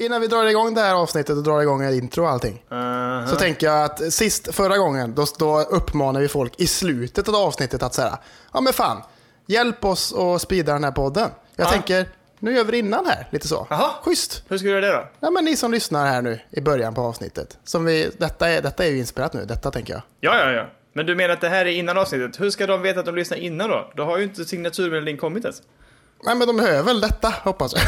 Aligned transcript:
Innan 0.00 0.20
vi 0.20 0.26
drar 0.26 0.44
igång 0.46 0.74
det 0.74 0.80
här 0.80 0.94
avsnittet 0.94 1.36
och 1.36 1.42
drar 1.42 1.60
igång 1.60 1.82
ett 1.84 1.94
intro 1.94 2.22
och 2.24 2.30
allting. 2.30 2.62
Uh-huh. 2.70 3.26
Så 3.26 3.36
tänker 3.36 3.66
jag 3.66 3.84
att 3.84 4.12
sist, 4.12 4.54
förra 4.54 4.78
gången, 4.78 5.14
då, 5.14 5.26
då 5.38 5.60
uppmanar 5.60 6.20
vi 6.20 6.28
folk 6.28 6.60
i 6.60 6.66
slutet 6.66 7.28
av 7.28 7.34
avsnittet 7.34 7.82
att 7.82 7.94
säga 7.94 8.18
Ja 8.52 8.60
men 8.60 8.72
fan, 8.72 9.02
hjälp 9.46 9.84
oss 9.84 10.14
att 10.14 10.42
sprida 10.42 10.72
den 10.72 10.84
här 10.84 10.90
podden. 10.92 11.30
Jag 11.56 11.66
Ja. 11.66 11.70
tänker, 11.70 12.08
nu 12.38 12.54
gör 12.56 12.64
vi 12.64 12.70
det 12.70 12.78
innan 12.78 13.06
här, 13.06 13.28
lite 13.30 13.48
så. 13.48 13.66
Jaha. 13.70 13.90
Schysst. 14.04 14.42
Hur 14.48 14.58
ska 14.58 14.64
du 14.64 14.70
göra 14.70 14.80
det 14.86 14.92
då? 14.92 15.08
Ja, 15.20 15.30
men 15.30 15.44
ni 15.44 15.56
som 15.56 15.72
lyssnar 15.72 16.06
här 16.06 16.22
nu 16.22 16.40
i 16.50 16.60
början 16.60 16.94
på 16.94 17.00
avsnittet. 17.02 17.58
Som 17.64 17.84
vi, 17.84 18.10
detta, 18.18 18.48
är, 18.48 18.62
detta 18.62 18.84
är 18.84 18.90
ju 18.90 18.98
inspelat 18.98 19.32
nu, 19.32 19.44
detta 19.44 19.70
tänker 19.70 19.92
jag. 19.92 20.02
Ja, 20.20 20.38
ja, 20.46 20.52
ja. 20.52 20.66
Men 20.92 21.06
du 21.06 21.14
menar 21.14 21.34
att 21.34 21.40
det 21.40 21.48
här 21.48 21.66
är 21.66 21.70
innan 21.70 21.98
avsnittet? 21.98 22.40
Hur 22.40 22.50
ska 22.50 22.66
de 22.66 22.82
veta 22.82 23.00
att 23.00 23.06
de 23.06 23.14
lyssnar 23.14 23.38
innan 23.38 23.70
då? 23.70 23.90
Då 23.96 24.04
har 24.04 24.18
ju 24.18 24.24
inte 24.24 24.44
signaturmelodin 24.44 25.16
kommit 25.16 25.44
ens. 25.44 25.62
Nej 26.24 26.36
men 26.36 26.46
de 26.46 26.58
hör 26.58 26.82
väl 26.82 27.00
detta, 27.00 27.28
hoppas 27.42 27.74
jag. 27.74 27.82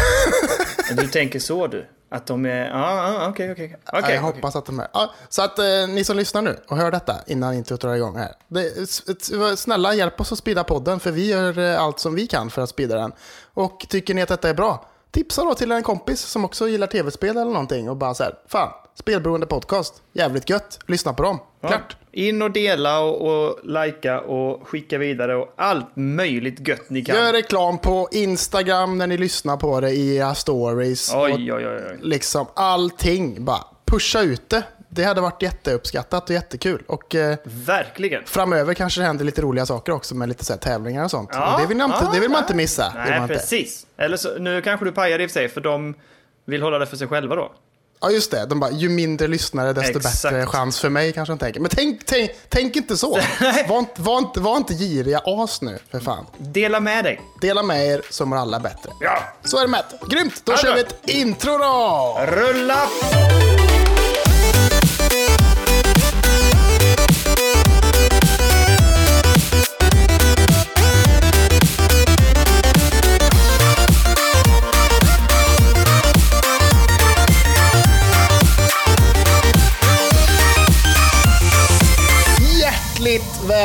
Du 0.97 1.07
tänker 1.09 1.39
så 1.39 1.67
du? 1.67 1.87
Att 2.13 2.27
de 2.27 2.47
är... 2.47 2.69
Ja, 2.71 3.29
okej, 3.29 3.53
okej. 3.53 3.77
Ja, 3.93 3.99
Okej, 3.99 4.15
jag 4.15 4.23
hoppas 4.23 4.57
att 4.57 4.67
de 4.67 4.81
är. 4.81 4.89
Ja, 4.93 5.15
så 5.29 5.43
att 5.43 5.59
eh, 5.59 5.65
ni 5.89 6.05
som 6.05 6.17
lyssnar 6.17 6.43
nu 6.43 6.59
och 6.69 6.77
hör 6.77 6.91
detta 6.91 7.15
innan 7.27 7.55
introt 7.55 7.81
drar 7.81 7.95
igång 7.95 8.17
här. 8.17 8.33
Det, 8.49 9.59
snälla 9.59 9.95
hjälp 9.95 10.21
oss 10.21 10.33
att 10.33 10.39
sprida 10.39 10.65
podden 10.65 11.01
för 11.01 11.11
vi 11.11 11.31
gör 11.31 11.59
eh, 11.59 11.83
allt 11.83 11.99
som 11.99 12.15
vi 12.15 12.27
kan 12.27 12.51
för 12.51 12.63
att 12.63 12.69
sprida 12.69 12.97
den. 12.97 13.13
Och 13.55 13.87
tycker 13.89 14.15
ni 14.15 14.23
att 14.23 14.29
detta 14.29 14.49
är 14.49 14.55
bra? 14.55 14.89
Tipsa 15.11 15.45
då 15.45 15.55
till 15.55 15.73
en 15.73 15.83
kompis 15.83 16.21
som 16.21 16.45
också 16.45 16.69
gillar 16.69 16.87
tv-spel 16.87 17.37
eller 17.37 17.53
någonting 17.53 17.91
och 17.91 17.97
bara 17.97 18.15
så 18.15 18.23
här, 18.23 18.35
fan, 18.49 18.73
spelberoende 18.95 19.47
podcast, 19.47 20.03
jävligt 20.13 20.51
gött, 20.51 20.79
lyssna 20.87 21.13
på 21.13 21.23
dem, 21.23 21.39
Ja. 21.61 21.69
klart. 21.69 21.97
In 22.15 22.43
och 22.43 22.51
dela 22.51 23.01
och, 23.01 23.47
och 23.49 23.59
likea 23.65 24.21
och 24.21 24.69
skicka 24.69 24.99
vidare 24.99 25.37
och 25.37 25.53
allt 25.57 25.87
möjligt 25.97 26.69
gött 26.69 26.91
ni 26.91 27.05
kan. 27.05 27.17
Gör 27.17 27.33
reklam 27.33 27.79
på 27.79 28.09
Instagram 28.13 28.99
när 28.99 29.07
ni 29.07 29.17
lyssnar 29.17 29.57
på 29.57 29.81
det 29.81 29.91
i 29.91 30.17
era 30.17 30.35
stories. 30.35 31.15
och 31.15 31.23
Oj, 31.23 31.53
oj, 31.53 31.67
oj, 31.67 31.67
oj. 31.91 31.99
liksom 32.03 32.47
allting, 32.55 33.45
bara 33.45 33.65
pusha 33.85 34.21
ut 34.23 34.49
det. 34.51 34.63
Det 34.89 35.05
hade 35.05 35.21
varit 35.21 35.43
jätteuppskattat 35.43 36.29
och 36.31 36.35
jättekul. 36.35 36.83
Och 36.87 37.15
eh, 37.15 37.37
Verkligen. 37.45 38.23
framöver 38.25 38.75
kanske 38.75 39.01
det 39.01 39.05
händer 39.07 39.25
lite 39.25 39.43
roliga 39.43 39.67
saker 39.67 39.93
också 39.93 40.15
med 40.15 40.29
lite 40.29 40.45
så 40.45 40.53
här 40.53 40.61
tävlingar 40.61 41.05
och 41.05 41.11
sånt. 41.11 41.31
Ja, 41.33 41.55
och 41.55 41.61
det 41.61 41.67
vill 41.67 41.77
man 41.77 41.91
inte, 41.93 42.05
ja, 42.05 42.11
det 42.15 42.21
vill 42.21 42.31
man 42.31 42.43
inte 42.43 42.55
missa. 42.55 42.93
Nej, 42.95 43.11
man 43.11 43.23
inte. 43.23 43.35
precis. 43.35 43.87
Eller 43.97 44.17
så, 44.17 44.39
nu 44.39 44.63
kanske 44.63 44.85
du 44.87 44.93
pajar 44.93 45.19
i 45.19 45.27
och 45.27 45.31
för 45.31 45.33
sig, 45.35 45.49
för 45.49 45.61
de 45.61 45.95
vill 46.45 46.63
hålla 46.63 46.79
det 46.79 46.87
för 46.87 46.97
sig 46.97 47.09
själva 47.09 47.37
då. 47.37 47.53
Ja, 48.03 48.11
just 48.11 48.31
det. 48.31 48.47
De 48.47 48.61
bara, 48.61 48.71
ju 48.71 48.89
mindre 48.89 49.29
lyssnare 49.29 49.73
desto 49.73 49.99
Exakt. 49.99 50.23
bättre 50.23 50.47
chans 50.47 50.81
för 50.81 50.89
mig 50.89 51.13
kanske 51.13 51.33
de 51.33 51.39
tänker. 51.39 51.61
Men 51.61 51.71
tänk, 51.75 52.07
tänk, 52.07 52.31
tänk 52.49 52.77
inte 52.77 52.97
så. 52.97 53.19
var, 53.69 53.79
inte, 53.79 54.03
var, 54.03 54.19
inte, 54.19 54.41
var 54.41 54.57
inte 54.57 54.75
giriga 54.75 55.21
as 55.25 55.63
nu, 55.63 55.79
för 55.91 56.01
fan. 56.01 56.27
Dela 56.39 56.81
med 56.81 57.05
dig. 57.05 57.21
Dela 57.41 57.63
med 57.63 57.87
er 57.87 58.03
så 58.11 58.27
mår 58.27 58.37
alla 58.37 58.61
bättre. 58.61 58.91
Ja. 59.01 59.19
Så 59.45 59.57
är 59.59 59.63
det 59.63 59.69
med. 59.69 59.85
Grymt, 60.09 60.43
då 60.45 60.53
Ja, 60.53 60.57
kör 60.59 60.75
vi 60.75 60.81
ett 60.81 60.95
intro 61.09 61.59
då! 61.59 62.19
Rulla! 62.27 62.89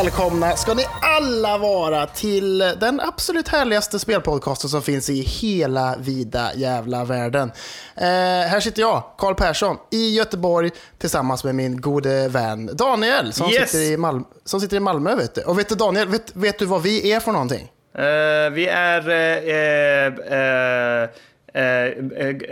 Välkomna 0.08 0.55
ska 0.55 0.73
ni 0.73 0.86
alla 1.02 1.58
vara 1.58 2.05
till 2.08 2.58
den 2.58 3.00
absolut 3.00 3.47
härligaste 3.47 4.00
spelpodcasten 4.00 4.69
som 4.69 4.81
finns 4.81 5.09
i 5.09 5.22
hela 5.22 5.95
vida 5.99 6.52
jävla 6.55 7.05
världen. 7.05 7.52
Eh, 7.97 8.03
här 8.49 8.59
sitter 8.59 8.81
jag, 8.81 9.03
Karl 9.17 9.36
Persson, 9.36 9.77
i 9.91 10.16
Göteborg 10.16 10.72
tillsammans 10.97 11.44
med 11.44 11.55
min 11.55 11.81
gode 11.81 12.27
vän 12.27 12.69
Daniel 12.73 13.33
som, 13.33 13.49
Yes. 13.49 13.72
sitter, 13.72 13.83
i 13.83 13.97
Mal- 13.97 14.23
som 14.45 14.61
sitter 14.61 14.77
i 14.77 14.80
Malmö. 14.80 15.16
Vet 15.16 15.36
du. 15.36 15.41
Och 15.41 15.59
vet 15.59 15.69
du 15.69 15.75
Daniel, 15.75 16.08
vet, 16.08 16.36
vet 16.36 16.60
du 16.60 16.65
vad 16.65 16.81
vi 16.83 17.11
är 17.11 17.20
för 17.20 17.31
någonting? 17.31 17.71
Eh, 17.98 18.49
vi 18.52 18.67
är 18.67 19.10
eh, 19.10 20.08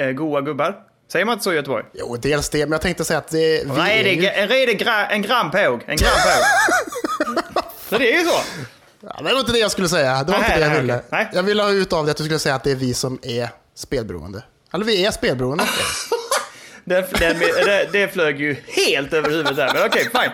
eh, 0.07 0.11
goa 0.11 0.41
gubbar. 0.41 0.75
Säger 1.11 1.25
man 1.25 1.33
inte 1.33 1.43
så 1.43 1.53
i 1.53 1.55
Göteborg? 1.55 1.83
Jo, 1.93 2.17
dels 2.21 2.49
det, 2.49 2.59
men 2.59 2.71
jag 2.71 2.81
tänkte 2.81 3.05
säga 3.05 3.17
att 3.19 3.27
det, 3.31 3.37
vi 3.39 3.79
är 3.81 3.97
ju... 3.97 4.03
Redig, 4.03 4.31
en 4.35 4.47
redig 4.47 4.79
gra, 4.79 5.07
en 5.07 5.21
grampåg. 5.21 5.83
En 5.87 5.97
grampåg. 5.97 6.43
så 7.95 7.99
det 7.99 8.13
är 8.13 8.19
ju 8.19 8.25
så. 8.25 8.39
Ja, 9.01 9.15
det 9.17 9.33
var 9.33 9.39
inte 9.39 9.51
det 9.51 9.59
jag 9.59 9.71
skulle 9.71 9.89
säga. 9.89 10.23
Det 10.23 10.31
var 10.31 10.39
Nej, 10.39 10.47
inte 10.47 10.59
det 10.59 10.65
jag 10.65 10.71
nej, 10.71 10.81
ville. 10.81 11.01
Nej. 11.09 11.29
Jag 11.33 11.43
ville 11.43 11.63
ha 11.63 11.71
ut 11.71 11.93
av 11.93 12.05
det 12.05 12.11
att 12.11 12.17
du 12.17 12.23
skulle 12.23 12.39
säga 12.39 12.55
att 12.55 12.63
det 12.63 12.71
är 12.71 12.75
vi 12.75 12.93
som 12.93 13.19
är 13.21 13.49
spelberoende. 13.75 14.43
Eller 14.73 14.85
vi 14.85 15.05
är 15.05 15.11
spelberoende. 15.11 15.63
Den, 16.87 17.03
det, 17.11 17.89
det 17.91 18.13
flög 18.13 18.39
ju 18.39 18.55
helt 18.67 19.13
över 19.13 19.29
huvudet 19.29 19.55
där, 19.55 19.71
men 19.73 19.85
okej, 19.85 20.03
fine. 20.03 20.31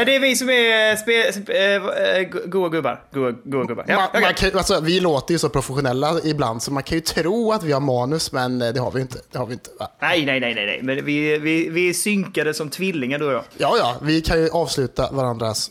Eh, 0.00 0.06
Det 0.06 0.16
är 0.16 0.20
vi 0.20 0.36
som 0.36 0.50
är 0.50 0.96
spe, 0.96 1.32
spe, 1.32 1.52
eh, 1.52 1.74
eh, 1.74 2.28
goa 2.46 2.68
gubbar. 2.68 3.02
Goa, 3.14 3.30
goa 3.44 3.64
gubbar. 3.64 3.84
Ja, 3.88 3.96
man, 3.96 4.08
okej. 4.08 4.20
man 4.20 4.34
kan, 4.34 4.58
alltså, 4.58 4.80
vi 4.80 5.00
låter 5.00 5.32
ju 5.34 5.38
så 5.38 5.48
professionella 5.48 6.20
ibland 6.24 6.62
så 6.62 6.72
man 6.72 6.82
kan 6.82 6.98
ju 6.98 7.00
tro 7.02 7.52
att 7.52 7.62
vi 7.62 7.72
har 7.72 7.80
manus 7.80 8.32
men 8.32 8.62
eh, 8.62 8.72
det 8.72 8.80
har 8.80 8.90
vi 8.90 9.00
inte. 9.00 9.18
Det 9.32 9.38
har 9.38 9.46
vi 9.46 9.52
inte 9.52 9.70
va? 9.78 9.90
Nej, 10.00 10.26
nej, 10.26 10.40
nej, 10.40 10.54
nej, 10.54 10.66
nej. 10.66 10.80
Men 10.82 11.04
vi, 11.04 11.38
vi, 11.38 11.68
vi 11.68 11.88
är 11.88 11.92
synkade 11.92 12.54
som 12.54 12.70
tvillingar 12.70 13.18
du 13.18 13.24
och 13.26 13.32
jag. 13.32 13.44
Ja, 13.56 13.74
ja, 13.78 13.96
vi 14.02 14.20
kan 14.20 14.40
ju 14.40 14.50
avsluta 14.50 15.08
varandras 15.12 15.70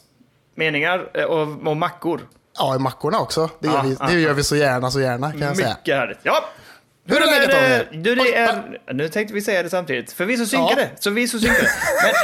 Meningar 0.59 1.09
eh, 1.13 1.23
och, 1.23 1.67
och 1.67 1.77
mackor. 1.77 2.21
Ja, 2.57 2.75
i 2.75 2.79
mackorna 2.79 3.19
också. 3.19 3.49
Det 3.59 3.67
gör, 3.67 3.83
vi, 3.83 4.13
det 4.13 4.19
gör 4.19 4.33
vi 4.33 4.43
så 4.43 4.55
gärna, 4.55 4.91
så 4.91 5.01
gärna 5.01 5.31
kan 5.31 5.41
jag 5.41 5.55
säga. 5.55 5.69
Mycket 5.69 5.95
härligt. 5.95 6.19
Ja. 6.23 6.45
Hur 7.05 7.21
är 7.21 7.25
läget, 7.25 7.51
Daniel? 7.51 8.03
Du, 8.03 8.15
det 8.15 8.35
är, 8.35 8.79
nu 8.93 9.09
tänkte 9.09 9.33
vi 9.33 9.41
säga 9.41 9.63
det 9.63 9.69
samtidigt, 9.69 10.11
för 10.11 10.25
vi 10.25 10.33
är 10.33 10.37
så 10.37 10.45
synkade. 10.45 10.81
Ja. 10.81 10.87
Så 10.99 11.09
vi 11.09 11.23
är 11.23 11.27
så 11.27 11.39
synkade. 11.39 11.69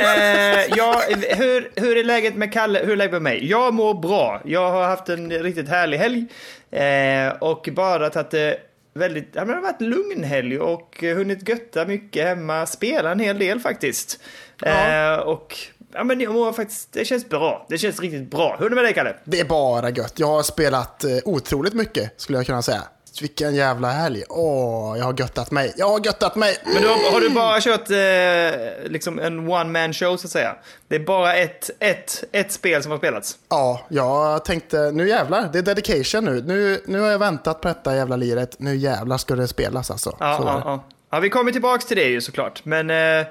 Men, 0.01 0.59
eh, 0.59 0.65
ja, 0.77 1.01
hur, 1.37 1.71
hur 1.75 1.97
är 1.97 2.03
läget 2.03 2.35
med 2.35 2.53
Kalle? 2.53 2.79
Hur 2.79 2.91
är 2.91 2.95
läget 2.95 3.11
med 3.11 3.21
mig? 3.21 3.49
Jag 3.49 3.73
mår 3.73 3.93
bra. 3.93 4.41
Jag 4.45 4.71
har 4.71 4.83
haft 4.83 5.09
en 5.09 5.31
riktigt 5.31 5.69
härlig 5.69 5.97
helg. 5.97 6.25
Eh, 6.71 7.37
och 7.39 7.69
bara 7.71 8.09
tagit 8.09 8.31
det 8.31 8.57
väldigt, 8.93 9.29
ja, 9.33 9.39
men 9.45 9.47
det 9.47 9.55
har 9.55 9.61
varit 9.61 9.81
lugn 9.81 10.23
helg 10.23 10.59
och 10.59 10.97
hunnit 11.01 11.49
götta 11.49 11.85
mycket 11.85 12.27
hemma. 12.27 12.65
Spela 12.65 13.11
en 13.11 13.19
hel 13.19 13.39
del 13.39 13.59
faktiskt. 13.59 14.19
Ja. 14.59 15.13
Eh, 15.13 15.19
och 15.19 15.57
ja, 15.93 16.03
men 16.03 16.19
jag 16.19 16.33
mår 16.33 16.53
faktiskt, 16.53 16.93
det 16.93 17.05
känns 17.05 17.29
bra. 17.29 17.65
Det 17.69 17.77
känns 17.77 17.99
riktigt 17.99 18.31
bra. 18.31 18.55
Hur 18.59 18.65
är 18.65 18.69
det 18.69 18.75
med 18.75 18.83
dig 18.83 18.93
Kalle? 18.93 19.15
Det 19.23 19.39
är 19.39 19.45
bara 19.45 19.89
gött. 19.89 20.13
Jag 20.15 20.27
har 20.27 20.43
spelat 20.43 21.03
eh, 21.03 21.17
otroligt 21.25 21.73
mycket, 21.73 22.21
skulle 22.21 22.37
jag 22.37 22.45
kunna 22.45 22.61
säga. 22.61 22.83
Vilken 23.21 23.55
jävla 23.55 23.91
helg. 23.91 24.23
Åh, 24.29 24.97
jag 24.97 25.05
har 25.05 25.19
göttat 25.19 25.51
mig. 25.51 25.73
Jag 25.77 25.89
har 25.89 26.05
göttat 26.05 26.35
mig. 26.35 26.57
Men 26.63 26.81
du 26.81 26.87
har, 26.87 27.11
har 27.11 27.21
du 27.21 27.29
bara 27.29 27.61
kört 27.61 27.89
eh, 27.89 28.91
liksom 28.91 29.19
en 29.19 29.49
one 29.49 29.79
man 29.79 29.93
show 29.93 30.17
så 30.17 30.27
att 30.27 30.31
säga? 30.31 30.55
Det 30.87 30.95
är 30.95 30.99
bara 30.99 31.35
ett, 31.35 31.69
ett, 31.79 32.23
ett 32.31 32.51
spel 32.51 32.83
som 32.83 32.91
har 32.91 32.97
spelats? 32.97 33.37
Ja, 33.49 33.85
jag 33.89 34.45
tänkte 34.45 34.91
nu 34.91 35.09
jävlar, 35.09 35.49
det 35.53 35.59
är 35.59 35.63
dedication 35.63 36.25
nu. 36.25 36.41
nu. 36.41 36.81
Nu 36.85 36.99
har 36.99 37.07
jag 37.07 37.19
väntat 37.19 37.61
på 37.61 37.67
detta 37.67 37.95
jävla 37.95 38.15
liret. 38.15 38.59
Nu 38.59 38.75
jävlar 38.75 39.17
ska 39.17 39.35
det 39.35 39.47
spelas 39.47 39.91
alltså. 39.91 40.17
Ja, 40.19 40.39
ja, 40.45 40.61
ja. 40.65 40.85
ja, 41.11 41.19
vi 41.19 41.29
kommer 41.29 41.51
tillbaka 41.51 41.85
till 41.87 41.97
det 41.97 42.03
ju 42.03 42.21
såklart. 42.21 42.65
Men 42.65 42.89
eh, 42.89 43.27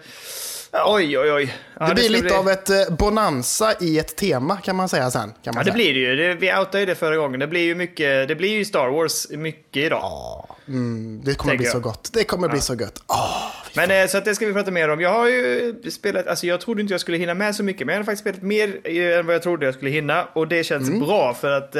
oj, 0.86 1.18
oj, 1.18 1.32
oj. 1.32 1.54
Ja, 1.80 1.86
det 1.88 1.94
blir 1.94 2.04
ska 2.04 2.12
lite 2.12 2.24
bli... 2.24 2.32
av 2.34 2.48
ett 2.48 2.70
eh, 2.70 2.76
bonanza 2.98 3.74
i 3.80 3.98
ett 3.98 4.16
tema 4.16 4.56
kan 4.56 4.76
man 4.76 4.88
säga 4.88 5.10
sen. 5.10 5.32
Kan 5.42 5.54
man 5.54 5.54
Ja, 5.54 5.58
det 5.58 5.64
säga. 5.64 5.74
blir 5.74 5.94
det 5.94 6.00
ju. 6.00 6.16
Det, 6.16 6.34
vi 6.34 6.54
outade 6.54 6.80
ju 6.80 6.86
det 6.86 6.94
förra 6.94 7.16
gången. 7.16 7.40
Det 7.40 7.46
blir 7.46 7.60
ju 7.60 7.74
mycket, 7.74 8.28
det 8.28 8.34
blir 8.34 8.48
ju 8.58 8.64
Star 8.64 8.88
Wars 8.88 9.26
mycket 9.30 9.82
idag. 9.82 10.00
Ja, 10.02 10.56
mm, 10.68 11.20
det 11.24 11.34
kommer 11.34 11.56
bli 11.56 11.66
så 11.66 11.76
jag. 11.76 11.82
gott. 11.82 12.10
Det 12.12 12.24
kommer 12.24 12.48
bli 12.48 12.60
så 12.60 12.74
gött. 12.74 13.02
Åh, 13.06 13.50
Men 13.76 13.90
eh, 13.90 14.06
så 14.06 14.18
att 14.18 14.24
det 14.24 14.34
ska 14.34 14.46
vi 14.46 14.52
prata 14.52 14.70
mer 14.70 14.88
om. 14.88 15.00
Jag 15.00 15.10
har 15.12 15.28
ju 15.28 15.74
spelat, 15.90 16.26
alltså 16.26 16.46
jag 16.46 16.60
trodde 16.60 16.80
inte 16.80 16.94
jag 16.94 17.00
skulle 17.00 17.16
hinna 17.18 17.34
med 17.34 17.56
så 17.56 17.62
mycket, 17.62 17.86
men 17.86 17.92
jag 17.94 18.00
har 18.00 18.04
faktiskt 18.04 18.20
spelat 18.22 18.42
mer 18.42 18.80
eh, 18.84 19.18
än 19.18 19.26
vad 19.26 19.34
jag 19.34 19.42
trodde 19.42 19.66
jag 19.66 19.74
skulle 19.74 19.90
hinna. 19.90 20.24
Och 20.32 20.48
det 20.48 20.64
känns 20.64 20.88
Mm. 20.88 21.00
bra 21.00 21.34
för 21.34 21.50
att 21.50 21.76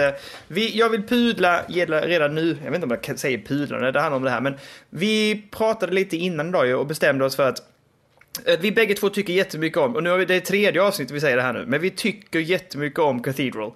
vi, 0.48 0.78
jag 0.78 0.88
vill 0.88 1.02
pudla 1.06 1.62
redan 1.68 2.34
nu, 2.34 2.56
jag 2.64 2.70
vet 2.70 2.82
inte 2.82 2.94
om 2.94 2.98
jag 3.06 3.18
säga 3.18 3.38
pudla 3.48 3.78
när 3.78 3.92
det 3.92 4.00
handlar 4.00 4.16
om 4.16 4.22
det 4.24 4.30
här, 4.30 4.40
men 4.40 4.54
vi 4.90 5.44
pratade 5.50 5.92
lite 5.92 6.16
innan 6.16 6.48
idag 6.48 6.80
och 6.80 6.86
bestämde 6.86 7.24
oss 7.24 7.36
för 7.36 7.48
att 7.48 7.62
vi 8.58 8.72
bägge 8.72 8.94
två 8.94 9.08
tycker 9.08 9.32
jättemycket 9.32 9.78
om, 9.78 9.96
och 9.96 10.02
nu 10.02 10.10
har 10.10 10.18
vi 10.18 10.24
det 10.24 10.34
är 10.34 10.40
tredje 10.40 10.82
avsnittet 10.82 11.16
vi 11.16 11.20
säger 11.20 11.36
det 11.36 11.42
här 11.42 11.52
nu, 11.52 11.64
men 11.66 11.80
vi 11.80 11.90
tycker 11.90 12.38
jättemycket 12.38 12.98
om 12.98 13.22
Cathedral. 13.22 13.66
Eh, 13.68 13.74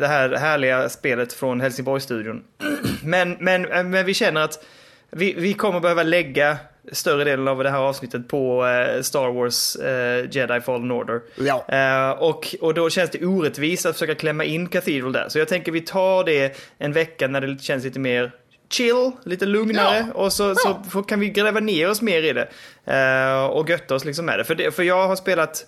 det 0.00 0.06
här 0.06 0.36
härliga 0.36 0.88
spelet 0.88 1.32
från 1.32 1.60
Helsingborgsstudion. 1.60 2.44
men, 3.04 3.36
men, 3.40 3.72
eh, 3.72 3.84
men 3.84 4.06
vi 4.06 4.14
känner 4.14 4.40
att 4.40 4.64
vi, 5.10 5.34
vi 5.34 5.54
kommer 5.54 5.80
behöva 5.80 6.02
lägga 6.02 6.58
större 6.92 7.24
delen 7.24 7.48
av 7.48 7.62
det 7.62 7.70
här 7.70 7.78
avsnittet 7.78 8.28
på 8.28 8.66
eh, 8.66 9.02
Star 9.02 9.32
Wars 9.32 9.76
eh, 9.76 10.26
Jedi 10.30 10.60
Fallen 10.60 10.90
Order. 10.90 11.20
Ja. 11.36 11.64
Eh, 11.68 12.10
och, 12.10 12.54
och 12.60 12.74
då 12.74 12.90
känns 12.90 13.10
det 13.10 13.26
orättvist 13.26 13.86
att 13.86 13.94
försöka 13.94 14.14
klämma 14.14 14.44
in 14.44 14.68
Cathedral 14.68 15.12
där. 15.12 15.28
Så 15.28 15.38
jag 15.38 15.48
tänker 15.48 15.72
vi 15.72 15.80
tar 15.80 16.24
det 16.24 16.56
en 16.78 16.92
vecka 16.92 17.28
när 17.28 17.40
det 17.40 17.62
känns 17.62 17.84
lite 17.84 17.98
mer 17.98 18.32
chill, 18.72 19.10
lite 19.24 19.46
lugnare. 19.46 20.06
Ja. 20.14 20.22
Och 20.22 20.32
så, 20.32 20.54
Ja. 20.64 20.82
så 20.92 21.02
kan 21.02 21.20
vi 21.20 21.28
gräva 21.28 21.60
ner 21.60 21.90
oss 21.90 22.02
mer 22.02 22.22
i 22.22 22.32
det. 22.32 22.48
Eh, 22.94 23.44
och 23.44 23.68
götta 23.70 23.94
oss 23.94 24.04
liksom 24.04 24.26
med 24.26 24.38
det. 24.38 24.44
För, 24.44 24.54
det. 24.54 24.70
för 24.70 24.82
jag 24.82 25.08
har 25.08 25.16
spelat 25.16 25.66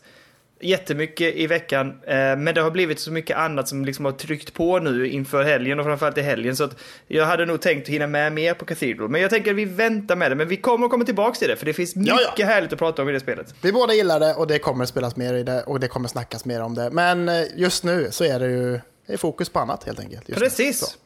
jättemycket 0.64 1.34
i 1.36 1.46
veckan, 1.46 1.88
eh, 2.06 2.14
men 2.16 2.44
det 2.54 2.60
har 2.60 2.70
blivit 2.70 3.00
så 3.00 3.12
mycket 3.12 3.36
annat 3.36 3.68
som 3.68 3.84
liksom 3.84 4.04
har 4.04 4.12
tryckt 4.12 4.54
på 4.54 4.78
nu 4.78 5.08
inför 5.08 5.42
helgen 5.44 5.78
och 5.80 5.86
framförallt 5.86 6.18
i 6.18 6.22
helgen. 6.22 6.56
Så 6.56 6.64
att 6.64 6.76
jag 7.06 7.26
hade 7.26 7.46
nog 7.46 7.60
tänkt 7.60 7.88
hinna 7.88 8.06
med 8.06 8.32
mer 8.32 8.54
på 8.54 8.64
Cathedral. 8.64 9.08
Men 9.08 9.20
jag 9.20 9.30
tänker 9.30 9.50
att 9.50 9.56
vi 9.56 9.64
väntar 9.64 10.16
med 10.16 10.30
det, 10.30 10.34
men 10.34 10.48
vi 10.48 10.56
kommer 10.56 10.84
att 10.86 10.90
komma 10.90 11.04
tillbaka 11.04 11.34
till 11.38 11.48
det, 11.48 11.56
för 11.56 11.66
det 11.66 11.72
finns 11.72 11.96
mycket 11.96 12.14
Ja, 12.20 12.34
ja. 12.36 12.46
härligt 12.46 12.72
att 12.72 12.78
prata 12.78 13.02
om 13.02 13.08
i 13.08 13.12
det 13.12 13.20
spelet. 13.20 13.54
Vi 13.62 13.72
båda 13.72 13.94
gillar 13.94 14.20
det 14.20 14.34
och 14.34 14.46
det 14.46 14.58
kommer 14.58 14.84
spelas 14.84 15.16
mer 15.16 15.34
i 15.34 15.42
det 15.42 15.62
och 15.62 15.80
det 15.80 15.88
kommer 15.88 16.08
snackas 16.08 16.44
mer 16.44 16.62
om 16.62 16.74
det. 16.74 16.90
Men 16.90 17.28
eh, 17.28 17.42
just 17.56 17.84
nu 17.84 18.08
så 18.10 18.24
är 18.24 18.38
det 18.40 18.46
ju 18.46 18.80
det 19.12 19.16
är 19.16 19.18
fokus 19.18 19.48
på 19.48 19.58
annat 19.58 19.84
helt 19.84 20.00
enkelt. 20.00 20.26
Precis. 20.26 20.96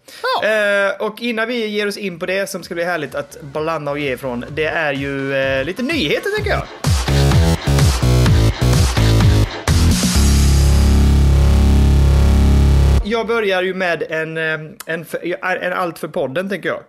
Ja. 0.42 0.48
Eh, 0.48 1.06
och 1.06 1.20
innan 1.20 1.48
vi 1.48 1.66
ger 1.66 1.86
oss 1.86 1.96
in 1.96 2.18
på 2.18 2.26
det 2.26 2.50
som 2.50 2.62
ska 2.62 2.74
bli 2.74 2.84
härligt 2.84 3.14
att 3.14 3.36
blanda 3.42 3.90
och 3.92 3.98
ge 3.98 4.12
ifrån, 4.12 4.44
det 4.50 4.64
är 4.64 4.92
ju 4.92 5.34
eh, 5.34 5.64
lite 5.64 5.82
nyheter 5.82 6.30
tänker 6.36 6.50
jag. 6.50 6.62
Jag 13.04 13.26
börjar 13.26 13.62
ju 13.62 13.74
med 13.74 14.02
en, 14.10 14.36
eh, 14.36 14.70
en, 14.86 15.04
för- 15.04 15.44
en 15.62 15.72
allt 15.72 15.98
för 15.98 16.08
podden 16.08 16.48
tänker 16.48 16.68
jag. 16.68 16.80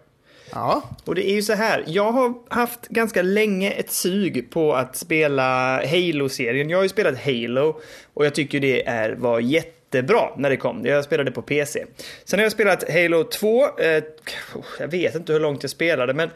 Ja, 0.52 0.84
Och 1.06 1.16
det 1.16 1.30
är 1.30 1.34
ju 1.34 1.42
så 1.42 1.54
här, 1.54 1.84
jag 1.88 2.12
har 2.12 2.34
haft 2.50 2.88
ganska 2.88 3.22
länge 3.22 3.72
ett 3.72 3.92
sug 3.92 4.48
på 4.52 4.74
att 4.75 4.96
spela 4.96 5.75
Halo-serien. 5.88 6.69
Jag 6.69 6.78
har 6.78 6.84
ju 6.84 6.90
spelat 6.90 7.16
Halo 7.25 7.81
och 8.14 8.25
jag 8.25 8.36
tycker 8.36 8.60
det 8.60 8.88
är, 8.88 9.12
var 9.16 9.40
jättebra 9.92 10.30
när 10.38 10.50
det 10.50 10.57
kom. 10.57 10.86
Jag 10.86 11.04
spelade 11.04 11.31
på 11.31 11.42
PC. 11.42 11.86
Sen 12.25 12.39
har 12.39 12.44
jag 12.44 12.51
spelat 12.51 12.92
Halo 12.94 13.24
2. 13.24 13.80
Eh, 13.80 14.04
jag 14.80 14.88
vet 14.88 15.16
inte 15.16 15.34
hur 15.34 15.39
långt 15.39 15.63
jag 15.63 15.69
spelade, 15.69 16.13
men 16.13 16.30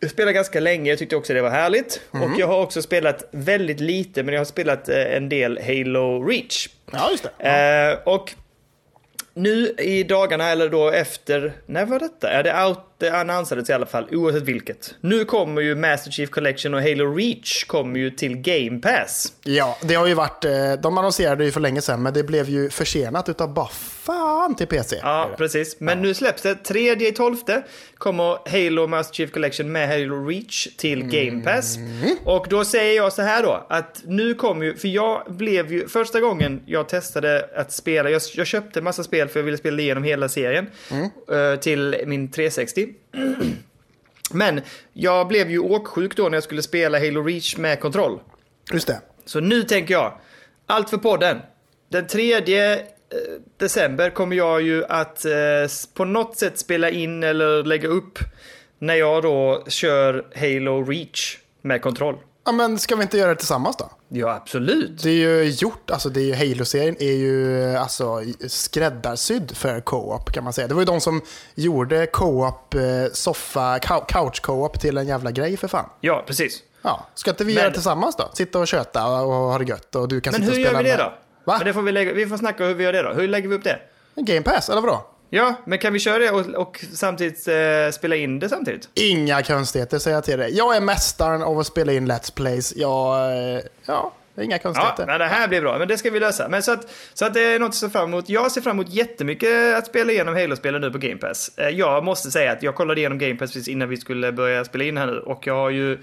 jag 0.00 0.10
spelade 0.10 0.32
ganska 0.32 0.60
länge, 0.60 0.90
jag 0.90 0.98
tyckte 0.98 1.16
också 1.16 1.34
det 1.34 1.42
var 1.42 1.50
härligt. 1.50 2.00
Och 2.10 2.30
jag 2.38 2.46
har 2.46 2.62
också 2.62 2.82
spelat 2.82 3.28
väldigt 3.30 3.80
lite, 3.80 4.22
men 4.22 4.34
jag 4.34 4.40
har 4.40 4.44
spelat 4.44 4.88
eh, 4.88 5.16
en 5.16 5.28
del 5.28 5.58
Halo 5.66 6.24
Reach. 6.24 6.68
ja 6.92 7.10
just 7.10 7.26
det. 7.38 7.48
Eh, 7.48 8.14
och 8.14 8.34
nu 9.34 9.74
i 9.78 10.02
dagarna, 10.02 10.50
eller 10.50 10.68
då 10.68 10.90
efter, 10.90 11.52
när 11.66 11.86
var 11.86 11.98
detta? 11.98 12.32
Ja, 12.32 12.42
det, 12.42 12.64
out, 12.64 12.78
det 13.00 13.10
annonsades 13.10 13.70
i 13.70 13.72
alla 13.72 13.86
fall, 13.86 14.08
oavsett 14.12 14.42
vilket. 14.42 14.94
Nu 15.00 15.24
kommer 15.24 15.60
ju 15.62 15.74
Master 15.74 16.10
Chief 16.10 16.30
Collection 16.30 16.74
och 16.74 16.82
Halo 16.82 17.14
Reach 17.14 17.64
kommer 17.64 18.00
ju 18.00 18.10
till 18.10 18.36
Game 18.36 18.80
Pass. 18.80 19.32
Ja, 19.42 19.78
det 19.82 19.94
har 19.94 20.06
ju 20.06 20.14
varit, 20.14 20.44
eh, 20.44 20.72
de 20.82 20.98
annonserade 20.98 21.44
ju 21.44 21.52
för 21.52 21.60
länge 21.60 21.82
sedan 21.82 22.02
men 22.02 22.14
det 22.14 22.22
blev 22.22 22.48
ju 22.48 22.70
försenat 22.70 23.28
utav 23.28 23.54
bara 23.54 23.68
fan 23.68 24.54
till 24.54 24.66
PC. 24.66 24.96
Ja, 25.02 25.30
precis. 25.38 25.80
Men 25.80 26.02
nu 26.02 26.14
släpps 26.14 26.42
det. 26.42 26.54
3 26.54 26.92
i 27.08 27.12
12 27.12 27.36
kommer 27.98 28.50
Halo 28.50 28.86
Master 28.86 29.14
Chief 29.14 29.32
Collection 29.32 29.72
med 29.72 29.88
Halo 29.88 30.26
Reach 30.26 30.68
till 30.76 31.02
Game 31.02 31.42
Pass. 31.42 31.78
Och 32.24 32.46
då 32.50 32.64
säger 32.64 32.96
jag 32.96 33.12
så 33.12 33.22
här 33.22 33.42
då, 33.42 33.66
att 33.68 34.02
nu 34.04 34.34
kommer 34.34 34.64
ju, 34.64 34.76
för 34.76 34.88
jag 34.88 35.22
blev 35.28 35.72
ju, 35.72 35.88
första 35.88 36.20
gången 36.20 36.62
jag 36.66 36.88
testade 36.88 37.48
att 37.56 37.72
spela, 37.72 38.10
jag, 38.10 38.22
jag 38.34 38.46
köpte 38.46 38.80
massa 38.80 39.04
spel 39.04 39.28
för 39.28 39.40
jag 39.40 39.44
ville 39.44 39.56
spela 39.56 39.82
igenom 39.82 40.04
hela 40.04 40.28
serien 40.28 40.66
eh, 41.32 41.60
till 41.60 41.96
min 42.06 42.30
360. 42.30 42.89
Men 44.32 44.60
jag 44.92 45.28
blev 45.28 45.50
ju 45.50 45.58
åksjuk 45.58 46.16
då 46.16 46.28
när 46.28 46.36
jag 46.36 46.44
skulle 46.44 46.62
spela 46.62 46.98
Halo 46.98 47.22
Reach 47.22 47.56
med 47.56 47.80
kontroll. 47.80 48.20
Just 48.72 48.86
det. 48.86 49.00
Så 49.24 49.40
nu 49.40 49.62
tänker 49.62 49.94
jag, 49.94 50.14
allt 50.66 50.90
för 50.90 50.96
podden. 50.96 51.38
Den 51.88 52.06
3 52.06 52.34
eh, 52.34 52.78
december 53.56 54.10
kommer 54.10 54.36
jag 54.36 54.62
ju 54.62 54.84
att 54.84 55.24
eh, 55.24 55.32
på 55.94 56.04
något 56.04 56.38
sätt 56.38 56.58
spela 56.58 56.90
in 56.90 57.22
eller 57.22 57.64
lägga 57.64 57.88
upp 57.88 58.18
när 58.78 58.94
jag 58.94 59.22
då 59.22 59.64
kör 59.68 60.26
Halo 60.34 60.84
Reach 60.84 61.38
med 61.62 61.82
kontroll. 61.82 62.16
Ja, 62.44 62.52
men 62.52 62.78
ska 62.78 62.96
vi 62.96 63.02
inte 63.02 63.18
göra 63.18 63.28
det 63.28 63.36
tillsammans 63.36 63.76
då? 63.76 63.90
Ja, 64.08 64.30
absolut. 64.34 65.02
Det 65.02 65.10
är 65.10 65.14
ju 65.14 65.44
gjort, 65.50 65.90
alltså 65.90 66.08
det 66.08 66.20
är 66.20 66.24
ju 66.24 66.34
Halo-serien 66.34 66.96
är 67.00 67.12
ju 67.12 67.64
alltså 67.76 68.22
skräddarsydd 68.48 69.56
för 69.56 69.80
co-op 69.80 70.32
kan 70.32 70.44
man 70.44 70.52
säga. 70.52 70.68
Det 70.68 70.74
var 70.74 70.80
ju 70.82 70.86
de 70.86 71.00
som 71.00 71.20
gjorde 71.54 72.06
co-op, 72.06 72.74
eh, 72.74 72.80
soffa, 73.12 73.78
cou- 73.78 74.04
couch 74.08 74.40
co-op 74.42 74.80
till 74.80 74.98
en 74.98 75.06
jävla 75.06 75.30
grej 75.30 75.56
för 75.56 75.68
fan. 75.68 75.90
Ja, 76.00 76.24
precis. 76.26 76.62
Ja, 76.82 77.06
ska 77.14 77.30
inte 77.30 77.44
vi 77.44 77.52
Men- 77.54 77.60
göra 77.60 77.68
det 77.68 77.74
tillsammans 77.74 78.16
då? 78.16 78.30
Sitta 78.34 78.58
och 78.58 78.66
köta 78.68 79.06
och 79.06 79.32
ha 79.32 79.58
det 79.58 79.64
gött 79.64 79.94
och 79.94 80.08
du 80.08 80.20
kan 80.20 80.30
Men 80.32 80.40
sitta 80.40 80.52
hur 80.54 80.60
och 80.62 80.66
spela 80.66 80.78
gör 80.78 80.84
vi 80.84 80.90
det 80.90 80.96
med- 80.96 81.06
då? 81.06 81.12
Va? 81.52 81.56
Men 81.58 81.66
det 81.66 81.72
får 81.74 81.82
vi, 81.82 81.92
lägga, 81.92 82.12
vi 82.12 82.26
får 82.26 82.36
snacka 82.36 82.64
hur 82.64 82.74
vi 82.74 82.84
gör 82.84 82.92
det 82.92 83.02
då. 83.02 83.12
Hur 83.12 83.28
lägger 83.28 83.48
vi 83.48 83.54
upp 83.54 83.64
det? 83.64 83.78
Game 84.14 84.42
Pass, 84.42 84.68
eller 84.68 84.80
vadå? 84.80 85.06
Ja, 85.32 85.54
men 85.64 85.78
kan 85.78 85.92
vi 85.92 85.98
köra 85.98 86.18
det 86.18 86.30
och, 86.30 86.46
och 86.46 86.84
samtidigt 86.92 87.48
eh, 87.48 87.54
spela 87.92 88.16
in 88.16 88.38
det 88.38 88.48
samtidigt? 88.48 88.88
Inga 88.94 89.42
konstigheter 89.42 89.98
säger 89.98 90.16
jag 90.16 90.24
till 90.24 90.38
dig. 90.38 90.56
Jag 90.56 90.76
är 90.76 90.80
mästaren 90.80 91.42
av 91.42 91.58
att 91.58 91.66
spela 91.66 91.92
in 91.92 92.10
Let's 92.12 92.34
Plays. 92.34 92.72
Jag, 92.76 93.32
eh, 93.56 93.60
ja, 93.86 94.12
inga 94.40 94.56
Ja, 94.56 94.62
konstigheter. 94.62 95.06
men 95.06 95.18
det 95.18 95.26
här 95.26 95.48
blir 95.48 95.60
bra. 95.60 95.78
Men 95.78 95.88
det 95.88 95.98
ska 95.98 96.10
vi 96.10 96.20
lösa. 96.20 96.48
Men 96.48 96.62
så 96.62 96.72
att, 96.72 96.86
så 97.14 97.24
att 97.24 97.34
det 97.34 97.40
är 97.42 97.58
något 97.58 97.68
att 97.68 97.74
se 97.74 97.88
fram 97.88 98.04
emot. 98.08 98.28
Jag 98.28 98.52
ser 98.52 98.60
fram 98.60 98.76
emot 98.76 98.88
jättemycket 98.92 99.76
att 99.76 99.86
spela 99.86 100.12
igenom 100.12 100.34
Halo-spelen 100.34 100.80
nu 100.80 100.90
på 100.90 100.98
Game 100.98 101.16
Pass. 101.16 101.50
Eh, 101.56 101.68
Jag 101.68 102.04
måste 102.04 102.30
säga 102.30 102.52
att 102.52 102.62
jag 102.62 102.74
kollade 102.74 103.00
igenom 103.00 103.18
Game 103.18 103.34
Pass 103.34 103.52
precis 103.52 103.68
innan 103.68 103.88
vi 103.88 103.96
skulle 103.96 104.32
börja 104.32 104.64
spela 104.64 104.84
in 104.84 104.96
här 104.96 105.06
nu. 105.06 105.18
Och 105.18 105.46
jag 105.46 105.54
har 105.54 105.70
ju... 105.70 105.98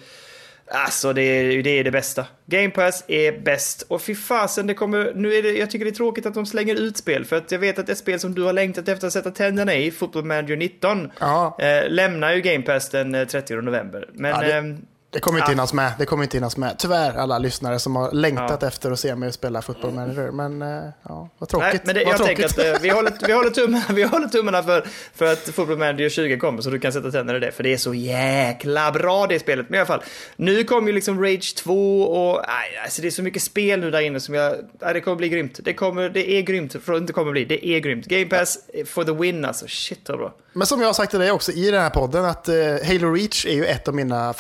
Alltså 0.70 1.14
det 1.14 1.22
är, 1.22 1.64
det 1.64 1.70
är 1.70 1.84
det 1.84 1.92
bästa. 1.92 2.26
Game 2.46 2.70
Pass 2.70 3.04
är 3.08 3.40
bäst. 3.40 3.82
Och 3.88 4.02
fy 4.02 4.16
fasen, 4.16 4.68
det 4.68 4.74
kommer... 4.74 5.12
Nu 5.16 5.34
är 5.36 5.44
det, 5.44 5.52
jag 5.52 5.72
tycker 5.72 5.86
det 5.86 5.92
är 5.92 5.96
tråkigt 5.96 6.26
att 6.26 6.34
de 6.34 6.46
slänger 6.46 6.76
ut 6.76 6.98
spel. 6.98 7.26
För 7.26 7.36
att 7.36 7.52
jag 7.52 7.60
vet 7.60 7.80
att 7.80 7.90
ett 7.90 7.98
spel 7.98 8.20
som 8.20 8.36
du 8.36 8.44
har 8.44 8.54
längtat 8.54 8.88
efter 8.88 9.08
att 9.08 9.14
sätta 9.14 9.32
tänderna 9.32 9.76
i, 9.76 9.92
Football 9.92 10.26
Manager 10.26 10.56
19, 10.58 11.12
Ja. 11.20 11.58
eh, 11.60 11.90
lämnar 11.90 12.34
ju 12.34 12.42
Game 12.42 12.62
Pass 12.64 12.90
den 12.90 13.16
eh, 13.16 13.28
30 13.28 13.56
november. 13.62 14.10
Men... 14.14 14.32
Ja, 14.32 14.40
det- 14.42 14.54
ehm, 14.54 14.78
Det 15.10 15.20
kommer 15.20 15.40
inte 15.40 15.52
Ja. 15.52 15.54
hinnas 15.54 15.74
med. 15.74 15.92
Det 16.00 16.06
kommer 16.06 16.24
inte 16.24 16.38
hinnas 16.38 16.58
med. 16.58 16.76
Tyvärr 16.80 17.14
alla 17.18 17.38
lyssnare 17.40 17.80
som 17.80 17.96
har 17.96 18.12
längtat 18.12 18.64
efter 18.64 18.92
att 18.92 19.00
se 19.00 19.16
mig 19.16 19.32
spela 19.34 19.62
fotboll 19.62 19.92
manager. 19.94 20.32
Men 20.32 20.62
eh, 20.62 20.90
ja, 21.04 21.30
vad 21.38 21.50
tråkigt. 21.50 21.72
Nej, 21.74 21.82
men 21.86 21.96
det, 21.96 22.04
vad 22.04 22.14
jag 22.14 22.18
tråkigt. 22.18 22.38
tänker 22.38 22.70
att 22.72 22.76
eh, 22.76 22.82
vi, 22.82 22.90
håller, 22.90 23.14
vi, 23.28 23.34
håller 23.34 23.50
tummarna, 23.60 23.84
vi 23.94 24.04
håller 24.04 24.28
tummarna 24.28 24.64
för, 24.64 24.88
för 25.16 25.26
att 25.34 25.40
Football 25.40 25.78
Manager 25.78 26.10
20 26.10 26.38
kommer 26.38 26.62
så 26.62 26.70
du 26.70 26.80
kan 26.80 26.94
sätta 26.94 27.12
tänderna 27.12 27.38
i 27.38 27.40
det. 27.40 27.52
För 27.52 27.64
det 27.64 27.74
är 27.74 27.78
så 27.78 27.94
jäkla 27.94 28.92
bra 28.92 29.28
det 29.28 29.40
spelet. 29.40 29.70
Men 29.70 29.76
i 29.76 29.80
alla 29.80 29.88
fall, 29.88 30.04
nu 30.36 30.64
kommer 30.64 30.88
ju 30.88 30.94
liksom 30.96 31.24
Rage 31.24 31.56
2 31.56 32.02
och 32.04 32.40
aj, 32.40 32.78
alltså 32.84 33.02
det 33.02 33.08
är 33.08 33.12
så 33.12 33.24
mycket 33.24 33.42
spel 33.42 33.80
nu 33.80 33.92
där 33.92 34.02
inne 34.02 34.20
som 34.20 34.36
jag... 34.36 34.56
Det 34.94 35.02
kommer 35.02 35.18
bli 35.18 35.30
grymt. 35.30 35.60
Det, 35.64 35.74
kommer, 35.74 36.10
det 36.10 36.32
är 36.32 36.42
grymt, 36.42 36.76
för 36.84 36.92
det 36.92 36.98
inte 36.98 37.14
kommer 37.14 37.32
bli. 37.32 37.46
Det 37.46 37.68
är 37.68 37.80
grymt. 37.80 38.06
Game 38.06 38.26
Pass 38.26 38.58
for 38.86 39.04
the 39.04 39.12
win 39.12 39.46
alltså. 39.46 39.66
Shit 39.68 40.10
vad 40.10 40.18
bra. 40.18 40.34
Men 40.54 40.68
som 40.68 40.80
jag 40.82 40.88
har 40.88 40.94
sagt 40.94 41.12
till 41.12 41.20
dig 41.20 41.32
också 41.32 41.52
i 41.52 41.72
den 41.72 41.82
här 41.82 41.90
podden 41.90 42.26
att 42.26 42.48
eh, 42.50 42.56
Halo 42.88 43.14
Reach 43.14 43.46
är 43.46 43.54
ju 43.54 43.66
ett 43.66 43.88
av 43.88 43.96
mina 43.96 44.34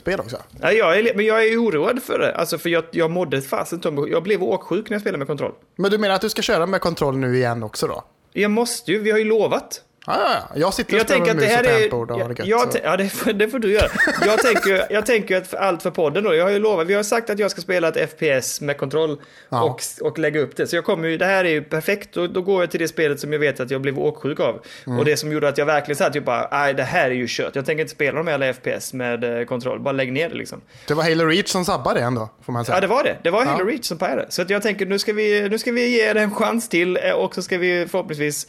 favorit-Halo-spel 0.00 0.20
också. 0.20 0.36
Ja, 0.60 0.72
jag 0.72 0.98
är, 0.98 1.14
men 1.14 1.26
jag 1.26 1.46
är 1.46 1.56
oroad 1.56 2.02
för 2.02 2.18
det. 2.18 2.34
Alltså 2.34 2.58
för 2.58 2.70
jag, 2.70 2.84
jag 2.90 3.10
mådde 3.10 3.42
fasen. 3.42 3.80
Jag 4.10 4.22
blev 4.22 4.42
åksjuk 4.42 4.90
när 4.90 4.94
jag 4.94 5.00
spelade 5.00 5.18
med 5.18 5.26
kontroll. 5.26 5.52
Men 5.76 5.90
du 5.90 5.98
menar 5.98 6.14
att 6.14 6.20
du 6.20 6.28
ska 6.28 6.42
köra 6.42 6.66
med 6.66 6.80
kontroll 6.80 7.16
nu 7.16 7.36
igen 7.36 7.62
också 7.62 7.86
då? 7.86 8.04
Jag 8.32 8.50
måste 8.50 8.92
ju, 8.92 8.98
vi 8.98 9.10
har 9.10 9.18
ju 9.18 9.24
lovat. 9.24 9.82
Ja, 10.06 10.12
ja, 10.18 10.30
ja. 10.32 10.60
Jag 10.60 10.74
sitter 10.74 10.94
och 10.94 11.00
Jag 11.00 11.06
spelar 11.06 11.24
tänker 11.26 11.34
att 11.34 11.64
det 11.64 11.70
här 11.70 11.82
är... 11.82 11.94
och 11.94 12.20
Jag, 12.20 12.46
gött. 12.46 12.74
jag, 12.74 12.92
ja, 12.92 12.96
det 12.96 13.08
får, 13.08 13.32
det 13.32 13.48
får 13.48 13.58
du 13.58 13.72
göra. 13.72 13.88
Jag 14.26 14.38
tänker, 14.42 14.86
jag 14.90 15.06
tänker 15.06 15.36
att 15.36 15.54
allt 15.54 15.82
för 15.82 15.90
podden 15.90 16.24
då. 16.24 16.34
Jag 16.34 16.44
har 16.44 16.50
ju 16.50 16.58
lovat, 16.58 16.86
vi 16.86 16.94
har 16.94 17.02
sagt 17.02 17.30
att 17.30 17.38
jag 17.38 17.50
ska 17.50 17.60
spela 17.60 17.88
ett 17.88 18.10
FPS 18.10 18.60
med 18.60 18.78
kontroll 18.78 19.20
Ja. 19.48 19.62
och, 19.62 19.80
och 20.00 20.18
lägga 20.18 20.40
upp 20.40 20.56
det. 20.56 20.66
Så 20.66 20.76
jag 20.76 20.84
kommer 20.84 21.08
ju, 21.08 21.16
det 21.16 21.24
här 21.24 21.44
är 21.44 21.48
ju 21.50 21.62
perfekt. 21.62 22.16
Och 22.16 22.30
då 22.30 22.42
går 22.42 22.62
jag 22.62 22.70
till 22.70 22.80
det 22.80 22.88
spelet 22.88 23.20
som 23.20 23.32
jag 23.32 23.40
vet 23.40 23.60
att 23.60 23.70
jag 23.70 23.80
blev 23.80 23.98
åksjuk 23.98 24.40
av. 24.40 24.62
Mm. 24.86 24.98
Och 24.98 25.04
det 25.04 25.16
som 25.16 25.32
gjorde 25.32 25.48
att 25.48 25.58
jag 25.58 25.66
verkligen 25.66 25.96
sa 25.96 26.10
typ 26.10 26.24
bara, 26.24 26.48
nej 26.50 26.74
det 26.74 26.82
här 26.82 27.10
är 27.10 27.14
ju 27.14 27.26
kört. 27.28 27.56
Jag 27.56 27.66
tänker 27.66 27.82
inte 27.82 27.94
spela 27.94 28.22
de 28.22 28.26
här 28.26 28.52
FPS 28.52 28.92
med 28.92 29.38
eh, 29.40 29.44
kontroll. 29.44 29.80
Bara 29.80 29.92
lägg 29.92 30.12
ner 30.12 30.28
det 30.28 30.34
liksom. 30.34 30.60
Det 30.86 30.94
var 30.94 31.02
Halo 31.02 31.24
Reach 31.26 31.48
som 31.48 31.64
sabbade 31.64 32.00
det 32.00 32.06
ändå, 32.06 32.28
får 32.42 32.52
man 32.52 32.64
säga. 32.64 32.76
Ja, 32.76 32.80
det 32.80 32.86
var 32.86 33.04
det. 33.04 33.16
Det 33.22 33.30
var 33.30 33.44
Ja. 33.44 33.50
Halo 33.50 33.64
Reach 33.64 33.84
som 33.86 33.98
pajade. 33.98 34.26
Så 34.28 34.44
jag 34.48 34.62
tänker 34.62 34.86
nu 34.86 34.98
ska, 34.98 35.12
vi, 35.12 35.48
nu 35.48 35.58
ska 35.58 35.72
vi 35.72 35.86
ge 35.96 36.12
det 36.12 36.20
en 36.20 36.34
chans 36.34 36.68
till 36.68 36.96
eh, 37.02 37.10
och 37.12 37.34
så 37.34 37.42
ska 37.42 37.58
vi 37.58 37.86
förhoppningsvis 37.90 38.46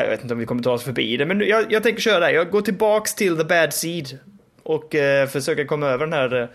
jag 0.00 0.08
vet 0.10 0.22
inte 0.22 0.34
om 0.34 0.40
vi 0.40 0.46
kommer 0.46 0.62
ta 0.62 0.72
oss 0.72 0.82
förbi 0.84 1.16
det, 1.16 1.26
men 1.26 1.40
jag, 1.40 1.72
jag 1.72 1.82
tänker 1.82 2.00
köra 2.02 2.20
det. 2.20 2.26
här. 2.26 2.32
Jag 2.32 2.50
går 2.50 2.60
tillbaks 2.62 3.14
till 3.14 3.36
the 3.36 3.44
bad 3.44 3.72
seed 3.74 4.18
och 4.62 4.94
eh, 4.94 5.28
försöker 5.28 5.64
komma 5.64 5.86
över 5.86 6.06
den 6.06 6.12
här, 6.12 6.42
eh, 6.42 6.48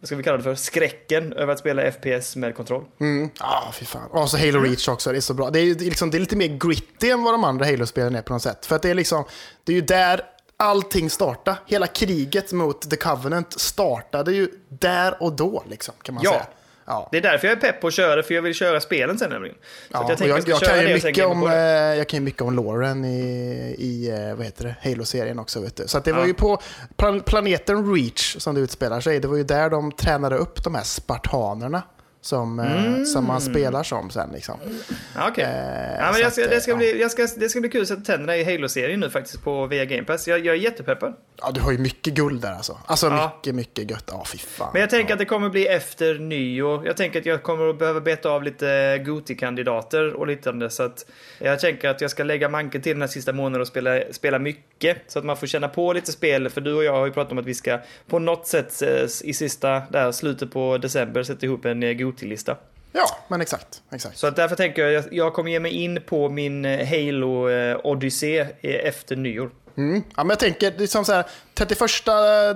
vad 0.00 0.06
ska 0.06 0.16
vi 0.16 0.22
kalla 0.22 0.36
det 0.36 0.42
för, 0.42 0.54
skräcken 0.54 1.32
över 1.32 1.52
att 1.52 1.58
spela 1.58 1.92
FPS 1.92 2.36
med 2.36 2.54
kontroll. 2.54 2.84
Mm. 3.00 3.30
Ja, 3.40 3.70
fy 3.74 3.84
fan. 3.84 4.10
Och 4.10 4.30
så 4.30 4.38
Halo 4.38 4.60
Reach 4.60 4.88
också, 4.88 5.10
det 5.12 5.16
är 5.18 5.20
så 5.20 5.34
bra. 5.34 5.50
Det 5.50 5.60
är, 5.60 5.74
liksom, 5.74 6.10
det 6.10 6.16
är 6.16 6.20
lite 6.20 6.36
mer 6.36 6.58
gritty 6.58 7.10
än 7.10 7.22
vad 7.22 7.34
de 7.34 7.44
andra 7.44 7.64
Halo-spelen 7.64 8.14
är 8.14 8.22
på 8.22 8.32
något 8.32 8.42
sätt. 8.42 8.66
För 8.66 8.76
att 8.76 8.82
det 8.82 8.90
är 8.90 8.94
liksom, 8.94 9.24
det 9.64 9.72
är 9.72 9.76
ju 9.76 9.82
där 9.82 10.20
allting 10.56 11.10
startar. 11.10 11.56
Hela 11.66 11.86
kriget 11.86 12.52
mot 12.52 12.90
The 12.90 12.96
Covenant 12.96 13.60
startade 13.60 14.32
ju 14.32 14.48
där 14.68 15.22
och 15.22 15.32
då, 15.32 15.64
liksom, 15.70 15.94
kan 16.02 16.14
man 16.14 16.24
Ja. 16.24 16.30
säga. 16.30 16.46
Ja. 16.88 17.08
Det 17.12 17.16
är 17.18 17.22
därför 17.22 17.48
jag 17.48 17.56
är 17.56 17.60
pepp 17.60 17.80
på 17.80 17.86
att 17.86 17.94
köra, 17.94 18.22
för 18.22 18.34
jag 18.34 18.42
vill 18.42 18.54
köra 18.54 18.80
spelen 18.80 19.18
sen 19.18 19.30
nämligen. 19.30 19.56
Ja, 19.92 20.04
och 20.04 20.10
jag 20.10 20.18
kan 20.18 20.26
ju 20.88 20.94
mycket 20.94 21.26
om, 21.26 21.42
eh, 21.50 21.54
jag 21.58 22.08
kan 22.08 22.24
mycket 22.24 22.42
om 22.42 22.56
Lauren 22.56 23.04
i, 23.04 23.18
i 23.78 24.10
eh, 24.10 24.34
vad 24.36 24.44
heter 24.46 24.64
det, 24.64 24.90
Halo-serien 24.90 25.38
också. 25.38 25.60
Vet 25.60 25.76
du. 25.76 25.88
Så 25.88 25.98
det 25.98 26.12
var 26.12 26.20
Ja. 26.20 26.26
ju 26.26 26.34
på 26.34 26.60
plan, 26.96 27.20
planeten 27.20 27.94
Reach 27.94 28.36
som 28.38 28.54
det 28.54 28.60
utspelar 28.60 29.00
sig. 29.00 29.20
Det 29.20 29.28
var 29.28 29.36
ju 29.36 29.44
där 29.44 29.70
de 29.70 29.92
tränade 29.92 30.36
upp 30.36 30.64
de 30.64 30.74
här 30.74 30.82
spartanerna 30.82 31.82
som, 32.28 32.60
eh, 32.60 33.04
som 33.04 33.26
man 33.26 33.40
spelar 33.40 33.82
som 33.82 34.10
sen. 34.10 34.30
Liksom. 34.32 34.58
Okej. 35.28 35.44
Eh, 35.44 35.96
ja, 35.98 36.04
men 36.04 36.14
så 36.14 36.20
jag 36.20 36.32
ska, 36.32 36.44
att, 36.44 36.50
det, 36.50 36.60
ska 36.60 36.70
ja. 36.70 36.76
bli, 36.76 37.00
jag 37.00 37.10
ska, 37.10 37.26
det 37.36 37.48
ska 37.48 37.60
bli 37.60 37.68
kul 37.68 37.82
att 37.82 37.88
sätta 37.88 38.00
tänderna 38.00 38.36
i 38.36 38.44
Halo-serien 38.44 39.00
nu 39.00 39.10
faktiskt 39.10 39.44
på 39.44 39.66
via 39.66 39.84
Game 39.84 40.04
Pass. 40.04 40.28
Jag, 40.28 40.46
jag 40.46 40.54
är 40.54 40.58
jättepeppad. 40.58 41.14
Ja, 41.40 41.50
du 41.50 41.60
har 41.60 41.72
ju 41.72 41.78
mycket 41.78 42.14
guld 42.14 42.42
där 42.42 42.52
alltså. 42.52 42.78
Alltså 42.86 43.06
Ja. 43.06 43.32
mycket, 43.36 43.54
mycket 43.54 43.90
gött. 43.90 44.04
Ja, 44.06 44.24
fy 44.32 44.38
fan. 44.38 44.70
Men 44.72 44.80
jag 44.80 44.90
tänker 44.90 45.12
att 45.12 45.18
det 45.18 45.24
kommer 45.24 45.48
bli 45.48 45.66
efter 45.66 46.14
nyår. 46.14 46.86
Jag 46.86 46.96
tänker 46.96 47.20
att 47.20 47.26
jag 47.26 47.42
kommer 47.42 47.68
att 47.70 47.78
behöva 47.78 48.00
beta 48.00 48.30
av 48.30 48.42
lite 48.42 48.98
Goti-kandidater 48.98 50.12
och 50.12 50.26
liknande. 50.26 50.70
Så 50.70 50.82
att 50.82 51.06
jag 51.38 51.60
tänker 51.60 51.88
att 51.88 52.00
jag 52.00 52.10
ska 52.10 52.22
lägga 52.24 52.48
manken 52.48 52.82
till 52.82 52.92
den 52.92 53.00
här 53.02 53.08
sista 53.08 53.32
månaden 53.32 53.60
och 53.60 53.68
spela, 53.68 54.00
spela 54.10 54.38
mycket. 54.38 54.96
Så 55.06 55.18
att 55.18 55.24
man 55.24 55.36
får 55.36 55.46
känna 55.46 55.68
på 55.68 55.92
lite 55.92 56.12
spel. 56.12 56.48
För 56.48 56.60
du 56.60 56.74
och 56.74 56.84
jag 56.84 56.92
har 56.92 57.06
ju 57.06 57.12
pratat 57.12 57.32
om 57.32 57.38
att 57.38 57.46
vi 57.46 57.54
ska 57.54 57.78
på 58.08 58.18
något 58.18 58.46
sätt 58.46 58.82
eh, 58.82 59.04
i 59.24 59.32
sista, 59.32 59.82
där 59.90 60.12
slutet 60.12 60.52
på 60.52 60.78
december, 60.78 61.22
sätta 61.22 61.46
ihop 61.46 61.64
en 61.64 61.82
eh, 61.82 61.90
Goti-lista. 62.18 62.56
Ja, 62.92 63.18
men 63.28 63.40
exakt. 63.40 63.82
exakt. 63.90 64.18
Så 64.18 64.26
att 64.26 64.36
därför 64.36 64.56
tänker 64.56 64.86
jag 64.86 65.04
jag 65.10 65.34
kommer 65.34 65.50
ge 65.50 65.60
mig 65.60 65.72
in 65.72 66.00
på 66.06 66.28
min 66.28 66.64
eh, 66.64 66.86
Halo-odyssé 66.86 68.46
efter 68.62 69.16
nyår. 69.16 69.50
Mm. 69.76 70.02
Ja, 70.16 70.24
men 70.24 70.28
jag 70.28 70.38
tänker, 70.38 70.70
det 70.70 70.82
är 70.82 70.86
som 70.86 71.04
så 71.04 71.12
här, 71.12 71.24
31 71.54 71.78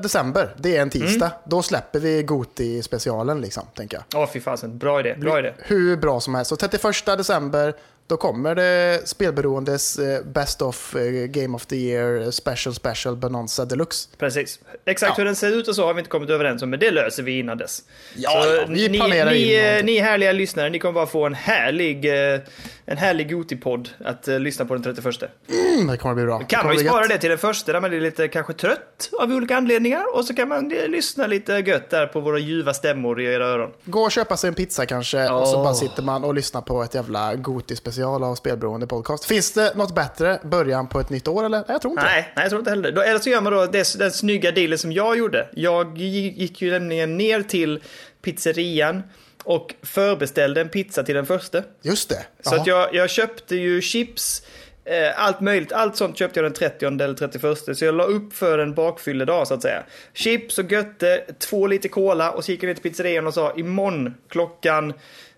december, 0.03 0.55
det 0.59 0.77
är 0.77 0.83
en 0.83 0.91
tisdag. 0.91 1.27
Mm. 1.27 1.39
Då 1.45 1.63
släpper 1.63 2.01
vi 2.01 2.23
Goti-specialen, 2.23 3.41
liksom, 3.41 3.63
tänker 3.75 3.97
jag. 3.97 4.23
Åh, 4.23 4.29
fy 4.33 4.41
fasen. 4.41 4.79
Bra 4.79 5.01
idé. 5.01 5.15
Bra 5.15 5.39
idé. 5.39 5.53
Hur 5.59 5.97
bra 5.97 6.21
som 6.21 6.35
helst. 6.35 6.49
Så 6.49 6.57
31 6.57 7.07
december, 7.07 7.75
då 8.07 8.17
kommer 8.17 8.55
det 8.55 9.01
spelberoendes 9.09 9.99
eh, 9.99 10.23
Best 10.25 10.63
of 10.63 10.97
eh, 10.97 11.03
Game 11.27 11.57
of 11.57 11.67
the 11.67 11.77
Year 11.77 12.31
Special 12.31 12.75
Special 12.75 13.17
Bonanza 13.17 13.65
Deluxe. 13.65 14.09
Precis. 14.19 14.59
Exakt 14.85 15.11
Ja. 15.11 15.15
hur 15.19 15.25
den 15.25 15.37
ser 15.37 15.49
ut 15.51 15.69
och 15.69 15.75
så 15.75 15.87
har 15.87 15.95
vi 15.95 15.99
inte 15.99 16.11
kommit 16.11 16.31
överens 16.31 16.63
om, 16.63 16.71
men 16.71 16.81
det 16.81 16.91
löser 16.91 17.23
vi 17.23 17.39
innan 17.39 17.59
dess. 17.59 17.83
Ja, 18.17 18.47
ja, 18.47 18.65
vi 18.69 18.89
ni, 18.89 18.99
ni, 18.99 19.55
eh, 19.79 19.85
ni 19.85 19.99
härliga 19.99 20.33
lyssnare, 20.33 20.71
ni 20.71 20.79
kommer 20.79 20.93
bara 20.93 21.07
få 21.07 21.27
en 21.27 21.35
härlig, 21.35 22.05
eh, 22.35 22.41
en 22.85 22.97
härlig 22.97 23.31
Goti-podd 23.33 23.89
att 24.05 24.29
eh, 24.29 24.39
lyssna 24.41 24.65
på 24.65 24.75
den 24.75 24.83
31. 24.83 25.31
Mm, 25.49 25.87
det 25.87 25.97
kommer 25.97 26.15
bli 26.15 26.25
bra. 26.25 26.39
Kan 26.39 26.61
kommer 26.61 26.75
man 26.75 26.83
ju 26.83 26.89
spara 26.89 27.07
det 27.07 27.19
till 27.19 27.29
den 27.31 27.39
första 27.39 27.73
där 27.73 27.81
man 27.81 27.93
är 27.93 28.01
lite 28.01 28.29
kanske 28.29 28.53
trött 28.53 29.11
av 29.21 29.33
olika 29.33 29.57
anledningar 29.57 30.17
och 30.17 30.25
så 30.25 30.35
kan 30.35 30.49
man 30.49 30.73
eh, 30.73 30.89
lyssna 30.89 31.27
lite 31.27 31.53
gött 31.53 31.91
där 31.91 32.07
på 32.07 32.21
våra 32.21 32.39
ljuva 32.39 32.75
stämmor 32.75 33.21
i 33.21 33.25
era 33.25 33.47
öron. 33.47 33.71
Gå 33.85 34.01
och 34.01 34.13
köpa 34.13 34.37
sig 34.37 34.49
en 34.49 34.55
pizza 34.55 34.87
kanske 34.87 35.29
och 35.31 35.49
så 35.49 35.57
bara 35.57 35.75
sitter 35.75 36.03
man 36.03 36.25
och 36.25 36.35
lyssnar 36.35 36.61
på 36.61 36.83
ett 36.83 36.95
jävla 36.95 37.35
Goti-special 37.35 37.92
av 38.01 38.35
Spelberoende 38.35 38.87
Podcast. 38.87 39.25
Finns 39.25 39.53
det 39.53 39.77
något 39.77 39.95
bättre 39.95 40.41
början 40.45 40.89
på 40.89 41.01
ett 41.01 41.11
nytt 41.11 41.29
år 41.29 41.45
eller? 41.45 41.59
Nej, 41.59 41.67
jag 41.69 41.83
tror 41.83 41.93
inte. 41.93 42.05
Nej, 42.05 42.33
nej, 42.37 42.45
jag 42.45 42.51
tror 42.51 42.59
inte 42.59 42.71
heller 42.71 43.03
Eller 43.03 43.19
så 43.19 43.31
gör 43.31 43.41
man 43.41 43.53
då 43.53 43.67
det, 43.67 43.99
den 43.99 44.11
snygga 44.11 44.53
dealen 44.53 44.79
som 44.79 44.93
jag 44.93 45.19
gjorde. 45.19 45.49
Jag 45.53 45.99
gick 45.99 46.63
ju 46.63 46.71
nämligen 46.71 47.17
ner 47.17 47.43
till 47.43 47.83
pizzerian 48.23 49.03
och 49.45 49.75
förbeställde 49.83 50.61
en 50.61 50.69
pizza 50.69 51.03
till 51.03 51.15
den 51.15 51.27
första. 51.27 51.63
Just 51.83 52.09
det. 52.09 52.27
Så 52.41 52.55
Jaha. 52.55 52.61
att 52.61 52.67
jag, 52.67 52.95
jag 52.95 53.11
köpte 53.11 53.57
ju 53.57 53.81
chips, 53.81 54.43
eh, 54.85 55.25
allt 55.25 55.41
möjligt. 55.41 55.73
Allt 55.73 55.97
sånt 55.97 56.19
köpte 56.19 56.41
jag 56.41 56.45
den 56.45 56.53
30 56.53 56.87
eller 56.87 57.15
31. 57.15 57.79
Så 57.79 57.85
jag 57.85 57.95
la 57.95 58.05
upp 58.05 58.33
för 58.33 58.59
en 58.59 58.75
bakfylledag 58.75 59.49
så 59.49 59.55
att 59.55 59.63
säga. 59.63 59.83
Chips 60.15 60.59
och 60.59 60.73
götte, 60.73 61.25
två 61.39 61.67
liter 61.67 61.89
cola 61.89 62.31
och 62.31 62.45
så 62.45 62.53
gick 62.53 62.63
jag 62.63 62.69
ner 62.69 62.75
till 62.75 62.83
pizzerian 62.91 63.27
och 63.27 63.35
sa 63.35 63.53
imorgon 63.57 64.15
klockan 64.29 64.93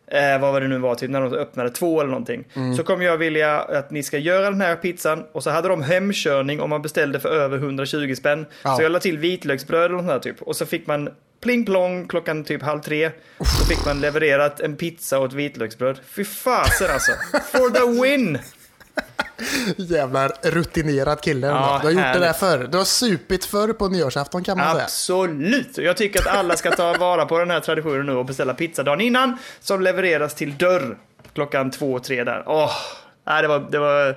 Eh, 0.06 0.40
vad 0.40 0.52
var 0.52 0.60
det 0.60 0.68
nu 0.68 0.78
var, 0.78 0.94
typ 0.94 1.10
när 1.10 1.20
de 1.20 1.32
öppnade 1.32 1.70
två 1.70 2.00
eller 2.00 2.10
någonting. 2.10 2.44
Mm. 2.54 2.76
Så 2.76 2.82
kommer 2.82 3.04
jag 3.04 3.16
vilja 3.16 3.60
att 3.60 3.90
ni 3.90 4.02
ska 4.02 4.18
göra 4.18 4.50
den 4.50 4.60
här 4.60 4.76
pizzan 4.76 5.24
och 5.32 5.42
så 5.42 5.50
hade 5.50 5.68
de 5.68 5.82
hemkörning 5.82 6.60
om 6.60 6.70
man 6.70 6.82
beställde 6.82 7.20
för 7.20 7.28
över 7.28 7.58
120 7.58 8.14
spänn. 8.14 8.46
Ja. 8.62 8.76
Så 8.76 8.82
jag 8.82 8.92
la 8.92 9.00
till 9.00 9.18
vitlöksbröd 9.18 9.84
eller 9.84 9.94
något 9.94 10.06
där 10.06 10.18
typ. 10.18 10.42
Och 10.42 10.56
så 10.56 10.66
fick 10.66 10.86
man 10.86 11.08
pling 11.40 11.64
plong 11.64 12.08
klockan 12.08 12.44
typ 12.44 12.62
halv 12.62 12.80
tre. 12.80 13.10
Så 13.38 13.64
fick 13.66 13.84
man 13.86 14.00
levererat 14.00 14.60
en 14.60 14.76
pizza 14.76 15.18
och 15.18 15.26
ett 15.26 15.32
vitlöksbröd. 15.32 15.98
Fy 16.06 16.24
fasen 16.24 16.90
alltså. 16.90 17.12
For 17.52 17.70
the 17.70 18.02
win! 18.02 18.38
Jävla 19.76 20.28
rutinerad 20.28 21.20
kille. 21.20 21.46
Ja, 21.46 21.78
du 21.82 21.86
har 21.86 21.92
gjort 21.92 22.12
det 22.14 22.18
där 22.18 22.32
förr. 22.32 22.68
Du 22.72 22.78
har 22.78 22.84
supit 22.84 23.44
förr 23.44 23.72
på 23.72 23.88
nyårsafton 23.88 24.44
kan 24.44 24.58
man 24.58 24.72
säga. 24.72 24.84
Absolut! 24.84 25.78
Jag 25.78 25.96
tycker 25.96 26.20
att 26.20 26.26
alla 26.26 26.56
ska 26.56 26.70
ta 26.70 26.92
vara 26.92 27.26
på 27.26 27.38
den 27.38 27.50
här 27.50 27.60
traditionen 27.60 28.06
nu 28.06 28.12
och 28.12 28.24
beställa 28.24 28.54
pizza 28.54 28.82
dagen 28.82 29.00
innan. 29.00 29.38
Som 29.60 29.82
levereras 29.82 30.34
till 30.34 30.56
dörr 30.56 30.96
klockan 31.34 31.70
två, 31.70 31.98
tre 31.98 32.24
där. 32.24 32.42
Åh, 32.46 32.72
nej, 33.26 33.42
det 33.42 33.48
var... 33.48 33.58
Det 33.70 33.78
var 33.78 34.16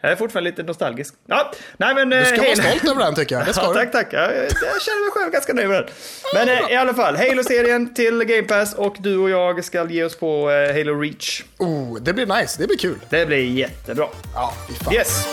jag 0.00 0.12
är 0.12 0.16
fortfarande 0.16 0.50
lite 0.50 0.62
nostalgisk. 0.62 1.14
Ja, 1.26 1.52
nej 1.76 1.94
men... 1.94 2.10
Du 2.10 2.24
ska 2.24 2.34
eh, 2.34 2.40
vara 2.40 2.48
hej- 2.48 2.78
stolt 2.78 2.90
över 2.90 3.04
den 3.04 3.14
tycker 3.14 3.34
jag. 3.34 3.46
Det 3.46 3.52
ska 3.52 3.62
Ja, 3.66 3.74
tack, 3.74 3.92
tack. 3.92 4.08
Jag, 4.10 4.22
jag 4.34 4.82
känner 4.82 5.04
mig 5.04 5.10
själv 5.12 5.32
ganska 5.32 5.52
nöjd 5.52 5.68
med 5.68 5.76
den. 5.82 5.90
Men 6.34 6.48
eh, 6.48 6.72
i 6.72 6.76
alla 6.76 6.94
fall, 6.94 7.16
Halo-serien 7.16 7.94
till 7.94 8.24
Game 8.24 8.42
Pass 8.42 8.74
och 8.74 8.96
du 8.98 9.16
och 9.18 9.30
jag 9.30 9.64
ska 9.64 9.90
ge 9.90 10.04
oss 10.04 10.16
på 10.16 10.50
eh, 10.50 10.76
Halo 10.76 11.00
Reach. 11.00 11.42
Oh, 11.58 11.98
det 12.00 12.12
blir 12.12 12.26
nice. 12.40 12.62
Det 12.62 12.66
blir 12.66 12.78
kul. 12.78 12.98
Det 13.10 13.26
blir 13.26 13.44
jättebra. 13.44 14.06
Ja, 14.34 14.54
fy 14.68 14.74
fan. 14.74 14.94
Yes! 14.94 15.26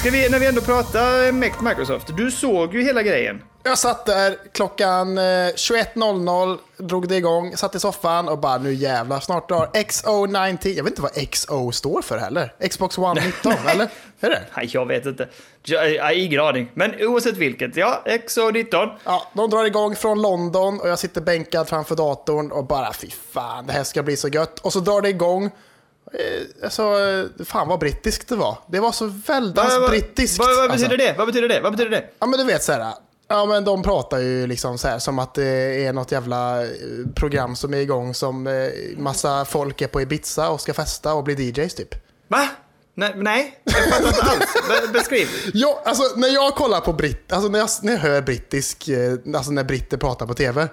Ska 0.00 0.10
vi, 0.10 0.28
när 0.28 0.38
vi 0.38 0.46
ändå 0.46 0.60
pratar 0.60 1.32
med 1.32 1.52
Microsoft, 1.62 2.16
du 2.16 2.30
såg 2.30 2.74
ju 2.74 2.82
hela 2.82 3.02
grejen. 3.02 3.42
Jag 3.66 3.78
satt 3.78 4.06
där 4.06 4.36
klockan 4.52 5.18
eh, 5.18 5.22
21.00, 5.22 6.58
drog 6.76 7.08
det 7.08 7.16
igång, 7.16 7.56
satt 7.56 7.74
i 7.74 7.80
soffan 7.80 8.28
och 8.28 8.38
bara 8.38 8.58
nu 8.58 8.74
jävlar, 8.74 9.20
snart 9.20 9.48
drar 9.48 9.66
XO90. 9.74 10.68
Jag 10.68 10.84
vet 10.84 10.90
inte 10.90 11.02
vad 11.02 11.30
XO 11.30 11.72
står 11.72 12.02
för 12.02 12.18
heller. 12.18 12.52
Xbox 12.70 12.98
One 12.98 13.20
19, 13.26 13.52
eller? 13.68 13.88
Är 14.20 14.30
det? 14.30 14.42
Nej, 14.56 14.70
jag 14.72 14.86
vet 14.86 15.06
inte. 15.06 15.28
Jag, 15.62 15.94
jag 15.94 16.04
har 16.04 16.12
ingen 16.12 16.40
aning. 16.40 16.70
Men 16.74 16.94
oavsett 17.00 17.36
vilket, 17.36 17.76
ja, 17.76 18.02
XO19. 18.06 18.90
Ja, 19.04 19.26
de 19.34 19.50
drar 19.50 19.64
igång 19.64 19.96
från 19.96 20.22
London 20.22 20.80
och 20.80 20.88
jag 20.88 20.98
sitter 20.98 21.20
bänkad 21.20 21.68
framför 21.68 21.96
datorn 21.96 22.52
och 22.52 22.66
bara 22.66 22.92
fy 22.92 23.10
fan, 23.32 23.66
det 23.66 23.72
här 23.72 23.84
ska 23.84 24.02
bli 24.02 24.16
så 24.16 24.28
gött. 24.28 24.58
Och 24.58 24.72
så 24.72 24.80
drar 24.80 25.00
det 25.00 25.08
igång. 25.08 25.44
Eh, 25.44 26.64
Alltså, 26.64 26.82
eh, 26.82 27.44
fan 27.44 27.68
vad 27.68 27.78
brittiskt 27.78 28.28
det 28.28 28.36
var. 28.36 28.58
Det 28.68 28.80
var 28.80 28.92
så 28.92 29.06
väldigt 29.06 29.88
brittiskt. 29.88 30.38
Vad, 30.38 30.56
vad 30.56 30.70
alltså. 30.70 30.88
betyder 30.88 31.06
det? 31.06 31.18
Vad 31.18 31.26
betyder 31.26 31.48
det? 31.48 31.60
Vad 31.60 31.72
betyder 31.72 31.90
det? 31.90 32.04
Ja 32.18 32.26
men 32.26 32.38
du 32.38 32.44
vet 32.44 32.62
så 32.62 32.72
här. 32.72 32.94
Ja 33.28 33.46
men 33.46 33.64
de 33.64 33.82
pratar 33.82 34.18
ju 34.18 34.46
liksom 34.46 34.78
så 34.78 34.88
här 34.88 34.98
som 34.98 35.18
att 35.18 35.34
det 35.34 35.84
är 35.86 35.92
något 35.92 36.12
jävla 36.12 36.62
eh, 36.62 36.68
program 37.14 37.56
som 37.56 37.74
är 37.74 37.78
igång 37.78 38.14
som 38.14 38.46
eh, 38.46 38.52
massa 38.98 39.44
folk 39.44 39.80
är 39.82 39.86
på 39.88 40.00
Ibiza 40.00 40.48
och 40.50 40.60
ska 40.60 40.74
festa 40.74 41.14
och 41.14 41.24
bli 41.24 41.34
DJs 41.34 41.74
typ. 41.74 41.94
Va? 42.28 42.48
Nej, 42.98 43.12
nej 43.16 43.58
jag 43.64 43.84
fattar 43.88 44.08
inte 44.08 44.22
alls. 44.22 44.82
Be 44.86 44.92
beskriv. 44.92 45.28
Ja, 45.54 45.82
alltså 45.84 46.02
när 46.16 46.28
jag 46.28 46.54
kollar 46.54 46.80
på 46.80 46.92
britt, 46.92 47.32
alltså 47.32 47.48
när 47.48 47.58
jag, 47.58 47.68
när 47.82 47.92
jag 47.92 47.98
hör 48.00 48.22
brittisk, 48.22 48.88
eh, 48.88 49.12
alltså 49.36 49.50
när 49.50 49.64
britter 49.64 49.96
pratar 49.96 50.26
på 50.26 50.34
tv. 50.34 50.68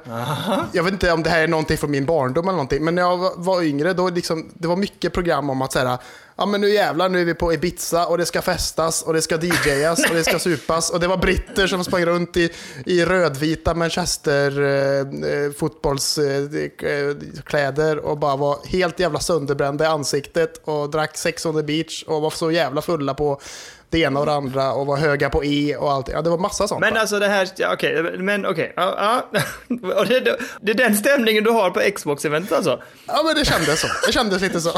Jag 0.71 0.83
vet 0.83 0.93
inte 0.93 1.11
om 1.11 1.23
det 1.23 1.29
här 1.29 1.41
är 1.43 1.47
någonting 1.47 1.77
från 1.77 1.91
min 1.91 2.05
barndom 2.05 2.43
eller 2.47 2.51
någonting, 2.55 2.83
men 2.83 2.95
när 2.95 3.01
jag 3.01 3.31
var- 3.37 3.63
yngre 3.63 3.93
då 3.93 4.09
liksom, 4.09 4.51
det 4.53 4.67
var 4.67 4.75
mycket 4.75 5.13
program 5.13 5.49
om 5.49 5.61
att 5.61 5.71
säga 5.73 5.97
ja 6.35 6.45
men 6.45 6.61
nu 6.61 6.69
jävlar 6.69 7.09
nu 7.09 7.21
är 7.21 7.25
vi 7.25 7.33
på 7.33 7.53
Ibiza 7.53 8.05
och 8.05 8.17
det 8.17 8.25
ska 8.25 8.41
festas 8.41 9.01
och 9.01 9.13
det 9.13 9.21
ska 9.21 9.37
DJas 9.37 10.09
och 10.09 10.15
det 10.15 10.23
ska 10.23 10.39
supas 10.49 10.89
och 10.89 10.99
det 10.99 11.07
var 11.07 11.17
britter 11.17 11.67
som 11.67 11.83
sprang 11.83 12.05
runt 12.05 12.37
i, 12.37 12.49
i 12.85 13.05
rödvita 13.05 13.73
Manchester 13.73 14.61
eh, 14.61 14.99
eh, 15.31 15.51
fotbollskläder 15.51 17.97
och 17.97 18.17
bara 18.17 18.35
var 18.35 18.67
helt 18.67 18.99
jävla 18.99 19.19
sönderbrända 19.19 19.83
i 19.83 19.87
ansiktet 19.87 20.61
och 20.63 20.89
drack 20.89 21.17
Sex 21.17 21.45
on 21.45 21.55
the 21.55 21.63
beach 21.63 22.03
och 22.07 22.21
var 22.21 22.29
så 22.29 22.51
jävla 22.51 22.81
fulla 22.81 23.13
på 23.13 23.41
det 23.93 23.99
ena 23.99 24.19
och 24.19 24.25
det 24.25 24.33
andra 24.33 24.73
och 24.73 24.85
var 24.85 24.97
höga 24.97 25.29
på 25.29 25.45
E 25.45 25.75
och 25.75 25.91
allt. 25.91 26.09
Ja, 26.09 26.21
det 26.21 26.29
var 26.29 26.37
massa 26.37 26.67
sånt. 26.67 26.81
Men 26.81 26.97
alltså 26.97 27.19
det 27.19 27.27
här, 27.27 27.49
ja, 27.55 27.73
okej, 27.73 28.03
men 28.17 28.45
okej. 28.45 28.73
Ja, 28.75 29.23
ja. 29.31 29.41
Och 29.95 30.05
det, 30.05 30.37
det 30.61 30.71
är 30.71 30.75
den 30.75 30.97
stämningen 30.97 31.43
du 31.43 31.49
har 31.49 31.69
på 31.69 31.81
Xbox-eventet 31.95 32.51
alltså? 32.51 32.81
Ja, 33.07 33.23
men 33.25 33.35
det 33.35 33.45
kändes 33.45 33.81
så. 33.81 33.87
Det 34.05 34.11
kändes 34.11 34.41
lite 34.41 34.61
så. 34.61 34.69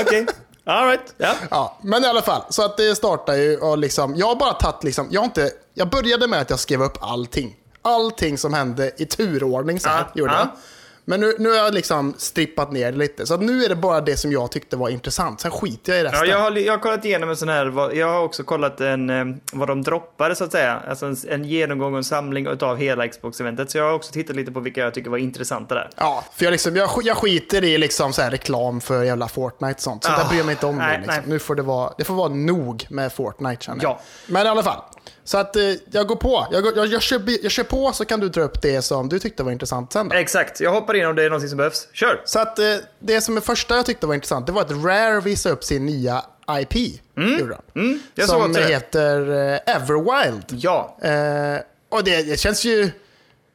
Okej. 0.00 0.26
All 0.68 0.86
right. 0.86 1.14
Ja. 1.16 1.34
Ja, 1.50 1.78
men 1.82 2.04
i 2.04 2.06
alla 2.06 2.22
fall. 2.22 2.42
Så 2.48 2.64
att 2.64 2.76
det 2.76 2.94
startar 2.96 3.34
ju 3.34 3.56
och 3.56 3.78
liksom, 3.78 4.16
jag 4.16 4.26
har 4.26 4.36
bara 4.36 4.52
tagit 4.52 4.84
liksom, 4.84 5.08
jag 5.10 5.20
har 5.20 5.24
inte, 5.24 5.50
jag 5.74 5.90
började 5.90 6.26
med 6.26 6.40
att 6.40 6.50
jag 6.50 6.58
skrev 6.58 6.82
upp 6.82 6.98
allting. 7.00 7.56
Allting 7.82 8.38
som 8.38 8.54
hände 8.54 8.92
i 8.96 9.04
turordning 9.06 9.80
så 9.80 9.88
här, 9.88 9.98
Ja, 9.98 10.06
gjorde 10.14 10.32
jag. 10.32 10.48
Men 11.08 11.20
nu, 11.20 11.34
nu 11.38 11.48
har 11.48 11.56
jag 11.56 11.74
liksom 11.74 12.14
strippat 12.18 12.72
ner 12.72 12.92
lite. 12.92 13.26
Så 13.26 13.36
nu 13.36 13.64
är 13.64 13.68
det 13.68 13.76
bara 13.76 14.00
det 14.00 14.16
som 14.16 14.32
jag 14.32 14.50
tyckte 14.52 14.76
var 14.76 14.88
intressant. 14.88 15.40
Sen 15.40 15.50
skiter 15.50 15.92
jag 15.92 16.00
i 16.00 16.04
resten. 16.04 16.20
Ja, 16.20 16.26
jag, 16.26 16.38
har, 16.38 16.50
jag 16.50 16.72
har 16.72 16.78
kollat 16.78 17.04
igenom 17.04 17.30
en 17.30 17.36
sån 17.36 17.48
här, 17.48 17.94
jag 17.94 18.08
har 18.08 18.20
också 18.20 18.44
kollat 18.44 18.80
en, 18.80 19.40
vad 19.52 19.68
de 19.68 19.82
droppade 19.82 20.36
så 20.36 20.44
att 20.44 20.52
säga. 20.52 20.82
Alltså 20.88 21.06
en, 21.06 21.16
en 21.28 21.44
genomgång 21.44 21.92
och 21.92 21.98
en 21.98 22.04
samling 22.04 22.48
av 22.48 22.76
hela 22.76 23.08
Xbox-eventet. 23.08 23.70
Så 23.70 23.78
jag 23.78 23.84
har 23.84 23.92
också 23.92 24.12
tittat 24.12 24.36
lite 24.36 24.52
på 24.52 24.60
vilka 24.60 24.80
jag 24.80 24.94
tycker 24.94 25.10
var 25.10 25.18
intressanta 25.18 25.74
där. 25.74 25.90
Ja, 25.96 26.24
för 26.36 26.44
jag, 26.44 26.52
liksom, 26.52 26.76
jag, 26.76 26.90
jag 27.02 27.16
skiter 27.16 27.64
i 27.64 27.78
liksom 27.78 28.12
så 28.12 28.22
här 28.22 28.30
reklam 28.30 28.80
för 28.80 29.02
jävla 29.02 29.28
Fortnite 29.28 29.74
och 29.74 29.80
sånt. 29.80 30.04
Så 30.04 30.12
Ah, 30.12 30.16
där 30.16 30.28
bryr 30.28 30.38
jag 30.38 30.46
mig 30.46 30.52
inte 30.52 30.66
om 30.66 30.78
nej, 30.78 30.98
det. 30.98 31.06
Liksom. 31.06 31.30
Nu 31.30 31.38
får 31.38 31.54
det 31.54 31.62
vara, 31.62 31.92
det 31.98 32.04
får 32.04 32.14
vara 32.14 32.28
nog 32.28 32.86
med 32.90 33.12
Fortnite 33.12 33.64
känner 33.64 33.82
jag. 33.82 33.92
Ja. 33.92 34.00
Men 34.26 34.46
i 34.46 34.48
alla 34.48 34.62
fall. 34.62 34.82
Så 35.28 35.38
att 35.38 35.56
eh, 35.56 35.62
jag 35.90 36.06
går 36.06 36.16
på. 36.16 36.46
Jag, 36.50 36.62
går, 36.62 36.76
jag, 36.76 36.86
jag, 36.86 37.02
kör, 37.02 37.22
jag 37.42 37.52
kör 37.52 37.64
på 37.64 37.92
så 37.92 38.04
kan 38.04 38.20
du 38.20 38.28
dra 38.28 38.42
upp 38.42 38.62
det 38.62 38.82
som 38.82 39.08
du 39.08 39.18
tyckte 39.18 39.42
var 39.42 39.52
intressant 39.52 39.92
sen. 39.92 40.08
Då. 40.08 40.16
Exakt, 40.16 40.60
jag 40.60 40.70
hoppar 40.70 40.94
in 40.94 41.06
om 41.06 41.16
det 41.16 41.24
är 41.24 41.30
någonting 41.30 41.48
som 41.48 41.56
behövs. 41.56 41.88
Kör! 41.92 42.22
Så 42.24 42.38
att 42.38 42.58
eh, 42.58 42.64
det 42.98 43.20
som 43.20 43.36
är 43.36 43.40
första 43.40 43.76
jag 43.76 43.86
tyckte 43.86 44.06
var 44.06 44.14
intressant, 44.14 44.46
det 44.46 44.52
var 44.52 44.62
att 44.62 44.70
Rare 44.70 45.20
visade 45.20 45.52
upp 45.52 45.64
sin 45.64 45.86
nya 45.86 46.24
IP. 46.60 47.00
Mm, 47.16 48.00
såg 48.16 48.54
som 48.54 48.54
heter 48.54 49.30
eh, 49.52 49.74
Everwild. 49.76 50.44
Ja. 50.48 50.96
Eh, 51.02 51.60
och 51.88 52.04
det, 52.04 52.22
det 52.22 52.40
känns 52.40 52.64
ju... 52.64 52.90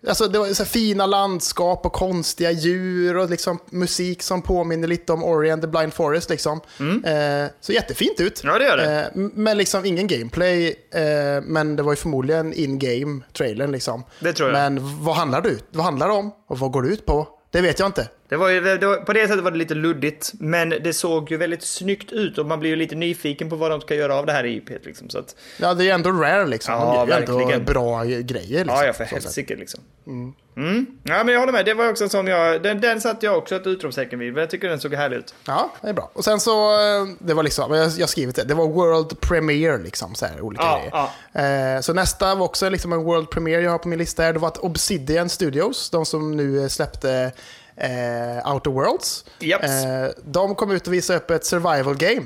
Alltså 0.07 0.27
det 0.27 0.39
var 0.39 0.47
så 0.47 0.65
fina 0.65 1.05
landskap 1.05 1.85
och 1.85 1.93
konstiga 1.93 2.51
djur 2.51 3.17
och 3.17 3.29
liksom 3.29 3.59
musik 3.69 4.23
som 4.23 4.41
påminner 4.41 4.87
lite 4.87 5.13
om 5.13 5.23
Ori 5.23 5.51
and 5.51 5.61
the 5.61 5.67
Blind 5.67 5.93
Forest. 5.93 6.29
Liksom. 6.29 6.61
Eh, 7.05 7.51
så 7.61 7.71
jättefint 7.71 8.19
ut. 8.19 8.43
Mm. 8.43 8.53
Ja, 8.53 8.59
det 8.59 8.65
gör 8.65 8.77
det. 8.77 9.01
Eh, 9.01 9.07
men 9.15 9.57
liksom 9.57 9.85
ingen 9.85 10.07
gameplay. 10.07 10.67
Eh, 10.91 11.41
men 11.43 11.75
det 11.75 11.83
var 11.83 11.91
ju 11.91 11.95
förmodligen 11.95 12.53
in-game 12.53 13.21
trailern 13.33 13.71
liksom. 13.71 14.03
Det 14.19 14.33
tror 14.33 14.49
jag. 14.49 14.55
Men 14.55 15.03
vad 15.03 15.15
handlar 15.15 15.41
det, 15.41 15.57
vad 15.71 15.85
handlar 15.85 16.07
det 16.07 16.13
om? 16.13 16.31
Och 16.47 16.59
vad 16.59 16.71
går 16.71 16.81
det 16.81 16.89
ut 16.89 17.05
på? 17.05 17.27
Det 17.51 17.61
vet 17.61 17.79
jag 17.79 17.85
inte. 17.87 18.07
Det 18.29 18.35
var 18.37 18.49
ju, 18.49 18.61
det, 18.61 18.77
det 18.77 18.87
var, 18.87 18.95
på 18.97 19.13
det 19.13 19.27
sättet 19.27 19.43
var 19.43 19.51
det 19.51 19.57
lite 19.57 19.73
luddigt, 19.75 20.31
men 20.39 20.69
det 20.69 20.93
såg 20.93 21.31
ju 21.31 21.37
väldigt 21.37 21.63
snyggt 21.63 22.11
ut 22.11 22.37
och 22.37 22.45
man 22.45 22.59
blir 22.59 22.69
ju 22.69 22.75
lite 22.75 22.95
nyfiken 22.95 23.49
på 23.49 23.55
vad 23.55 23.71
de 23.71 23.81
ska 23.81 23.95
göra 23.95 24.15
av 24.15 24.25
det 24.25 24.31
här 24.31 24.45
IPet. 24.45 24.85
Liksom, 24.85 25.09
så 25.09 25.19
att, 25.19 25.35
Ja, 25.59 25.73
det 25.73 25.89
är 25.89 25.93
ändå 25.93 26.11
rare 26.11 26.45
liksom. 26.47 26.73
Ja, 26.73 26.79
de 26.79 27.11
gör 27.11 27.17
ju 27.17 27.23
ändå 27.23 27.37
verkligen. 27.37 27.65
bra 27.65 28.03
grejer. 28.03 28.23
Liksom, 28.59 28.67
ja, 28.67 28.85
ja, 28.85 28.93
för 28.93 29.03
helsike 29.03 29.55
liksom. 29.55 29.79
Mm. 30.07 30.85
Ja, 31.03 31.23
men 31.23 31.27
jag 31.33 31.39
håller 31.39 31.53
med. 31.53 31.65
Det 31.65 31.73
var 31.73 31.89
också 31.89 32.03
en 32.03 32.09
sån 32.09 32.27
jag... 32.27 32.63
Den, 32.63 32.81
den 32.81 33.01
satte 33.01 33.25
jag 33.25 33.37
också 33.37 33.55
ett 33.55 33.67
utropstecken 33.67 34.19
vid, 34.19 34.33
men 34.33 34.41
jag 34.41 34.49
tycker 34.49 34.69
den 34.69 34.79
såg 34.79 34.93
härlig 34.93 35.17
ut. 35.17 35.35
Ja, 35.47 35.71
det 35.81 35.89
är 35.89 35.93
bra. 35.93 36.11
Och 36.13 36.23
sen 36.23 36.39
så, 36.39 36.71
eh, 36.71 37.05
det 37.19 37.33
var 37.33 37.43
liksom, 37.43 37.73
jag 37.73 37.83
har 37.83 38.07
skrivit 38.07 38.35
det, 38.35 38.43
det 38.43 38.53
var 38.53 38.67
World 38.67 39.19
Premiere 39.21 39.77
liksom, 39.77 40.15
så 40.15 40.25
här, 40.25 40.41
olika 40.41 40.63
Ja, 40.63 41.09
grejer. 41.33 41.75
Eh, 41.75 41.81
så 41.81 41.93
nästa 41.93 42.35
var 42.35 42.45
också 42.45 42.69
liksom 42.69 42.93
en 42.93 43.03
World 43.03 43.29
Premiere 43.29 43.61
jag 43.61 43.71
har 43.71 43.77
på 43.77 43.87
min 43.87 43.99
lista 43.99 44.23
här. 44.23 44.33
Det 44.33 44.39
var 44.39 44.47
att 44.47 44.57
Obsidian 44.57 45.29
Studios, 45.29 45.89
de 45.89 46.05
som 46.05 46.37
nu 46.37 46.69
släppte 46.69 47.31
eh, 47.77 48.53
Outer 48.53 48.71
Worlds. 48.71 49.25
Japs. 49.39 49.65
Eh, 49.65 50.09
de 50.25 50.55
kom 50.55 50.71
ut 50.71 50.87
och 50.87 50.93
visade 50.93 51.19
upp 51.19 51.31
ett 51.31 51.45
survival 51.45 51.95
game. 51.97 52.23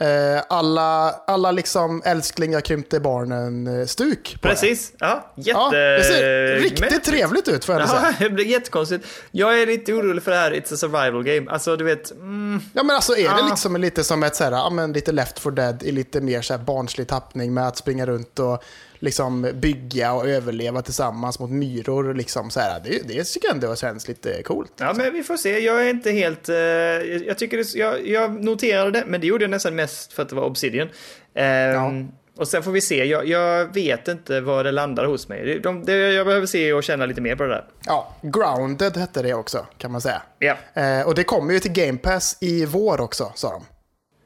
Eh, 0.00 0.42
alla, 0.48 1.10
alla 1.26 1.50
liksom 1.50 2.02
älsklingar 2.04 2.60
krympte 2.60 3.00
barnen-stuk. 3.00 4.38
det. 4.42 4.48
Precis. 4.48 4.92
Ja, 4.98 5.32
jätte... 5.36 5.50
Ja, 5.50 5.70
det 5.70 6.04
ser 6.04 6.54
riktigt 6.56 6.80
mäktigt. 6.80 7.04
trevligt 7.04 7.48
ut 7.48 7.64
får 7.64 7.80
jag 7.80 7.88
säga. 7.88 8.02
Ja, 8.04 8.14
det 8.18 8.30
blir 8.30 8.44
jättekonstigt. 8.46 9.06
Jag 9.30 9.62
är 9.62 9.66
lite 9.66 9.92
orolig 9.92 10.22
för 10.22 10.30
det 10.30 10.36
här 10.36 10.50
It's 10.52 10.74
a 10.74 10.76
survival 10.76 11.22
game. 11.24 11.50
Alltså, 11.50 11.76
du 11.76 11.84
vet... 11.84 12.10
Mm, 12.10 12.60
Ja 12.74 12.82
men 12.82 12.96
alltså 12.96 13.12
är 13.12 13.16
det 13.16 13.40
Ja. 13.40 13.46
liksom 13.50 13.76
lite 13.76 14.04
som 14.04 14.22
ett 14.22 14.36
så 14.36 14.44
här, 14.44 14.52
ja, 14.52 14.70
men 14.70 14.92
lite 14.92 15.12
Left 15.12 15.38
for 15.38 15.50
Dead 15.50 15.82
i 15.82 15.92
lite 15.92 16.20
mer 16.20 16.42
så 16.42 16.54
här 16.54 16.60
barnslig 16.64 17.08
tappning 17.08 17.54
med 17.54 17.68
att 17.68 17.76
springa 17.76 18.06
runt 18.06 18.38
och 18.38 18.62
liksom 19.00 19.50
bygga 19.54 20.12
och 20.12 20.28
överleva 20.28 20.82
tillsammans 20.82 21.38
mot 21.38 21.50
myror. 21.50 22.14
Liksom 22.14 22.50
så 22.50 22.60
här. 22.60 22.80
Det, 22.84 22.90
det 23.08 23.24
tycker 23.24 23.48
jag 23.48 23.54
ändå 23.54 23.76
känns 23.76 24.08
lite 24.08 24.42
coolt. 24.42 24.72
ja, 24.76 24.92
men 24.96 25.12
vi 25.12 25.22
får 25.22 25.36
se. 25.36 25.58
Jag 25.58 25.86
är 25.86 25.90
inte 25.90 26.10
helt... 26.10 26.48
eh, 26.48 26.56
jag, 26.56 27.38
tycker 27.38 27.56
det, 27.56 27.74
jag, 27.74 28.06
jag 28.06 28.44
noterade 28.44 28.90
det, 28.90 29.04
men 29.06 29.20
det 29.20 29.26
gjorde 29.26 29.44
jag 29.44 29.50
nästan 29.50 29.74
mest 29.76 30.12
för 30.12 30.22
att 30.22 30.28
det 30.28 30.34
var 30.34 30.44
Obsidian. 30.44 30.88
Ehm, 31.34 32.08
Och 32.36 32.48
sen 32.48 32.62
får 32.62 32.70
vi 32.72 32.80
se. 32.80 33.04
Jag, 33.04 33.26
jag 33.28 33.74
vet 33.74 34.08
inte 34.08 34.40
var 34.40 34.64
det 34.64 34.72
landar 34.72 35.04
hos 35.04 35.28
mig. 35.28 35.44
Det- 35.44 35.58
De, 35.58 35.84
det, 35.84 35.92
jag 36.12 36.26
behöver 36.26 36.46
se 36.46 36.72
och 36.72 36.82
känna 36.84 37.06
lite 37.06 37.20
mer 37.20 37.36
på 37.36 37.42
det 37.42 37.48
där. 37.48 37.64
Ja, 37.86 38.16
Grounded 38.22 38.96
hette 38.96 39.22
det 39.22 39.34
också 39.34 39.66
kan 39.78 39.92
man 39.92 40.00
säga. 40.00 40.22
Ja. 40.38 40.56
Eh, 40.82 41.06
och 41.06 41.14
det 41.14 41.24
kommer 41.24 41.52
ju 41.54 41.60
till 41.60 41.72
Game 41.72 41.98
Pass 41.98 42.36
i 42.40 42.64
vår 42.64 43.00
också, 43.00 43.32
sa 43.34 43.50
de. 43.50 43.64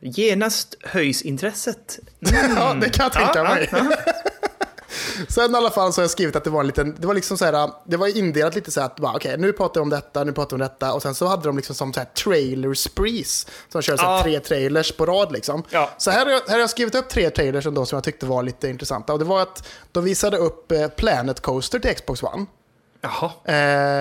Genast 0.08 0.76
höjs 0.82 1.22
intresset. 1.22 1.98
ja, 2.56 2.76
det 2.80 2.90
kan 2.90 3.04
jag 3.04 3.12
tänka 3.12 3.32
Ja, 3.34 3.44
mig. 3.44 3.70
Sen 5.28 5.54
i 5.54 5.56
alla 5.56 5.70
fall 5.70 5.92
så 5.92 6.00
har 6.00 6.02
jag 6.04 6.10
skrivit 6.10 6.36
att 6.36 6.44
det 6.44 6.50
var 6.50 6.60
en 6.60 6.66
liten, 6.66 6.96
det 6.98 7.06
var 7.06 7.14
liksom 7.14 7.38
så 7.38 7.44
här, 7.44 7.70
det 7.86 7.96
var 7.96 8.18
indelat 8.18 8.54
lite 8.54 8.70
så 8.70 8.80
här 8.80 8.86
att 8.86 8.96
bara, 8.96 9.16
okej, 9.16 9.36
nu 9.38 9.52
pratar 9.52 9.80
vi 9.80 9.82
om 9.82 9.90
detta, 9.90 10.24
nu 10.24 10.32
pratar 10.32 10.56
vi 10.56 10.62
om 10.62 10.68
detta 10.68 10.92
och 10.92 11.02
sen 11.02 11.14
så 11.14 11.26
hade 11.26 11.42
de 11.42 11.56
liksom 11.56 11.74
som 11.74 11.92
så 11.92 12.00
här 12.00 12.06
trailer 12.06 12.74
sprees 12.74 13.46
som 13.72 13.82
körde 13.82 13.98
så 13.98 14.04
här 14.04 14.16
Ja. 14.16 14.22
tre 14.22 14.40
trailers 14.40 14.92
på 14.92 15.06
rad 15.06 15.32
liksom. 15.32 15.62
Ja. 15.70 15.90
Så 15.98 16.10
här 16.10 16.24
har, 16.26 16.32
jag, 16.32 16.40
här 16.46 16.52
har 16.52 16.60
jag 16.60 16.70
skrivit 16.70 16.94
upp 16.94 17.08
tre 17.08 17.30
trailers 17.30 17.66
ändå 17.66 17.86
som 17.86 17.96
jag 17.96 18.04
tyckte 18.04 18.26
var 18.26 18.42
lite 18.42 18.68
intressanta 18.68 19.12
och 19.12 19.18
det 19.18 19.24
var 19.24 19.42
att 19.42 19.68
de 19.92 20.04
visade 20.04 20.36
upp 20.36 20.72
eh, 20.72 20.88
Planet 20.88 21.40
Coaster 21.40 21.78
till 21.78 21.94
Xbox 21.94 22.22
One. 22.22 22.46
Jaha. 23.00 23.30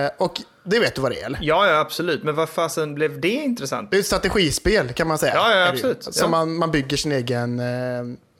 Eh, 0.04 0.10
och 0.18 0.40
det 0.64 0.78
vet 0.78 0.94
du 0.94 1.00
vad 1.02 1.10
det 1.12 1.20
är 1.22 1.26
eller? 1.26 1.38
Ja, 1.42 1.66
ja, 1.70 1.78
absolut. 1.78 2.22
Men 2.24 2.34
vad 2.34 2.48
fasen 2.48 2.94
blev 2.94 3.20
det 3.20 3.28
intressant? 3.28 3.90
Det 3.90 3.96
är 3.96 4.00
ett 4.00 4.06
strategispel 4.06 4.88
kan 4.92 5.08
man 5.08 5.18
säga. 5.18 5.34
Ja, 5.34 5.56
ja, 5.56 5.68
absolut. 5.68 6.04
Som 6.04 6.12
Ja. 6.20 6.28
man, 6.28 6.54
man 6.56 6.70
bygger 6.70 6.96
sin 6.96 7.12
egen, 7.12 7.60
eh, 7.60 7.64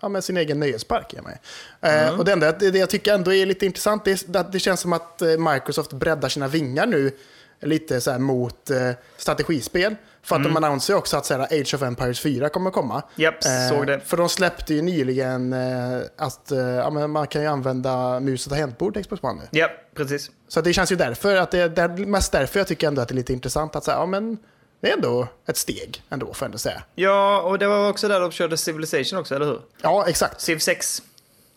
ja, 0.04 0.08
men 0.08 0.22
sin 0.22 0.36
egen 0.36 0.60
nöjespark. 0.60 1.14
Med. 1.24 1.38
Mm. 1.80 2.08
Eh, 2.08 2.18
och 2.18 2.24
det, 2.24 2.32
enda, 2.32 2.52
det, 2.52 2.70
det 2.70 2.78
jag 2.78 2.90
tycker 2.90 3.14
ändå 3.14 3.34
är 3.34 3.46
lite 3.46 3.66
intressant 3.66 4.04
det 4.04 4.10
är 4.10 4.36
att 4.36 4.52
det 4.52 4.58
känns 4.60 4.80
som 4.80 4.92
att 4.92 5.22
eh, 5.22 5.28
Microsoft 5.28 5.92
breddar 5.92 6.28
sina 6.28 6.48
vingar 6.48 6.86
nu 6.86 7.12
lite 7.60 8.00
så 8.00 8.10
här 8.10 8.18
mot 8.18 8.70
eh, 8.70 8.90
strategispel. 9.16 9.94
För 10.22 10.34
att 10.36 10.40
Mm. 10.40 10.54
de 10.54 10.64
annonserar 10.64 10.98
också 10.98 11.16
att 11.16 11.26
så 11.26 11.34
här, 11.34 11.60
Age 11.60 11.74
of 11.74 11.82
Empires 11.82 12.20
4 12.20 12.48
kommer 12.48 12.70
komma. 12.70 13.02
Japp, 13.16 13.44
såg 13.68 13.86
det. 13.86 14.00
För 14.00 14.16
de 14.16 14.28
släppte 14.28 14.74
ju 14.74 14.82
nyligen 14.82 15.52
eh, 15.52 16.00
att 16.16 16.50
eh, 16.52 16.58
ja, 16.58 16.90
men 16.90 17.10
man 17.10 17.26
kan 17.26 17.42
ju 17.42 17.48
använda 17.48 18.20
mus 18.20 18.46
och 18.46 18.52
tangentbord 18.52 18.92
till 18.94 19.02
Xbox 19.02 19.22
One 19.24 19.40
nu. 19.40 19.58
Ja, 19.58 19.68
precis. 19.94 20.30
Så 20.48 20.60
det 20.60 20.72
känns 20.72 20.92
ju 20.92 20.96
därför, 20.96 21.36
att 21.36 21.50
det, 21.50 21.68
det 21.68 21.82
är 21.82 21.88
mest 21.88 22.32
därför 22.32 22.60
jag 22.60 22.66
tycker 22.66 22.86
ändå 22.88 23.02
att 23.02 23.08
det 23.08 23.12
är 23.12 23.16
lite 23.16 23.32
intressant 23.32 23.76
att 23.76 23.84
säga, 23.84 23.96
ja 23.96 24.06
men 24.06 24.38
det 24.84 24.90
är 24.90 24.94
ändå 24.94 25.28
ett 25.46 25.56
steg 25.56 26.02
ändå 26.10 26.26
får 26.26 26.36
jag 26.38 26.44
ändå 26.44 26.58
säga. 26.58 26.82
Ja, 26.94 27.40
och 27.40 27.58
det 27.58 27.66
var 27.66 27.88
också 27.90 28.08
där 28.08 28.20
de 28.20 28.30
körde 28.30 28.56
Civilization 28.56 29.18
också, 29.18 29.34
eller 29.34 29.46
hur? 29.46 29.60
Ja, 29.82 30.08
exakt. 30.08 30.40
Civ 30.40 30.58
6. 30.58 31.02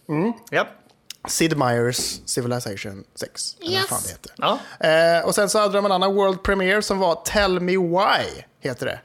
Mm. 0.10 0.34
Ja. 0.50 0.68
Sid 1.28 1.54
Meier's 1.54 2.22
Civilization 2.26 3.04
6. 3.16 3.56
Eller 3.62 3.80
vad 3.80 3.88
fan 3.88 4.00
det 4.04 4.10
heter. 4.10 4.32
Ja. 4.38 4.60
Eh, 5.20 5.26
och 5.26 5.36
sen 5.36 5.50
så 5.50 5.60
hade 5.60 5.74
de 5.74 5.86
en 5.86 5.92
annan 5.92 6.16
World 6.16 6.44
Premiere 6.44 6.82
som 6.82 7.00
var 7.00 7.16
Tell 7.16 7.60
Me 7.60 7.78
Why, 7.78 8.44
heter 8.60 8.86
det. 8.86 9.00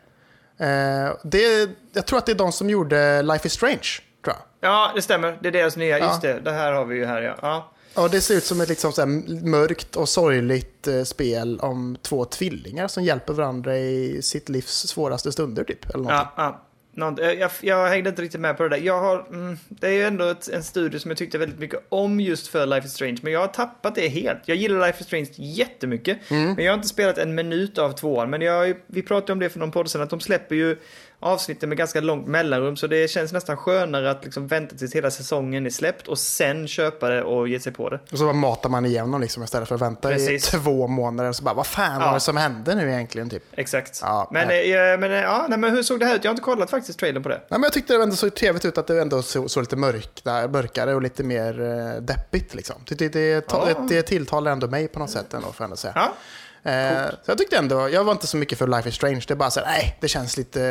Eh, 0.66 1.16
det. 1.22 1.70
Jag 1.92 2.06
tror 2.06 2.18
att 2.18 2.26
det 2.26 2.32
är 2.32 2.36
de 2.36 2.52
som 2.52 2.70
gjorde 2.70 3.22
Life 3.22 3.46
is 3.46 3.52
Strange, 3.52 3.88
tror 4.24 4.36
jag. 4.60 4.70
ja, 4.70 4.92
det 4.94 5.02
stämmer. 5.02 5.38
Det 5.40 5.48
är 5.48 5.52
deras 5.52 5.76
nya. 5.76 5.98
Ja. 5.98 6.06
Just 6.06 6.22
det, 6.22 6.40
det 6.40 6.52
här 6.52 6.72
har 6.72 6.84
vi 6.84 6.96
ju 6.96 7.06
här, 7.06 7.22
ja. 7.22 7.36
ja. 7.42 7.72
Och 7.94 8.10
det 8.10 8.20
ser 8.20 8.34
ut 8.34 8.44
som 8.44 8.60
ett 8.60 8.68
liksom 8.68 8.92
så 8.92 9.06
mörkt 9.42 9.96
och 9.96 10.08
sorgligt 10.08 10.88
eh, 10.88 11.02
spel 11.02 11.58
om 11.60 11.96
två 12.02 12.24
tvillingar 12.24 12.88
som 12.88 13.04
hjälper 13.04 13.32
varandra 13.32 13.78
i 13.78 14.22
sitt 14.22 14.48
livs 14.48 14.86
svåraste 14.86 15.32
stunder, 15.32 15.64
typ. 15.64 15.84
Eller 15.84 16.04
någonting. 16.04 16.30
Ja, 16.36 16.44
ja. 16.44 16.68
Nånt- 16.94 17.18
jag, 17.18 17.50
jag, 17.60 17.88
hängde 17.88 18.10
inte 18.10 18.22
riktigt 18.22 18.40
med 18.40 18.56
på 18.56 18.62
det 18.62 18.68
där. 18.68 18.76
Jag 18.76 19.00
har, 19.00 19.26
mm, 19.28 19.58
det 19.68 19.86
är 19.86 19.90
ju 19.92 20.02
ändå 20.02 20.24
ett, 20.24 20.48
en 20.48 20.62
studie 20.62 20.98
som 20.98 21.10
jag 21.10 21.18
tyckte 21.18 21.38
väldigt 21.38 21.58
mycket 21.58 21.80
om 21.88 22.20
just 22.20 22.46
för 22.46 22.66
Life 22.66 22.86
is 22.86 22.92
Strange, 22.92 23.18
men 23.22 23.32
jag 23.32 23.40
har 23.40 23.46
tappat 23.46 23.94
det 23.94 24.08
helt. 24.08 24.38
Jag 24.46 24.56
gillar 24.56 24.86
Life 24.86 25.00
is 25.00 25.06
Strange 25.06 25.30
jättemycket, 25.36 26.18
men 26.56 26.64
jag 26.64 26.72
har 26.72 26.76
inte 26.76 26.88
spelat 26.88 27.18
en 27.18 27.34
minut 27.34 27.78
av 27.78 27.92
tvåan. 27.92 28.30
Men 28.30 28.40
jag, 28.40 28.76
vi 28.86 29.02
pratade 29.02 29.32
om 29.32 29.38
det 29.38 29.50
för 29.50 29.58
någon 29.58 29.70
podd 29.70 29.90
sedan, 29.90 30.02
att 30.02 30.10
de 30.10 30.20
släpper 30.20 30.54
ju 30.54 30.76
avsnitten 31.22 31.68
med 31.68 31.78
ganska 31.78 32.00
långt 32.00 32.26
mellanrum, 32.26 32.76
så 32.76 32.86
det 32.86 33.10
känns 33.10 33.32
nästan 33.32 33.56
skönare 33.56 34.10
att 34.10 34.24
liksom 34.24 34.46
vänta 34.46 34.76
tills 34.76 34.94
hela 34.94 35.10
säsongen 35.10 35.66
är 35.66 35.70
släppt 35.70 36.08
och 36.08 36.18
sen 36.18 36.68
köpa 36.68 37.08
det 37.08 37.22
och 37.22 37.48
ge 37.48 37.60
sig 37.60 37.72
på 37.72 37.90
det. 37.90 38.00
Och 38.12 38.18
så 38.18 38.24
bara 38.24 38.32
matar 38.34 38.70
man 38.70 38.84
igenom 38.86 39.20
liksom 39.20 39.42
istället 39.42 39.68
för 39.68 39.74
att 39.74 39.80
vänta 39.80 40.08
Precis. 40.08 40.54
i 40.54 40.58
två 40.58 40.86
månader. 40.86 41.28
Och 41.30 41.36
så 41.36 41.42
bara, 41.44 41.54
vad 41.54 41.66
fan 41.66 42.00
Ja. 42.00 42.06
var 42.06 42.14
det 42.14 42.20
som 42.20 42.36
hände 42.36 42.74
nu 42.74 42.90
egentligen? 42.92 43.30
Typ. 43.30 43.42
Exakt. 43.52 43.98
Ja, 44.02 44.28
men, 44.32 44.48
nej. 44.48 44.92
eh, 44.92 44.98
men, 44.98 45.12
eh, 45.12 45.18
ja, 45.18 45.46
nej, 45.48 45.58
men 45.58 45.70
hur 45.76 45.82
såg 45.82 46.00
det 46.00 46.06
här 46.06 46.14
ut? 46.16 46.24
Jag 46.24 46.30
har 46.30 46.34
inte 46.34 46.42
kollat 46.44 46.70
faktiskt 46.70 46.98
trailern 46.98 47.22
på 47.22 47.28
det. 47.28 47.34
Nej, 47.38 47.44
men 47.50 47.62
jag 47.62 47.72
tyckte 47.72 47.96
det 47.96 48.02
ändå 48.02 48.16
såg 48.16 48.34
trevligt 48.34 48.64
ut 48.64 48.78
att 48.78 48.86
det 48.86 49.00
ändå 49.02 49.22
såg, 49.22 49.50
såg 49.50 49.62
lite 49.62 49.76
mörk, 49.76 50.20
där, 50.24 50.48
mörkare 50.48 50.94
och 50.94 51.02
lite 51.02 51.24
mer 51.24 51.60
eh, 51.60 52.02
deppigt. 52.02 52.54
Liksom. 52.54 52.76
Det, 52.88 52.94
det, 52.94 53.08
det, 53.08 53.44
Ja. 53.50 53.68
det, 53.88 53.94
det 53.94 54.02
tilltalar 54.02 54.52
ändå 54.52 54.66
mig 54.66 54.88
på 54.88 54.98
något 54.98 55.10
sätt 55.10 55.34
ändå, 55.34 55.46
får 55.46 55.54
jag 55.58 55.64
ändå 55.64 55.76
säga. 55.76 55.92
Ja, 55.96 56.12
Eh, 56.64 57.08
så 57.22 57.30
jag 57.30 57.38
tyckte 57.38 57.56
ändå, 57.56 57.88
jag 57.88 58.04
var 58.04 58.12
inte 58.12 58.26
så 58.26 58.36
mycket 58.36 58.58
för 58.58 58.66
Life 58.66 58.88
is 58.88 58.94
Strange. 58.94 59.22
Det 59.28 59.34
är 59.34 59.36
bara 59.36 59.50
så 59.50 59.60
här, 59.60 59.66
nej, 59.66 59.96
det 60.00 60.08
känns 60.08 60.36
lite 60.36 60.62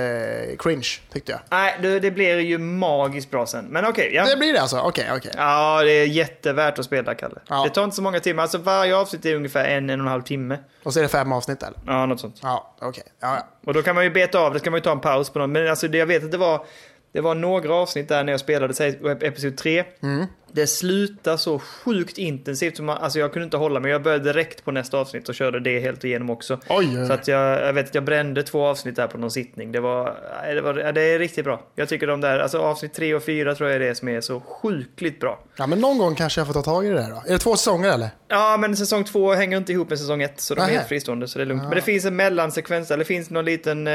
eh, 0.52 0.58
cringe, 0.58 0.88
tyckte 1.14 1.32
jag. 1.32 1.42
nej, 1.50 1.78
det, 1.82 2.00
det 2.00 2.12
blir 2.12 2.40
ju 2.40 2.58
magiskt 2.58 3.32
bra 3.32 3.46
sen. 3.46 3.66
Men 3.66 3.86
okej, 3.86 4.12
ja. 4.14 4.26
Det 4.26 4.38
blir 4.38 4.54
det 4.54 4.62
alltså? 4.62 4.80
Okej, 4.80 5.10
okej. 5.16 5.32
Ja, 5.38 5.82
det 5.84 5.92
är 5.92 6.06
jättevärt 6.06 6.80
att 6.80 6.86
spela, 6.86 7.14
Kalle. 7.16 7.40
Ja. 7.48 7.64
Det 7.64 7.70
tar 7.70 7.84
inte 7.84 7.96
så 7.96 8.02
många 8.02 8.20
timmar. 8.20 8.44
Alltså 8.44 8.58
varje 8.58 8.96
avsnitt 8.96 9.26
är 9.26 9.36
ungefär 9.36 9.66
en, 9.66 9.90
en 9.90 10.00
och 10.00 10.06
en 10.06 10.12
halv 10.12 10.22
timme. 10.22 10.58
Och 10.84 10.94
så 10.94 11.00
är 11.00 11.04
det 11.04 11.10
fem 11.10 11.32
avsnitt 11.32 11.64
eller? 11.64 11.80
Ja, 11.86 12.06
något 12.06 12.20
sånt. 12.20 12.40
Ja, 12.42 12.76
okej. 12.82 13.04
Ja, 13.20 13.36
ja. 13.36 13.48
Och 13.66 13.74
då 13.74 13.82
kan 13.82 13.96
man 13.96 14.04
ju 14.04 14.10
beta 14.10 14.40
av 14.40 14.54
det, 14.54 14.60
ska 14.60 14.72
man 14.72 14.78
ju 14.78 14.84
ta 14.84 14.92
en 14.92 15.00
paus 15.00 15.30
på 15.30 15.40
någon. 15.40 15.52
Men 15.52 15.68
alltså 15.70 15.88
det 15.88 15.98
jag 15.98 16.06
vet 16.06 16.24
att 16.24 16.32
det 16.32 16.38
var, 16.38 16.66
det 17.14 17.22
var 17.22 17.36
några 17.36 17.74
avsnitt 17.74 18.10
där 18.10 18.24
när 18.24 18.34
jag 18.34 18.40
spelade, 18.40 18.92
episod 19.22 19.58
3. 19.58 19.84
Mm. 20.04 20.26
Det 20.54 20.68
slutar 20.68 21.38
så 21.38 21.60
sjukt 21.60 22.18
intensivt, 22.18 22.78
så 22.78 22.84
man, 22.84 22.98
alltså 22.98 23.20
jag 23.20 23.34
kunde 23.34 23.44
inte 23.44 23.58
hålla 23.58 23.80
mig. 23.80 23.92
Jag 23.92 24.04
började 24.04 24.24
direkt 24.24 24.66
på 24.66 24.72
nästa 24.72 24.98
avsnitt 24.98 25.30
och 25.30 25.36
körde 25.36 25.60
det 25.60 25.80
helt 25.80 26.04
igenom 26.04 26.30
också. 26.30 26.60
Oj, 26.70 27.06
Så 27.08 27.14
att 27.14 27.28
jag, 27.28 27.62
jag 27.68 27.74
vet 27.74 27.88
att 27.88 27.96
jag 27.96 28.04
brände 28.04 28.44
två 28.44 28.66
avsnitt 28.66 28.96
där 28.96 29.08
på 29.08 29.18
någon 29.18 29.32
sittning. 29.32 29.72
Det 29.72 29.80
var, 29.80 30.16
det 30.56 30.62
var, 30.62 30.78
ja, 30.78 30.92
det 30.92 31.02
är 31.02 31.20
riktigt 31.20 31.46
bra. 31.46 31.62
Jag 31.76 31.90
tycker 31.90 32.08
de 32.08 32.22
där, 32.22 32.40
alltså 32.40 32.58
avsnitt 32.58 32.94
3 32.94 33.16
och 33.16 33.24
4 33.24 33.56
tror 33.56 33.70
jag 33.70 33.76
är 33.76 33.80
det 33.88 33.96
som 33.96 34.08
är 34.08 34.22
så 34.22 34.40
sjukligt 34.40 35.20
bra. 35.20 35.40
ja, 35.58 35.68
men 35.68 35.80
någon 35.80 35.98
gång 35.98 36.16
kanske 36.16 36.40
jag 36.42 36.48
får 36.48 36.54
ta 36.54 36.62
tag 36.62 36.86
i 36.86 36.90
det 36.90 36.96
där 36.96 37.10
då. 37.10 37.24
Är 37.28 37.32
det 37.34 37.38
två 37.40 37.56
säsonger 37.56 37.94
eller? 37.94 38.10
Ja, 38.28 38.58
men 38.60 38.78
säsong 38.78 39.04
två 39.04 39.34
hänger 39.34 39.58
inte 39.58 39.72
ihop 39.72 39.90
med 39.90 40.00
säsong 40.00 40.22
ett, 40.22 40.42
så 40.42 40.56
de 40.56 40.62
är 40.62 40.66
helt 40.66 40.88
fristående, 40.88 41.28
så 41.28 41.40
det 41.40 41.44
är 41.44 41.48
lugnt. 41.48 41.64
Men 41.64 41.76
det 41.76 41.82
finns 41.82 42.06
en 42.06 42.16
mellansekvens, 42.16 42.92
eller 42.92 43.00
det 43.04 43.08
finns 43.08 43.30
någon 43.30 43.46
liten... 43.46 43.88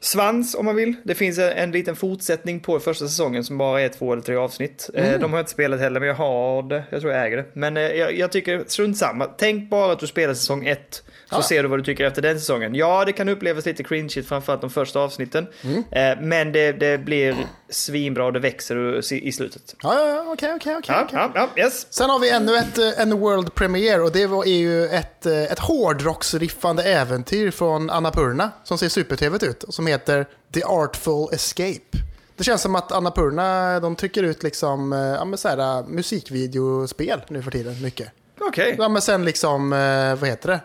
Svans 0.00 0.54
om 0.54 0.64
man 0.64 0.76
vill. 0.76 0.94
Det 1.04 1.14
finns 1.14 1.38
en, 1.38 1.52
en 1.52 1.70
liten 1.70 1.96
fortsättning 1.96 2.60
på 2.60 2.80
första 2.80 3.08
säsongen 3.08 3.44
som 3.44 3.58
bara 3.58 3.80
är 3.80 3.88
två 3.88 4.12
eller 4.12 4.22
tre 4.22 4.36
avsnitt. 4.36 4.90
Mm. 4.94 5.20
de 5.20 5.30
har 5.32 5.38
jag 5.38 5.42
inte 5.42 5.52
spelat 5.52 5.80
heller, 5.80 6.00
men 6.00 6.08
jag 6.08 6.16
har 6.16 6.62
det. 6.62 6.84
Jag 6.90 7.00
tror 7.00 7.12
jag 7.12 7.26
äger 7.26 7.36
det. 7.36 7.44
Men 7.52 7.76
eh, 7.76 7.82
jag, 7.82 8.18
jag 8.18 8.32
tycker 8.32 8.64
strunt 8.66 8.98
samma. 8.98 9.24
Tänk 9.26 9.70
bara 9.70 9.92
att 9.92 9.98
du 9.98 10.06
spelar 10.06 10.34
säsong 10.34 10.66
ett. 10.66 11.02
Så 11.30 11.34
Ja. 11.36 11.42
ser 11.42 11.62
du 11.62 11.68
vad 11.68 11.78
du 11.78 11.84
tycker 11.84 12.04
efter 12.04 12.22
den 12.22 12.40
säsongen. 12.40 12.74
Ja, 12.74 13.04
det 13.04 13.12
kan 13.12 13.28
upplevas 13.28 13.66
lite 13.66 13.84
cringeigt, 13.84 14.28
framförallt 14.28 14.60
de 14.60 14.70
första 14.70 15.00
avsnitten. 15.00 15.46
Mm. 15.64 15.84
Eh, 15.90 16.24
men 16.26 16.52
det, 16.52 16.72
det 16.72 16.98
blir 16.98 17.36
svinbra 17.70 18.24
och 18.24 18.32
det 18.32 18.40
växer 18.40 19.12
i, 19.12 19.32
slutet. 19.32 19.74
Ja, 19.82 20.24
okej, 20.26 20.54
okej, 20.56 20.76
okej. 20.76 21.70
Sen 21.90 22.10
har 22.10 22.18
vi 22.18 22.30
ännu 22.30 22.56
ett, 22.56 22.98
en 22.98 23.18
World 23.20 23.54
Premiere 23.54 24.00
och 24.02 24.12
det 24.12 24.26
var, 24.26 24.44
är 24.44 24.58
ju 24.58 24.84
ett, 24.86 25.26
ett 25.26 25.58
hårdrocksriffande 25.58 26.82
äventyr 26.82 27.50
från 27.50 27.90
Annapurna 27.90 28.50
som 28.64 28.78
ser 28.78 28.88
supertrevligt 28.88 29.42
ut 29.44 29.64
som 29.68 29.87
heter 29.88 30.26
The 30.54 30.62
Artful 30.64 31.28
Escape. 31.32 31.98
Det 32.36 32.44
känns 32.44 32.62
som 32.62 32.76
att 32.76 32.92
Annapurna 32.92 33.80
de 33.80 33.96
trycker 33.96 34.22
ut 34.22 34.42
liksom, 34.42 34.92
eh, 34.92 34.98
ja, 34.98 35.24
men 35.24 35.38
så 35.38 35.48
här, 35.48 35.78
eh, 35.78 35.86
musikvideospel 35.86 37.22
nu 37.28 37.42
för 37.42 37.50
tiden 37.50 37.82
mycket. 37.82 38.08
Okej. 38.40 38.76
Ja 38.78 38.88
men 38.88 39.02
sen 39.02 39.24
liksom, 39.24 39.72
eh, 39.72 40.14
vad 40.14 40.28
heter 40.28 40.48
det? 40.48 40.60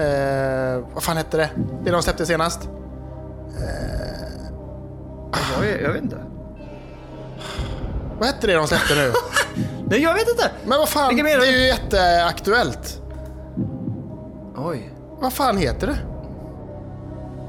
Eh, 0.00 0.84
vad 0.94 1.02
fan 1.02 1.16
hette 1.16 1.36
det? 1.36 1.50
Det 1.84 1.90
de 1.90 2.02
släppte 2.02 2.26
senast? 2.26 2.68
Jag, 5.60 5.82
jag 5.82 5.92
vet 5.92 6.02
inte. 6.02 6.16
Vad 8.18 8.26
hette 8.26 8.46
det 8.46 8.54
de 8.54 8.66
släppte 8.66 8.94
nu? 8.94 9.12
Nej, 9.86 10.02
jag 10.02 10.14
vet 10.14 10.28
inte. 10.28 10.50
Men 10.66 10.78
vad 10.78 10.88
fan, 10.88 11.16
det 11.16 11.30
är 11.30 11.52
ju 11.52 11.66
jätteaktuellt. 11.66 13.02
Oj. 14.56 14.90
Vad 15.20 15.32
fan 15.32 15.56
heter 15.56 15.86
det? 15.86 15.98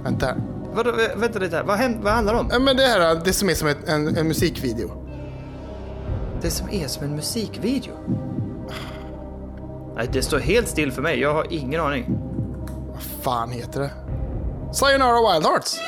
Vänta. 0.03 0.35
Vadå, 0.75 0.91
vä- 0.91 1.19
vänta 1.19 1.39
lite 1.39 1.55
här. 1.55 1.63
Vad, 1.63 1.77
händer, 1.77 2.03
vad 2.03 2.13
handlar 2.13 2.33
det 2.33 2.39
om? 2.39 2.49
Ja, 2.51 2.59
men 2.59 2.77
det 2.77 2.83
här 2.83 3.21
det 3.25 3.33
som 3.33 3.49
är 3.49 3.53
som 3.55 3.67
ett, 3.67 3.89
en, 3.89 4.17
en 4.17 4.27
musikvideo. 4.27 4.91
Det 6.41 6.49
som 6.51 6.69
är 6.69 6.87
som 6.87 7.03
en 7.03 7.15
musikvideo? 7.15 7.93
Nej, 9.95 10.09
det 10.13 10.21
står 10.21 10.39
helt 10.39 10.67
still 10.67 10.91
för 10.91 11.01
mig. 11.01 11.19
Jag 11.19 11.33
har 11.33 11.47
ingen 11.49 11.81
aning. 11.81 12.05
Vad 12.91 13.01
fan 13.23 13.51
heter 13.51 13.79
det? 13.79 13.89
Sayonara 14.73 15.33
Wild 15.33 15.45
Hearts. 15.45 15.79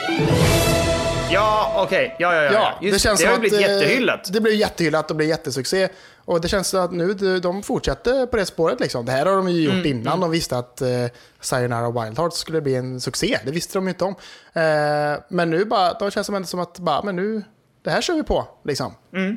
Ja, 1.31 1.73
okej. 1.85 2.15
Ja, 2.19 2.35
ja, 2.35 2.43
ja. 2.43 2.51
ja. 2.53 2.73
Just, 2.81 2.95
det, 2.95 2.99
känns 2.99 3.21
det 3.21 3.27
har 3.27 3.33
ju 3.33 3.39
blivit 3.39 3.59
eh, 3.59 3.73
jättehyllat. 3.73 4.29
Det 4.33 4.41
blir 4.41 4.53
jättehyllat 4.53 5.11
och 5.11 5.17
blir 5.17 5.27
jättesuccé. 5.27 5.89
Och 6.27 6.41
det 6.41 6.47
känns 6.47 6.73
att 6.73 6.91
nu 6.91 7.13
de- 7.39 7.63
fortsätter 7.63 8.25
på 8.25 8.37
det 8.37 8.45
spåret. 8.45 8.79
Liksom. 8.79 9.05
Det 9.05 9.11
här 9.11 9.25
har 9.25 9.35
de 9.35 9.49
ju 9.49 9.61
gjort 9.61 9.73
Mm, 9.73 9.85
innan 9.85 10.19
de 10.19 10.31
visste 10.31 10.57
att 10.57 10.81
eh, 10.81 10.87
Sayonara 11.41 11.91
Wild 12.03 12.17
Hearts 12.19 12.37
skulle 12.37 12.61
bli 12.61 12.75
en 12.75 13.01
succé. 13.01 13.39
Det 13.45 13.51
visste 13.51 13.77
de 13.77 13.83
ju 13.87 13.89
inte 13.89 14.03
om. 14.05 14.15
Eh, 14.53 15.19
men 15.29 15.49
nu 15.49 15.65
bara, 15.65 15.93
de 15.93 16.11
känns 16.11 16.29
ändå 16.29 16.43
som 16.47 16.59
att 16.59 16.79
bara, 16.79 17.01
men 17.03 17.15
nu, 17.15 17.43
det 17.83 17.91
här 17.91 18.01
kör 18.01 18.13
vi 18.13 18.23
på. 18.23 18.47
Liksom. 18.65 18.93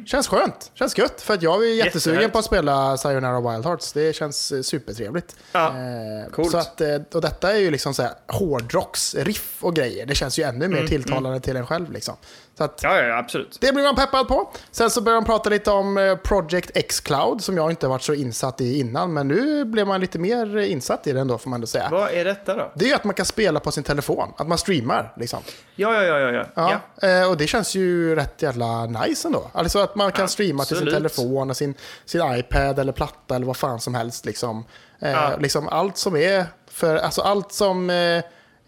Känns 0.06 0.28
skönt, 0.28 0.70
känns 0.74 0.98
gött. 0.98 1.20
För 1.20 1.34
att 1.34 1.42
jag 1.42 1.64
är 1.64 1.74
jättesugen 1.74 2.18
Mm. 2.18 2.30
På 2.30 2.38
att 2.38 2.44
spela 2.44 2.96
Sayonara 2.96 3.52
Wild 3.52 3.64
Hearts. 3.66 3.92
Det 3.92 4.12
känns 4.16 4.52
eh, 4.52 4.62
supertrevligt. 4.62 5.36
Ja, 5.52 5.68
Eh, 5.68 6.30
coolt. 6.32 6.50
Så 6.50 6.58
att, 6.58 6.80
eh, 6.80 6.96
och 7.14 7.20
detta 7.20 7.52
är 7.52 7.58
ju 7.58 7.70
liksom 7.70 7.94
så 7.94 8.02
här 8.02 8.12
hårdrocks, 8.26 9.14
riff 9.14 9.64
och 9.64 9.74
grejer. 9.76 10.06
Det 10.06 10.14
känns 10.14 10.38
ju 10.38 10.42
ännu 10.42 10.68
mer 10.68 10.86
tilltalande 10.86 11.40
till 11.40 11.56
en 11.56 11.66
själv. 11.66 11.92
Liksom. 11.92 12.14
Så 12.60 12.64
att, 12.64 12.80
Ja, 12.82 13.02
ja, 13.02 13.18
absolut. 13.18 13.58
det 13.60 13.72
blir 13.72 13.84
man 13.84 13.94
peppad 13.96 14.28
på. 14.28 14.50
Sen 14.70 14.90
så 14.90 15.00
börjar 15.00 15.14
de 15.20 15.24
prata 15.24 15.50
lite 15.50 15.70
om 15.70 15.98
eh, 15.98 16.16
Project 16.16 16.70
X-Cloud 16.74 17.42
som 17.42 17.56
jag 17.56 17.70
inte 17.70 17.88
varit 17.88 18.02
så 18.02 18.14
insatt 18.14 18.60
i 18.60 18.78
innan. 18.78 19.12
Men 19.12 19.28
nu 19.28 19.64
blev 19.64 19.86
man 19.86 20.00
lite 20.00 20.18
mer 20.18 20.56
insatt 20.58 21.06
i 21.06 21.12
det 21.12 21.20
ändå 21.20 21.38
får 21.38 21.50
man 21.50 21.56
ändå 21.56 21.66
säga. 21.66 21.88
Vad 21.90 22.10
är 22.10 22.24
detta 22.24 22.54
då? 22.56 22.72
Det 22.74 22.90
är 22.90 22.94
att 22.94 23.04
man 23.04 23.14
kan 23.14 23.26
spela 23.26 23.60
på 23.60 23.72
sin 23.72 23.84
telefon, 23.84 24.32
att 24.36 24.48
man 24.48 24.58
streamar. 24.58 25.12
Liksom. 25.16 25.38
Ja, 25.74 25.94
ja, 25.94 26.18
ja, 26.18 26.30
ja. 26.30 26.44
ja. 26.54 26.80
Ja, 27.00 27.08
eh, 27.08 27.30
och 27.30 27.36
det 27.36 27.46
känns 27.46 27.74
ju 27.74 28.14
rätt 28.14 28.42
jävla 28.42 28.86
nice 28.86 29.28
ändå. 29.28 29.50
Alltså 29.52 29.78
att 29.78 29.94
man 29.94 30.12
kan 30.12 30.28
streama 30.28 30.64
till 30.64 30.76
sin 30.76 30.88
Absolut. 30.88 30.94
telefon 31.14 31.50
och 31.50 31.56
sin, 31.56 31.74
sin 32.04 32.34
iPad 32.38 32.78
eller 32.78 32.92
platta 32.92 33.36
eller 33.36 33.46
vad 33.46 33.56
fan 33.56 33.80
som 33.80 33.94
helst. 33.94 34.24
Liksom. 34.26 34.64
Eh, 35.00 35.10
Ja. 35.10 35.32
liksom 35.38 35.68
allt 35.68 35.96
som 35.96 36.16
är 36.16 36.46
för, 36.70 36.96
alltså 36.96 37.20
allt 37.22 37.52
som 37.52 37.90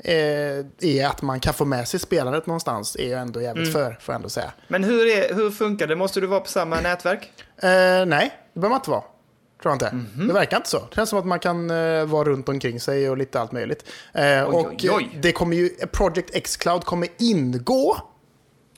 eh, 0.05 0.15
är 0.81 1.07
att 1.07 1.23
man 1.23 1.41
kan 1.41 1.55
få 1.55 1.65
med 1.65 1.89
sig 1.89 2.01
spelandet 2.01 2.47
någonstans 2.47 2.97
är 2.97 3.05
ju 3.05 3.13
ändå 3.13 3.41
jävligt 3.43 3.69
Mm. 3.69 3.73
för, 3.73 3.99
får 4.01 4.13
jag 4.13 4.17
ändå 4.19 4.29
säga. 4.29 4.53
Men 4.69 4.85
hur, 4.85 5.07
är, 5.07 5.35
hur 5.35 5.51
funkar 5.51 5.87
det? 5.87 5.97
Måste 5.97 6.21
du 6.21 6.27
vara 6.27 6.41
på 6.41 6.49
samma 6.49 6.81
nätverk? 6.81 7.31
Eh, 7.63 7.69
nej, 8.07 8.33
det 8.55 8.61
behöver 8.61 8.69
man 8.69 8.79
inte 8.79 8.91
vara. 8.91 9.03
Tror 9.63 9.71
jag 9.71 9.75
inte. 9.75 9.93
Mhm. 10.17 10.27
Det 10.29 10.35
verkar 10.35 10.57
inte 10.57 10.69
så. 10.69 10.79
Det 10.79 10.95
känns 10.95 11.11
som 11.11 11.19
att 11.19 11.27
man 11.27 11.39
kan 11.39 11.71
eh, 11.71 12.05
vara 12.05 12.25
runt 12.29 12.49
omkring 12.49 12.81
sig 12.81 13.11
och 13.11 13.17
lite 13.17 13.41
allt 13.41 13.53
möjligt. 13.53 13.85
Eh, 14.15 14.23
Oj, 14.25 14.41
och 14.43 14.67
oj, 14.67 14.91
oj. 14.91 15.11
eh, 15.15 15.21
det 15.21 15.33
kommer 15.33 15.57
ju, 15.57 15.69
Project 15.93 16.31
X-Cloud 16.33 16.85
kommer 16.85 17.09
ingå 17.19 17.97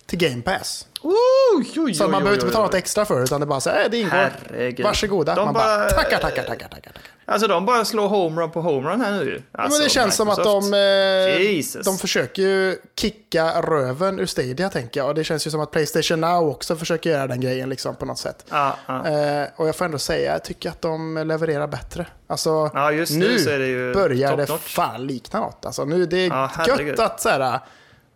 till 0.07 0.19
Game 0.19 0.43
Pass. 0.43 0.87
Oj, 1.03 1.95
Så 1.95 2.03
man 2.03 2.11
behöver 2.11 2.35
inte 2.35 2.47
betala 2.47 2.65
något 2.65 2.75
extra 2.75 3.05
för 3.05 3.17
det, 3.17 3.23
utan 3.25 3.41
det 3.41 3.47
bara 3.47 3.61
så 3.61 3.71
här, 3.71 3.85
"Eh, 3.85 3.91
det 3.91 3.97
ingår. 3.99 4.11
Herregud. 4.11 4.87
Varsågoda. 4.87 5.35
De 5.35 5.45
man 5.45 5.55
bara, 5.55 5.65
bara- 5.79 5.89
tackar, 5.91 6.19
tackar, 6.19 6.43
tackar, 6.43 6.69
tackar. 6.69 6.93
tackar. 6.93 7.03
Alltså 7.27 7.49
de 7.49 7.67
bara 7.67 7.85
slår 7.85 8.09
homerun 8.09 8.51
på 8.51 8.61
homerun 8.61 9.01
här 9.01 9.13
nu 9.13 9.43
Alltså, 9.53 9.79
men 9.79 9.85
det 9.85 9.91
känns 9.91 10.15
som 10.17 10.29
att 10.31 10.39
Microsoft. 10.39 10.71
de, 10.71 11.77
eh, 11.79 11.83
de 11.85 11.99
försöker 11.99 12.43
ju 12.43 12.77
kicka 12.97 13.63
röven 13.63 14.21
ur 14.21 14.27
Stadia, 14.27 14.71
tänker 14.71 15.01
jag. 15.01 15.09
Och 15.09 15.15
det 15.15 15.25
känns 15.25 15.47
ju 15.47 15.51
som 15.51 15.61
att 15.61 15.71
Playstation 15.71 16.21
Now 16.21 16.49
också 16.49 16.77
försöker 16.77 17.11
göra 17.11 17.27
den 17.27 17.41
grejen 17.41 17.69
liksom, 17.69 17.97
på 17.97 18.05
något 18.07 18.19
sätt. 18.19 18.45
Ja, 18.51 18.77
ja. 18.87 19.09
Eh, 19.09 19.47
och 19.57 19.69
jag 19.69 19.77
får 19.77 19.85
ändå 19.85 19.99
säga, 19.99 20.33
jag 20.33 20.45
tycker 20.45 20.69
att 20.71 20.83
de 20.83 21.25
levererar 21.27 21.67
bättre. 21.67 22.07
Alltså, 22.27 22.71
just 22.93 23.13
nu 23.13 23.39
så 23.39 23.51
är 23.51 23.59
det 23.59 23.67
ju 23.67 23.95
börjar 23.95 24.37
det 24.37 24.47
fan 24.47 25.07
likna 25.07 25.41
något. 25.41 25.67
Alltså, 25.67 25.85
nu, 25.85 26.07
det 26.07 26.27
är 26.27 26.31
herregud. 26.31 26.89
gött 26.89 26.99
att 26.99 27.21
så 27.21 27.29
här, 27.29 27.59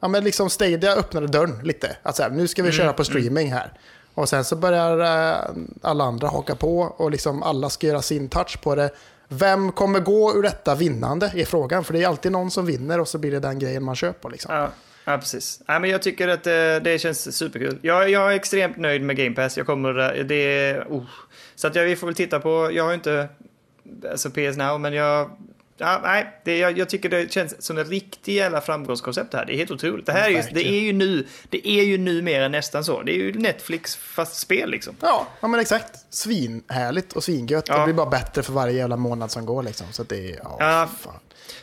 ja, 0.01 0.09
men 0.09 0.25
liksom 0.25 0.51
Stadia 0.51 0.92
öppnade 0.94 1.27
dörren 1.27 1.61
lite. 1.62 1.97
Att 2.03 2.16
så 2.16 2.23
här, 2.23 2.31
nu 2.31 2.49
ska 2.49 2.62
vi 2.62 2.68
Mm, 2.68 2.77
köra 2.79 2.92
på 2.92 3.05
streaming 3.05 3.53
här. 3.53 3.73
Och 4.18 4.28
sen 4.28 4.44
så 4.44 4.57
börjar 4.57 5.00
eh, 5.00 5.50
alla 5.83 6.04
andra 6.04 6.28
haka 6.28 6.54
på 6.54 6.78
och 6.78 7.11
liksom 7.11 7.42
alla 7.42 7.70
ska 7.70 7.87
göra 7.87 8.02
sin 8.02 8.28
touch 8.28 8.61
på 8.62 8.74
det. 8.74 8.90
Vem 9.28 9.72
kommer 9.72 10.00
gå 10.00 10.35
ur 10.37 10.42
detta 10.42 10.74
vinnande 10.74 11.33
är 11.35 11.44
frågan. 11.44 11.85
För 11.85 11.92
det 11.92 12.02
är 12.02 12.09
alltid 12.09 12.33
någon 12.33 12.50
som 12.50 12.66
vinner 12.66 13.00
och 13.00 13.09
så 13.09 13.18
blir 13.18 13.31
det 13.31 13.40
den 13.40 13.59
grejen 13.59 13.85
man 13.85 13.96
köper. 13.96 14.31
Liksom. 14.31 14.54
Ja, 14.54 14.70
ja 15.04 15.18
precis. 15.18 15.61
Ja, 15.66 15.78
men 15.78 15.90
jag 15.90 16.02
tycker 16.02 16.28
att 16.28 16.44
det, 16.44 16.81
det 16.81 16.98
känns 16.98 17.37
superkul. 17.37 17.78
Jag, 17.83 18.11
jag 18.11 18.33
är 18.33 18.37
extremt 18.37 18.76
nöjd 18.76 19.02
med 19.02 19.16
Game 19.16 19.35
Pass. 19.35 19.57
Jag 19.57 19.66
kommer... 19.66 20.18
Eh, 20.18 20.24
det. 20.24 20.78
Oh. 20.88 21.04
Så 21.54 21.66
att 21.66 21.74
jag, 21.74 21.85
vi 21.85 21.96
får 21.96 22.07
väl 22.07 22.16
titta 22.16 22.40
på... 22.40 22.70
Jag 22.72 22.85
har 22.85 22.90
ju 22.90 22.94
inte 22.94 23.28
alltså 24.11 24.31
PS 24.31 24.57
Now, 24.57 24.81
men 24.81 24.92
jag... 24.92 25.31
Ja, 25.81 26.01
nej, 26.03 26.41
det, 26.45 26.59
jag, 26.59 26.79
jag 26.79 26.88
tycker 26.88 27.09
det 27.09 27.33
känns 27.33 27.62
som 27.62 27.79
ett 27.79 27.88
riktigt 27.88 28.35
jävla 28.35 28.61
framgångskoncept 28.61 29.31
det 29.33 29.38
här. 29.38 29.45
Det 29.47 29.53
är 29.53 29.57
helt 29.57 29.71
otroligt. 29.71 30.07
Det 30.07 30.12
här 30.12 30.27
är 30.27 30.31
ju, 30.31 30.43
det 30.53 30.69
är 30.69 30.81
ju 30.81 30.93
nu, 30.93 31.27
det 31.51 31.69
är 31.69 31.85
ju 31.85 31.99
numera 31.99 32.49
nästan 32.49 32.85
så. 32.85 33.03
Det 33.03 33.12
är 33.12 33.17
ju 33.17 33.33
Netflix 33.33 33.97
fast 33.97 34.37
spel 34.37 34.71
liksom. 34.71 34.95
Ja, 35.01 35.27
ja, 35.41 35.49
men 35.49 35.61
exakt. 35.61 35.99
Svinhärligt 36.11 37.12
och 37.12 37.25
svingött. 37.25 37.64
Ja. 37.69 37.79
Det 37.79 37.85
blir 37.85 37.95
bara 37.95 38.11
bättre 38.11 38.43
för 38.43 38.53
varje 38.53 38.77
jävla 38.77 38.97
månad 38.97 39.31
som 39.31 39.47
går. 39.47 39.62
Liksom. 39.62 39.87
Så 39.93 40.03
det 40.03 40.31
är... 40.33 40.37
Ja, 40.43 40.57
Ja. 40.61 40.88
fan. 41.01 41.14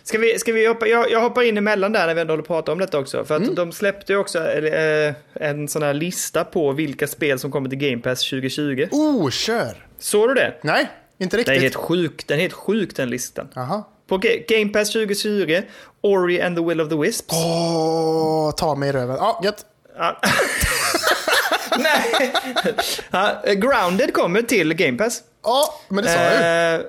Ska 0.04 0.18
vi, 0.18 0.40
ska 0.40 0.52
vi 0.54 0.68
hoppa, 0.68 0.88
jag, 0.88 1.12
jag 1.12 1.22
hoppar 1.22 1.42
in 1.42 1.58
emellan 1.58 1.92
där 1.92 2.08
när 2.08 2.14
vi 2.16 2.22
ändå 2.22 2.32
håller 2.34 2.44
på 2.44 2.54
att 2.58 2.66
prata 2.66 2.72
om 2.72 2.80
detta 2.80 3.00
också. 3.00 3.26
För 3.26 3.36
att 3.36 3.42
Mm. 3.42 3.56
de 3.56 3.72
släppte 3.72 4.14
ju 4.14 4.20
också 4.20 4.40
eh, 4.52 5.14
en 5.34 5.68
sån 5.68 5.84
här 5.84 5.94
lista 5.94 6.44
på 6.44 6.72
vilka 6.72 7.08
spel 7.08 7.40
som 7.40 7.52
kommer 7.52 7.70
till 7.70 7.78
Game 7.80 8.02
Pass 8.02 8.30
2020. 8.30 8.88
Oh, 8.92 9.30
kör! 9.30 9.88
Såg 10.00 10.30
du 10.30 10.34
det? 10.34 10.54
Nej, 10.62 10.90
inte 11.18 11.38
Den 11.38 11.42
är 11.46 11.52
riktigt. 11.52 11.62
helt 11.62 11.76
sjuk, 11.76 12.28
den 12.28 12.38
är 12.38 12.42
helt 12.42 12.54
sjuk 12.54 12.96
den 12.96 13.10
listan. 13.10 13.48
Jaha. 13.54 13.84
På 14.08 14.18
Ga- 14.18 14.44
Game 14.48 14.72
Pass 14.74 14.92
2020, 14.92 15.62
Ori 16.02 16.42
and 16.42 16.58
the 16.58 16.64
Will 16.64 16.82
of 16.82 16.90
the 16.90 16.96
Wisps. 16.96 17.34
Åh, 17.34 18.52
ta 18.58 18.76
mig 18.76 18.90
i 18.90 18.92
röven. 18.92 19.16
Ja, 19.20 19.42
gött. 19.44 19.66
Ja. 19.98 20.22
Nej. 21.80 22.34
Ja, 23.12 23.42
Grounded 23.46 24.14
kommer 24.14 24.42
till 24.42 24.74
Game 24.74 24.98
Pass. 24.98 25.22
Ja, 25.44 25.74
men 25.90 26.04
det 26.04 26.10
sa 26.10 26.20
jag 26.20 26.34
ju. 26.34 26.76
Eh, 26.76 26.82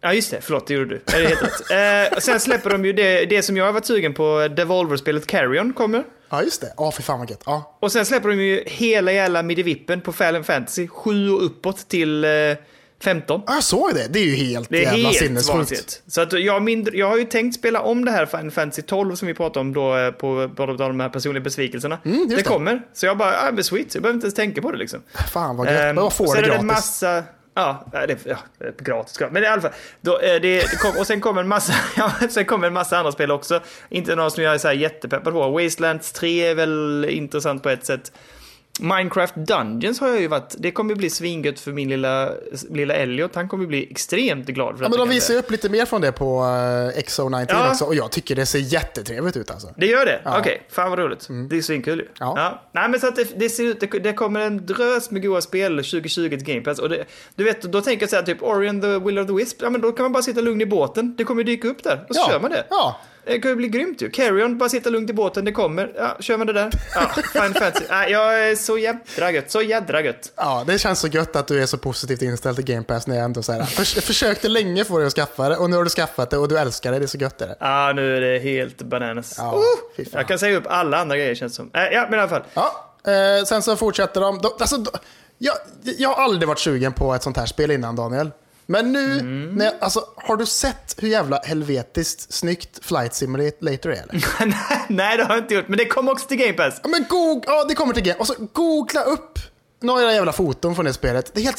Ja, 0.00 0.12
just 0.12 0.30
det. 0.30 0.40
Förlåt, 0.40 0.66
det 0.66 0.74
gjorde 0.74 0.90
du. 0.94 1.00
Det 1.04 1.12
är 1.16 1.26
helt 1.28 1.42
rätt. 1.42 2.12
Eh, 2.12 2.18
sen 2.18 2.40
släpper 2.40 2.70
de 2.70 2.84
ju 2.84 2.92
det, 2.92 3.24
det 3.26 3.42
som 3.42 3.56
jag 3.56 3.64
har 3.64 3.72
varit 3.72 3.86
sugen 3.86 4.14
på, 4.14 4.48
Devolver-spelet 4.56 5.26
Carrion 5.26 5.72
kommer. 5.72 6.04
Ja, 6.30 6.42
just 6.42 6.60
det. 6.60 6.72
Ja, 6.76 6.92
fy 6.96 7.02
fan 7.02 7.18
vad 7.18 7.30
gött. 7.30 7.42
Ja. 7.46 7.76
Och 7.80 7.92
sen 7.92 8.06
släpper 8.06 8.28
de 8.28 8.40
ju 8.42 8.62
hela 8.66 9.12
jävla 9.12 9.42
Midivippen 9.42 10.00
på 10.00 10.12
Final 10.12 10.44
Fantasy. 10.44 10.88
7 10.88 11.30
och 11.30 11.44
uppåt 11.44 11.88
till 11.88 12.24
eh, 12.24 12.30
15. 13.02 13.42
Ja, 13.46 13.54
jag 13.54 13.64
såg 13.64 13.94
det. 13.94 14.06
Det 14.10 14.18
är 14.18 14.24
ju 14.24 14.34
helt 14.34 14.68
Det 14.70 14.76
är 14.76 14.82
jävla 14.82 15.08
helt 15.08 15.18
sinnessjukt. 15.18 15.54
vansinnigt. 15.56 16.02
Så 16.06 16.20
att 16.20 16.32
jag, 16.32 16.62
mindre, 16.62 16.96
jag 16.96 17.08
har 17.08 17.16
ju 17.16 17.24
tänkt 17.24 17.54
spela 17.58 17.80
om 17.80 18.04
det 18.04 18.10
här 18.10 18.26
Final 18.26 18.50
Fantasy 18.50 18.82
12 18.82 19.14
som 19.14 19.28
vi 19.28 19.34
pratade 19.34 19.60
om 19.60 19.72
då 19.72 19.96
eh, 19.96 20.10
på 20.10 20.50
båda 20.56 20.72
de 20.88 21.00
här 21.00 21.08
personliga 21.08 21.44
besvikelserna. 21.44 21.98
Mm, 22.04 22.28
det, 22.28 22.36
det. 22.36 22.42
kommer. 22.42 22.82
Så 22.94 23.06
jag 23.06 23.18
bara, 23.18 23.48
ah, 23.48 23.52
men 23.52 23.64
sweet. 23.64 23.94
Jag 23.94 24.02
behöver 24.02 24.14
inte 24.14 24.24
ens 24.24 24.34
tänka 24.34 24.62
på 24.62 24.70
det 24.72 24.78
liksom. 24.78 25.00
Fan 25.32 25.56
vad 25.56 25.66
gött. 25.66 25.80
Ehm, 25.80 25.86
Men 25.86 25.96
vad 26.04 26.12
får 26.12 26.36
det 26.36 26.42
gratis? 26.42 26.62
massa... 26.62 27.22
Ja, 27.54 27.86
det 27.92 27.98
är, 27.98 28.18
ja, 28.24 28.36
gratis. 28.78 29.20
Men 29.30 29.42
i 29.42 29.46
alla 29.46 29.62
fall. 29.62 29.70
Då, 30.00 30.18
eh, 30.18 30.40
det, 30.42 30.78
kom, 30.80 30.96
och 30.98 31.06
sen 31.06 31.20
kommer 31.20 31.40
en 31.40 31.48
massa, 31.48 31.72
ja, 31.96 32.12
sen 32.30 32.44
kommer 32.44 32.66
en 32.66 32.72
massa 32.72 32.98
andra 32.98 33.12
spel 33.12 33.30
också. 33.30 33.60
Inte 33.88 34.14
några 34.16 34.30
som 34.30 34.42
jag 34.42 34.54
är 34.54 34.58
så 34.58 34.72
jättepeppad 34.72 35.32
på. 35.32 35.50
Wastelands 35.50 36.12
3 36.12 36.46
är 36.46 36.54
väl 36.54 37.06
intressant 37.08 37.62
på 37.62 37.70
ett 37.70 37.86
sätt. 37.86 38.12
Minecraft 38.80 39.34
Dungeons 39.34 40.00
har 40.00 40.08
jag 40.08 40.20
ju 40.20 40.28
varit, 40.28 40.54
det 40.58 40.70
kommer 40.70 40.94
bli 40.94 41.10
svingött 41.10 41.60
för 41.60 41.72
min 41.72 41.88
lilla, 41.88 42.30
lilla 42.70 42.94
Elliot. 42.94 43.34
Han 43.34 43.48
kommer 43.48 43.66
bli 43.66 43.88
extremt 43.90 44.46
glad 44.46 44.76
för 44.76 44.84
Ja, 44.84 44.88
men 44.88 44.98
de 44.98 45.08
visar 45.08 45.34
ju 45.34 45.40
upp 45.40 45.50
lite 45.50 45.68
mer 45.68 45.86
från 45.86 46.00
det 46.00 46.12
på 46.12 46.40
uh, 46.40 47.00
XO19 47.00 47.46
Ja. 47.48 47.70
också 47.70 47.84
och 47.84 47.94
jag 47.94 48.12
tycker 48.12 48.36
det 48.36 48.46
ser 48.46 48.58
jättetrevligt 48.58 49.36
ut 49.36 49.50
alltså. 49.50 49.68
Det 49.76 49.86
gör 49.86 50.06
det? 50.06 50.20
Ja. 50.24 50.30
Mm. 50.30 50.40
Okej, 50.40 50.66
fan 50.70 50.90
vad 50.90 50.98
roligt. 50.98 51.28
Det 51.50 51.56
är 51.56 51.62
svinkul 51.62 51.98
ju. 51.98 52.08
Ja. 52.20 52.62
Nej 52.72 52.88
men 52.88 53.00
så 53.00 53.08
att 53.08 53.16
det, 53.16 53.28
det 53.36 53.48
ser 53.48 53.64
ut, 53.64 53.80
det, 53.80 53.86
det 53.86 54.12
kommer 54.12 54.40
en 54.40 54.66
drös 54.66 55.10
med 55.10 55.22
goda 55.22 55.40
spel 55.40 55.76
2020 55.76 56.28
till 56.28 56.44
Game 56.44 56.60
Pass. 56.60 56.78
Och 56.78 56.88
det, 56.88 57.04
du 57.34 57.44
vet, 57.44 57.62
då 57.62 57.80
tänker 57.80 58.02
jag 58.02 58.10
så 58.10 58.16
här 58.16 58.22
typ 58.22 58.42
Orion 58.42 58.80
the 58.80 58.98
Will 58.98 59.18
of 59.18 59.26
the 59.26 59.32
Wisp, 59.32 59.62
ja 59.62 59.70
men 59.70 59.80
då 59.80 59.92
kan 59.92 60.04
man 60.04 60.12
bara 60.12 60.22
sitta 60.22 60.40
lugn 60.40 60.60
i 60.60 60.66
båten. 60.66 61.14
Det 61.16 61.24
kommer 61.24 61.42
ju 61.42 61.44
dyka 61.44 61.68
upp 61.68 61.82
där, 61.82 62.06
och 62.08 62.14
så 62.14 62.20
ja. 62.20 62.30
kör 62.32 62.40
man 62.40 62.50
det. 62.50 62.66
Ja, 62.70 63.00
Det 63.28 63.38
kan 63.38 63.50
ju 63.50 63.56
bli 63.56 63.68
grymt 63.68 64.02
ju. 64.02 64.10
Carrion, 64.10 64.58
bara 64.58 64.68
sitta 64.68 64.90
lugnt 64.90 65.10
i 65.10 65.12
båten, 65.12 65.44
det 65.44 65.52
kommer. 65.52 65.92
Ja, 65.96 66.16
kör 66.20 66.36
man 66.36 66.46
det 66.46 66.52
där. 66.52 66.70
Ja, 66.94 67.10
fine 67.32 67.54
fancy. 67.54 67.84
Nej, 67.90 68.12
jag 68.12 68.48
är 68.48 68.54
så 68.56 68.78
jädra 68.78 69.30
gött, 69.30 69.50
så 69.50 69.62
jädra 69.62 70.02
gött. 70.02 70.32
ja, 70.36 70.64
det 70.66 70.78
känns 70.78 71.00
så 71.00 71.08
gött 71.08 71.36
att 71.36 71.46
du 71.46 71.62
är 71.62 71.66
så 71.66 71.78
positivt 71.78 72.22
inställd 72.22 72.56
till 72.56 72.64
Game 72.64 72.82
Pass 72.82 73.06
när 73.06 73.16
jag 73.16 73.24
ändå 73.24 73.42
så 73.42 73.52
här, 73.52 73.62
förs 73.62 73.94
försökte 73.94 74.48
länge 74.48 74.84
få 74.84 74.98
dig 74.98 75.06
att 75.06 75.12
skaffa 75.12 75.48
det 75.48 75.56
och 75.56 75.70
nu 75.70 75.76
har 75.76 75.84
du 75.84 75.90
skaffat 75.90 76.30
det 76.30 76.38
och 76.38 76.48
du 76.48 76.58
älskar 76.58 76.92
det, 76.92 76.98
det 76.98 77.04
är 77.04 77.06
så 77.06 77.18
gött 77.18 77.40
är 77.40 77.46
det. 77.48 77.56
Ja, 77.60 77.92
nu 77.96 78.16
är 78.16 78.20
det 78.20 78.38
helt 78.38 78.82
bananas. 78.82 79.34
Ja, 79.38 79.62
fan. 79.96 80.06
jag 80.12 80.28
kan 80.28 80.38
säga 80.38 80.58
upp 80.58 80.66
alla 80.66 80.98
andra 80.98 81.16
grejer 81.16 81.34
känns 81.34 81.54
som. 81.54 81.70
Äh, 81.74 81.82
ja, 81.82 82.06
men 82.10 82.18
i 82.18 82.22
alla 82.22 82.28
fall. 82.28 82.44
Ja, 82.54 82.94
eh, 83.12 83.44
sen 83.44 83.62
så 83.62 83.76
fortsätter 83.76 84.20
de. 84.20 84.38
de 84.38 84.50
alltså, 84.60 84.76
de 84.76 84.90
jag, 85.38 85.54
jag 85.82 86.08
har 86.08 86.24
aldrig 86.24 86.48
varit 86.48 86.58
sugen 86.58 86.92
på 86.92 87.14
ett 87.14 87.22
sånt 87.22 87.36
här 87.36 87.46
spel 87.46 87.70
innan 87.70 87.96
Daniel. 87.96 88.30
Men 88.70 88.92
nu, 88.92 89.12
Mm. 89.12 89.54
när 89.54 89.72
alltså, 89.80 90.04
har 90.16 90.36
du 90.36 90.46
sett 90.46 90.94
hur 90.98 91.08
jävla 91.08 91.40
helvetiskt 91.44 92.32
snyggt 92.32 92.84
Flight 92.84 93.14
Simulator 93.14 93.92
är? 93.92 94.02
Eller? 94.02 94.22
Nej, 94.92 95.16
det 95.16 95.24
har 95.24 95.34
jag 95.34 95.44
inte 95.44 95.54
gjort, 95.54 95.68
men 95.68 95.78
det 95.78 95.86
kommer 95.86 96.12
också 96.12 96.26
till 96.26 96.36
Game 96.36 96.52
Pass. 96.52 96.80
Ja, 96.82 96.88
men 96.88 97.04
goog, 97.08 97.44
ja, 97.46 97.64
det 97.64 97.74
kommer 97.74 97.94
till 97.94 98.02
Game. 98.02 98.18
Och 98.18 98.26
så 98.26 98.34
googla 98.52 99.02
upp 99.02 99.38
några 99.80 100.12
jävla 100.14 100.32
foton 100.32 100.74
från 100.74 100.84
det 100.84 100.92
spelet. 100.92 101.30
Det 101.34 101.40
är 101.40 101.44
helt 101.44 101.58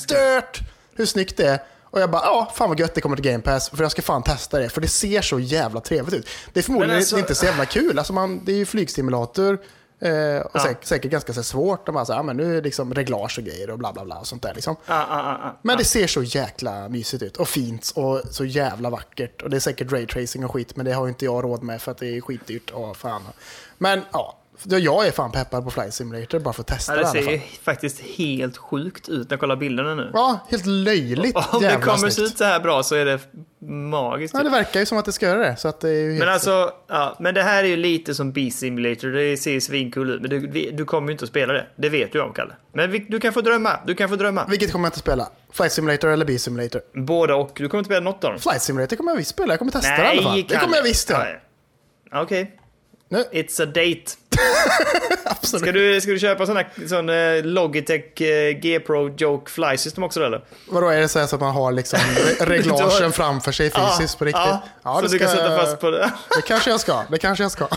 stört 0.00 0.60
hur 0.96 1.06
snyggt 1.06 1.36
det 1.36 1.46
är. 1.48 1.58
Och 1.90 2.00
jag 2.00 2.10
bara, 2.10 2.22
ja, 2.22 2.52
fan 2.54 2.68
vad 2.68 2.80
gött 2.80 2.94
det 2.94 3.00
kommer 3.00 3.16
till 3.16 3.24
Game 3.24 3.42
Pass. 3.42 3.68
För 3.70 3.82
jag 3.82 3.90
ska 3.90 4.02
fan 4.02 4.22
testa 4.22 4.58
det, 4.58 4.68
för 4.68 4.80
det 4.80 4.88
ser 4.88 5.22
så 5.22 5.38
jävla 5.40 5.80
trevligt 5.80 6.14
ut. 6.14 6.28
Det 6.52 6.60
är 6.60 6.64
förmodligen 6.64 6.96
alltså- 6.96 7.18
inte 7.18 7.34
så 7.34 7.46
jävla 7.46 7.64
kul. 7.64 7.98
Alltså 7.98 8.12
man, 8.12 8.44
det 8.44 8.52
är 8.52 8.56
ju 8.56 8.66
flygsimulator. 8.66 9.58
Eh, 10.00 10.40
och 10.40 10.60
säkert, 10.60 10.84
säkert 10.84 11.10
ganska 11.10 11.32
så 11.32 11.38
här 11.38 11.44
svårt. 11.44 11.86
De 11.86 11.94
bara 11.94 12.04
så 12.04 12.12
här, 12.12 12.18
ja, 12.18 12.22
men 12.22 12.36
nu 12.36 12.56
är 12.56 12.62
liksom 12.62 12.94
reglage 12.94 13.38
och 13.38 13.44
grejer 13.44 13.70
och 13.70 13.78
bla 13.78 13.92
bla 13.92 14.04
bla 14.04 14.18
och 14.18 14.26
sånt 14.26 14.42
där 14.42 14.54
liksom. 14.54 14.76
Ja, 14.86 15.06
ja, 15.10 15.22
ja, 15.22 15.38
ja. 15.42 15.58
Men 15.62 15.78
det 15.78 15.84
ser 15.84 16.06
så 16.06 16.22
jäkla 16.22 16.88
mysigt 16.88 17.22
ut 17.22 17.36
och 17.36 17.48
fint 17.48 17.92
och 17.94 18.22
så 18.30 18.44
jävla 18.44 18.90
vackert. 18.90 19.42
Och 19.42 19.50
det 19.50 19.56
är 19.56 19.60
säkert 19.60 19.92
raytracing 19.92 20.44
och 20.44 20.52
skit, 20.52 20.76
men 20.76 20.86
det 20.86 20.92
har 20.92 21.08
inte 21.08 21.24
jag 21.24 21.44
råd 21.44 21.62
med 21.62 21.82
för 21.82 21.92
att 21.92 21.98
det 21.98 22.16
är 22.16 22.20
skitdyrt. 22.20 22.70
Och 22.70 22.96
fan. 22.96 23.22
Men 23.78 24.02
ja, 24.12 24.38
jag 24.64 25.06
är 25.06 25.10
fan 25.10 25.32
peppad 25.32 25.64
på 25.64 25.70
Flight 25.70 25.94
Simulator 25.94 26.38
bara 26.38 26.54
för 26.54 26.60
att 26.60 26.66
testa 26.66 26.96
Ja, 26.96 27.12
det, 27.12 27.18
det 27.18 27.24
ser 27.24 27.32
ju 27.32 27.40
faktiskt 27.62 28.00
helt 28.00 28.56
sjukt 28.56 29.08
ut 29.08 29.30
när 29.30 29.34
jag 29.34 29.40
kollar 29.40 29.56
bilderna 29.56 29.94
nu. 29.94 30.10
Ja, 30.14 30.38
helt 30.50 30.66
löjligt 30.66 31.36
Om 31.36 31.62
det 31.62 31.80
kommer 31.82 32.10
se 32.10 32.22
ut 32.22 32.38
så 32.38 32.44
här 32.44 32.60
bra 32.60 32.82
så 32.82 32.94
är 32.94 33.04
det 33.04 33.20
magiskt. 33.68 34.34
Ja, 34.34 34.42
det 34.42 34.50
verkar 34.50 34.80
ju 34.80 34.86
som 34.86 34.98
att 34.98 35.04
det 35.04 35.12
ska 35.12 35.26
göra 35.26 35.38
det. 35.38 35.56
Så 35.56 35.68
att 35.68 35.80
det 35.80 35.88
är 35.88 35.92
ju. 35.92 36.18
Men 36.18 36.28
alltså, 36.28 36.70
ja, 36.88 37.16
men 37.20 37.34
det 37.34 37.42
här 37.42 37.64
är 37.64 37.68
ju 37.68 37.76
lite 37.76 38.14
som 38.14 38.32
B-simulator, 38.32 39.08
det 39.08 39.36
ser 39.36 39.52
ju 39.52 39.60
svinkul 39.60 40.10
ut, 40.10 40.20
men 40.20 40.30
du, 40.30 40.70
du 40.70 40.84
kommer 40.84 41.08
ju 41.08 41.12
inte 41.12 41.24
att 41.24 41.30
spela 41.30 41.52
det. 41.52 41.66
Det 41.76 41.88
vet 41.88 42.12
du 42.12 42.20
om, 42.20 42.32
Kalle. 42.32 42.54
Men 42.72 42.90
vi, 42.90 42.98
du 42.98 43.20
kan 43.20 43.32
få 43.32 43.40
drömma, 43.40 43.80
du 43.86 43.94
kan 43.94 44.08
få 44.08 44.16
drömma. 44.16 44.46
Vilket 44.48 44.72
kommer 44.72 44.86
jag 44.86 44.90
inte 44.90 44.98
spela? 44.98 45.28
Flight 45.52 45.72
Simulator 45.72 46.08
eller 46.10 46.24
B-Simulator? 46.24 46.80
Båda 46.94 47.36
och, 47.36 47.50
du 47.54 47.68
kommer 47.68 47.78
inte 47.78 47.88
spela 47.88 48.00
något 48.00 48.24
av 48.24 48.30
dem. 48.30 48.40
Flight 48.40 48.62
Simulator 48.62 48.96
kommer 48.96 49.10
jag 49.12 49.16
visst 49.16 49.30
spela, 49.30 49.52
jag 49.52 49.58
kommer 49.58 49.72
testa 49.72 49.90
det 49.90 50.02
i 50.02 50.18
alla 50.18 50.22
fall. 50.22 50.44
Det 50.48 50.56
kommer 50.56 50.76
jag 50.76 50.82
visst 50.82 51.10
göra. 51.10 51.26
Ja. 52.10 52.22
Okej. 52.22 52.58
Nu, 53.08 53.24
It's 53.32 53.62
a 53.62 53.66
date. 53.66 54.16
absolut. 55.24 55.62
Ska 55.62 55.72
du, 55.72 56.00
ska 56.00 56.10
du 56.10 56.18
köpa 56.18 56.46
sån, 56.46 56.56
här, 56.56 56.68
sån 56.88 57.08
eh, 57.08 57.44
Logitech 57.44 58.20
eh, 58.20 58.58
G-Pro 58.60 59.14
Joke 59.16 59.50
Fly 59.50 59.76
System 59.78 60.04
också 60.04 60.24
eller? 60.24 60.44
Vadå, 60.68 60.88
är 60.88 61.00
det 61.00 61.08
så, 61.08 61.18
att 61.18 61.40
man 61.40 61.54
har 61.54 61.72
liksom 61.72 61.98
re- 61.98 62.44
reglagen 62.46 63.12
framför 63.12 63.52
sig 63.52 63.70
fysiskt 63.70 64.18
på 64.18 64.24
riktigt? 64.24 64.42
Ja, 64.82 65.00
det 65.02 65.08
så 65.08 65.12
du 65.12 65.18
kan 65.18 65.28
ska 65.28 65.36
sätta 65.36 65.52
jag- 65.52 65.60
fast 65.60 65.80
på 65.80 65.90
det. 65.90 66.12
Det 66.36 66.42
kanske 66.42 66.70
jag 66.70 66.80
ska. 66.80 67.02
Det 67.10 67.18
kanske 67.18 67.44
jag 67.44 67.50
ska. 67.52 67.68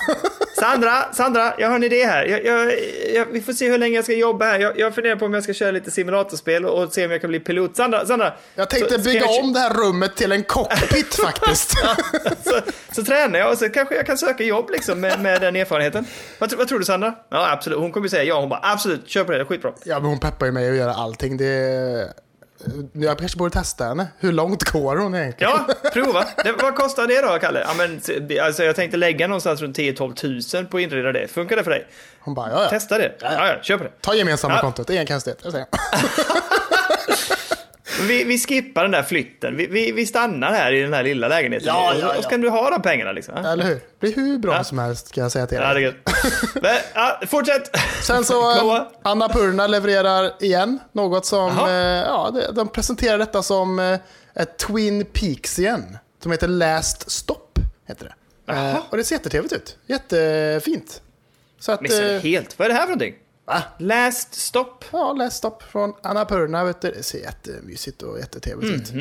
Sandra, 0.60 1.14
Sandra, 1.14 1.54
jag 1.58 1.68
har 1.68 1.76
en 1.76 1.84
idé 1.84 2.06
här. 2.06 2.26
Jag, 2.26 2.46
jag, 2.46 2.74
jag, 3.16 3.26
vi 3.26 3.42
får 3.42 3.54
se 3.54 3.70
hur 3.70 3.78
länge 3.78 3.96
jag 3.96 4.04
ska 4.04 4.14
jobba 4.14 4.46
här. 4.46 4.60
Jag, 4.60 4.80
jag 4.80 4.96
funderar 4.96 5.16
på 5.16 5.26
om 5.26 5.34
jag 5.34 5.44
ska 5.44 5.54
köra 5.54 5.72
lite 5.72 5.92
simulatorspel 5.92 6.66
och, 6.66 6.84
och 6.84 6.94
se 6.94 7.06
om 7.06 7.12
jag 7.12 7.22
kan 7.22 7.30
bli 7.30 7.40
pilot. 7.40 7.76
Sandra, 7.76 8.06
Sandra! 8.06 8.34
Jag 8.56 8.70
tänkte 8.70 8.94
så, 8.94 9.10
bygga 9.10 9.26
om 9.44 9.54
det 9.54 9.60
här 9.60 9.74
rummet 9.74 10.16
till 10.16 10.32
en 10.32 10.44
cockpit 10.44 11.16
faktiskt. 11.24 11.70
så, 12.44 12.62
så 12.92 13.04
tränar 13.04 13.40
jag 13.40 13.52
och 13.52 13.58
så 13.58 13.70
kanske 13.70 13.96
jag 13.96 14.06
kan 14.06 14.18
söka 14.18 14.44
jobb 14.44 14.70
liksom 14.70 15.02
med, 15.02 15.20
med 15.20 15.42
den 15.42 15.56
erfarenheten. 15.56 16.06
Vad, 16.40 16.54
vad 16.54 16.68
tror 16.68 16.80
du 16.80 16.86
Sandra? 16.86 17.16
Ja, 17.30 17.52
absolut. 17.52 17.80
Hon 17.80 17.92
kommer 17.92 18.08
säga 18.08 18.24
ja. 18.24 18.40
Hon 18.40 18.50
bara 18.50 18.62
absolut, 18.64 19.10
kör 19.10 19.24
på 19.24 19.32
det, 19.32 19.38
det 19.38 19.42
är 19.42 19.46
skitbra. 19.46 19.74
Ja, 19.84 20.00
men 20.00 20.10
hon 20.10 20.20
peppar 20.20 20.46
ju 20.46 20.52
mig 20.52 20.70
att 20.70 20.76
göra 20.76 20.94
allting. 20.94 21.38
Det... 21.38 22.14
Jag 22.94 23.18
kanske 23.18 23.38
borde 23.38 23.52
testa 23.54 23.86
henne. 23.86 24.08
Hur 24.20 24.32
långt 24.32 24.64
går 24.64 24.96
hon 24.96 25.16
egentligen? 25.16 25.54
Ja, 25.68 25.74
prova. 25.94 26.26
Det, 26.44 26.52
vad 26.62 26.76
kostar 26.76 27.08
det 27.08 27.22
då, 27.22 27.40
Kalle? 27.40 27.60
Ja, 27.68 27.74
men, 27.78 28.02
alltså, 28.42 28.64
jag 28.64 28.76
tänkte 28.76 28.98
lägga 28.98 29.28
någonstans 29.28 29.62
runt 29.62 29.78
10-12 29.78 30.14
tusen 30.14 30.68
på 30.68 30.78
att 30.78 30.84
inreda 30.84 31.12
det. 31.12 31.28
Funkar 31.28 31.56
det 31.56 31.64
för 31.64 31.72
dig? 31.72 31.88
Hon 32.20 32.34
bara, 32.34 32.50
ja, 32.52 32.64
ja. 32.64 32.70
Testa 32.70 32.98
det. 32.98 33.12
Ja, 33.22 33.48
ja, 33.48 33.56
kör 33.62 33.78
på 33.78 33.84
det. 33.84 33.92
Ta 34.02 34.14
gemensamma 34.16 34.56
Ja. 34.56 34.62
kontot, 34.62 34.88
det 34.88 34.96
är 34.98 35.02
en 35.02 35.08
konstigt. 35.08 35.46
Vi, 38.08 38.24
vi 38.24 38.40
skippar 38.40 38.82
den 38.82 38.92
där 38.92 39.04
flytten. 39.04 39.58
Vi, 39.58 39.68
vi, 39.68 39.92
vi 39.92 40.06
stannar 40.06 40.52
här 40.52 40.72
i 40.74 40.82
den 40.82 40.94
här 40.94 41.04
lilla 41.04 41.28
lägenheten. 41.28 41.68
Ja, 41.68 41.94
ja, 42.00 42.06
Och, 42.06 42.12
och 42.12 42.18
ja. 42.18 42.22
så 42.22 42.30
kan 42.30 42.42
du 42.42 42.50
ha 42.50 42.70
de 42.70 42.82
pengarna 42.82 43.12
liksom. 43.12 43.34
Ja, 43.44 43.52
Eller 43.52 43.64
hur? 43.64 43.74
Det 43.76 43.82
blir 44.00 44.16
hur 44.16 44.38
bra 44.38 44.54
Ja. 44.54 44.64
som 44.64 44.80
helst 44.80 45.08
ska 45.08 45.22
jag 45.22 45.32
säga 45.32 45.48
till 45.48 45.58
dig. 45.58 45.84
Men, 46.62 46.76
ja, 46.94 47.22
fortsätt! 47.28 47.78
Sen 48.04 48.26
så, 48.26 48.52
eh. 48.76 48.84
Anna 49.04 49.30
Purna 49.30 49.68
levererar 49.68 50.32
igen. 50.40 50.80
Något 50.94 51.26
som, 51.26 51.48
Jaha. 51.58 51.70
eh, 51.70 51.76
ja, 52.08 52.34
de 52.54 52.68
presenterar 52.68 53.18
detta 53.18 53.44
som 53.44 53.80
eh, 53.80 54.00
ett 54.36 54.58
Twin 54.58 55.06
Peaks 55.06 55.60
igen. 55.60 55.98
Som 56.24 56.32
heter 56.32 56.48
Last 56.48 57.12
Stop, 57.12 57.60
heter 57.88 58.06
det. 58.46 58.54
Eh, 58.54 58.58
Jaha. 58.66 58.82
och 58.90 58.98
det 58.98 59.04
ser 59.04 59.16
jättetrevligt 59.16 59.54
ut. 59.54 59.78
Jättefint. 59.88 61.02
Så 61.60 61.72
att, 61.72 61.82
Missade 61.82 62.16
eh, 62.16 62.22
helt. 62.22 62.60
Vad 62.60 62.66
är 62.66 62.70
det 62.70 62.76
här 62.76 62.82
för 62.82 62.88
någonting? 62.88 63.16
Va? 63.50 63.64
Last 63.78 64.34
stop. 64.36 64.66
Ja, 64.92 65.14
Last 65.14 65.38
Stop 65.38 65.58
från 65.72 65.94
Anna 66.04 66.26
Purna, 66.26 66.64
vet 66.64 66.82
du. 66.82 66.92
Det 66.92 67.04
ser 67.04 67.20
jättemysigt 67.20 68.02
och 68.02 68.20
jättetrevligt 68.20 68.72
ut. 68.72 68.94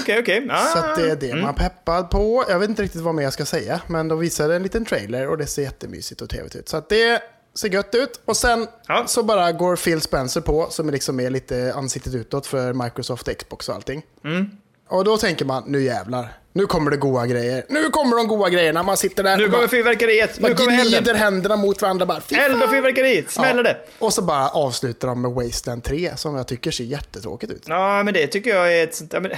Okej, 0.00 0.18
okej. 0.20 0.48
Ah. 0.50 0.64
Så 0.72 0.78
att 0.78 0.96
det 0.96 1.10
är 1.10 1.16
det 1.16 1.34
man 1.34 1.48
är 1.48 1.52
peppad 1.58 2.10
på. 2.10 2.44
Jag 2.48 2.58
vet 2.58 2.68
inte 2.70 2.82
riktigt 2.82 3.00
vad 3.00 3.14
mer 3.14 3.22
jag 3.22 3.32
ska 3.32 3.44
säga, 3.44 3.80
men 3.86 4.08
de 4.08 4.18
visade 4.18 4.56
en 4.56 4.62
liten 4.62 4.84
trailer 4.84 5.28
och 5.28 5.38
det 5.38 5.46
ser 5.46 5.62
jättemysigt 5.62 6.20
och 6.20 6.28
trevligt 6.30 6.56
ut. 6.56 6.68
Så 6.68 6.82
det 6.88 7.22
ser 7.54 7.68
gött 7.68 7.94
ut. 7.94 8.20
Och 8.24 8.36
sen 8.36 8.66
Ja. 8.88 9.04
så 9.06 9.22
bara 9.22 9.52
går 9.52 9.76
Phil 9.76 10.00
Spencer 10.00 10.40
på, 10.40 10.66
som 10.70 10.90
liksom 10.90 11.20
är 11.20 11.30
lite 11.30 11.72
ansiktet 11.74 12.14
utåt 12.14 12.46
för 12.46 12.72
Microsoft, 12.72 13.28
Xbox 13.38 13.68
och 13.68 13.74
allting. 13.74 14.02
Mm. 14.24 14.50
Och 14.94 15.04
då 15.04 15.16
tänker 15.16 15.44
man, 15.44 15.64
nu 15.66 15.82
jävlar. 15.82 16.28
Nu 16.52 16.66
kommer 16.66 16.90
det 16.90 16.96
goa 16.96 17.26
grejer. 17.26 17.64
Nu 17.68 17.90
kommer 17.90 18.16
de 18.16 18.26
goa 18.26 18.50
grejerna. 18.50 18.82
Man 18.82 18.96
sitter 18.96 19.22
där 19.22 19.36
Nu 19.36 19.44
och 19.44 19.50
kommer 19.50 19.62
bara, 19.62 19.68
fyrverkeriet. 19.68 20.40
Nu 20.40 20.54
kommer 20.54 20.80
elden. 20.80 20.86
gnider 20.86 21.14
händerna 21.14 21.56
mot 21.56 21.82
varandra. 21.82 22.06
Bara, 22.06 22.20
fy 22.20 22.36
Eld 22.36 22.54
och 22.54 22.60
fan. 22.60 22.70
fyrverkeriet. 22.70 23.30
Smäller 23.30 23.62
det. 23.62 23.76
Och 23.98 24.12
så 24.12 24.22
bara 24.22 24.48
avslutar 24.48 25.08
de 25.08 25.22
med 25.22 25.30
Wasteland 25.30 25.84
3, 25.84 26.16
som 26.16 26.34
jag 26.36 26.48
tycker 26.48 26.70
ser 26.70 26.84
jättetråkigt 26.84 27.52
ut. 27.52 27.64
Ja, 27.66 28.02
men 28.02 28.14
det 28.14 28.26
tycker 28.26 28.50
jag 28.50 28.78
är 28.78 28.84
ett 28.84 28.94
sånt... 28.94 29.12
Ja, 29.12 29.20
men, 29.20 29.30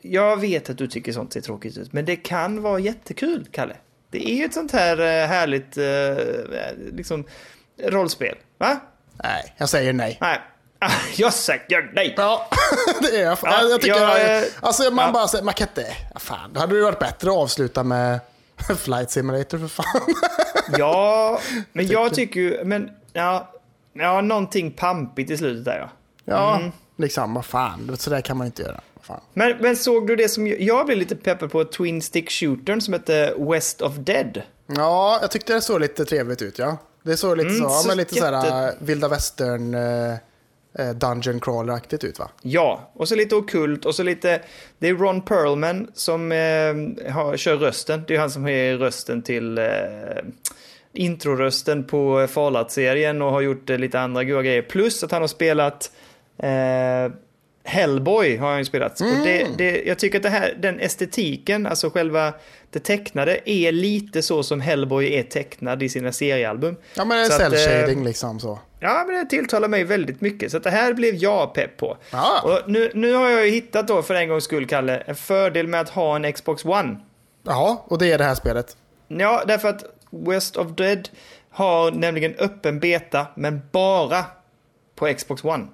jag 0.00 0.40
vet 0.40 0.70
att 0.70 0.78
du 0.78 0.86
tycker 0.86 1.12
sånt 1.12 1.32
ser 1.32 1.40
tråkigt 1.40 1.78
ut, 1.78 1.92
men 1.92 2.04
det 2.04 2.16
kan 2.16 2.62
vara 2.62 2.78
jättekul, 2.78 3.46
Kalle. 3.50 3.76
Det 4.10 4.30
är 4.30 4.34
ju 4.34 4.44
ett 4.44 4.54
sånt 4.54 4.72
här 4.72 4.98
eh, 5.00 5.28
härligt 5.28 5.76
eh, 5.76 6.94
liksom, 6.96 7.24
rollspel. 7.82 8.36
Va? 8.58 8.80
Nej, 9.22 9.54
jag 9.56 9.68
säger 9.68 9.92
nej. 9.92 10.18
Nej. 10.20 10.40
Jag 11.16 11.32
säger 11.34 11.90
nej. 11.94 12.14
Ja, 12.16 12.48
det 13.00 13.16
är 13.20 13.24
jag. 13.24 13.38
Ja, 13.42 13.62
jag 13.62 13.80
tycker, 13.80 14.00
jag, 14.00 14.44
alltså 14.60 14.90
man 14.90 15.06
ja. 15.06 15.12
bara 15.12 15.28
säger, 15.28 15.44
man 15.44 15.54
kan 15.54 15.68
inte, 15.68 15.86
ja, 16.14 16.20
fan, 16.20 16.52
då 16.52 16.60
hade 16.60 16.76
det 16.76 16.82
varit 16.84 16.98
bättre 16.98 17.30
att 17.30 17.36
avsluta 17.36 17.82
med 17.82 18.20
Flight 18.78 19.10
Simulator 19.10 19.58
för 19.58 19.68
fan. 19.68 20.14
Ja, 20.78 21.40
men 21.72 21.86
jag 21.86 22.14
tycker 22.14 22.40
ju... 22.40 22.64
Men, 22.64 22.90
ja, 23.12 23.52
ja, 23.92 24.20
någonting 24.20 24.70
pampigt 24.70 25.30
i 25.30 25.36
slutet 25.36 25.64
där 25.64 25.78
ja. 25.78 25.88
Ja, 26.24 26.56
Mm. 26.56 26.72
liksom, 26.96 27.34
vad 27.34 27.44
fan, 27.44 27.96
så 27.98 28.10
där 28.10 28.20
kan 28.20 28.36
man 28.36 28.46
inte 28.46 28.62
göra. 28.62 28.80
Men, 29.32 29.56
men 29.60 29.76
såg 29.76 30.06
du 30.06 30.16
det 30.16 30.28
som... 30.28 30.46
Jag 30.46 30.86
blev 30.86 30.98
lite 30.98 31.16
peppad 31.16 31.50
på 31.52 31.64
Twin 31.64 32.02
Stick 32.02 32.30
Shootern 32.30 32.80
som 32.80 32.92
hette 32.94 33.34
West 33.38 33.82
of 33.82 33.94
Dead. 33.94 34.42
Ja, 34.66 35.18
jag 35.20 35.30
tyckte 35.30 35.54
det 35.54 35.60
såg 35.60 35.80
lite 35.80 36.04
trevligt 36.04 36.42
ut, 36.42 36.58
ja. 36.58 36.76
Det 37.02 37.16
såg 37.16 37.36
lite 37.36 37.48
Mm, 37.50 37.62
så, 37.62 37.68
så 37.70 37.88
men 37.88 37.96
lite 37.96 38.14
jätte- 38.14 38.26
såhär 38.40 38.74
vilda 38.78 39.08
västern 39.08 39.74
eh, 39.74 40.14
Eh, 40.78 40.90
dungeon 40.90 41.40
Crawler-aktigt 41.40 42.04
ut 42.04 42.18
va? 42.18 42.30
Ja, 42.42 42.90
och 42.94 43.08
så 43.08 43.14
lite 43.14 43.36
okult 43.36 43.84
och 43.84 43.94
så 43.94 44.02
lite... 44.02 44.40
Det 44.78 44.88
är 44.88 44.94
Ron 44.94 45.22
Perlman 45.22 45.90
som 45.94 46.32
eh, 46.32 47.12
har, 47.12 47.36
kör 47.36 47.56
rösten. 47.56 48.02
Det 48.06 48.14
är 48.14 48.18
han 48.18 48.30
som 48.30 48.48
är 48.48 48.76
rösten 48.76 49.22
till 49.22 49.58
eh, 49.58 49.64
introrösten 50.92 51.84
på 51.84 52.26
Fallout-serien 52.26 53.22
och 53.22 53.30
har 53.30 53.40
gjort 53.40 53.70
eh, 53.70 53.78
lite 53.78 54.00
andra 54.00 54.24
goda 54.24 54.42
grejer. 54.42 54.62
Plus 54.62 55.04
att 55.04 55.12
han 55.12 55.20
har 55.20 55.28
spelat 55.28 55.92
eh, 56.38 57.12
Hellboy 57.66 58.36
har 58.36 58.50
jag 58.50 58.58
ju 58.58 58.64
spelat. 58.64 59.00
Och 59.00 59.06
det, 59.06 59.46
det, 59.58 59.82
jag 59.82 59.98
tycker 59.98 60.18
att 60.18 60.22
det 60.22 60.28
här, 60.28 60.54
den 60.58 60.80
estetiken, 60.80 61.66
alltså 61.66 61.90
själva 61.90 62.34
det 62.70 62.80
tecknade, 62.80 63.50
är 63.50 63.72
lite 63.72 64.22
så 64.22 64.42
som 64.42 64.60
Hellboy 64.60 65.14
är 65.14 65.22
tecknad 65.22 65.82
i 65.82 65.88
sina 65.88 66.12
seriealbum. 66.12 66.76
Ja, 66.94 67.04
men 67.04 67.18
det 67.18 67.24
är 67.24 67.26
Så 67.26 67.42
att, 67.42 67.58
cell 67.58 67.90
eh, 67.90 68.04
liksom 68.04 68.40
så. 68.40 68.58
Ja, 68.80 69.04
men 69.06 69.16
det 69.16 69.30
tilltalar 69.30 69.68
mig 69.68 69.84
väldigt 69.84 70.20
mycket. 70.20 70.50
Så 70.50 70.56
att 70.56 70.62
det 70.62 70.70
här 70.70 70.94
blev 70.94 71.14
jag 71.14 71.54
pepp 71.54 71.76
på. 71.76 71.96
Ja. 72.10 72.40
Och 72.42 72.70
nu, 72.70 72.90
nu 72.94 73.12
har 73.12 73.30
jag 73.30 73.46
ju 73.46 73.52
hittat 73.52 73.88
då, 73.88 74.02
för 74.02 74.14
en 74.14 74.28
gångs 74.28 74.44
skull, 74.44 74.66
Kalle, 74.66 74.96
en 74.96 75.14
fördel 75.14 75.66
med 75.66 75.80
att 75.80 75.88
ha 75.88 76.16
en 76.16 76.32
Xbox 76.32 76.64
One. 76.64 76.96
Jaha, 77.42 77.76
och 77.84 77.98
det 77.98 78.12
är 78.12 78.18
det 78.18 78.24
här 78.24 78.34
spelet. 78.34 78.76
Ja, 79.08 79.42
därför 79.46 79.68
att 79.68 79.84
West 80.10 80.56
of 80.56 80.68
Dead 80.76 81.08
har 81.50 81.90
nämligen 81.90 82.34
öppen 82.38 82.80
beta, 82.80 83.26
men 83.34 83.62
bara 83.72 84.24
på 84.94 85.14
Xbox 85.14 85.44
One. 85.44 85.66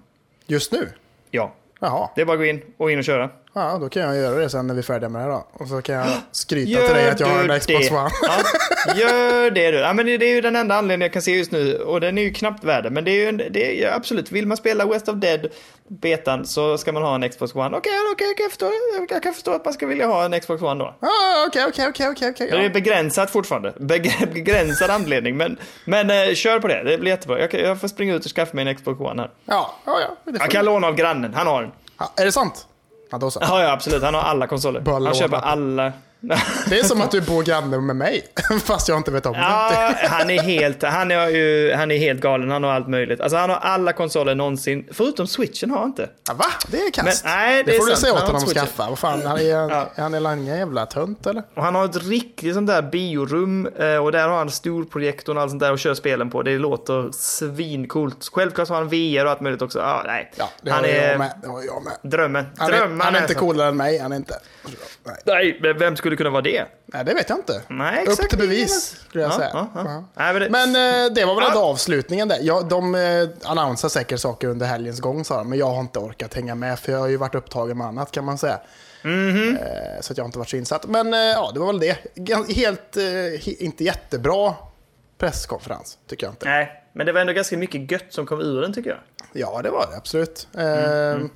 Just 0.47 0.73
nu? 0.73 0.89
Ja, 1.31 1.55
Jaha. 1.81 2.09
det 2.15 2.21
är 2.21 2.25
bara 2.25 2.33
att 2.33 2.39
gå 2.39 2.45
in 2.45 2.63
och 2.77 2.91
in 2.91 2.99
och 2.99 3.05
köra. 3.05 3.31
Ja, 3.55 3.79
då 3.81 3.89
kan 3.89 4.03
jag 4.03 4.17
göra 4.17 4.37
det 4.39 4.51
sen 4.51 4.67
när 4.67 4.75
vi 4.75 4.81
är 4.81 4.83
färdiga 4.83 5.09
med 5.09 5.23
det 5.23 5.33
då. 5.33 5.47
Och 5.53 5.69
så 5.69 5.83
kan 5.83 5.95
jag 5.95 6.07
skryta 6.33 6.71
Gör 6.71 6.87
till 6.87 6.95
dig 6.95 7.11
att 7.11 7.21
jag 7.21 7.27
har 7.27 7.49
en 7.49 7.61
Xbox 7.61 7.89
det? 7.89 7.97
One. 7.97 8.11
Ja, 8.23 8.95
gör 8.97 9.51
det 9.51 9.71
du. 9.71 9.79
Ja, 9.79 9.93
men 9.93 10.07
det, 10.07 10.19
det 10.19 10.27
är 10.27 10.35
ju 10.35 10.41
den 10.41 10.57
enda 10.57 10.75
anledningen 10.75 11.01
jag 11.01 11.13
kan 11.13 11.23
se 11.23 11.37
just 11.37 11.53
nu 11.53 11.77
och 11.77 12.01
den 12.01 12.19
är 12.19 12.23
ju 12.23 12.33
knappt 12.33 12.65
värd. 12.65 12.93
Men 12.93 13.05
det 13.05 13.11
är 13.11 13.15
ju 13.15 13.29
en, 13.29 13.37
det 13.37 13.67
är, 13.67 13.73
ju 13.73 13.87
absolut, 13.87 14.33
vill 14.33 14.47
man 14.47 14.57
spela 14.57 14.87
West 14.87 15.09
of 15.09 15.17
Dead 15.17 15.47
betan 15.91 16.47
så 16.47 16.79
ska 16.79 16.93
man 16.93 17.03
ha 17.03 17.15
en 17.15 17.29
Xbox 17.31 17.55
One. 17.55 17.77
Okej, 17.77 17.93
okej, 18.13 18.27
jag, 18.27 18.37
kan 18.37 18.49
förstå, 18.51 18.71
jag 19.11 19.23
kan 19.23 19.35
förstå 19.35 19.51
att 19.53 19.65
man 19.65 19.75
ska 19.75 19.87
vilja 19.87 20.07
ha 20.07 20.25
en 20.25 20.41
Xbox 20.41 20.63
One 20.63 20.85
då. 20.85 20.95
Ja, 21.01 21.09
Okej, 21.49 21.65
okej, 21.69 21.89
okej, 21.89 22.31
okej. 22.31 22.51
Det 22.51 22.65
är 22.65 22.71
begränsat 22.71 23.31
fortfarande. 23.31 23.73
Beg- 23.79 24.33
begränsad 24.33 24.91
anledning. 24.91 25.37
Men, 25.37 25.57
men 25.85 26.11
eh, 26.11 26.35
kör 26.35 26.61
på 26.61 26.69
det, 26.69 26.83
det 26.83 26.99
blir 26.99 27.11
jättebra. 27.11 27.41
Jag, 27.41 27.51
kan- 27.51 27.61
jag 27.61 27.81
får 27.81 27.89
springa 27.89 28.15
ut 28.15 28.25
och 28.25 28.31
skaffa 28.31 28.55
mig 28.57 28.69
en 28.69 28.75
Xbox 28.77 29.01
One 29.01 29.23
här. 29.23 29.31
Ja, 29.45 29.75
ja, 29.85 30.01
ja. 30.01 30.33
Jag 30.41 30.51
kan 30.51 30.65
låna 30.65 30.87
av 30.87 30.95
grannen, 30.95 31.35
han 31.35 31.47
har 31.47 31.63
den. 31.63 31.71
ja. 31.99 32.13
Är 32.17 32.25
det 32.25 32.33
sant? 32.33 32.67
Ja, 33.11 33.19
då 33.19 33.31
så. 33.31 33.41
Ja, 33.43 33.63
ja 33.63 33.73
absolut, 33.73 34.03
han 34.03 34.15
har 34.15 34.23
alla 34.23 34.47
konsoler. 34.47 34.81
Bara 34.81 34.93
Han 34.95 35.03
låna. 35.05 35.15
köper 35.15 35.37
alla. 35.37 35.93
Det 36.69 36.79
är 36.79 36.85
som 36.85 37.01
att 37.01 37.11
du 37.11 37.21
bor 37.21 37.43
granne 37.43 37.81
med 37.81 37.97
mig, 37.97 38.27
fast 38.65 38.89
jag 38.89 38.97
inte 38.99 39.11
vet 39.11 39.27
om 39.27 39.33
det. 39.33 39.39
Ja, 39.39 39.95
han 40.09 40.31
är 40.31 40.43
helt, 40.43 40.83
han 40.83 41.11
är 41.11 41.29
ju, 41.29 41.73
han 41.73 41.91
är 41.91 41.99
helt 41.99 42.21
galen. 42.21 42.51
Han 42.51 42.65
har 42.65 42.71
allt 42.71 42.89
möjligt. 42.89 43.21
Alltså 43.21 43.37
han 43.37 43.51
har 43.51 43.57
alla 43.57 43.93
konsoler 43.93 44.35
någonsin. 44.35 44.89
Förutom 44.93 45.27
switchen 45.27 45.71
har 45.71 45.79
han 45.79 45.89
inte. 45.89 46.09
Ja, 46.29 46.35
va? 46.35 46.45
Det 46.69 46.77
är 46.83 46.91
kast. 46.91 47.25
Men, 47.25 47.33
nej, 47.35 47.63
det 47.65 47.75
är 47.75 47.79
får 47.79 47.87
du 47.87 47.97
säga 47.97 48.13
åt 48.13 48.21
honom 48.21 48.37
att 48.37 48.49
skaffa. 48.49 48.89
Vad 48.89 48.99
fan, 48.99 49.27
han 49.27 49.39
är, 49.39 49.45
Ja. 49.71 49.91
han 49.97 50.15
ingen 50.15 50.47
jävla 50.59 50.87
tönt 50.87 51.27
eller? 51.27 51.43
Och 51.55 51.63
han 51.65 51.75
har 51.75 51.85
ett 51.85 52.05
riktigt 52.09 52.55
sånt 52.55 52.67
där 52.67 52.83
biorum 52.83 53.67
eh, 53.79 53.97
och 53.97 54.13
där 54.13 54.29
har 54.29 54.37
han 54.39 54.51
storprojektorn 54.51 55.37
och 55.37 55.43
allt 55.43 55.51
sånt 55.51 55.61
där 55.63 55.73
och 55.73 55.79
kör 55.79 55.95
spelen 55.95 56.31
på. 56.31 56.43
Det 56.43 56.59
låter 56.59 57.13
svincoolt. 57.13 58.29
Självklart 58.33 58.69
har 58.69 58.77
han 58.77 58.89
VR 58.89 59.25
och 59.25 59.31
allt 59.31 59.41
möjligt 59.41 59.63
också. 59.63 59.81
Ah, 59.81 60.03
nej. 60.07 60.33
Ja, 60.37 60.49
det 60.63 60.71
han 60.71 60.81
har 60.81 60.89
är 60.89 61.11
jag 61.11 61.19
med. 61.19 61.31
Det 61.43 61.49
har 61.49 61.63
jag 61.63 61.83
med. 61.85 62.11
drömmen. 62.11 62.47
Han 62.57 62.71
Drömmen 62.71 63.01
är, 63.01 63.05
han 63.05 63.15
är 63.17 63.21
inte 63.21 63.35
coolare 63.35 63.69
än 63.69 63.77
mig, 63.77 63.99
han 63.99 64.13
är 64.13 64.17
inte. 64.17 64.35
Nej, 65.05 65.17
Nej, 65.27 65.59
men 65.63 65.79
vem 65.79 65.97
skulle 65.97 66.17
kunna 66.17 66.31
vara 66.31 66.43
det? 66.43 66.65
Nej 66.87 67.05
det 67.05 67.15
vet 67.15 67.29
jag 67.29 67.39
inte. 67.39 67.63
Nej, 67.69 68.03
Upp 68.03 68.09
exakt. 68.09 68.31
till 68.31 68.39
bevis, 68.39 68.97
skulle 69.09 69.25
jag 69.25 69.33
Ja, 69.33 69.37
säga. 69.37 69.51
ja, 69.53 69.69
ja. 69.75 70.05
Nej, 70.15 70.33
men 70.33 70.43
det- 70.43 70.51
Men 70.51 71.05
eh, 71.07 71.15
det 71.15 71.25
var 71.25 71.35
väl 71.35 71.45
ändå 71.45 71.59
avslutningen 71.61 72.29
där. 72.29 72.39
Ja, 72.43 72.61
de 72.61 72.95
eh, 72.95 73.29
annonsar 73.45 73.89
säkert 73.89 74.21
saker 74.21 74.49
under 74.49 74.67
helgens 74.67 75.01
gång 75.01 75.25
sa 75.25 75.37
de, 75.39 75.49
men 75.49 75.59
jag 75.59 75.67
har 75.71 75.81
inte 75.81 75.99
orkat 75.99 76.35
hänga 76.35 76.55
med 76.55 76.79
för 76.79 76.93
jag 76.93 76.99
har 76.99 77.09
ju 77.09 77.17
varit 77.17 77.35
upptagen 77.35 77.79
med 77.79 77.87
annat 77.87 78.11
kan 78.13 78.25
man 78.25 78.39
säga. 78.39 78.61
Mhm. 79.03 79.57
Eh, 79.57 80.01
så 80.01 80.13
att 80.13 80.17
jag 80.19 80.25
har 80.25 80.29
inte 80.29 80.39
varit 80.39 80.49
så 80.51 80.57
insatt. 80.57 80.87
Men 80.87 81.15
eh, 81.15 81.21
ja, 81.21 81.51
det 81.55 81.61
var 81.61 81.67
väl 81.67 81.79
det. 81.81 81.97
Helt, 82.57 82.97
he- 82.97 83.57
inte 83.59 83.85
jättebra 83.85 84.55
presskonferens, 85.19 85.99
tycker 86.09 86.27
jag 86.27 86.33
inte. 86.33 86.49
Nej, 86.49 86.85
men 86.93 87.07
det 87.07 87.13
var 87.13 87.21
ändå 87.21 87.33
ganska 87.33 87.57
mycket 87.59 87.91
gött 87.91 88.05
som 88.09 88.27
kom 88.27 88.41
ur 88.41 88.61
den 88.61 88.73
tycker 88.73 88.91
jag. 88.91 88.99
Ja, 89.33 89.61
det 89.63 89.71
var 89.71 89.87
det 89.91 89.97
absolut. 89.97 90.49
Eh, 90.59 90.65
Mm, 90.65 91.31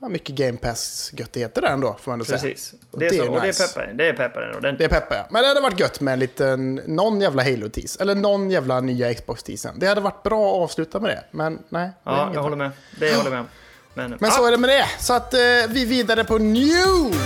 ja, 0.00 0.08
mycket 0.08 0.34
Game 0.34 0.58
Pass-göttigheter 0.58 1.62
där 1.62 1.68
ändå, 1.68 1.96
får 2.00 2.10
man 2.10 2.14
ändå 2.14 2.24
säga. 2.24 2.38
Precis. 2.38 2.74
Det 2.90 3.06
är, 3.06 3.10
det 3.10 3.16
så, 3.16 3.24
är 3.24 3.28
och 3.30 3.40
det 3.40 3.46
nice. 3.46 3.64
är 3.64 3.68
peppar. 3.68 3.92
Det 3.94 4.08
är 4.08 4.12
peppar 4.12 4.40
den 4.40 4.56
ordentligt. 4.56 4.78
Det 4.90 4.96
är 4.96 5.00
peppar 5.00 5.16
ja. 5.16 5.26
Men 5.30 5.42
det 5.42 5.48
hade 5.48 5.60
varit 5.60 5.80
gött 5.80 6.00
med 6.00 6.12
en 6.12 6.18
liten, 6.18 6.74
någon 6.86 7.20
jävla 7.20 7.42
Halo-tease. 7.42 8.02
Eller 8.02 8.14
någon 8.14 8.50
jävla 8.50 8.80
nya 8.80 9.14
Xbox-teasen. 9.14 9.78
Det 9.78 9.86
hade 9.86 10.00
varit 10.00 10.22
bra 10.22 10.48
att 10.56 10.62
avsluta 10.62 11.00
med 11.00 11.10
det. 11.10 11.24
Men 11.30 11.58
nej. 11.68 11.82
är 11.82 11.92
Ja, 12.04 12.30
jag 12.34 12.42
håller 12.42 12.56
med. 12.56 12.70
Det 13.00 13.06
håller 13.16 13.24
jag 13.24 13.30
med 13.30 13.40
om. 13.40 13.46
Men, 13.94 14.10
Men 14.20 14.30
ah, 14.30 14.32
så 14.32 14.46
är 14.46 14.50
det 14.50 14.58
med 14.58 14.70
det. 14.70 14.86
Så 14.98 15.14
att 15.14 15.34
eh, 15.34 15.40
vi 15.68 15.84
vidare 15.84 16.24
på 16.24 16.38
news. 16.38 17.16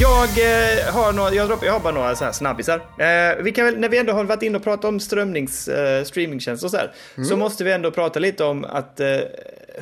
Jag, 0.00 0.28
eh, 0.28 0.94
har 0.94 1.12
några, 1.12 1.32
jag, 1.34 1.48
droppar, 1.48 1.66
jag 1.66 1.72
har 1.72 1.80
bara 1.80 1.92
några 1.94 2.16
så 2.16 2.24
här 2.24 2.32
snabbisar. 2.32 2.76
Eh, 2.76 3.42
vi 3.42 3.52
kan 3.52 3.64
väl, 3.64 3.78
när 3.78 3.88
vi 3.88 3.98
ändå 3.98 4.12
har 4.12 4.24
varit 4.24 4.42
inne 4.42 4.58
och 4.58 4.64
pratat 4.64 4.84
om 4.84 5.00
strömnings, 5.00 5.68
eh, 5.68 6.04
streamingtjänster 6.04 6.66
och 6.66 6.70
så 6.70 6.76
här, 6.76 6.92
Mm. 7.16 7.28
så 7.28 7.36
måste 7.36 7.64
vi 7.64 7.72
ändå 7.72 7.90
prata 7.90 8.18
lite 8.18 8.44
om 8.44 8.64
att 8.64 9.00
eh, 9.00 9.06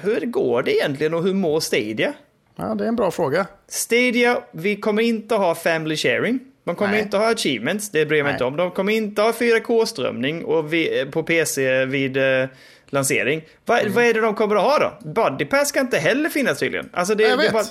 hur 0.02 0.20
går 0.20 0.62
det 0.62 0.72
egentligen 0.76 1.14
och 1.14 1.22
hur 1.22 1.34
mår 1.34 1.60
Stadia? 1.60 2.12
Ja, 2.56 2.74
det 2.74 2.84
är 2.84 2.88
en 2.88 2.96
bra 2.96 3.10
fråga. 3.10 3.46
Stadia, 3.68 4.38
vi 4.52 4.76
kommer 4.76 5.02
inte 5.02 5.34
ha 5.34 5.54
family 5.54 5.96
sharing. 5.96 6.38
De 6.64 6.74
kommer 6.74 6.92
Nej. 6.92 7.02
inte 7.02 7.16
ha 7.16 7.30
achievements, 7.30 7.90
det 7.90 8.06
bryr 8.06 8.18
jag 8.18 8.24
mig 8.24 8.32
inte 8.32 8.44
om. 8.44 8.56
De 8.56 8.70
kommer 8.70 8.92
inte 8.92 9.22
ha 9.22 9.32
4K-strömning 9.32 10.44
och 10.44 10.72
vi, 10.72 11.00
eh, 11.00 11.06
på 11.08 11.22
PC 11.22 11.84
vid 11.84 12.16
eh, 12.16 12.46
lansering. 12.86 13.42
Va, 13.66 13.80
Mm. 13.80 13.92
Vad 13.92 14.04
är 14.04 14.14
det 14.14 14.20
de 14.20 14.34
kommer 14.34 14.56
att 14.56 14.62
ha 14.62 14.78
då? 14.78 15.08
Buddy 15.10 15.44
Pass 15.44 15.68
ska 15.68 15.80
inte 15.80 15.98
heller 15.98 16.28
finnas 16.28 16.58
tydligen. 16.58 16.88
Alltså 16.92 17.14
det, 17.14 17.22
Jag 17.22 17.38
det 17.38 17.42
vet. 17.42 17.52
bara, 17.52 17.64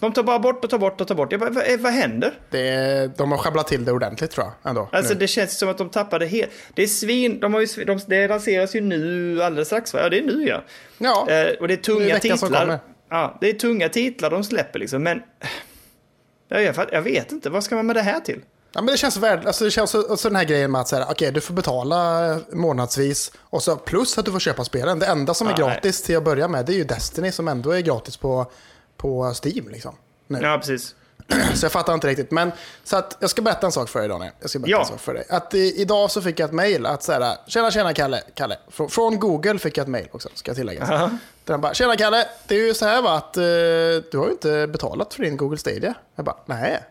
de 0.00 0.12
tar 0.12 0.22
bara 0.22 0.38
bort 0.38 0.64
och 0.64 0.70
tar 0.70 0.78
bort 0.78 1.00
och 1.00 1.08
tar 1.08 1.14
bort. 1.14 1.32
Jag 1.32 1.40
bara, 1.40 1.50
vad, 1.50 1.80
vad 1.80 1.92
händer? 1.92 2.38
Det 2.50 2.68
är, 2.68 3.10
de 3.16 3.30
har 3.30 3.38
sjabblat 3.38 3.66
till 3.66 3.84
det 3.84 3.92
ordentligt 3.92 4.30
tror 4.30 4.46
jag. 4.46 4.70
Ändå, 4.70 4.88
Alltså 4.92 5.12
nu. 5.12 5.18
det 5.18 5.26
känns 5.28 5.58
som 5.58 5.68
att 5.68 5.78
de 5.78 5.88
tappade 5.90 6.26
helt... 6.26 6.50
Det 6.74 6.82
är 6.82 6.86
svin... 6.86 7.40
De 7.40 7.54
har 7.54 7.60
ju, 7.60 7.84
de, 7.84 8.00
det 8.06 8.28
lanseras 8.28 8.74
ju 8.76 8.80
nu 8.80 9.42
alldeles 9.42 9.68
strax 9.68 9.94
va? 9.94 10.00
Ja, 10.02 10.08
det 10.08 10.18
är 10.18 10.22
nu 10.22 10.44
ja. 10.48 10.62
Ja, 10.98 11.26
Eh, 11.30 11.50
och 11.60 11.68
det 11.68 11.74
är 11.88 11.98
Det 11.98 12.10
är 12.10 12.18
tunga 12.18 12.36
som 12.36 12.48
titlar. 12.48 12.78
Ja, 13.10 13.38
det 13.40 13.48
är 13.48 13.52
tunga 13.52 13.88
titlar 13.88 14.30
de 14.30 14.44
släpper 14.44 14.78
liksom, 14.78 15.02
men... 15.02 15.22
Ja, 16.48 16.60
jag, 16.60 16.74
jag 16.92 17.02
vet 17.02 17.32
inte, 17.32 17.50
vad 17.50 17.64
ska 17.64 17.74
man 17.76 17.86
med 17.86 17.96
det 17.96 18.02
här 18.02 18.20
till? 18.20 18.40
Ja, 18.72 18.82
men 18.82 18.92
det 18.92 18.98
känns 18.98 19.16
värd, 19.16 19.46
alltså 19.46 19.64
det 19.64 19.70
känns 19.70 19.90
så, 19.90 20.16
så 20.16 20.28
den 20.28 20.36
här 20.36 20.44
grejen 20.44 20.70
med 20.70 20.80
att 20.80 20.88
säga, 20.88 21.06
okej 21.10 21.32
du 21.32 21.40
får 21.40 21.54
betala 21.54 22.38
månadsvis 22.52 23.32
och 23.40 23.62
så 23.62 23.76
plus 23.76 24.18
att 24.18 24.24
du 24.24 24.32
får 24.32 24.40
köpa 24.40 24.64
spelen. 24.64 24.98
Det 24.98 25.06
enda 25.06 25.34
som 25.34 25.46
är 25.46 25.54
Ja, 25.58 25.66
gratis 25.66 26.02
till 26.02 26.16
att 26.16 26.24
börja 26.24 26.48
med 26.48 26.66
det 26.66 26.72
är 26.72 26.76
ju 26.76 26.84
Destiny 26.84 27.32
som 27.32 27.48
ändå 27.48 27.70
är 27.70 27.80
gratis 27.80 28.16
på, 28.16 28.50
på 28.98 29.34
Steam. 29.44 29.68
Liksom, 29.68 29.94
nu. 30.26 30.38
Ja, 30.42 30.58
precis. 30.58 30.94
Så 31.54 31.64
jag 31.64 31.72
fattar 31.72 31.94
inte 31.94 32.06
riktigt. 32.08 32.30
Men 32.30 32.52
så 32.84 32.96
att 32.96 33.16
jag 33.20 33.30
ska 33.30 33.42
berätta 33.42 33.66
en 33.66 33.72
sak 33.72 33.88
för 33.88 33.98
dig 34.00 34.08
Daniel. 34.08 34.32
Jag 34.40 34.50
ska 34.50 34.58
berätta 34.58 34.70
Ja. 34.70 34.80
en 34.80 34.86
sak 34.86 35.00
för 35.00 35.14
dig. 35.14 35.24
Att 35.30 35.54
i, 35.54 35.80
idag 35.80 36.10
så 36.10 36.22
fick 36.22 36.40
jag 36.40 36.46
ett 36.46 36.54
mail 36.54 36.86
att 36.86 37.02
säga 37.02 37.38
tjena 37.46 37.70
tjena 37.70 37.94
Kalle, 37.94 38.22
Kalle. 38.34 38.58
Från, 38.68 38.88
från 38.90 39.18
Google 39.20 39.58
fick 39.58 39.76
jag 39.78 39.82
ett 39.82 39.88
mail 39.88 40.08
också, 40.12 40.28
ska 40.34 40.50
jag 40.50 40.56
tillägga. 40.56 40.86
Ja. 40.90 41.10
Där 41.44 41.54
han 41.54 41.60
bara, 41.60 41.74
tjena 41.74 41.96
Kalle, 41.96 42.26
det 42.46 42.54
är 42.54 42.66
ju 42.66 42.74
så 42.74 42.84
här 42.86 43.02
va 43.02 43.16
att 43.16 43.36
eh, 43.36 43.42
du 44.10 44.18
har 44.18 44.24
ju 44.26 44.30
inte 44.32 44.66
betalat 44.66 45.14
för 45.14 45.22
din 45.22 45.36
Google 45.36 45.58
Stadia. 45.58 45.94
Jag 46.14 46.24
bara, 46.24 46.36
nej. 46.46 46.82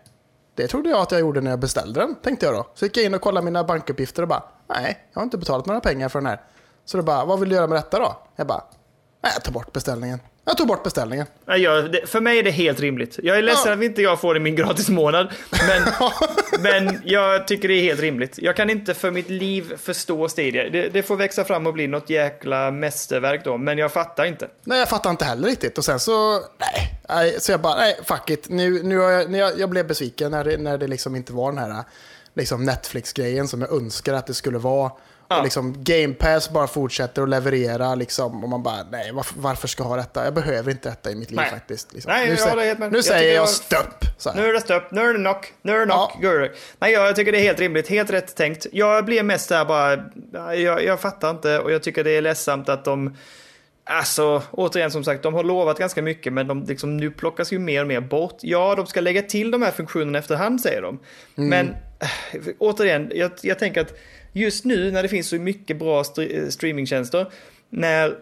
Det 0.56 0.68
trodde 0.68 0.90
jag 0.90 1.00
att 1.00 1.12
jag 1.12 1.20
gjorde 1.22 1.42
när 1.42 1.52
jag 1.52 1.60
beställde 1.60 2.00
den, 2.00 2.16
tänkte 2.16 2.46
jag 2.46 2.56
då. 2.56 2.68
Så 2.76 2.86
gick 2.86 2.98
jag 2.98 3.06
in 3.06 3.14
och 3.14 3.22
kollade 3.22 3.46
mina 3.46 3.64
bankuppgifter 3.64 4.22
och 4.22 4.28
bara, 4.28 4.44
nej, 4.68 5.08
jag 5.14 5.20
har 5.20 5.24
inte 5.24 5.38
betalat 5.38 5.66
några 5.66 5.80
pengar 5.82 6.10
för 6.10 6.20
den 6.20 6.26
här. 6.26 6.42
Så 6.86 6.98
då 6.98 7.04
bara, 7.04 7.26
vad 7.26 7.40
vill 7.40 7.50
du 7.50 7.56
göra 7.56 7.68
med 7.68 7.78
detta 7.78 8.00
då? 8.00 8.18
Jag 8.36 8.48
bara, 8.48 8.64
nej, 9.24 9.34
ta 9.44 9.52
bort 9.52 9.74
beställningen. 9.74 10.20
Jag 10.48 10.58
tog 10.58 10.68
bort 10.68 10.84
beställningen. 10.84 11.26
Ja, 11.46 11.88
för 12.06 12.22
mig 12.22 12.40
är 12.40 12.44
det 12.44 12.52
helt 12.52 12.80
rimligt. 12.80 13.20
Jag 13.24 13.38
är 13.38 13.42
ledsen 13.42 13.72
Ja. 13.72 13.78
att 13.78 13.84
inte 13.84 14.02
jag 14.02 14.22
får 14.22 14.34
det 14.34 14.38
i 14.38 14.42
min 14.42 14.56
gratis 14.56 14.90
månad. 14.90 15.28
Men, 15.68 15.84
men 16.86 17.02
jag 17.06 17.48
tycker 17.48 17.68
det 17.68 17.74
är 17.74 17.82
helt 17.82 18.00
rimligt. 18.02 18.40
Jag 18.42 18.56
kan 18.56 18.70
inte 18.70 18.94
för 18.94 19.12
mitt 19.12 19.30
liv 19.30 19.74
förstå 19.78 20.30
Stadia. 20.30 20.70
Det, 20.70 20.90
det 20.90 21.04
får 21.04 21.16
växa 21.16 21.44
fram 21.44 21.68
och 21.68 21.74
bli 21.74 21.88
något 21.88 22.10
jäkla 22.10 22.72
mästerverk 22.72 23.44
då, 23.44 23.58
men 23.58 23.78
jag 23.78 23.92
fattar 23.92 24.26
inte. 24.26 24.48
Nej, 24.64 24.80
jag 24.80 24.90
fattar 24.90 25.10
inte 25.10 25.26
heller 25.26 25.48
riktigt. 25.48 25.78
Och 25.78 25.86
sen 25.86 26.00
så, 26.00 26.34
nej. 26.58 27.00
nej 27.10 27.36
så 27.40 27.52
jag 27.52 27.62
bara, 27.62 27.76
nej, 27.76 28.00
fuck 28.04 28.30
it. 28.30 28.50
Nu, 28.50 28.84
nu 28.84 28.98
har 28.98 29.10
jag, 29.10 29.36
jag, 29.36 29.60
jag 29.60 29.70
blev 29.70 29.88
besviken 29.88 30.32
när 30.32 30.44
det, 30.44 30.58
när 30.58 30.78
det 30.78 30.88
liksom 30.88 31.16
inte 31.16 31.34
var 31.34 31.52
den 31.52 31.58
här 31.72 31.84
liksom 32.34 32.66
Netflix-grejen 32.66 33.48
som 33.48 33.62
jag 33.62 33.72
önskar 33.72 34.14
att 34.14 34.28
det 34.28 34.34
skulle 34.34 34.58
vara. 34.58 34.92
Ja. 35.30 35.42
Liksom 35.44 35.84
Game 35.84 36.14
Pass 36.14 36.50
bara 36.50 36.68
fortsätter 36.68 37.22
att 37.22 37.30
leverera 37.30 37.96
liksom. 37.96 38.44
Och 38.44 38.50
man 38.50 38.64
bara, 38.64 38.84
nej, 38.92 39.12
varför, 39.14 39.40
varför 39.40 39.68
ska 39.68 39.84
jag 39.84 39.90
ha 39.90 39.96
detta? 39.96 40.24
Jag 40.24 40.34
behöver 40.34 40.72
inte 40.72 40.90
detta 40.90 41.12
i 41.12 41.16
mitt 41.16 41.30
liv 41.32 41.40
Nej. 41.40 41.50
faktiskt. 41.50 41.94
Liksom. 41.94 42.12
Nej, 42.12 42.26
nu 42.26 42.32
jag 42.32 42.40
sä- 42.40 42.50
håller 42.50 42.64
helt 42.66 42.80
med. 42.80 42.92
nu 42.92 42.98
Jag 42.98 43.06
säger 43.06 43.36
jag 43.36 43.48
jag- 43.70 43.78
här. 44.26 44.36
Nu 44.36 44.50
är 44.50 44.54
det 44.54 44.62
stopp, 44.62 44.92
nu 44.92 45.02
är 45.02 45.14
det 45.14 45.20
knock, 45.20 45.54
nu 45.62 45.72
är 45.76 45.80
det 45.80 45.86
knock. 45.86 46.18
Ja. 46.22 46.48
Nej, 46.80 46.92
jag 46.94 47.16
tycker 47.16 47.32
det 47.32 47.38
är 47.38 47.44
helt 47.44 47.60
rimligt, 47.60 47.88
helt 47.88 48.10
rätt 48.10 48.36
tänkt. 48.36 48.66
Jag 48.72 49.06
blir 49.06 49.24
mest 49.24 49.50
där 49.50 49.66
bara, 49.66 50.04
jag, 50.56 50.84
jag 50.84 51.00
fattar 51.00 51.30
inte 51.30 51.60
och 51.60 51.72
jag 51.72 51.84
tycker 51.84 52.04
det 52.04 52.12
är 52.12 52.22
ledsamt 52.22 52.70
att 52.70 52.86
de, 52.86 53.16
alltså 53.84 54.44
återigen 54.52 54.92
som 54.92 55.04
sagt, 55.04 55.24
de 55.24 55.34
har 55.34 55.44
lovat 55.44 55.80
ganska 55.80 56.02
mycket 56.02 56.34
men 56.34 56.48
de 56.48 56.64
liksom, 56.64 56.98
nu 56.98 57.12
plockas 57.12 57.54
ju 57.54 57.60
mer 57.60 57.82
och 57.82 57.88
mer 57.88 58.00
bort. 58.02 58.38
Ja, 58.42 58.76
de 58.76 58.88
ska 58.88 59.02
lägga 59.02 59.22
till 59.22 59.52
de 59.52 59.62
här 59.62 59.72
funktionerna 59.72 60.20
efterhand 60.20 60.62
säger 60.62 60.82
de. 60.82 61.00
Men 61.36 61.76
äh, 62.00 62.40
återigen, 62.60 63.12
jag, 63.16 63.32
jag 63.42 63.60
tänker 63.60 63.82
att 63.82 63.94
just 64.34 64.66
nu 64.66 64.92
när 64.92 65.04
det 65.04 65.10
finns 65.10 65.30
så 65.30 65.36
mycket 65.36 65.78
bra 65.80 66.04
stri- 66.04 66.50
streamingtjänster, 66.50 67.26
när 67.70 68.16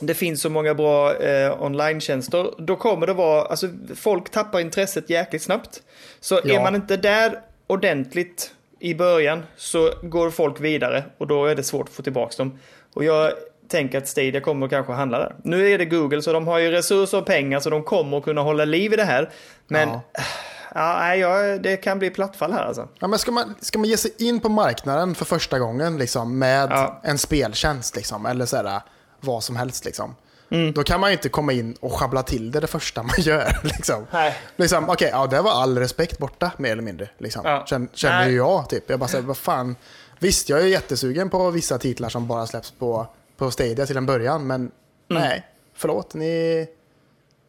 det 0.00 0.14
finns 0.14 0.42
så 0.42 0.50
många 0.50 0.74
bra 0.74 1.14
eh, 1.14 1.62
online-tjänster, 1.62 2.50
då 2.58 2.76
kommer 2.76 3.06
det 3.06 3.12
vara, 3.14 3.42
alltså 3.44 3.68
folk 3.96 4.30
tappar 4.30 4.60
intresset 4.60 5.10
jäkligt 5.10 5.42
snabbt. 5.42 5.82
Så 6.20 6.40
Ja. 6.44 6.54
är 6.54 6.62
man 6.62 6.74
inte 6.74 6.96
där 6.96 7.40
ordentligt 7.66 8.50
i 8.80 8.94
början 8.94 9.42
så 9.56 9.90
går 10.02 10.30
folk 10.30 10.60
vidare 10.60 11.04
och 11.18 11.26
då 11.26 11.46
är 11.46 11.54
det 11.54 11.62
svårt 11.62 11.88
att 11.88 11.94
få 11.94 12.02
tillbaka 12.02 12.34
dem. 12.38 12.58
Och 12.94 13.04
jag 13.04 13.32
tänker 13.68 13.98
att 13.98 14.08
Stadia 14.08 14.40
kommer 14.40 14.68
kanske 14.68 14.92
handla 14.92 15.18
där. 15.18 15.34
Nu 15.42 15.68
är 15.70 15.78
det 15.78 15.84
Google 15.84 16.22
så 16.22 16.32
de 16.32 16.46
har 16.46 16.58
ju 16.58 16.70
resurser 16.70 17.18
och 17.18 17.26
pengar 17.26 17.60
så 17.60 17.70
de 17.70 17.82
kommer 17.82 18.20
kunna 18.20 18.40
hålla 18.40 18.64
liv 18.64 18.92
i 18.92 18.96
det 18.96 19.04
här. 19.04 19.30
Men 19.68 19.88
Ja. 19.88 20.02
Ja. 20.76 21.14
ja, 21.16 21.58
det 21.58 21.76
kan 21.76 21.98
bli 21.98 22.10
plattfall 22.10 22.52
här 22.52 22.64
alltså. 22.64 22.88
Ja, 22.98 23.06
men 23.06 23.18
ska, 23.18 23.30
man, 23.30 23.54
ska 23.60 23.78
man 23.78 23.88
ge 23.88 23.96
sig 23.96 24.10
in 24.18 24.40
på 24.40 24.48
marknaden 24.48 25.14
för 25.14 25.24
första 25.24 25.58
gången 25.58 25.98
liksom, 25.98 26.38
med 26.38 26.68
Ja. 26.70 27.00
en 27.04 27.18
speltjänst 27.18 27.96
liksom, 27.96 28.26
eller 28.26 28.46
så 28.46 28.56
här, 28.56 28.80
vad 29.20 29.44
som 29.44 29.56
helst, 29.56 29.84
liksom, 29.84 30.14
Mm. 30.50 30.72
då 30.72 30.82
kan 30.82 31.00
man 31.00 31.10
ju 31.10 31.12
inte 31.16 31.28
komma 31.28 31.52
in 31.52 31.76
och 31.80 31.92
schabbla 31.92 32.22
till 32.22 32.50
det 32.50 32.60
det 32.60 32.66
första 32.66 33.02
man 33.02 33.14
gör. 33.18 33.58
Liksom. 33.62 34.06
Nej. 34.12 34.36
Liksom, 34.56 34.88
Okej, 34.90 35.08
ja, 35.12 35.26
det 35.26 35.40
var 35.42 35.50
all 35.62 35.78
respekt 35.78 36.18
borta 36.18 36.50
mer 36.56 36.72
eller 36.72 36.82
mindre. 36.82 37.08
Liksom. 37.18 37.42
Ja. 37.44 37.64
Känner, 37.66 37.88
känner 37.92 38.28
ju 38.28 38.36
jag. 38.36 38.68
Typ. 38.68 38.90
Jag 38.90 38.98
bara 39.00 39.08
säger, 39.08 39.24
vad 39.24 39.36
fan. 39.36 39.76
Visst, 40.18 40.48
jag 40.48 40.60
är 40.60 40.66
jättesugen 40.66 41.30
på 41.30 41.50
vissa 41.50 41.78
titlar 41.78 42.08
som 42.08 42.26
bara 42.28 42.46
släpps 42.46 42.70
på, 42.70 43.06
på 43.36 43.50
Stadia 43.50 43.86
till 43.86 43.96
en 43.96 44.06
början, 44.06 44.46
men 44.46 44.60
Mm. 45.10 45.22
nej, 45.22 45.46
förlåt. 45.76 46.14
Ni, 46.14 46.66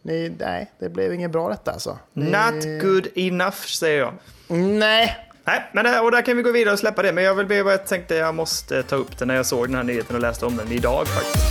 ni, 0.07 0.35
nej, 0.39 0.71
det 0.79 0.89
blev 0.89 1.13
inget 1.13 1.31
bra 1.31 1.49
detta 1.49 1.71
alltså. 1.71 1.97
Ni, 2.13 2.31
Not 2.31 2.81
good 2.81 3.07
enough 3.15 3.57
säger 3.57 3.99
jag. 3.99 4.13
Nej, 4.57 5.17
Nej, 5.45 5.69
men 5.73 6.05
och 6.05 6.11
där 6.11 6.21
kan 6.21 6.37
vi 6.37 6.43
gå 6.43 6.51
vidare 6.51 6.73
och 6.73 6.79
släppa 6.79 7.01
det. 7.01 7.13
Men 7.13 7.23
jag 7.23 7.35
vill 7.35 7.45
be 7.45 7.63
vad 7.63 7.73
jag 7.73 7.87
tänkte 7.87 8.15
jag 8.15 8.35
måste 8.35 8.83
ta 8.83 8.95
upp 8.95 9.17
det 9.17 9.25
när 9.25 9.35
jag 9.35 9.45
såg 9.45 9.67
den 9.67 9.75
här 9.75 9.83
nyheten 9.83 10.15
och 10.15 10.21
läste 10.21 10.45
om 10.45 10.57
den 10.57 10.71
idag 10.71 11.07
faktiskt. 11.07 11.45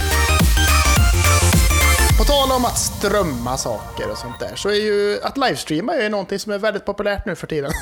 På 2.18 2.24
tal 2.24 2.52
om 2.52 2.64
att 2.64 2.78
strömma 2.78 3.56
saker 3.56 4.10
och 4.10 4.18
sånt 4.18 4.40
där 4.40 4.56
så 4.56 4.68
är 4.68 4.74
ju 4.74 5.18
att 5.22 5.36
livestreama 5.36 5.94
är 5.94 6.02
ju 6.02 6.08
någonting 6.08 6.38
som 6.38 6.52
är 6.52 6.58
väldigt 6.58 6.84
populärt 6.84 7.26
nu 7.26 7.34
för 7.34 7.46
tiden. 7.46 7.70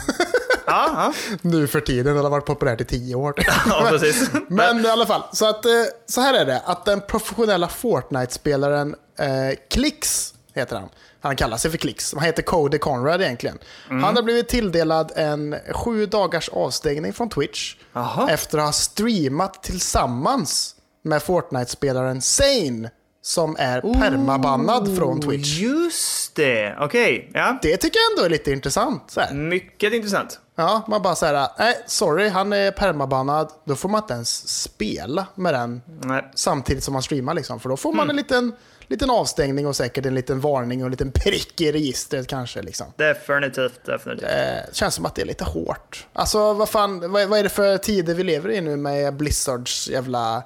Ja, 0.66 0.90
ja. 0.94 1.36
nu 1.42 1.66
för 1.66 1.80
tiden, 1.80 2.16
det 2.16 2.22
har 2.22 2.30
varit 2.30 2.46
populärt 2.46 2.80
i 2.80 2.84
tio 2.84 3.14
år. 3.14 3.34
ja 3.66 3.86
precis. 3.90 4.30
Men 4.48 4.84
i 4.84 4.88
alla 4.88 5.06
fall, 5.06 5.22
så, 5.32 5.48
att, 5.48 5.64
eh, 5.64 5.70
så 6.06 6.20
här 6.20 6.34
är 6.34 6.44
det. 6.44 6.62
Att 6.64 6.84
den 6.84 7.00
professionella 7.00 7.68
Fortnite-spelaren 7.68 8.94
eh, 9.18 9.58
Klix, 9.70 10.33
heter 10.54 10.76
han. 10.76 10.88
Han 11.20 11.36
kallar 11.36 11.56
sig 11.56 11.70
för 11.70 11.78
Klix. 11.78 12.14
Han 12.14 12.22
heter 12.24 12.42
Cody 12.42 12.78
Conrad 12.78 13.22
egentligen. 13.22 13.58
Mm. 13.90 14.02
Han 14.02 14.16
har 14.16 14.22
blivit 14.22 14.48
tilldelad 14.48 15.12
en 15.16 15.56
sju 15.72 16.06
dagars 16.06 16.48
avstängning 16.48 17.12
från 17.12 17.28
Twitch. 17.28 17.76
Jaha. 17.92 18.30
Efter 18.30 18.58
att 18.58 18.64
ha 18.64 18.72
streamat 18.72 19.62
tillsammans 19.62 20.74
med 21.02 21.22
Fortnite-spelaren 21.22 22.20
Sane. 22.20 22.90
Som 23.22 23.56
är 23.58 23.80
permabannad 23.80 24.96
från 24.96 25.20
Twitch. 25.20 25.58
Just 25.58 26.34
det, 26.34 26.76
okej. 26.80 27.30
Ja. 27.34 27.58
Det 27.62 27.76
tycker 27.76 27.98
jag 27.98 28.12
ändå 28.12 28.26
är 28.26 28.30
lite 28.30 28.52
intressant. 28.52 29.16
Mycket 29.32 29.92
intressant. 29.92 30.40
Ja, 30.56 30.82
man 30.88 31.02
bara 31.02 31.14
säger 31.14 31.48
nej, 31.58 31.82
sorry, 31.86 32.28
han 32.28 32.52
är 32.52 32.70
permabannad. 32.70 33.50
Då 33.64 33.76
får 33.76 33.88
man 33.88 34.02
inte 34.02 34.14
ens 34.14 34.48
spela 34.62 35.26
med 35.34 35.54
den 35.54 35.82
Nej. 36.02 36.30
samtidigt 36.34 36.84
som 36.84 36.92
man 36.92 37.02
streamar. 37.02 37.34
Liksom. 37.34 37.60
För 37.60 37.68
då 37.68 37.76
får 37.76 37.88
Mm. 37.90 37.96
man 37.96 38.10
en 38.10 38.16
liten, 38.16 38.52
liten 38.86 39.10
avstängning 39.10 39.66
och 39.66 39.76
säkert 39.76 40.06
en 40.06 40.14
liten 40.14 40.40
varning 40.40 40.80
och 40.82 40.84
en 40.86 40.90
liten 40.90 41.12
prick 41.12 41.60
i 41.60 41.72
registret 41.72 42.26
kanske. 42.26 42.62
Liksom. 42.62 42.86
Definitivt, 42.96 43.84
definitivt. 43.86 44.28
Eh, 44.30 44.72
känns 44.72 44.94
som 44.94 45.06
att 45.06 45.14
det 45.14 45.22
är 45.22 45.26
lite 45.26 45.44
hårt. 45.44 46.06
Alltså 46.12 46.52
vad 46.52 46.68
fan, 46.68 47.12
vad, 47.12 47.28
vad 47.28 47.38
är 47.38 47.42
det 47.42 47.48
för 47.48 47.78
tider 47.78 48.14
vi 48.14 48.22
lever 48.22 48.50
i 48.50 48.60
nu 48.60 48.76
med 48.76 49.14
Blizzards 49.16 49.88
jävla 49.90 50.42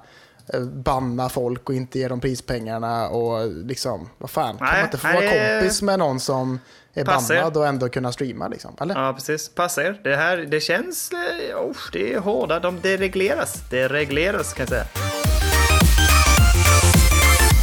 eh, 0.53 0.61
banna 0.61 1.29
folk 1.29 1.69
och 1.69 1.75
inte 1.75 1.99
ge 1.99 2.07
dem 2.07 2.19
prispengarna 2.19 3.09
och 3.09 3.47
liksom, 3.51 4.09
vad 4.17 4.29
fan. 4.29 4.57
kan 4.57 4.67
Nej, 4.67 4.75
man 4.75 4.85
inte 4.85 4.97
få 4.97 5.07
nej, 5.07 5.15
vara 5.15 5.25
det- 5.43 5.59
kompis 5.59 5.81
med 5.81 5.99
någon 5.99 6.19
som 6.19 6.59
är 6.93 7.05
Passar. 7.05 7.35
bannad 7.35 7.57
och 7.57 7.67
ändå 7.67 7.89
kunna 7.89 8.11
streama 8.11 8.47
liksom? 8.47 8.75
Eller? 8.81 8.95
Ja, 8.95 9.13
precis. 9.13 9.49
Passa 9.49 9.83
er. 9.83 9.99
Det 10.03 10.15
här, 10.15 10.37
det 10.37 10.59
känns... 10.59 11.11
Eh, 11.11 11.57
oh, 11.57 11.77
det 11.93 12.13
är 12.13 12.19
hårda. 12.19 12.59
De, 12.59 12.79
det 12.81 12.97
regleras. 12.97 13.63
Det 13.69 13.87
regleras, 13.87 14.53
kan 14.53 14.63
jag 14.63 14.69
säga. 14.69 14.85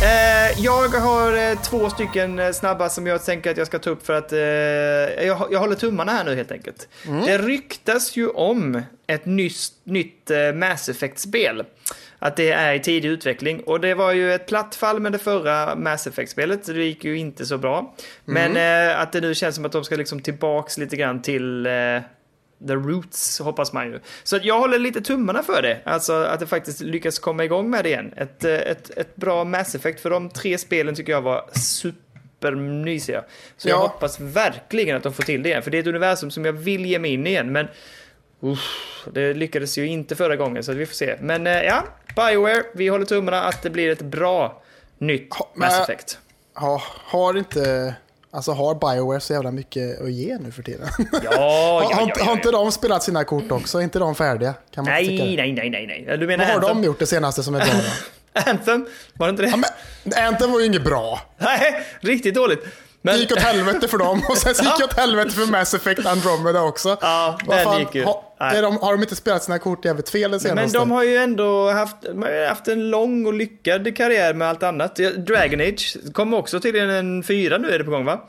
Eh, 0.03 0.61
jag 0.65 0.89
har 0.89 1.51
eh, 1.51 1.59
två 1.59 1.91
stycken 1.91 2.55
snabba 2.55 2.89
som 2.89 3.07
jag 3.07 3.25
tänker 3.25 3.51
att 3.51 3.57
jag 3.57 3.67
ska 3.67 3.79
ta 3.79 3.91
upp 3.91 4.07
för 4.07 4.13
att 4.13 4.33
eh, 4.33 4.39
jag, 5.27 5.49
jag 5.51 5.59
håller 5.59 5.75
tummarna 5.77 6.13
här 6.13 6.25
nu 6.25 6.35
helt 6.35 6.53
enkelt. 6.53 6.89
Det 7.27 7.39
ryktas 7.39 8.17
ju 8.17 8.29
om 8.29 8.83
ett 9.07 9.27
nytt, 9.27 9.73
nytt 9.85 10.31
Mass 10.55 10.89
Effect-spel. 10.89 11.65
Att 12.27 12.37
det 12.37 12.51
är 12.51 12.75
i 12.75 12.81
tidig 12.81 13.09
utveckling. 13.09 13.61
Och 13.61 13.81
det 13.81 13.95
var 13.95 14.13
ju 14.13 14.33
ett 14.35 14.47
platt 14.47 14.75
fall 14.75 15.01
med 15.01 15.13
det 15.13 15.19
förra 15.19 15.75
Mass 15.75 16.07
Effect-spelet. 16.07 16.67
Det 16.67 16.85
gick 16.85 17.05
ju 17.05 17.19
inte 17.19 17.47
så 17.47 17.59
bra. 17.59 17.95
Men 18.25 18.57
eh, 18.57 19.01
att 19.01 19.13
det 19.13 19.21
nu 19.21 19.35
känns 19.35 19.55
som 19.57 19.65
att 19.65 19.73
de 19.73 19.85
ska 19.85 19.97
liksom 19.97 20.21
tillbaks 20.21 20.79
lite 20.79 20.97
grann 20.97 21.23
till 21.23 21.67
eh, 21.67 21.73
the 22.69 22.75
roots, 22.75 23.39
hoppas 23.41 23.73
man 23.73 23.87
ju. 23.87 24.01
Så 24.25 24.37
att 24.37 24.45
jag 24.45 24.59
håller 24.59 24.79
lite 24.79 25.01
tummarna 25.01 25.43
för 25.43 25.63
det. 25.63 25.81
Alltså 25.85 26.13
att 26.13 26.41
det 26.41 26.47
faktiskt 26.47 26.81
lyckas 26.81 27.19
komma 27.19 27.45
igång 27.45 27.71
med 27.71 27.85
det 27.85 27.89
igen. 27.89 28.13
Ett, 28.17 28.45
eh, 28.45 28.55
ett, 28.55 28.91
ett 28.99 29.17
bra 29.17 29.45
Mass 29.45 29.75
Effect, 29.75 30.01
för 30.01 30.11
de 30.11 30.31
tre 30.31 30.59
spelen 30.59 30.95
tycker 30.95 31.13
jag 31.13 31.23
var 31.23 31.51
supermysiga. 31.53 33.25
Så 33.57 33.69
jag 33.69 33.77
Ja. 33.77 33.81
hoppas 33.83 34.21
verkligen 34.21 34.97
att 34.97 35.03
de 35.03 35.13
får 35.13 35.23
till 35.23 35.43
det 35.43 35.49
igen. 35.49 35.63
För 35.63 35.71
det 35.71 35.79
är 35.79 35.81
ett 35.81 35.87
universum 35.87 36.31
som 36.31 36.45
jag 36.45 36.53
vill 36.53 36.87
ge 36.87 36.99
mig 36.99 37.11
in 37.13 37.27
i 37.27 37.31
igen. 37.31 37.53
Men 37.53 37.67
uff, 38.41 39.07
det 39.13 39.35
lyckades 39.35 39.79
ju 39.79 39.87
inte 39.87 40.17
förra 40.17 40.37
gången, 40.37 40.65
så 40.65 40.73
vi 40.73 40.87
får 40.87 40.95
se. 40.95 41.17
Men 41.21 41.47
eh, 41.47 41.63
ja, 41.63 41.85
Bioware, 42.17 42.63
vi 42.75 42.89
håller 42.89 43.05
tummarna 43.07 43.43
att 43.43 43.63
det 43.63 43.71
blir 43.71 43.91
ett 43.91 44.03
bra 44.03 44.63
nytt 44.99 45.35
Ha, 45.35 45.51
Mass 45.55 45.81
Effect. 45.81 46.19
Ja, 46.55 46.83
har 47.05 47.39
inte... 47.39 47.95
Alltså 48.31 48.53
har 48.53 48.75
Bioware 48.75 49.21
så 49.21 49.33
jävla 49.33 49.51
mycket 49.51 50.01
att 50.01 50.13
ge 50.13 50.39
nu 50.41 50.53
för 50.53 50.63
tiden? 50.63 50.89
Ja, 50.99 51.21
ja, 51.33 51.89
ja, 51.91 52.01
inte- 52.03 52.21
ja, 52.21 52.25
har 52.25 52.33
inte 52.33 52.51
de 52.51 52.73
spelat 52.73 53.03
sina 53.03 53.25
kort 53.25 53.53
också? 53.53 53.79
Är 53.79 53.83
inte 53.83 53.99
de 53.99 54.15
färdiga? 54.15 54.55
Kan 54.75 54.85
man 54.85 54.93
Nej, 54.95 55.37
nej, 55.37 55.53
nej, 55.53 55.71
nej, 55.71 56.05
nej. 56.07 56.19
Du 56.19 56.27
menar 56.27 56.45
Vad 56.45 56.55
har 56.55 56.61
Anthem? 56.61 56.81
de 56.83 56.87
gjort 56.87 56.99
det 56.99 57.07
senaste 57.07 57.43
som 57.43 57.55
är 57.55 57.59
bra 57.59 57.69
då? 57.75 58.41
Anthem? 58.51 58.87
Var 59.15 59.27
det 59.27 59.31
inte 59.31 59.43
det? 59.43 59.49
Ja, 59.49 59.57
men, 60.05 60.25
Anthem 60.27 60.53
var 60.53 60.61
ju 60.61 60.67
inget 60.67 60.85
bra. 60.85 61.21
Nej, 61.39 61.83
riktigt 62.01 62.35
dåligt. 62.35 62.65
Men, 63.07 63.15
Det 63.15 63.21
gick 63.21 63.33
åt 63.33 63.39
helvete 63.39 63.89
för 63.89 63.99
dem 63.99 64.23
och 64.29 64.37
sen 64.37 64.55
så 64.55 64.65
gick 64.65 64.79
det 64.79 64.85
åt 64.85 64.97
helvete 64.97 65.31
för 65.31 65.51
Mass 65.51 65.75
Effect 65.75 66.07
Andromeda 66.07 66.63
också. 66.63 66.97
Ja, 67.01 67.39
den 67.49 67.79
gick 67.79 67.95
ju. 67.95 68.05
Ha, 68.05 68.35
de, 68.39 68.77
har 68.77 68.93
de 68.93 69.03
inte 69.03 69.17
spelat 69.17 69.43
sina 69.43 69.59
kort 69.59 69.85
jävligt 69.85 70.09
fel 70.09 70.23
det 70.23 70.29
men 70.29 70.41
senaste? 70.41 70.79
de 70.79 70.91
har 70.91 71.05
ju 71.05 71.17
ändå 71.17 71.71
haft, 71.71 71.97
haft 72.49 72.69
en 72.69 72.91
lång 72.91 73.27
och 73.27 73.35
lyckad 73.35 73.97
karriär 73.97 74.35
med 74.35 74.49
allt 74.49 74.63
annat. 74.63 74.97
Dragon 75.17 75.61
Age 75.61 75.97
kommer 76.13 76.37
också 76.37 76.61
till 76.61 76.77
en 76.77 77.23
fyra 77.23 77.59
nu 77.59 77.71
är 77.71 77.79
det 77.79 77.85
på 77.85 77.91
gång 77.91 78.05
va? 78.05 78.21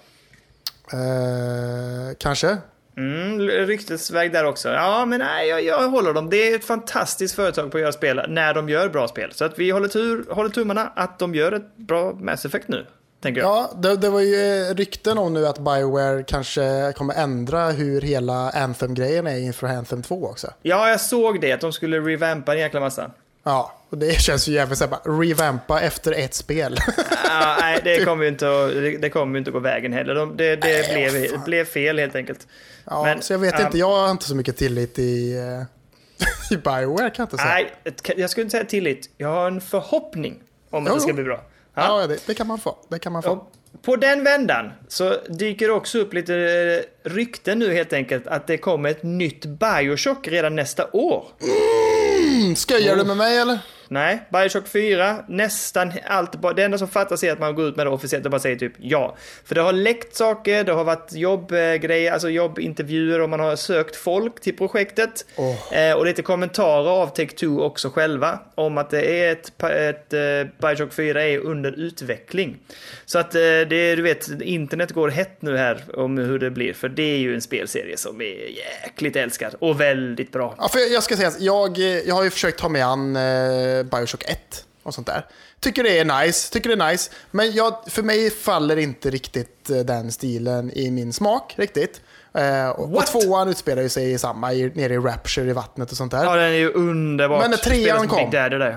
Eh, 0.94 2.16
kanske? 2.20 2.58
Mm, 2.98 3.40
ryktesväg 3.42 4.34
där 4.34 4.46
också. 4.46 4.70
Ja, 4.70 5.06
men 5.06 5.20
nej, 5.20 5.48
jag, 5.48 5.64
jag 5.64 5.90
håller 5.90 6.14
dem. 6.14 6.30
Det 6.30 6.52
är 6.52 6.56
ett 6.56 6.66
fantastiskt 6.66 7.36
företag 7.36 7.72
på 7.72 7.78
att 7.78 7.82
göra 7.82 7.92
spel 7.92 8.22
när 8.28 8.54
de 8.54 8.70
gör 8.70 8.90
bra 8.90 9.08
spel. 9.08 9.32
Så 9.34 9.46
att 9.46 9.60
vi 9.60 9.70
håller, 9.70 9.88
tur, 9.88 10.26
håller 10.30 10.50
tummarna 10.50 10.92
att 10.96 11.20
de 11.20 11.36
gör 11.36 11.52
ett 11.52 11.78
bra 11.78 12.14
Mass 12.14 12.46
Effect 12.46 12.68
nu, 12.68 12.86
tänker 13.28 13.42
jag. 13.42 13.50
Ja, 13.50 13.72
det, 13.78 13.96
det 13.96 14.10
var 14.10 14.22
ju 14.22 14.68
eh, 14.70 14.76
rykten 14.76 15.18
om 15.18 15.34
nu 15.34 15.48
att 15.48 15.60
Bioware 15.60 16.24
kanske 16.24 16.94
kommer 16.96 17.14
ändra 17.14 17.70
hur 17.70 18.02
hela 18.02 18.50
Anthem-grejen 18.50 19.28
är 19.28 19.38
inför 19.38 19.68
Anthem 19.68 20.04
2 20.04 20.26
också. 20.26 20.54
Ja, 20.62 20.90
jag 20.90 21.02
såg 21.02 21.42
det, 21.42 21.52
att 21.52 21.62
de 21.62 21.74
skulle 21.74 22.00
revampa 22.00 22.54
en 22.54 22.60
jäkla 22.60 22.80
massa. 22.80 23.12
Ja, 23.44 23.74
och 23.90 23.98
det 23.98 24.22
känns 24.22 24.48
ju 24.48 24.54
jävligt 24.54 24.78
såhär, 24.78 25.20
revampa 25.22 25.82
efter 25.82 26.12
ett 26.12 26.34
spel. 26.34 26.78
Ja, 27.24 27.58
nej, 27.60 27.82
det 27.84 28.06
kommer 28.06 28.24
ju 28.24 28.30
inte 28.30 28.48
att, 28.48 29.02
det, 29.02 29.10
kommer 29.10 29.38
inte 29.38 29.50
att 29.50 29.54
gå 29.54 29.60
vägen 29.60 29.94
heller. 29.94 30.16
De, 30.16 30.38
det 30.38 30.56
det 30.56 30.68
Nej, 30.68 31.12
blev, 31.12 31.30
fan. 31.30 31.42
blev 31.46 31.66
fel 31.66 32.00
helt 32.00 32.16
enkelt. 32.16 32.48
ja, 32.86 33.04
Men, 33.04 33.22
så 33.22 33.34
jag 33.34 33.40
vet 33.40 33.60
ja. 33.60 33.66
inte, 33.66 33.78
jag 33.78 33.90
har 33.90 34.12
inte 34.12 34.26
så 34.26 34.36
mycket 34.36 34.58
tillit 34.58 35.00
i, 35.00 35.38
eh, 35.38 36.52
i 36.58 36.58
Bioware 36.58 37.10
kan 37.10 37.24
jag 37.24 37.26
inte 37.26 37.38
säga. 37.38 37.50
Nej, 37.50 37.74
jag 38.18 38.30
skulle 38.30 38.44
inte 38.44 38.52
säga 38.52 38.66
tillit. 38.66 39.10
Jag 39.18 39.28
har 39.28 39.48
en 39.48 39.62
förhoppning 39.62 40.40
om 40.70 40.84
att 40.84 40.90
Jo, 40.90 40.96
det 40.96 41.02
ska 41.02 41.14
bli 41.14 41.24
bra. 41.24 41.42
Ja. 41.78 42.02
Ja, 42.02 42.08
det, 42.08 42.28
det 42.28 42.34
kan 42.34 42.48
man 42.48 42.60
få. 42.60 42.78
Det 42.90 43.00
kan 43.00 43.12
man 43.12 43.24
få. 43.24 43.30
Och 43.30 43.52
på 43.82 43.96
den 43.96 44.24
vändan 44.24 44.72
så 44.88 45.16
dyker 45.30 45.68
det 45.68 45.74
också 45.74 46.00
upp 46.00 46.14
lite 46.14 46.36
eh, 46.36 47.10
rykten 47.10 47.60
nu 47.60 47.74
helt 47.74 47.94
enkelt 47.94 48.28
att 48.28 48.48
det 48.48 48.58
kommer 48.58 48.90
ett 48.90 49.04
nytt 49.04 49.46
Bioshock 49.46 50.28
redan 50.28 50.56
nästa 50.56 50.88
år. 50.94 51.26
Mm, 51.42 52.56
Skojar 52.56 52.96
du 52.96 53.04
med 53.04 53.18
mig 53.18 53.38
eller? 53.38 53.60
Nej, 53.90 54.20
Bioshock 54.30 54.68
4, 54.68 55.24
nästan 55.28 55.92
allt. 56.06 56.56
Det 56.56 56.64
enda 56.64 56.78
som 56.78 56.88
fattas 56.88 57.24
är 57.24 57.32
att 57.32 57.40
man 57.40 57.56
går 57.56 57.66
ut 57.66 57.76
med 57.76 57.86
det 57.86 57.90
officiellt 57.90 58.26
och 58.26 58.32
bara 58.32 58.40
säger 58.40 58.56
typ 58.56 58.74
ja. 58.78 59.16
För 59.46 59.56
det 59.56 59.62
har 59.62 59.74
läckt 59.74 60.16
saker, 60.16 60.64
det 60.64 60.72
har 60.72 60.84
varit 60.84 61.14
jobbgrejer, 61.14 62.12
alltså 62.12 62.30
jobbintervjuer 62.30 63.22
och 63.22 63.30
man 63.30 63.40
har 63.40 63.56
sökt 63.56 63.96
folk 63.96 64.42
till 64.42 64.58
projektet. 64.58 65.26
Åh. 65.36 65.74
Eh, 65.74 65.98
och 65.98 66.06
lite 66.06 66.22
kommentarer 66.22 66.90
av 66.90 67.16
Take-Two 67.16 67.62
också 67.62 67.90
själva 67.90 68.40
om 68.56 68.78
att 68.78 68.90
det 68.90 69.24
är 69.24 69.32
ett, 69.32 69.64
ett 69.64 70.14
eh, 70.14 70.68
Bioshock 70.68 70.94
4 70.94 71.24
är 71.24 71.38
under 71.38 71.72
utveckling. 71.72 72.58
Så 73.06 73.20
att 73.20 73.36
eh, 73.36 73.42
det, 73.42 73.96
du 73.96 74.02
vet, 74.02 74.42
internet 74.42 74.92
går 74.92 75.10
hett 75.10 75.42
nu 75.42 75.58
här 75.58 75.84
om 75.94 76.18
hur 76.18 76.40
det 76.40 76.52
blir. 76.52 76.74
För 76.74 76.90
det 76.90 77.04
är 77.04 77.18
ju 77.18 77.36
en 77.36 77.42
spelserie 77.42 77.98
som 77.98 78.22
är 78.22 78.58
jäkligt 78.84 79.16
älskad 79.16 79.56
och 79.60 79.82
väldigt 79.82 80.32
bra. 80.32 80.56
Ja, 80.58 80.70
för 80.70 80.94
jag 80.94 81.04
ska 81.04 81.16
säga, 81.16 81.32
jag, 81.40 81.78
jag 81.78 82.16
har 82.16 82.24
ju 82.24 82.30
försökt 82.30 82.60
ta 82.60 82.70
mig 82.70 82.82
an 82.82 83.16
eh, 83.16 83.77
Bioshock 83.84 84.24
1 84.24 84.66
och 84.84 84.94
sånt 84.94 85.08
där. 85.08 85.26
Tycker 85.60 85.84
det 85.84 86.00
är 86.00 86.26
nice, 86.26 86.54
tycker 86.54 86.76
det 86.76 86.84
är 86.84 86.92
nice. 86.92 87.12
Men 87.32 87.52
jag, 87.52 87.78
för 87.88 88.04
mig 88.04 88.30
faller 88.30 88.78
inte 88.78 89.10
riktigt 89.10 89.70
eh, 89.70 89.78
den 89.78 90.12
stilen 90.12 90.72
i 90.76 90.92
min 90.92 91.14
smak 91.14 91.54
riktigt. 91.58 92.02
Eh, 92.34 92.70
och, 92.70 93.06
tvåan 93.06 93.50
utspelar 93.50 93.82
ju 93.82 93.90
sig 93.90 94.12
i 94.12 94.18
samma, 94.18 94.54
i, 94.54 94.72
nere 94.76 94.94
i 94.94 94.98
Rapture 94.98 95.50
i 95.50 95.54
vattnet 95.54 95.92
och 95.92 95.98
sånt 95.98 96.12
där. 96.12 96.24
Ja, 96.24 96.36
den 96.36 96.46
är 96.46 96.50
ju 96.50 96.72
underbart. 96.72 97.42
Men 97.42 97.52
när 97.52 97.58
trean 97.58 98.08
kom. 98.08 98.32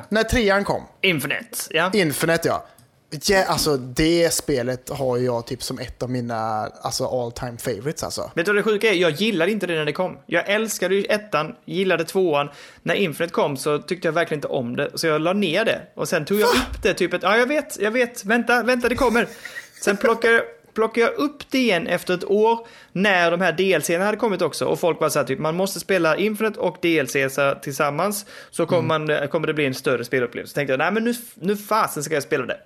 När 0.09 0.22
trean 0.22 0.64
kom, 0.64 0.82
Infinite, 1.01 1.59
ja. 1.70 1.90
Infinite 1.94 2.48
ja. 2.48 2.66
Ja. 3.26 3.44
Alltså 3.44 3.76
det 3.76 4.34
spelet 4.34 4.88
har 4.88 5.18
jag 5.18 5.46
typ 5.46 5.62
som 5.62 5.78
ett 5.78 6.02
av 6.02 6.11
mina 6.11 6.36
alltså, 6.82 7.06
all 7.06 7.32
time 7.32 7.58
favorites 7.58 8.02
alltså. 8.04 8.30
Vet 8.34 8.46
du 8.46 8.52
vad 8.52 8.56
det 8.56 8.62
sjuka 8.62 8.90
är? 8.90 8.94
Jag 8.94 9.11
gillade 9.11 9.52
inte 9.52 9.66
det 9.66 9.74
när 9.74 9.84
det 9.84 9.92
kom. 9.92 10.18
Jag 10.26 10.48
älskade 10.48 10.94
ju 10.94 11.04
ettan, 11.04 11.54
gillade 11.64 12.04
tvåan. 12.04 12.48
När 12.82 12.94
Infinite 12.94 13.32
kom 13.32 13.56
så 13.56 13.78
tyckte 13.78 14.08
jag 14.08 14.12
verkligen 14.12 14.38
inte 14.38 14.48
om 14.48 14.76
det, 14.76 14.90
så 14.94 15.06
jag 15.06 15.20
la 15.20 15.32
ner 15.32 15.64
det. 15.64 15.80
Och 15.94 16.08
sen 16.08 16.24
tog 16.24 16.40
jag 16.40 16.48
upp 16.48 16.82
det, 16.82 16.94
typ 16.94 17.14
ett, 17.14 17.22
ja 17.22 17.36
jag 17.36 17.46
vet, 17.46 17.78
jag 17.80 17.90
vet, 17.90 18.24
vänta, 18.24 18.62
vänta 18.62 18.88
det 18.88 18.94
kommer. 18.94 19.26
Sen 19.82 19.96
plockade, 19.96 20.42
plockade 20.74 21.06
jag 21.06 21.14
upp 21.14 21.50
det 21.50 21.58
igen 21.58 21.86
efter 21.86 22.14
ett 22.14 22.24
år, 22.24 22.66
när 22.92 23.30
de 23.30 23.40
här 23.40 23.52
DLCerna 23.52 24.04
hade 24.04 24.16
kommit 24.16 24.42
också. 24.42 24.64
Och 24.64 24.80
folk 24.80 25.00
var 25.00 25.08
såhär, 25.08 25.26
typ, 25.26 25.38
man 25.38 25.56
måste 25.56 25.80
spela 25.80 26.16
Infinite 26.16 26.61
och 26.61 26.76
DLC 26.82 27.16
tillsammans, 27.62 28.26
så 28.50 28.66
kommer, 28.66 28.98
man, 28.98 29.28
kommer 29.28 29.46
det 29.46 29.54
bli 29.54 29.66
en 29.66 29.74
större 29.74 30.04
spelupplevelse. 30.04 30.50
Så 30.50 30.54
tänkte 30.54 30.72
jag, 30.72 30.78
nej 30.78 30.92
men 30.92 31.04
nu, 31.04 31.14
nu 31.34 31.56
fasen 31.56 32.02
ska 32.02 32.14
jag 32.14 32.22
spela 32.22 32.46
det. 32.46 32.56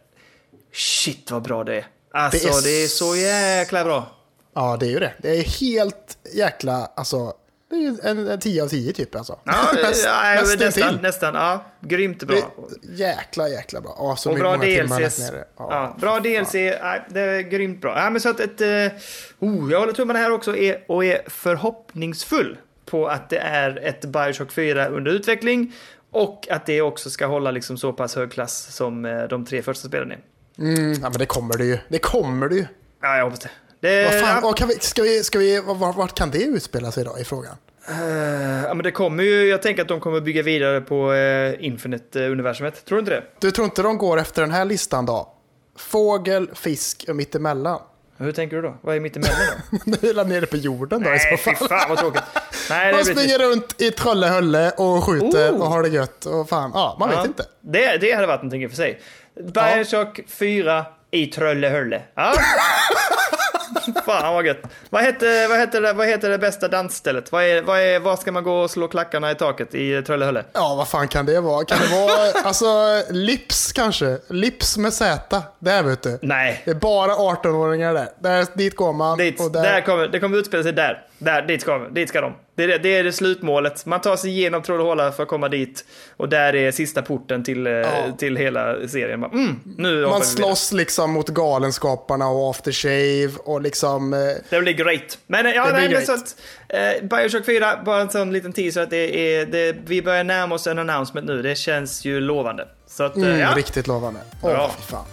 Shit 0.74 1.30
vad 1.30 1.42
bra 1.42 1.64
det 1.64 1.76
är. 1.76 1.86
Alltså, 2.12 2.48
Det 2.48 2.54
är 2.54 2.62
det 2.62 2.84
är 2.84 2.88
så 2.88 3.16
jäkla 3.16 3.84
bra. 3.84 4.06
Ja, 4.54 4.76
det 4.80 4.86
är 4.86 4.90
ju 4.90 4.98
det. 4.98 5.12
Det 5.18 5.28
är 5.38 5.42
helt 5.60 6.18
jäkla, 6.34 6.90
alltså, 6.96 7.32
det 7.70 7.76
är 7.76 7.80
ju 7.80 7.96
en, 8.02 8.28
en 8.28 8.40
10 8.40 8.62
av 8.62 8.68
10 8.68 8.92
typ 8.92 9.14
alltså. 9.14 9.38
Ja, 9.44 9.52
Näst- 9.82 10.04
ja, 10.06 10.34
nästan 10.40 10.58
nästan, 10.66 10.98
nästan. 11.02 11.34
Ja, 11.34 11.64
grymt 11.80 12.22
bra. 12.22 12.36
Det 12.36 13.04
är 13.04 13.08
jäkla, 13.08 13.48
jäkla 13.48 13.80
bra. 13.80 13.94
Ja, 13.98 14.16
så 14.16 14.30
Och 14.30 14.38
bra 14.38 14.56
DLCs. 14.56 15.18
ner 15.18 15.32
det. 15.32 15.44
Ja, 15.56 15.96
bra 16.00 16.20
DLC. 16.20 16.54
Ja, 16.54 16.96
det 17.08 17.20
är 17.20 17.40
grymt 17.40 17.80
bra. 17.80 17.98
Ja, 17.98 18.10
men 18.10 18.20
så 18.20 18.28
att 18.30 18.40
ett... 18.40 18.60
Uh, 18.60 18.98
oh, 19.38 19.72
jag 19.72 19.80
håller 19.80 19.92
tummarna 19.92 20.18
här 20.18 20.30
också 20.30 20.56
är, 20.56 20.84
och 20.88 21.04
är 21.04 21.22
förhoppningsfull 21.26 22.58
på 22.86 23.06
att 23.08 23.30
det 23.30 23.38
är 23.38 23.78
ett 23.84 24.04
Bioshock 24.04 24.52
4 24.52 24.88
under 24.88 25.10
utveckling. 25.12 25.72
Och 26.10 26.48
att 26.50 26.66
det 26.66 26.80
också 26.82 27.10
ska 27.10 27.26
hålla 27.26 27.50
liksom 27.50 27.78
så 27.78 27.92
pass 27.92 28.16
hög 28.16 28.32
klass 28.32 28.74
som 28.76 29.04
eh, 29.04 29.22
de 29.22 29.46
tre 29.46 29.62
första 29.62 29.88
spelen 29.88 30.12
är. 30.12 30.18
Mm, 30.58 30.92
ja, 30.92 30.98
men 31.10 31.12
det 31.12 31.26
kommer 31.26 31.56
det 31.58 31.64
ju. 31.64 31.78
Det 31.88 31.98
kommer 31.98 32.48
det 32.48 32.54
ju. 32.54 32.66
Ja, 33.02 33.16
jag 33.16 33.24
hoppas 33.24 33.38
det. 33.40 33.50
det 33.80 34.04
Vad 34.04 34.12
fan, 34.20 34.34
ja, 34.34 34.40
vad 34.42 34.56
kan 34.56 34.68
vi, 34.68 34.74
ska 34.74 35.02
vi, 35.02 35.24
ska 35.24 35.38
vi, 35.38 35.60
vart, 35.60 35.96
vart 35.96 36.14
kan 36.14 36.30
det 36.30 36.42
utspela 36.42 36.92
sig 36.92 37.04
då 37.04 37.18
i 37.18 37.24
frågan? 37.24 37.56
eh, 37.88 38.62
ja, 38.64 38.74
men 38.74 38.78
det 38.84 38.90
kommer 38.90 39.22
ju... 39.24 39.48
Jag 39.48 39.62
tänker 39.62 39.82
att 39.82 39.88
de 39.88 40.00
kommer 40.00 40.20
bygga 40.20 40.42
vidare 40.42 40.80
på 40.80 41.12
uh, 41.12 41.64
Infinite-universumet. 41.64 42.84
Tror 42.84 42.96
du 42.96 43.00
inte 43.00 43.10
det? 43.12 43.22
Du 43.40 43.50
tror 43.50 43.64
inte 43.64 43.82
de 43.82 43.98
går 43.98 44.20
efter 44.20 44.42
den 44.42 44.50
här 44.50 44.64
listan 44.64 45.06
då? 45.06 45.32
Fågel, 45.78 46.50
fisk 46.54 47.04
och 47.08 47.16
mittemellan. 47.16 47.80
Hur 48.16 48.32
tänker 48.32 48.56
du 48.56 48.62
då? 48.62 48.76
Vad 48.82 48.96
är 48.96 49.00
mittemellan 49.00 49.36
då? 49.70 49.78
Nu 50.02 50.20
är 50.20 50.24
nere 50.24 50.46
på 50.46 50.56
jorden 50.56 51.02
då 51.02 51.08
i 51.08 51.10
Nej, 51.10 51.18
så 51.20 51.50
fy 51.50 51.54
fall. 51.56 51.68
fan 51.68 51.88
vad 51.88 51.98
tråkigt. 51.98 52.22
Nej, 52.70 52.86
det 52.92 52.96
Man 52.96 53.04
springer 53.04 53.38
runt 53.38 53.80
i 53.82 53.90
Trollehölle 53.90 54.70
och 54.70 55.04
skjuter 55.04 55.50
Oh. 55.52 55.60
och 55.60 55.66
har 55.66 55.82
det 55.82 55.88
gött. 55.88 56.24
Och 56.26 56.48
fan, 56.48 56.70
ja, 56.74 56.96
man 57.00 57.08
vet 57.08 57.18
Ja, 57.18 57.24
inte. 57.24 57.44
Det, 57.60 57.96
det 57.98 58.12
hade 58.12 58.26
varit 58.26 58.42
någonting 58.42 58.62
i 58.62 58.66
och 58.66 58.70
för 58.70 58.76
sig. 58.76 59.00
Bioshock 59.40 60.20
4 60.28 60.86
i 61.10 61.26
Tröllehölle. 61.26 62.02
Ja. 62.14 62.32
Fan 64.06 64.34
vad 64.34 64.46
gött. 64.46 64.62
Vad 64.90 65.04
heter, 65.04 65.48
vad, 65.48 65.58
heter 65.58 65.80
det, 65.80 65.92
vad 65.92 66.06
heter 66.06 66.30
det 66.30 66.38
bästa 66.38 66.68
dansstället? 66.68 67.32
Vad 67.32 67.44
är, 67.44 67.62
vad 67.62 67.80
är, 67.80 68.00
var 68.00 68.16
ska 68.16 68.32
man 68.32 68.44
gå 68.44 68.54
och 68.54 68.70
slå 68.70 68.88
klackarna 68.88 69.30
i 69.30 69.34
taket 69.34 69.74
i 69.74 70.02
Tröllehölle? 70.02 70.44
Ja, 70.52 70.74
vad 70.74 70.88
fan 70.88 71.08
kan 71.08 71.26
det 71.26 71.40
vara? 71.40 71.64
Kan 71.64 71.78
det 71.78 71.96
vara, 71.96 72.44
alltså, 72.44 72.66
Lips 73.10 73.72
kanske? 73.72 74.18
Lips 74.28 74.76
med 74.76 74.92
Z. 74.92 75.42
Där 75.58 75.82
vet 75.82 76.02
du. 76.02 76.18
Nej. 76.22 76.62
Det 76.64 76.70
är 76.70 76.74
bara 76.74 77.12
18-åringar 77.12 77.94
där. 77.94 78.08
där. 78.18 78.46
Dit 78.54 78.76
går 78.76 78.92
man. 78.92 79.18
Dit, 79.18 79.40
och 79.40 79.52
där. 79.52 79.80
kommer, 79.80 80.08
det 80.08 80.20
kommer 80.20 80.38
utspela 80.38 80.62
sig 80.62 80.72
där. 80.72 81.06
Där, 81.18 81.42
dit 81.42 81.60
ska, 81.60 81.78
dit 81.78 82.08
ska 82.08 82.20
de. 82.20 82.34
Det 82.56 82.64
är 82.64 82.78
det, 82.78 82.96
är 82.96 83.04
det 83.04 83.12
slutmålet. 83.12 83.86
Man 83.86 84.00
tar 84.00 84.16
sig 84.16 84.30
igenom 84.30 84.62
Trollehåla 84.62 85.12
för 85.12 85.22
att 85.22 85.28
komma 85.28 85.48
dit. 85.48 85.84
Och 86.16 86.28
där 86.28 86.54
är 86.54 86.72
sista 86.72 87.02
porten 87.02 87.44
till, 87.44 87.66
eh, 87.66 87.72
till 88.18 88.36
hela 88.36 88.88
serien. 88.88 89.20
Man, 89.20 89.30
mm, 89.32 89.60
nu 89.78 90.06
Man 90.06 90.22
slåss 90.24 90.72
liksom 90.72 91.10
mot 91.10 91.28
galenskaparna 91.28 92.28
och 92.28 92.50
aftershave 92.50 93.30
och 93.44 93.60
liksom... 93.62 94.14
eh, 94.14 94.18
Det 94.50 94.60
blir 94.60 94.72
great. 94.72 95.18
Men 95.26 95.46
ja, 95.46 95.66
Det 95.66 95.72
blir 95.72 95.72
nej, 95.72 95.82
men 95.82 95.90
great. 95.90 96.06
så 96.06 96.12
att, 96.12 96.36
eh, 96.68 97.04
Bioshock 97.08 97.46
4, 97.46 97.82
bara 97.84 98.00
en 98.00 98.10
sån 98.10 98.32
liten 98.32 98.52
teaser 98.52 98.82
att 98.82 98.90
det 98.90 99.18
är, 99.36 99.46
det, 99.46 99.76
vi 99.86 100.02
börjar 100.02 100.24
närma 100.24 100.54
oss 100.54 100.66
en 100.66 100.78
announcement 100.78 101.26
nu. 101.26 101.42
Det 101.42 101.54
känns 101.58 102.04
ju 102.04 102.20
lovande. 102.20 102.68
Så 102.86 103.04
att, 103.04 103.16
eh, 103.16 103.22
Mm, 103.22 103.40
ja, 103.40 103.52
Riktigt 103.56 103.86
lovande. 103.86 104.20
Åh, 104.42 104.50
Bra. 104.50 104.70
fy 104.78 104.82
fan. 104.82 105.04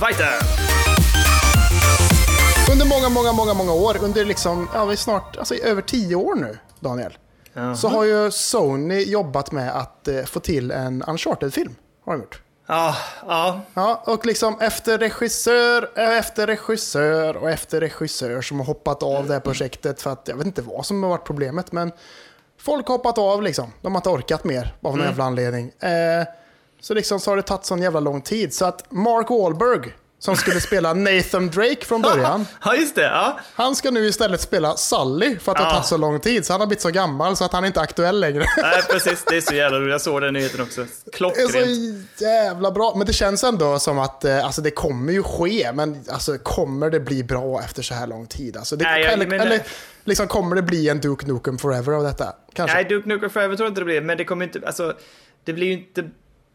weiter! 0.00 0.32
Under 2.76 2.88
många, 2.88 3.08
många, 3.08 3.32
många, 3.32 3.54
många 3.54 3.72
år, 3.72 3.96
under 4.02 4.24
liksom, 4.24 4.68
ja, 4.74 4.84
vi 4.84 4.96
snart, 4.96 5.36
alltså 5.36 5.54
i 5.54 5.62
över 5.62 5.82
tio 5.82 6.16
år 6.16 6.34
nu, 6.34 6.58
Daniel, 6.80 7.18
Jaha. 7.52 7.76
så 7.76 7.88
har 7.88 8.04
ju 8.04 8.30
Sony 8.30 9.02
jobbat 9.02 9.52
med 9.52 9.76
att 9.76 10.08
eh, 10.08 10.24
få 10.24 10.40
till 10.40 10.70
en 10.70 11.02
Uncharted-film. 11.02 11.74
Har 12.04 12.12
de 12.12 12.20
gjort. 12.20 12.42
Ja, 12.66 12.96
ja. 13.26 13.60
Ja, 13.74 14.02
och 14.06 14.26
liksom 14.26 14.60
efter 14.60 14.98
regissör, 14.98 15.98
efter 15.98 16.46
regissör 16.46 17.36
och 17.36 17.50
efter 17.50 17.80
regissör 17.80 18.40
som 18.40 18.58
har 18.58 18.66
hoppat 18.66 19.02
av 19.02 19.26
det 19.26 19.32
här 19.32 19.40
projektet 19.40 20.02
för 20.02 20.10
att 20.10 20.28
jag 20.28 20.36
vet 20.36 20.46
inte 20.46 20.62
vad 20.62 20.86
som 20.86 21.02
har 21.02 21.10
varit 21.10 21.26
problemet, 21.26 21.72
men 21.72 21.92
folk 22.60 22.86
har 22.86 22.96
hoppat 22.96 23.18
av 23.18 23.42
liksom. 23.42 23.72
De 23.82 23.92
har 23.92 23.98
inte 23.98 24.08
orkat 24.08 24.44
mer 24.44 24.74
av 24.82 24.96
någon 24.96 25.06
jävla 25.06 25.24
anledning. 25.24 25.72
Eh, 25.78 26.26
så 26.80 26.94
liksom 26.94 27.20
så 27.20 27.30
har 27.30 27.36
det 27.36 27.42
tagit 27.42 27.64
sån 27.64 27.82
jävla 27.82 28.00
lång 28.00 28.20
tid 28.20 28.54
så 28.54 28.64
att 28.64 28.92
Mark 28.92 29.30
Wahlberg, 29.30 29.92
som 30.18 30.36
skulle 30.36 30.60
spela 30.60 30.94
Nathan 30.94 31.50
Drake 31.50 31.84
från 31.84 32.02
början, 32.02 32.46
Ja, 32.64 32.74
just 32.74 32.94
det. 32.94 33.02
Ja. 33.02 33.38
han 33.54 33.76
ska 33.76 33.90
nu 33.90 34.06
istället 34.06 34.40
spela 34.40 34.76
Sully 34.76 35.38
för 35.38 35.52
att 35.52 35.58
det 35.58 35.64
Ja. 35.64 35.70
tagit 35.70 35.86
så 35.86 35.96
lång 35.96 36.20
tid. 36.20 36.46
Så 36.46 36.52
han 36.52 36.60
har 36.60 36.66
blivit 36.66 36.82
så 36.82 36.90
gammal 36.90 37.36
så 37.36 37.44
att 37.44 37.52
han 37.52 37.64
inte 37.64 37.80
är 37.80 37.84
aktuell 37.84 38.20
längre. 38.20 38.44
Nej, 38.62 38.82
precis. 38.90 39.24
Det 39.28 39.36
är 39.36 39.40
så 39.40 39.54
jävla 39.54 39.78
roligt. 39.80 39.90
Jag 39.92 40.00
såg 40.00 40.22
den 40.22 40.34
nyheten 40.34 40.60
också. 40.60 40.80
Det 40.80 40.88
är 41.12 41.16
Klockrent. 41.16 41.50
så 42.18 42.24
jävla 42.24 42.70
bra. 42.70 42.94
Men 42.96 43.06
det 43.06 43.12
känns 43.12 43.44
ändå 43.44 43.78
som 43.78 43.98
att 43.98 44.24
eh, 44.24 44.44
alltså, 44.44 44.62
det 44.62 44.70
kommer 44.70 45.12
ju 45.12 45.22
ske. 45.22 45.70
Men 45.74 46.04
alltså, 46.08 46.38
kommer 46.38 46.90
det 46.90 47.00
bli 47.00 47.24
bra 47.24 47.60
efter 47.62 47.82
så 47.82 47.94
här 47.94 48.06
lång 48.06 48.26
tid? 48.26 48.56
Alltså, 48.56 48.76
det, 48.76 48.84
Nej, 48.84 49.02
jag- 49.02 49.12
eller 49.12 49.26
men- 49.26 49.40
eller 49.40 49.62
liksom, 50.04 50.26
kommer 50.28 50.56
det 50.56 50.62
bli 50.62 50.88
en 50.88 51.00
Duke 51.00 51.26
Nukem 51.26 51.58
Forever 51.58 51.92
av 51.92 52.02
detta? 52.02 52.32
Kanske. 52.52 52.76
Nej, 52.76 52.84
Duke 52.84 53.08
Nukem 53.08 53.30
Forever 53.30 53.56
tror 53.56 53.66
jag 53.66 53.70
inte 53.70 53.80
det 53.80 53.84
blir. 53.84 54.00
Men 54.00 54.18
det 54.18 54.24
kommer 54.24 54.44
inte... 54.44 54.60
Alltså, 54.66 54.94
det 55.44 55.52
blir 55.52 55.66
ju 55.66 55.72
inte... 55.72 56.04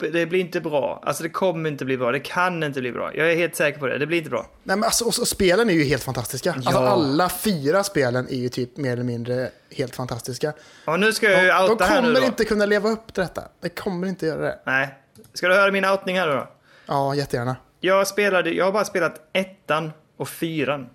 Det 0.10 0.26
blir 0.26 0.40
inte 0.40 0.62
bra. 0.62 1.04
Alltså 1.06 1.24
det 1.24 1.30
kommer 1.30 1.70
inte 1.70 1.86
bli 1.86 1.98
bra. 1.98 2.12
Det 2.12 2.20
kan 2.20 2.64
inte 2.64 2.80
bli 2.82 2.92
bra. 2.92 3.16
Jag 3.16 3.32
är 3.32 3.36
helt 3.36 3.56
säker 3.56 3.80
på 3.80 3.88
det. 3.88 3.98
Det 3.98 4.08
blir 4.08 4.18
inte 4.18 4.30
bra. 4.30 4.46
Nej, 4.64 4.78
men 4.78 4.84
alltså, 4.84 5.04
och, 5.06 5.14
och 5.20 5.28
spelen 5.28 5.70
är 5.70 5.74
ju 5.74 5.84
helt 5.84 6.04
fantastiska. 6.04 6.54
Alltså, 6.54 6.72
Ja. 6.72 6.90
alla 6.90 7.30
fyra 7.30 7.84
spelen 7.84 8.28
är 8.30 8.36
ju 8.36 8.50
typ 8.50 8.78
mer 8.78 8.94
eller 8.94 9.04
mindre 9.04 9.50
helt 9.76 9.96
fantastiska. 9.96 10.54
Ja, 10.86 10.98
nu 10.98 11.14
ska 11.14 11.30
jag 11.32 11.42
ju 11.42 11.48
De, 11.48 11.54
de 11.66 11.72
outa 11.72 11.86
här 11.86 12.02
nu 12.02 12.08
kommer 12.08 12.20
då. 12.22 12.26
inte 12.28 12.46
kunna 12.46 12.66
leva 12.66 12.90
upp 12.90 13.14
till 13.14 13.22
detta. 13.24 13.44
Det 13.62 13.70
kommer 13.70 14.08
inte 14.08 14.26
göra 14.26 14.42
det. 14.42 14.60
Nej. 14.66 14.90
Ska 15.34 15.48
du 15.48 15.54
höra 15.56 15.72
min 15.72 15.86
outning 15.86 16.20
här 16.20 16.28
då? 16.28 16.50
Ja, 16.86 17.16
jättegärna. 17.16 17.56
Jag 17.80 18.08
spelade... 18.08 18.50
Jag 18.54 18.66
har 18.66 18.72
bara 18.72 18.86
spelat 18.86 19.30
ettan 19.34 19.92
och 20.18 20.30
fyran. 20.30 20.90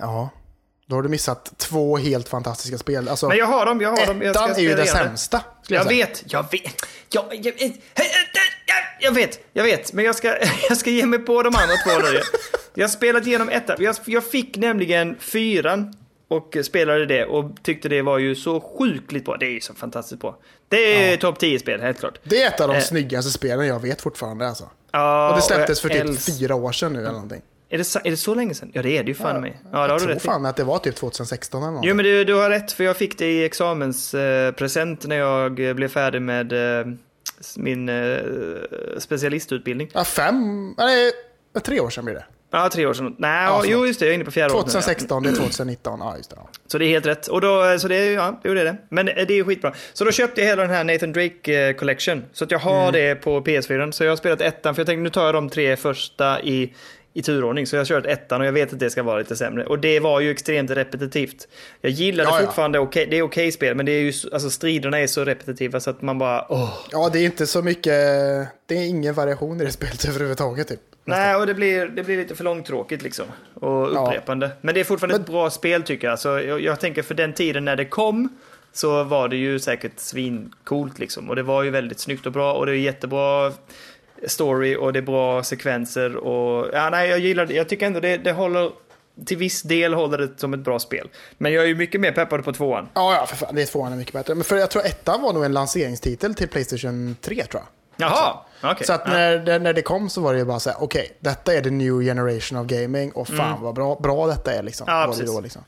Ja. 0.00 0.28
Då 0.88 0.96
har 0.96 1.02
du 1.02 1.08
missat 1.08 1.52
två 1.58 1.96
helt 1.96 2.28
fantastiska 2.28 2.78
spel. 2.78 3.08
Alltså, 3.08 3.28
Men 3.28 3.36
jag 3.38 3.46
har 3.46 3.66
dem, 3.66 3.80
jag 3.80 3.90
har 3.90 4.06
dem. 4.06 4.22
Jag 4.22 4.30
ettan 4.30 4.50
är 4.50 4.58
ju 4.60 4.74
det 4.74 4.86
sämsta. 4.86 5.40
Jag 5.66 5.86
säga. 5.86 6.06
vet, 6.06 6.24
jag 6.26 6.42
vet. 6.50 6.62
Jag, 7.10 7.24
jag, 7.32 7.54
jag, 7.58 7.72
jag 9.00 9.12
vet, 9.12 9.40
jag 9.52 9.64
vet. 9.64 9.92
Men 9.92 10.04
jag 10.04 10.14
ska, 10.14 10.36
jag 10.68 10.76
ska 10.78 10.90
ge 10.90 11.06
mig 11.06 11.18
på 11.18 11.42
de 11.42 11.48
andra 11.56 11.74
två 11.76 11.90
nu. 12.12 12.20
Jag 12.74 12.84
har 12.84 12.88
spelat 12.88 13.26
igenom 13.26 13.48
ettan. 13.48 13.76
Jag, 13.78 13.96
jag 14.06 14.24
fick 14.30 14.56
nämligen 14.56 15.16
fyran 15.20 15.94
och 16.28 16.56
spelade 16.64 17.06
det 17.06 17.24
och 17.24 17.50
tyckte 17.62 17.88
det 17.88 18.02
var 18.02 18.18
ju 18.18 18.34
så 18.34 18.60
sjukligt 18.78 19.24
bra. 19.24 19.36
Det 19.36 19.46
är 19.46 19.50
ju 19.50 19.60
så 19.60 19.74
fantastiskt 19.74 20.20
bra. 20.20 20.38
Det 20.68 21.12
är 21.12 21.16
topp 21.16 21.42
10-spel, 21.42 21.80
helt 21.80 21.98
klart. 22.00 22.18
Det 22.24 22.42
är 22.42 22.46
ett 22.48 22.60
av 22.60 22.68
de 22.68 22.76
Eh. 22.76 22.82
snyggaste 22.82 23.30
spelen 23.30 23.66
jag 23.66 23.82
vet 23.82 24.00
fortfarande. 24.00 24.48
Alltså. 24.48 24.68
Ja, 24.92 25.30
Och 25.30 25.36
det 25.36 25.42
släpptes 25.42 25.84
jag 25.84 25.92
för 25.92 25.98
typ 25.98 26.08
älsk- 26.08 26.38
fyra 26.38 26.54
år 26.54 26.72
sedan 26.72 26.92
nu 26.92 26.98
eller 26.98 27.12
någonting. 27.12 27.42
Är 27.70 27.78
det, 27.78 27.96
är 28.06 28.10
det 28.10 28.16
så 28.16 28.34
länge 28.34 28.54
sedan? 28.54 28.70
Ja, 28.74 28.82
det 28.82 28.90
är 28.98 29.02
det 29.02 29.08
ju 29.08 29.14
fan 29.14 29.40
mig. 29.40 29.56
Ja, 29.64 29.68
det 29.70 29.76
har 29.78 29.88
jag 29.88 29.98
du 30.00 30.04
tror 30.04 30.16
i. 30.16 30.20
fan 30.20 30.46
att 30.46 30.56
det 30.56 30.64
var 30.64 30.78
typ 30.78 30.96
2016 30.96 31.62
eller 31.62 31.66
någonting. 31.70 31.88
Jo 31.88 31.94
men 31.96 32.04
du, 32.04 32.24
du 32.24 32.34
har 32.34 32.50
rätt 32.50 32.72
för 32.72 32.84
jag 32.84 32.96
fick 32.96 33.18
det 33.18 33.26
i 33.32 33.44
examenspresent 33.44 35.06
när 35.06 35.16
jag 35.16 35.60
eh, 35.68 35.74
blev 35.74 35.88
färdig 35.88 36.22
med 36.22 36.52
eh, 36.80 36.86
min 37.56 37.88
eh, 37.88 38.18
specialistutbildning. 38.98 39.90
Ja, 39.94 40.04
fem, 40.04 40.74
nej, 40.78 41.12
tre 41.64 41.80
år 41.80 41.90
sedan 41.90 42.04
blir 42.04 42.14
det. 42.14 42.24
Ja, 42.50 42.68
tre 42.72 42.86
år 42.86 42.92
sedan. 42.94 43.14
Nej, 43.18 43.44
Ja, 43.44 43.62
jo 43.66 43.86
just 43.86 44.00
det, 44.00 44.06
jag 44.06 44.10
är 44.10 44.14
inne 44.14 44.24
på 44.24 44.30
fjärde 44.30 44.54
året 44.54 44.66
nu, 44.66 44.72
ja. 44.74 44.80
2016, 44.80 45.22
det 45.22 45.28
är 45.28 45.34
2019. 45.34 45.98
Ja, 46.02 46.16
just 46.16 46.30
det. 46.30 46.36
Ja. 46.38 46.48
Så 46.66 46.78
det 46.78 46.84
är 46.84 46.88
helt 46.88 47.06
rätt. 47.06 47.26
Och 47.26 47.40
då, 47.40 47.78
så 47.78 47.88
det, 47.88 47.94
är- 47.96 48.12
ja, 48.14 48.40
jo 48.44 48.54
det 48.54 48.60
är 48.60 48.64
det. 48.64 48.76
Men 48.90 49.08
eh, 49.08 49.14
det 49.14 49.32
är 49.32 49.36
ju 49.36 49.44
skitbra. 49.44 49.72
Så 49.92 50.04
då 50.04 50.10
köpte 50.12 50.40
jag 50.40 50.48
hela 50.48 50.62
den 50.62 50.70
här 50.70 50.84
Nathan 50.84 51.12
Drake 51.12 51.68
eh, 51.68 51.74
Collection. 51.74 52.24
Så 52.32 52.44
att 52.44 52.50
jag 52.50 52.58
har 52.58 52.80
Mm. 52.88 52.92
det 52.92 53.14
på 53.14 53.40
PS4. 53.40 53.90
Så 53.90 54.04
jag 54.04 54.10
har 54.10 54.16
spelat 54.16 54.40
ettan, 54.40 54.74
för 54.74 54.80
jag 54.80 54.86
tänkte 54.86 55.02
nu 55.02 55.10
tar 55.10 55.24
jag 55.24 55.34
de 55.34 55.50
tre 55.50 55.76
första 55.76 56.42
i, 56.42 56.74
i 57.18 57.22
turordning. 57.22 57.66
Så 57.66 57.76
jag 57.76 57.80
har 57.80 57.84
kört 57.86 58.06
ettan 58.06 58.40
och 58.40 58.46
jag 58.46 58.52
vet 58.52 58.72
att 58.72 58.78
det 58.78 58.90
ska 58.90 59.02
vara 59.02 59.18
lite 59.18 59.36
sämre. 59.36 59.64
Och 59.66 59.78
det 59.78 60.00
var 60.00 60.20
ju 60.20 60.30
extremt 60.30 60.70
repetitivt. 60.70 61.48
Jag 61.80 61.90
gillar 61.92 62.24
det 62.24 62.30
Ja, 62.30 62.40
ja. 62.40 62.46
fortfarande, 62.46 62.78
okej, 62.78 63.06
det 63.10 63.18
är 63.18 63.22
okej 63.22 63.52
spel, 63.52 63.74
men 63.76 63.86
det 63.86 63.92
är 63.92 64.00
ju, 64.00 64.12
alltså 64.32 64.50
striderna 64.50 64.98
är 64.98 65.06
så 65.06 65.24
repetitiva 65.24 65.80
så 65.80 65.90
att 65.90 66.02
man 66.02 66.18
bara, 66.18 66.46
åh. 66.52 66.74
Ja, 66.90 67.10
det 67.12 67.18
är 67.18 67.24
inte 67.24 67.46
så 67.46 67.62
mycket, 67.62 67.92
det 68.66 68.74
är 68.74 68.86
ingen 68.88 69.14
variation 69.14 69.60
i 69.60 69.64
det 69.64 69.72
spelet 69.72 70.04
överhuvudtaget 70.08 70.68
typ. 70.68 70.80
Nej, 71.04 71.36
och 71.36 71.46
det 71.46 71.54
blir, 71.54 71.86
det 71.86 72.02
blir 72.02 72.16
lite 72.16 72.34
för 72.34 72.44
långtråkigt 72.44 73.02
liksom. 73.02 73.26
Och 73.54 73.88
Ja. 73.94 74.06
upprepande. 74.06 74.50
Men 74.60 74.74
det 74.74 74.80
är 74.80 74.84
fortfarande 74.84 75.16
ett 75.16 75.26
bra 75.26 75.50
spel 75.50 75.82
tycker 75.82 76.08
jag. 76.08 76.18
Så 76.18 76.28
jag, 76.28 76.60
jag 76.60 76.80
tänker 76.80 77.02
för 77.02 77.14
den 77.14 77.32
tiden 77.32 77.64
när 77.64 77.76
det 77.76 77.84
kom 77.84 78.28
så 78.72 79.04
var 79.04 79.28
det 79.28 79.36
ju 79.36 79.58
säkert 79.58 79.92
svincoolt 79.96 80.98
liksom. 80.98 81.28
Och 81.30 81.36
det 81.36 81.42
var 81.42 81.62
ju 81.62 81.70
väldigt 81.70 82.00
snyggt 82.00 82.26
och 82.26 82.32
bra 82.32 82.54
och 82.54 82.66
det 82.66 82.72
är 82.72 82.76
jättebra 82.76 83.52
story 84.26 84.76
och 84.76 84.92
det 84.92 84.98
är 84.98 85.02
bra 85.02 85.42
sekvenser 85.42 86.16
och 86.16 86.70
ja, 86.72 86.90
nej, 86.90 87.08
jag 87.10 87.18
gillar 87.18 87.46
det. 87.46 87.54
Jag 87.54 87.68
tycker 87.68 87.86
ändå 87.86 88.00
det, 88.00 88.16
det 88.16 88.32
håller 88.32 88.70
till 89.26 89.36
viss 89.36 89.62
del 89.62 89.94
håller 89.94 90.18
det 90.18 90.40
som 90.40 90.54
ett 90.54 90.60
bra 90.60 90.78
spel. 90.78 91.08
Men 91.38 91.52
jag 91.52 91.64
är 91.64 91.68
ju 91.68 91.74
mycket 91.74 92.00
mer 92.00 92.12
peppad 92.12 92.44
på 92.44 92.52
tvåan. 92.52 92.88
Ja, 92.94 93.14
ja, 93.14 93.26
för 93.26 93.36
fan, 93.36 93.54
det 93.54 93.62
är 93.62 93.66
tvåan 93.66 93.92
är 93.92 93.96
mycket 93.96 94.12
bättre. 94.12 94.34
Men 94.34 94.44
för 94.44 94.56
jag 94.56 94.70
tror 94.70 94.86
ettan 94.86 95.22
var 95.22 95.32
nog 95.32 95.44
en 95.44 95.52
lanseringstitel 95.52 96.34
till 96.34 96.48
Playstation 96.48 97.16
3 97.20 97.44
tror 97.44 97.62
jag. 97.62 97.68
Jaha, 98.00 98.36
okej. 98.62 98.86
Så 98.86 98.92
att 98.92 99.02
Ja. 99.04 99.12
när, 99.12 99.38
det, 99.38 99.58
när 99.58 99.72
det 99.72 99.82
kom 99.82 100.10
så 100.10 100.20
var 100.20 100.32
det 100.32 100.38
ju 100.38 100.44
bara 100.44 100.60
så 100.60 100.70
här, 100.70 100.82
okej, 100.82 101.16
detta 101.20 101.54
är 101.54 101.60
the 101.60 101.70
new 101.70 102.00
generation 102.00 102.58
of 102.58 102.66
gaming 102.66 103.12
och 103.12 103.28
fan 103.28 103.62
vad 103.62 103.74
bra, 103.74 103.94
bra 104.02 104.26
detta 104.26 104.52
är 104.52 104.62
liksom. 104.62 104.88
Mm. 104.88 105.00
Ja, 105.00 105.06
var 105.06 105.16
det 105.16 105.26
då, 105.26 105.40
liksom. 105.40 105.62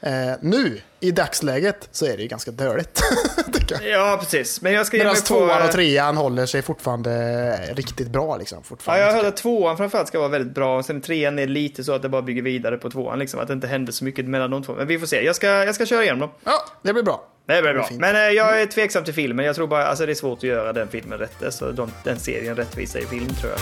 Eh, 0.00 0.12
nu, 0.40 0.80
i 1.00 1.10
dagsläget, 1.10 1.88
så 1.92 2.06
är 2.06 2.16
det 2.16 2.22
ju 2.22 2.28
ganska 2.28 2.50
dåligt. 2.50 3.02
jag. 3.70 3.84
Ja, 3.84 4.16
precis. 4.20 4.62
Men 4.62 4.72
jag 4.72 4.86
ska 4.86 4.96
Medan 4.96 5.12
mig 5.12 5.20
på... 5.20 5.26
tvåan 5.26 5.62
och 5.62 5.72
trean 5.72 6.16
håller 6.16 6.46
sig 6.46 6.62
fortfarande 6.62 7.56
riktigt 7.74 8.08
bra. 8.08 8.36
Liksom, 8.36 8.58
Ja, 8.58 8.64
fortfarande, 8.64 9.02
jag 9.02 9.10
tycker 9.10 9.16
hörde 9.16 9.28
att 9.28 9.36
tvåan 9.36 9.76
framförallt 9.76 10.08
ska 10.08 10.18
vara 10.18 10.28
väldigt 10.28 10.54
bra. 10.54 10.78
Och 10.78 10.84
sen 10.84 11.00
trean 11.00 11.38
är 11.38 11.46
lite 11.46 11.84
så 11.84 11.92
att 11.92 12.02
det 12.02 12.08
bara 12.08 12.22
bygger 12.22 12.42
vidare 12.42 12.76
på 12.76 12.90
tvåan. 12.90 13.18
Liksom, 13.18 13.40
att 13.40 13.46
det 13.46 13.52
inte 13.54 13.66
händer 13.66 13.92
så 13.92 14.04
mycket 14.04 14.24
mellan 14.24 14.50
de 14.50 14.62
två. 14.62 14.74
Men 14.74 14.86
vi 14.86 14.98
får 14.98 15.06
se. 15.06 15.24
Jag 15.24 15.36
ska, 15.36 15.46
jag 15.46 15.74
ska 15.74 15.86
köra 15.86 16.02
igenom 16.02 16.20
dem. 16.20 16.30
Ja, 16.44 16.64
det 16.82 16.92
blir 16.92 17.02
bra. 17.02 17.28
Det 17.46 17.62
blir 17.62 17.72
bra. 17.74 17.88
Men 17.92 18.16
eh, 18.16 18.20
jag 18.20 18.62
är 18.62 18.66
tveksam 18.66 19.04
till 19.04 19.14
filmen. 19.14 19.46
Jag 19.46 19.56
tror 19.56 19.66
bara 19.66 19.86
alltså, 19.86 20.06
det 20.06 20.12
är 20.12 20.14
svårt 20.14 20.38
att 20.38 20.42
göra 20.42 20.72
den 20.72 20.88
filmen 20.88 21.18
rätt. 21.18 21.42
Alltså, 21.42 21.72
de, 21.72 21.92
den 22.04 22.18
serien 22.18 22.56
rättvisa 22.56 22.98
i 22.98 23.06
film 23.06 23.28
tror 23.40 23.52
jag. 23.52 23.60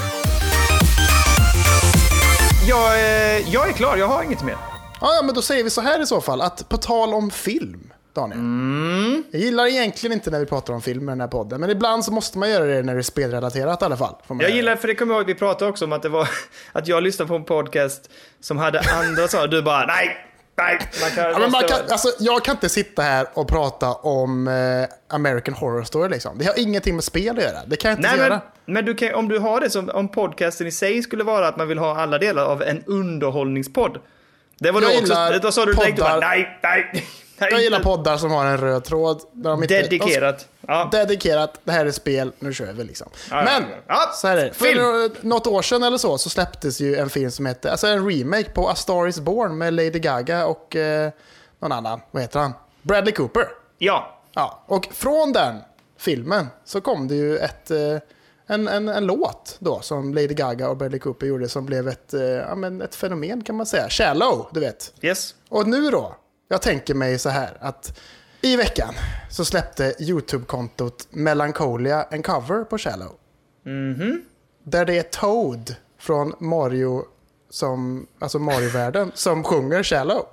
Jag, 2.69 2.95
eh, 2.95 3.53
jag 3.53 3.69
är 3.69 3.73
klar. 3.73 3.97
Jag 3.97 4.07
har 4.07 4.23
inget 4.23 4.45
mer. 4.45 4.76
Ja, 5.01 5.21
men 5.25 5.35
då 5.35 5.43
säger 5.43 5.65
vi 5.65 5.71
så 5.71 5.81
här 5.81 6.03
i 6.03 6.07
så 6.07 6.21
fall, 6.21 6.41
att 6.41 6.69
på 6.69 6.77
tal 6.77 7.15
om 7.15 7.31
film, 7.31 7.93
Daniel. 8.13 8.39
Mm. 8.39 9.25
Jag 9.31 9.41
gillar 9.41 9.67
egentligen 9.67 10.13
inte 10.13 10.31
när 10.31 10.39
vi 10.41 10.47
pratar 10.47 10.75
om 10.75 10.83
film 10.83 11.09
i 11.09 11.13
den 11.13 11.21
här 11.21 11.29
podden, 11.29 11.61
men 11.61 11.71
ibland 11.71 12.05
så 12.05 12.13
måste 12.13 12.39
man 12.39 12.51
göra 12.51 12.65
det 12.65 12.83
när 12.83 12.95
det 12.95 13.01
är 13.01 13.03
spelrelaterat 13.03 13.83
i 13.83 13.85
alla 13.85 13.97
fall. 13.97 14.15
Jag 14.29 14.51
gillar, 14.51 14.77
för 14.77 14.89
det 14.89 14.95
kommer 14.95 15.15
jag 15.15 15.21
ihåg, 15.21 15.27
vi 15.27 15.35
pratade 15.35 15.71
också 15.71 15.85
om 15.85 15.93
att 15.93 16.03
det 16.03 16.09
var 16.09 16.29
att 16.73 16.89
jag 16.89 17.03
lyssnade 17.03 17.29
på 17.29 17.35
en 17.35 17.45
podcast 17.45 18.11
som 18.41 18.59
hade 18.59 18.81
andra 18.81 19.29
saker. 19.29 19.49
Du 19.49 19.63
bara 19.63 19.87
nej, 19.87 20.17
nej. 20.57 20.79
Man 21.03 21.11
kan, 21.11 21.25
Ja, 21.25 21.39
men 21.39 21.51
man 21.51 21.63
kan, 21.63 21.79
alltså, 21.91 22.09
jag 22.19 22.45
kan 22.45 22.55
inte 22.55 22.69
sitta 22.69 23.03
här 23.03 23.27
och 23.35 23.49
prata 23.49 23.93
om 23.93 24.49
eh, 24.49 25.15
American 25.15 25.55
Horror 25.55 25.83
Story. 25.83 26.09
Liksom. 26.09 26.39
Det 26.39 26.45
har 26.45 26.59
ingenting 26.59 26.95
med 26.95 27.05
spel 27.05 27.39
att 27.39 27.45
göra. 27.45 27.59
Det 27.67 27.77
kan 27.77 27.91
jag 27.91 27.99
inte 27.99 28.09
Nej, 28.09 28.19
göra. 28.19 28.41
men, 28.65 28.75
men 28.75 28.85
du 28.85 28.95
kan, 28.95 29.15
om 29.15 29.29
du 29.29 29.39
har 29.39 29.61
det 29.61 29.71
som, 29.71 29.91
om 29.91 30.09
podcasten 30.09 30.67
i 30.67 30.73
sig 30.73 31.03
skulle 31.03 31.25
vara 31.25 31.49
att 31.49 31.57
man 31.57 31.69
vill 31.69 31.79
ha 31.79 32.01
alla 32.01 32.19
delar 32.19 32.45
av 32.45 32.63
en 32.63 32.83
underhållningspodd. 32.87 33.99
Det 34.59 34.71
var 34.71 34.83
Jag 34.83 34.93
då 34.93 34.99
också, 34.99 35.39
då 35.43 35.53
sa 35.53 35.65
du 35.65 35.73
direkt, 35.73 35.97
du 35.97 36.03
bara, 36.03 36.21
nej, 36.21 36.59
nej, 36.63 36.91
nej. 36.93 37.51
Jag 37.51 37.63
gillar 37.63 37.81
poddar 37.81 38.17
som 38.17 38.31
har 38.31 38.47
en 38.47 38.59
röd 38.59 38.85
tråd. 38.85 39.23
Där 39.33 39.51
de 39.51 39.63
inte, 39.63 39.83
Dedikerat. 39.83 40.47
Ja. 40.69 40.89
Dedikerat, 40.93 41.61
det 41.65 41.73
här 41.73 41.87
är 41.87 41.91
spel, 41.91 42.33
nu 42.39 42.53
kör 42.55 42.73
vi 42.73 42.85
liksom. 42.85 43.09
Ja, 43.31 43.43
Men, 43.45 43.63
ja. 43.87 44.11
Så 44.15 44.29
här 44.29 44.37
är 44.37 44.45
det. 44.45 44.53
För 44.55 44.65
film. 44.65 44.83
nå- 44.83 45.09
något 45.21 45.47
år 45.47 45.63
sedan 45.63 45.83
eller 45.83 45.99
så, 45.99 46.19
så 46.19 46.31
släpptes 46.31 46.81
ju 46.81 46.97
en 46.97 47.11
film 47.11 47.31
som 47.31 47.47
hette, 47.47 47.71
alltså 47.71 47.87
en 47.87 48.11
remake 48.11 48.51
på 48.51 48.69
A 48.69 48.75
Star 48.75 49.09
Is 49.09 49.21
Born 49.21 49.59
med 49.59 49.75
Lady 49.75 49.91
Gaga 49.99 50.47
och 50.47 50.77
eh, 50.77 51.11
någon 51.59 51.73
annan, 51.73 52.01
vad 52.11 52.23
heter 52.23 52.41
han? 52.41 52.53
Bradley 52.83 53.15
Cooper. 53.15 53.49
Ja. 53.79 54.21
Ja, 54.33 54.65
och 54.67 54.89
från 54.93 55.33
den 55.33 55.57
filmen 55.99 56.47
så 56.65 56.81
kom 56.81 57.09
det 57.09 57.15
ju 57.15 57.39
ett, 57.39 57.71
eh, 57.71 57.79
en, 58.47 58.69
en, 58.69 58.89
en 58.89 59.07
låt 59.07 59.57
då 59.59 59.81
som 59.81 60.15
Lady 60.15 60.27
Gaga 60.35 60.69
och 60.69 60.77
Bradley 60.77 61.01
Cooper 61.01 61.27
gjorde 61.27 61.49
som 61.49 61.67
blev 61.67 61.89
ett, 61.89 62.15
eh, 62.15 62.21
ja, 62.23 62.55
men 62.55 62.83
ett 62.83 62.95
fenomen 62.95 63.45
kan 63.45 63.57
man 63.57 63.67
säga. 63.67 63.89
Shallow, 63.89 64.49
du 64.53 64.61
vet. 64.61 64.93
Yes. 65.03 65.35
Och 65.49 65.69
nu 65.69 65.91
då, 65.91 66.17
jag 66.49 66.63
tänker 66.63 66.95
mig 66.95 67.19
så 67.19 67.29
här 67.29 67.57
att 67.61 68.01
i 68.41 68.57
veckan 68.57 68.95
så 69.31 69.45
släppte 69.45 69.95
YouTube-kontot 69.99 71.07
Melancholia 71.11 72.03
en 72.11 72.23
cover 72.23 72.65
på 72.65 72.79
Shallow. 72.79 73.13
Där 74.63 74.85
det 74.85 74.99
är 74.99 75.03
Toad 75.03 75.75
från 75.99 76.35
Mario, 76.39 77.05
som, 77.51 78.07
alltså 78.19 78.39
Mario-världen, 78.39 79.13
som 79.15 79.45
sjunger 79.45 79.83
Shallow. 79.83 80.27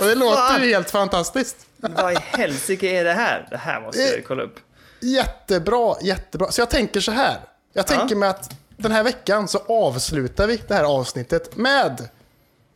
Och 0.00 0.06
det 0.06 0.14
låter 0.14 0.60
ju 0.60 0.74
helt 0.74 0.90
fantastiskt. 0.90 1.56
Vad 1.76 2.12
i 2.12 2.16
helsike 2.20 2.86
är 2.86 3.04
det 3.04 3.12
här? 3.12 3.46
Det 3.50 3.56
här 3.56 3.80
måste 3.80 4.02
jag 4.02 4.24
kolla 4.26 4.42
upp. 4.42 4.60
Jättebra, 5.04 5.96
jättebra. 6.02 6.50
Så 6.50 6.60
jag 6.60 6.70
tänker 6.70 7.00
så 7.00 7.12
här. 7.12 7.40
Jag 7.72 7.86
tänker 7.86 8.16
mig 8.16 8.28
att 8.28 8.50
den 8.76 8.92
här 8.92 9.02
veckan 9.02 9.48
så 9.48 9.58
avslutar 9.68 10.46
vi 10.46 10.60
det 10.68 10.74
här 10.74 10.84
avsnittet 10.84 11.56
med 11.56 12.08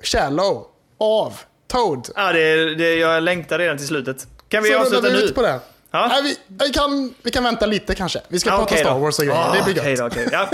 Shallow 0.02 0.66
av 0.98 1.40
Toad. 1.66 2.08
Ja, 2.16 2.32
det, 2.32 2.74
det, 2.74 2.94
jag 2.94 3.22
längtar 3.22 3.58
redan 3.58 3.78
till 3.78 3.86
slutet. 3.86 4.26
Kan 4.48 4.62
vi 4.62 4.70
så 4.70 4.78
avsluta 4.78 5.02
vi 5.02 5.12
nu? 5.12 5.18
ut 5.18 5.34
på 5.34 5.42
det. 5.42 5.60
Ja. 5.90 6.06
Nej, 6.06 6.22
vi, 6.22 6.36
vi, 6.66 6.72
kan, 6.72 7.14
vi 7.22 7.30
kan 7.30 7.44
vänta 7.44 7.66
lite 7.66 7.94
kanske. 7.94 8.20
Vi 8.28 8.40
ska 8.40 8.50
Ja, 8.50 8.56
prata 8.56 8.64
okej 8.74 8.84
Star. 8.84 8.98
Wars 8.98 9.18
och 9.18 9.24
grejer. 9.24 9.40
Ah, 9.40 9.54
det 9.54 9.72
blir 9.72 9.88
gött. 9.88 9.98
då, 9.98 10.06
okej. 10.06 10.28
Ja. 10.32 10.48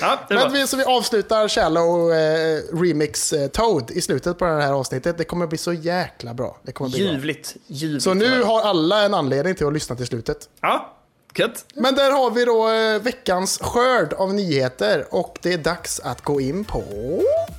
ja, 0.00 0.18
det 0.28 0.34
Men 0.34 0.52
vi, 0.52 0.66
så 0.66 0.76
vi 0.76 0.84
avslutar 0.84 1.48
Shallow 1.48 2.12
eh, 2.12 2.60
Remix 2.72 3.32
eh, 3.32 3.48
Toad 3.48 3.90
i 3.90 4.00
slutet 4.00 4.38
på 4.38 4.44
det 4.44 4.62
här 4.62 4.72
avsnittet. 4.72 5.18
Det 5.18 5.24
kommer 5.24 5.46
bli 5.46 5.58
så 5.58 5.72
jäkla 5.72 6.34
bra. 6.34 6.56
Det 6.62 6.72
kommer 6.72 6.90
bli. 6.90 7.00
Ljuvligt. 7.00 7.56
Ljuvligt. 7.66 8.04
Så 8.04 8.14
nu 8.14 8.42
har 8.42 8.62
alla 8.62 9.02
en 9.02 9.14
anledning 9.14 9.54
till 9.54 9.66
att 9.66 9.72
lyssna 9.72 9.96
till 9.96 10.06
slutet. 10.06 10.48
Ja, 10.60 10.93
gött. 11.38 11.64
Men 11.74 11.94
där 11.94 12.10
har 12.10 12.30
vi 12.30 12.44
då 12.44 12.70
eh, 12.70 13.02
veckans 13.02 13.58
skörd 13.58 14.12
av 14.12 14.34
nyheter 14.34 15.04
och 15.10 15.38
det 15.42 15.52
är 15.52 15.58
dags 15.58 16.00
att 16.00 16.20
gå 16.20 16.40
in 16.40 16.64
på... 16.64 16.84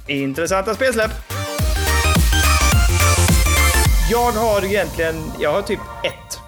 Intressanta 0.07 0.75
spelsläpp. 0.75 1.11
Jag 4.11 4.31
har 4.31 4.65
egentligen, 4.65 5.15
jag 5.39 5.51
har 5.51 5.61
typ 5.61 5.79
ett. 6.03 6.39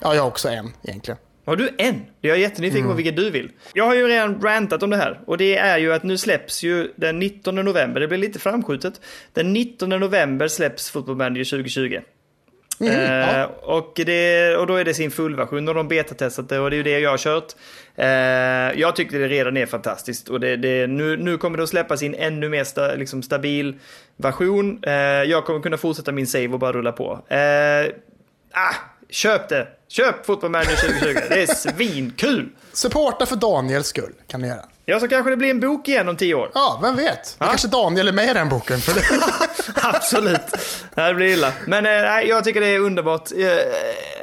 Ja, 0.00 0.14
jag 0.14 0.22
har 0.22 0.28
också 0.28 0.48
en 0.48 0.72
egentligen. 0.82 1.18
Har 1.46 1.56
du 1.56 1.70
en? 1.78 2.02
Jag 2.20 2.36
är 2.36 2.40
jättenyfiken 2.40 2.86
på 2.86 2.92
vilket 2.92 3.16
du 3.16 3.30
vill. 3.30 3.50
Jag 3.74 3.86
har 3.86 3.94
ju 3.94 4.08
redan 4.08 4.40
rantat 4.40 4.82
om 4.82 4.90
det 4.90 4.96
här 4.96 5.20
och 5.26 5.38
det 5.38 5.56
är 5.56 5.78
ju 5.78 5.92
att 5.92 6.02
nu 6.02 6.18
släpps 6.18 6.62
ju 6.62 6.92
den 6.96 7.18
19 7.18 7.54
november, 7.54 8.00
det 8.00 8.08
blir 8.08 8.18
lite 8.18 8.38
framskjutet. 8.38 9.00
Den 9.32 9.52
19 9.52 9.88
november 9.88 10.48
släpps 10.48 10.90
Football 10.90 11.16
Manager 11.16 11.44
2020. 11.44 12.00
Eh, 12.80 13.38
ja. 13.38 13.46
och, 13.62 13.92
det, 14.06 14.56
och 14.56 14.66
då 14.66 14.74
är 14.74 14.84
det 14.84 14.94
sin 14.94 15.10
fullversion 15.10 15.68
och 15.68 15.74
de 15.74 15.88
betatestat 15.88 16.48
det 16.48 16.58
och 16.58 16.70
det 16.70 16.74
är 16.74 16.78
ju 16.78 16.82
det 16.82 17.00
jag 17.00 17.10
har 17.10 17.18
kört. 17.18 17.52
Eh, 17.96 18.80
jag 18.80 18.96
tyckte 18.96 19.18
det 19.18 19.28
redan 19.28 19.56
är 19.56 19.66
fantastiskt 19.66 20.28
och 20.28 20.40
det, 20.40 20.56
det, 20.56 20.86
nu, 20.86 21.16
nu 21.16 21.38
kommer 21.38 21.56
det 21.56 21.62
att 21.62 21.68
släppas 21.68 22.02
in 22.02 22.14
ännu 22.14 22.48
mer 22.48 22.64
sta, 22.64 22.94
liksom 22.94 23.22
stabil 23.22 23.78
version. 24.16 24.78
Eh, 24.82 24.92
jag 25.02 25.44
kommer 25.44 25.60
kunna 25.60 25.76
fortsätta 25.76 26.12
min 26.12 26.26
save 26.26 26.48
och 26.48 26.58
bara 26.58 26.72
rulla 26.72 26.92
på. 26.92 27.24
Eh, 27.28 27.92
ah, 28.52 28.74
köp 29.10 29.48
det! 29.48 29.68
Köp 29.88 30.26
Football 30.26 30.50
Manager 30.50 30.76
2020. 30.76 31.18
Det 31.28 31.42
är 31.42 31.46
svinkul! 31.46 32.48
Supporta 32.72 33.26
för 33.26 33.36
Daniels 33.36 33.86
skull 33.86 34.12
kan 34.26 34.40
ni 34.40 34.48
göra. 34.48 34.64
Ja, 34.84 35.00
så 35.00 35.08
kanske 35.08 35.30
det 35.30 35.36
blir 35.36 35.50
en 35.50 35.60
bok 35.60 35.88
igen 35.88 36.08
om 36.08 36.16
tio 36.16 36.34
år. 36.34 36.50
Ja, 36.54 36.78
vem 36.82 36.96
vet? 36.96 37.36
Det 37.38 37.44
kanske 37.44 37.68
Daniel 37.68 38.08
är 38.08 38.12
med 38.12 38.30
i 38.30 38.34
den 38.34 38.48
boken. 38.48 38.80
För 38.80 38.94
det. 38.94 39.00
Absolut. 39.82 40.40
Det 40.94 41.14
blir 41.14 41.26
illa. 41.26 41.52
Men 41.66 41.86
eh, 41.86 41.92
nej, 41.92 42.28
jag 42.28 42.44
tycker 42.44 42.60
det 42.60 42.66
är 42.66 42.78
underbart. 42.80 43.32
Eh, 43.32 43.48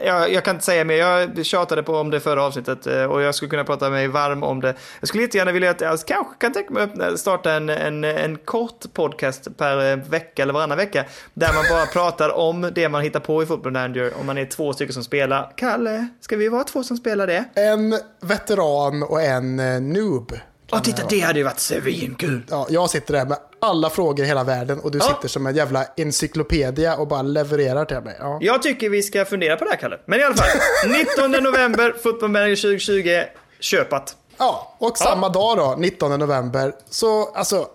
Jag, 0.05 0.33
jag 0.33 0.43
kan 0.45 0.55
inte 0.55 0.65
säga 0.65 0.83
mer. 0.83 0.95
Jag 0.95 1.45
tjatade 1.45 1.83
på 1.83 1.95
om 1.97 2.09
det 2.09 2.19
förra 2.19 2.43
avsnittet 2.43 2.87
eh, 2.87 3.03
och 3.03 3.21
jag 3.21 3.35
skulle 3.35 3.49
kunna 3.49 3.63
prata 3.63 3.89
mig 3.89 4.07
varm 4.07 4.43
om 4.43 4.61
det. 4.61 4.73
Jag 4.99 5.07
skulle 5.07 5.23
jättegärna 5.23 5.51
vilja 5.51 5.69
att 5.71 5.81
jag 5.81 5.99
kanske 5.99 6.33
kan 6.37 6.53
tänka 6.53 6.73
mig 6.73 6.89
att 6.99 7.19
starta 7.19 7.53
en, 7.53 7.69
en, 7.69 8.03
en 8.03 8.37
kort 8.37 8.93
podcast 8.93 9.57
per 9.57 9.95
vecka 10.09 10.41
eller 10.43 10.53
varannan 10.53 10.77
vecka. 10.77 11.05
Där 11.33 11.53
man 11.53 11.63
bara 11.69 11.85
pratar 11.85 12.29
om 12.37 12.71
det 12.75 12.89
man 12.89 13.01
hittar 13.01 13.19
på 13.19 13.43
i 13.43 13.45
Football 13.45 13.71
Manager. 13.71 14.13
Om 14.19 14.25
man 14.25 14.37
är 14.37 14.45
två 14.45 14.73
stycken 14.73 14.93
som 14.93 15.03
spelar. 15.03 15.51
Kalle, 15.57 16.07
ska 16.21 16.35
vi 16.35 16.49
vara 16.49 16.63
två 16.63 16.83
som 16.83 16.97
spelar 16.97 17.27
det? 17.27 17.43
En 17.55 17.99
veteran 18.21 19.03
och 19.03 19.21
en 19.21 19.55
noob. 19.93 20.39
Ja, 20.71 20.79
titta 20.79 21.01
det 21.09 21.19
hade 21.19 21.39
ju 21.39 21.45
varit 21.45 21.59
svinkul. 21.59 22.41
Ja, 22.49 22.67
jag 22.69 22.89
sitter 22.89 23.13
där 23.13 23.25
med 23.25 23.37
alla 23.61 23.89
frågor 23.89 24.25
i 24.25 24.27
hela 24.27 24.43
världen 24.43 24.79
och 24.79 24.91
du 24.91 24.97
Ja. 24.97 25.03
sitter 25.05 25.27
som 25.27 25.47
en 25.47 25.55
jävla 25.55 25.85
encyklopedia 25.97 26.95
och 26.97 27.07
bara 27.07 27.21
levererar 27.21 27.85
till 27.85 27.99
mig. 28.01 28.15
Ja. 28.19 28.37
Jag 28.41 28.61
tycker 28.61 28.89
vi 28.89 29.03
ska 29.03 29.25
fundera 29.25 29.55
på 29.55 29.63
det 29.65 29.69
här, 29.71 29.77
Kalle. 29.77 29.97
Men 30.05 30.19
i 30.19 30.23
alla 30.23 30.35
fall, 30.35 30.47
19 31.31 31.43
november, 31.43 31.95
Football 32.03 32.29
Manager 32.29 32.55
2020, 32.55 33.21
köpat. 33.59 34.15
Ja, 34.37 34.75
och 34.79 34.97
samma 34.97 35.29
dag 35.29 35.57
då, 35.57 35.75
19 35.77 36.19
november, 36.19 36.73
så 36.89 37.25
alltså 37.33 37.67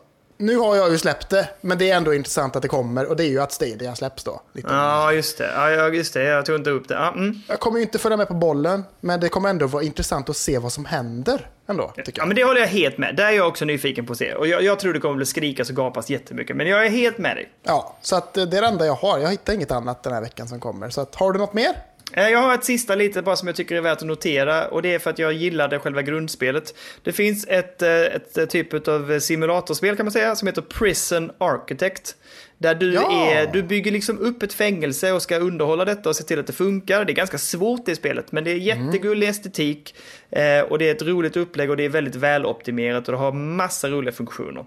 nu 0.42 0.56
har 0.56 0.76
jag 0.76 0.90
ju 0.92 0.98
släppt 0.98 1.30
det, 1.30 1.48
men 1.60 1.78
det 1.78 1.90
är 1.90 1.96
ändå 1.96 2.14
intressant 2.14 2.56
att 2.56 2.62
det 2.62 2.68
kommer 2.68 3.06
och 3.06 3.16
det 3.16 3.24
är 3.24 3.28
ju 3.28 3.40
att 3.40 3.52
Stadia 3.52 3.94
släpps 3.94 4.24
då. 4.24 4.40
Ja, 4.52 5.12
just 5.12 5.38
det. 5.38 5.50
Ja, 5.56 5.88
just 5.88 6.14
det. 6.14 6.22
Jag 6.24 6.46
tog 6.46 6.56
inte 6.56 6.70
upp 6.70 6.88
det. 6.88 6.94
Ja, 6.94 7.12
mm. 7.12 7.34
Jag 7.48 7.60
kommer 7.60 7.78
ju 7.78 7.82
inte 7.82 7.98
följa 7.98 8.16
med 8.16 8.28
på 8.28 8.34
bollen, 8.34 8.84
men 9.00 9.20
det 9.20 9.28
kommer 9.28 9.48
ändå 9.48 9.66
vara 9.66 9.82
intressant 9.82 10.28
att 10.30 10.36
se 10.36 10.58
vad 10.58 10.72
som 10.72 10.84
händer 10.84 11.48
ändå. 11.68 11.88
Tycker 11.96 12.02
Ja, 12.06 12.12
jag. 12.16 12.28
men 12.28 12.36
det 12.36 12.44
håller 12.44 12.60
jag 12.60 12.68
helt 12.68 12.98
med. 12.98 13.16
Där 13.16 13.26
är 13.26 13.30
jag 13.30 13.48
också 13.48 13.64
nyfiken 13.64 14.06
på 14.06 14.12
att 14.12 14.18
se. 14.18 14.34
Och 14.34 14.46
jag, 14.46 14.62
jag 14.62 14.78
tror 14.80 14.92
det 14.92 15.00
kommer 15.00 15.16
bli 15.16 15.26
skrikas 15.26 15.70
och 15.70 15.76
gapas 15.76 16.10
jättemycket. 16.10 16.56
Men 16.56 16.66
jag 16.66 16.86
är 16.86 16.90
helt 16.90 17.18
med 17.18 17.36
dig. 17.36 17.48
Ja, 17.62 17.96
så 18.02 18.16
att 18.16 18.36
eh, 18.36 18.44
det 18.44 18.56
är 18.56 18.60
det 18.62 18.68
enda 18.68 18.86
jag 18.86 18.94
har. 18.94 19.18
Jag 19.18 19.30
hittar 19.30 19.52
inget 19.52 19.70
annat 19.70 20.02
den 20.02 20.12
här 20.12 20.20
veckan 20.20 20.48
som 20.48 20.60
kommer. 20.60 20.90
Så 20.90 21.00
att, 21.00 21.14
har 21.14 21.32
du 21.32 21.38
något 21.38 21.54
mer? 21.54 21.76
Eh, 22.12 22.28
Jag 22.28 22.38
har 22.38 22.54
ett 22.54 22.64
sista 22.64 22.94
lite 22.94 23.22
bara 23.22 23.36
som 23.36 23.48
jag 23.48 23.56
tycker 23.56 23.76
är 23.76 23.80
värt 23.80 23.98
att 23.98 24.06
notera 24.06 24.68
och 24.68 24.82
det 24.82 24.94
är 24.94 24.98
för 24.98 25.10
att 25.10 25.18
jag 25.18 25.32
gillade 25.32 25.78
själva 25.78 26.02
grundspelet. 26.02 26.74
Det 27.02 27.12
finns 27.12 27.46
ett, 27.48 27.82
eh, 27.82 27.90
ett, 27.90 28.38
ett 28.38 28.50
typ 28.50 28.88
av 28.88 29.18
simulatorspel 29.20 29.96
kan 29.96 30.06
man 30.06 30.12
säga 30.12 30.36
som 30.36 30.48
heter 30.48 30.62
Prison 30.62 31.30
Architect. 31.38 32.16
Där 32.58 32.74
du, 32.74 32.92
Ja. 32.94 33.30
är, 33.32 33.46
du 33.52 33.62
bygger 33.62 33.90
liksom 33.92 34.18
upp 34.18 34.42
ett 34.42 34.52
fängelse 34.52 35.12
och 35.12 35.22
ska 35.22 35.36
underhålla 35.38 35.84
detta 35.84 36.08
och 36.08 36.16
se 36.16 36.24
till 36.24 36.38
att 36.38 36.46
det 36.46 36.52
funkar. 36.52 37.04
Det 37.04 37.12
är 37.12 37.14
ganska 37.14 37.38
svårt 37.38 37.86
det 37.86 37.96
spelet, 37.96 38.32
men 38.32 38.44
det 38.44 38.50
är 38.50 38.56
jättegullig 38.56 39.28
estetik. 39.28 39.94
Eh, 40.30 40.60
och 40.60 40.78
det 40.78 40.88
är 40.88 40.94
ett 40.94 41.02
roligt 41.02 41.36
upplägg 41.36 41.70
och 41.70 41.76
det 41.76 41.84
är 41.84 41.88
väldigt 41.88 42.14
väloptimerat 42.14 43.08
och 43.08 43.12
det 43.12 43.18
har 43.18 43.32
massa 43.32 43.88
roliga 43.88 44.12
funktioner. 44.12 44.64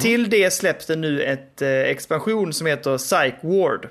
Till 0.00 0.30
det 0.30 0.50
släpps 0.52 0.86
det 0.86 0.96
nu 0.96 1.22
ett 1.22 1.62
eh, 1.62 1.68
expansion 1.68 2.52
som 2.52 2.66
heter 2.66 2.98
Psych 2.98 3.34
Ward. 3.42 3.88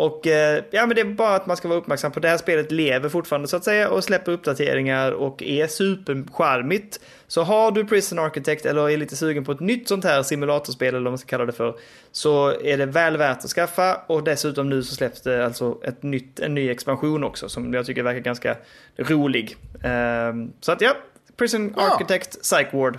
Och 0.00 0.26
eh, 0.26 0.64
ja, 0.70 0.86
men 0.86 0.94
det 0.94 1.00
är 1.00 1.04
bara 1.04 1.34
att 1.34 1.46
man 1.46 1.56
ska 1.56 1.68
vara 1.68 1.78
uppmärksam 1.78 2.12
på 2.12 2.20
det 2.20 2.28
här 2.28 2.36
spelet 2.36 2.72
lever 2.72 3.08
fortfarande 3.08 3.48
så 3.48 3.56
att 3.56 3.64
säga 3.64 3.90
och 3.90 4.04
släpper 4.04 4.32
uppdateringar 4.32 5.12
och 5.12 5.42
är 5.42 5.66
supercharmigt. 5.66 7.00
Så 7.26 7.42
har 7.42 7.70
du 7.70 7.84
Prison 7.84 8.18
Architect 8.18 8.66
eller 8.66 8.90
är 8.90 8.96
lite 8.96 9.16
sugen 9.16 9.44
på 9.44 9.52
ett 9.52 9.60
nytt 9.60 9.88
sånt 9.88 10.04
här 10.04 10.22
simulatorspel 10.22 10.88
eller 10.88 11.04
vad 11.04 11.10
man 11.12 11.18
ska 11.18 11.28
kalla 11.28 11.46
det 11.46 11.52
för 11.52 11.76
så 12.12 12.60
är 12.60 12.78
det 12.78 12.86
väl 12.86 13.16
värt 13.16 13.44
att 13.44 13.50
skaffa 13.50 13.94
och 14.06 14.24
dessutom 14.24 14.68
nu 14.70 14.82
så 14.82 14.94
släpps 14.94 15.20
det 15.20 15.44
alltså 15.44 15.78
ett 15.84 16.02
nytt, 16.02 16.40
en 16.40 16.54
ny 16.54 16.70
expansion 16.70 17.24
också 17.24 17.48
som 17.48 17.74
jag 17.74 17.86
tycker 17.86 18.02
verkar 18.02 18.20
ganska 18.20 18.56
rolig. 18.96 19.56
Ehm, 19.82 20.52
så 20.60 20.72
att 20.72 20.80
ja, 20.80 20.96
Prison 21.36 21.74
Ja. 21.76 21.94
Architect 21.94 22.42
Psych 22.42 22.72
Ward 22.72 22.98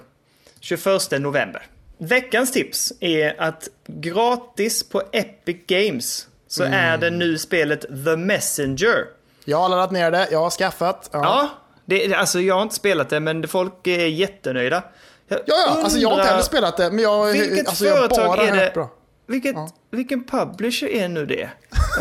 21 0.60 0.86
november. 1.20 1.62
Veckans 1.98 2.52
tips 2.52 2.94
är 3.00 3.42
att 3.42 3.70
gratis 3.88 4.90
på 4.90 5.02
Epic 5.12 5.58
Games 5.68 6.28
så 6.52 6.64
är 6.64 6.98
det 6.98 7.10
nu 7.10 7.38
spelet 7.38 7.82
The 7.82 8.16
Messenger. 8.16 9.06
Jag 9.46 9.58
har 9.58 9.70
laddat 9.70 9.92
ner 9.92 10.12
det, 10.12 10.28
jag 10.32 10.40
har 10.40 10.50
skaffat. 10.50 11.10
Ja, 11.14 11.20
Ja, 11.24 11.50
det, 11.86 12.08
det- 12.08 12.16
alltså 12.16 12.40
jag 12.40 12.56
har 12.56 12.62
inte 12.62 12.76
spelat 12.76 13.10
det 13.10 13.20
men 13.20 13.48
folk 13.48 13.88
är 13.88 14.06
jättenöjda. 14.06 14.84
Jag 15.28 15.40
ja, 15.46 15.56
ja 15.68 15.82
alltså 15.84 15.98
jag 16.00 16.10
har 16.10 16.16
inte 16.18 16.30
heller 16.30 16.44
spelat 16.44 16.78
det, 16.78 16.92
men 16.92 17.00
jag, 17.04 17.26
Vilket 17.32 17.68
alltså, 17.68 17.86
jag 17.86 17.98
företag 17.98 18.28
bara 18.28 18.48
är 18.48 18.56
det? 18.56 18.72
bra. 18.74 18.90
Vilket, 19.28 19.56
Vilken 19.92 20.24
publisher 20.24 20.88
är 20.88 21.08
nu 21.08 21.26
det? 21.26 21.42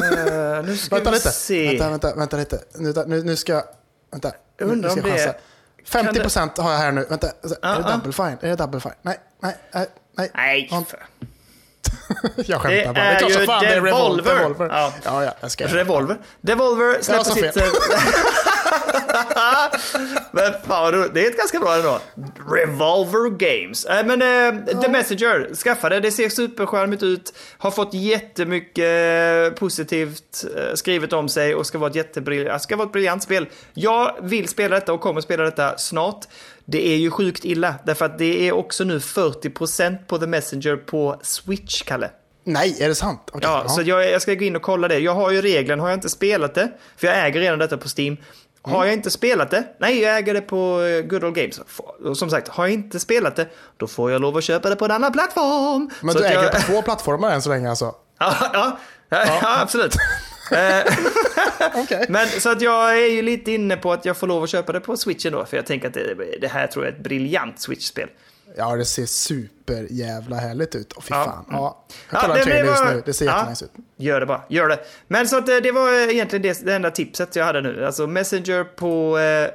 Eh, 0.03 0.64
nu 0.64 0.76
ska 0.76 0.94
Vänta 0.94 1.11
vi 1.11 1.16
lite, 1.16 1.30
se. 1.30 1.68
vänta, 1.68 1.90
vänta, 1.90 2.14
vänta 2.14 2.36
lite. 2.36 2.59
Nu, 2.74 2.92
nu, 3.07 3.22
nu 3.22 3.36
ska 3.36 3.53
jag... 3.53 3.62
Vänta. 4.12 4.32
Jag 4.59 4.68
undrar 4.68 4.88
nu 4.90 4.96
ska 4.96 5.03
om 5.09 5.11
det- 5.16 5.24
chansa. 5.24 5.38
50 5.84 6.20
procent 6.20 6.59
har 6.59 6.72
jag 6.72 6.78
här 6.78 6.92
nu. 6.92 7.07
Vänta, 7.09 7.26
är 7.26 7.32
Ja, 7.42 7.48
det 7.53 7.59
ja. 7.62 7.90
double 7.96 8.12
fine? 8.12 8.36
Är 8.40 8.48
det 8.48 8.57
double 8.57 8.80
fine? 8.80 8.92
Nej, 9.03 9.20
nej, 9.42 9.57
nej. 9.72 9.86
nej. 10.16 10.30
Nej, 10.34 10.68
Ja, 10.70 10.84
för- 10.88 11.07
Jag 12.36 12.61
skämtar 12.61 12.70
Det 12.70 12.84
bara. 12.84 12.95
Det 12.95 13.01
är 13.01 13.18
klart 13.18 13.32
som 13.32 13.47
fan 13.47 13.64
det 13.64 13.74
är. 13.74 13.80
Revolver. 13.80 14.34
Devolver. 14.34 14.68
Ja. 14.68 14.93
Ja, 15.05 15.24
ja, 15.24 15.34
jag 15.41 15.51
ska... 15.51 15.66
Revolver. 15.66 16.16
Devolver 16.41 17.03
släpper 17.03 17.24
sitt... 17.24 17.57
men 20.32 20.53
fan. 20.66 21.11
Det 21.14 21.26
är 21.26 21.30
ett 21.30 21.38
ganska 21.38 21.61
bra 21.61 21.76
ändå. 21.76 22.01
Revolver 22.51 23.30
Games. 23.30 23.84
Äh, 23.84 24.07
men 24.07 24.22
eh, 24.22 24.80
The 24.82 24.88
Messenger, 24.88 25.55
skaffa 25.55 25.88
det. 25.88 26.01
Det 26.01 26.11
ser 26.11 26.28
superskärmigt 26.28 27.03
ut. 27.03 27.32
Har 27.59 27.70
fått 27.70 27.95
jättemycket 27.95 29.53
eh, 29.53 29.59
positivt 29.59 30.45
eh, 30.57 30.74
skrivet 30.74 31.12
om 31.12 31.28
sig 31.28 31.55
och 31.55 31.66
ska 31.66 31.78
vara 31.78 31.91
ett 31.91 31.97
jättebriljant, 31.97 32.62
ska 32.62 32.76
vara 32.76 32.86
ett 32.86 32.93
briljant 32.93 33.22
spel. 33.22 33.49
Jag 33.74 34.14
vill 34.22 34.49
spela 34.49 34.74
detta 34.74 34.93
och 34.93 35.01
kommer 35.01 35.20
spela 35.20 35.45
detta 35.45 35.78
snart. 35.78 36.24
Det 36.64 36.86
är 36.88 36.96
ju 36.96 37.11
sjukt 37.11 37.44
illa, 37.44 37.74
därför 37.86 38.04
att 38.04 38.18
det 38.18 38.48
är 38.48 38.52
också 38.52 38.84
nu 38.84 38.98
40% 38.98 40.06
på 40.06 40.18
The 40.18 40.26
Messenger 40.26 40.76
på 40.76 41.20
Switch, 41.22 41.82
Kalle. 41.82 42.11
Nej, 42.44 42.76
är 42.82 42.88
det 42.88 42.94
sant? 42.94 43.22
Okej, 43.32 43.40
Ja, 43.42 43.62
ja. 43.64 43.68
så 43.68 43.82
jag, 43.82 44.11
jag 44.11 44.22
ska 44.22 44.34
gå 44.34 44.44
in 44.44 44.56
och 44.56 44.62
kolla 44.62 44.88
det. 44.88 44.98
Jag 44.98 45.14
har 45.14 45.30
ju 45.30 45.42
regeln, 45.42 45.80
har 45.80 45.88
jag 45.88 45.96
inte 45.96 46.08
spelat 46.08 46.54
det, 46.54 46.70
för 46.96 47.06
jag 47.06 47.26
äger 47.26 47.40
redan 47.40 47.58
detta 47.58 47.76
på 47.76 47.88
Steam. 47.98 48.16
Har 48.62 48.74
Mm. 48.74 48.86
jag 48.86 48.92
inte 48.94 49.11
spelat 49.11 49.50
det? 49.50 49.64
Nej, 49.78 50.00
jag 50.00 50.18
äger 50.18 50.34
det 50.34 50.40
på 50.40 50.82
eh, 50.82 51.02
Good 51.02 51.24
Old 51.24 51.34
Games. 51.34 51.61
Som 52.18 52.30
sagt, 52.30 52.48
har 52.48 52.64
jag 52.66 52.72
inte 52.74 53.00
spelat 53.00 53.36
det, 53.36 53.48
då 53.76 53.86
får 53.86 54.11
jag 54.11 54.20
lov 54.20 54.36
att 54.36 54.44
köpa 54.44 54.68
det 54.70 54.76
på 54.76 54.84
en 54.84 54.90
annan 54.90 55.12
plattform. 55.12 55.90
Men 56.00 56.12
Så 56.14 56.18
du 56.20 56.26
äger 56.26 56.42
jag... 56.42 56.52
på 56.52 56.61
två 56.61 56.82
plattformar 56.82 57.30
än 57.30 57.42
så 57.42 57.48
länge 57.50 57.70
alltså? 57.70 57.94
ja, 58.18 58.34
ja, 58.52 58.78
ja, 59.11 59.61
absolut. 59.62 59.94
Eh, 61.37 61.66
Okej. 61.83 62.07
Men 62.09 62.28
så 62.28 62.51
att 62.51 62.62
jag 62.62 62.93
är 62.99 63.11
ju 63.11 63.22
lite 63.22 63.53
inne 63.53 63.76
på 63.76 63.93
att 63.93 64.05
jag 64.05 64.16
får 64.16 64.26
lov 64.26 64.43
att 64.43 64.51
köpa 64.51 64.72
det 64.72 64.81
på 64.81 64.97
Switchen 64.97 65.33
då, 65.33 65.45
för 65.45 65.57
jag 65.57 65.66
tänker 65.66 65.89
att 65.89 65.95
det, 65.95 66.14
det 66.41 66.49
här 66.49 66.66
tror 66.66 66.85
jag 66.85 66.93
är 66.95 66.97
ett 66.99 67.03
briljant 67.05 67.61
Switch-spel. 67.61 68.09
Ja, 68.57 68.76
det 68.76 68.85
ser 68.85 69.07
super 69.07 69.87
jävla 69.91 70.37
härligt 70.37 70.74
ut. 70.74 70.93
Åh, 70.97 71.03
fy 71.03 71.14
Ja. 71.14 71.24
fan. 71.24 71.45
Ja. 71.51 71.85
Jag 72.11 72.18
Ja, 72.18 72.20
kollar 72.22 72.35
det- 72.37 72.45
trailer 72.45 72.62
det 72.62 72.68
just 72.68 72.85
var- 72.85 72.95
nu. 72.95 73.03
Det 73.07 73.12
ser 73.12 73.26
ja. 73.26 73.37
jättenice 73.39 73.64
ut. 73.64 73.70
Gör 73.97 74.20
det 74.20 74.26
bara, 74.26 74.43
gör 74.49 74.68
det. 74.68 74.78
Men 75.09 75.28
så 75.28 75.37
att 75.39 75.49
eh, 75.49 75.57
det 75.57 75.72
var 75.72 75.93
eh, 75.93 76.09
egentligen 76.14 76.43
det, 76.43 76.64
det 76.66 76.74
enda 76.74 76.91
tipset 76.91 77.37
jag 77.37 77.45
hade 77.45 77.61
nu. 77.61 77.85
Alltså 77.87 78.07
Messenger 78.07 78.64
på 78.64 79.18
eh, 79.18 79.51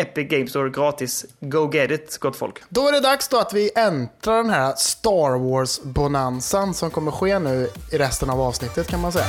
Epic 0.00 0.28
Games 0.30 0.50
Store 0.50 0.70
gratis. 0.70 1.26
Go 1.40 1.70
get 1.74 1.90
it, 1.90 2.18
gott 2.18 2.36
folk. 2.36 2.62
Då 2.68 2.88
är 2.88 2.92
det 2.92 3.00
dags 3.00 3.28
då 3.28 3.38
att 3.38 3.52
vi 3.52 3.70
äntrar 3.76 4.36
den 4.36 4.50
här 4.50 4.74
Star 4.76 5.38
Wars-bonanzan 5.38 6.72
som 6.74 6.90
kommer 6.90 7.10
ske 7.10 7.38
nu 7.38 7.68
i 7.92 7.98
resten 7.98 8.30
av 8.30 8.40
avsnittet 8.40 8.86
kan 8.88 9.00
man 9.00 9.12
säga. 9.12 9.26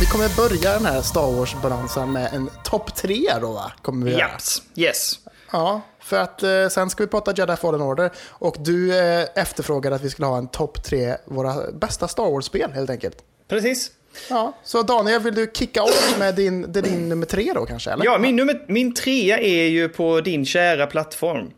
Vi 0.00 0.06
kommer 0.06 0.36
börja 0.36 0.72
den 0.72 0.84
här 0.84 1.02
Star 1.02 1.32
Wars-bonanzan 1.32 2.12
med 2.12 2.34
en 2.34 2.50
topp 2.64 2.94
tre 2.94 3.28
då 3.40 3.52
va? 3.52 3.72
Kommer 3.82 4.06
vi 4.06 4.12
göra. 4.12 4.30
Yes. 4.76 5.18
Ja, 5.52 5.80
för 6.00 6.20
att 6.20 6.42
eh, 6.42 6.68
sen 6.68 6.90
ska 6.90 7.02
vi 7.04 7.06
prata 7.06 7.34
Jedi 7.36 7.56
Fallen 7.56 7.80
Order 7.80 8.10
och 8.28 8.56
du 8.58 8.98
eh, 8.98 9.26
efterfrågade 9.34 9.96
att 9.96 10.02
vi 10.02 10.10
skulle 10.10 10.26
ha 10.26 10.38
en 10.38 10.48
topp 10.48 10.82
tre 10.84 11.16
våra 11.24 11.70
bästa 11.72 12.08
Star 12.08 12.30
Wars-spel 12.30 12.70
helt 12.72 12.90
enkelt. 12.90 13.16
Precis. 13.48 13.90
Ja, 14.30 14.52
så 14.64 14.82
Daniel, 14.82 15.20
vill 15.20 15.34
du 15.34 15.50
kicka 15.54 15.82
off 15.82 16.18
med 16.18 16.34
din, 16.34 16.72
din 16.72 17.08
nummer 17.08 17.26
tre 17.26 17.52
då 17.54 17.66
kanske? 17.66 17.90
Eller? 17.90 18.04
Ja, 18.04 18.18
min, 18.18 18.36
nummer, 18.36 18.64
min 18.68 18.94
trea 18.94 19.38
är 19.38 19.66
ju 19.66 19.88
på 19.88 20.20
din 20.20 20.46
kära 20.46 20.86
plattform. 20.86 21.50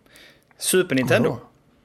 Super 0.58 0.94
Nintendo. 0.94 1.28
Vadå? 1.28 1.40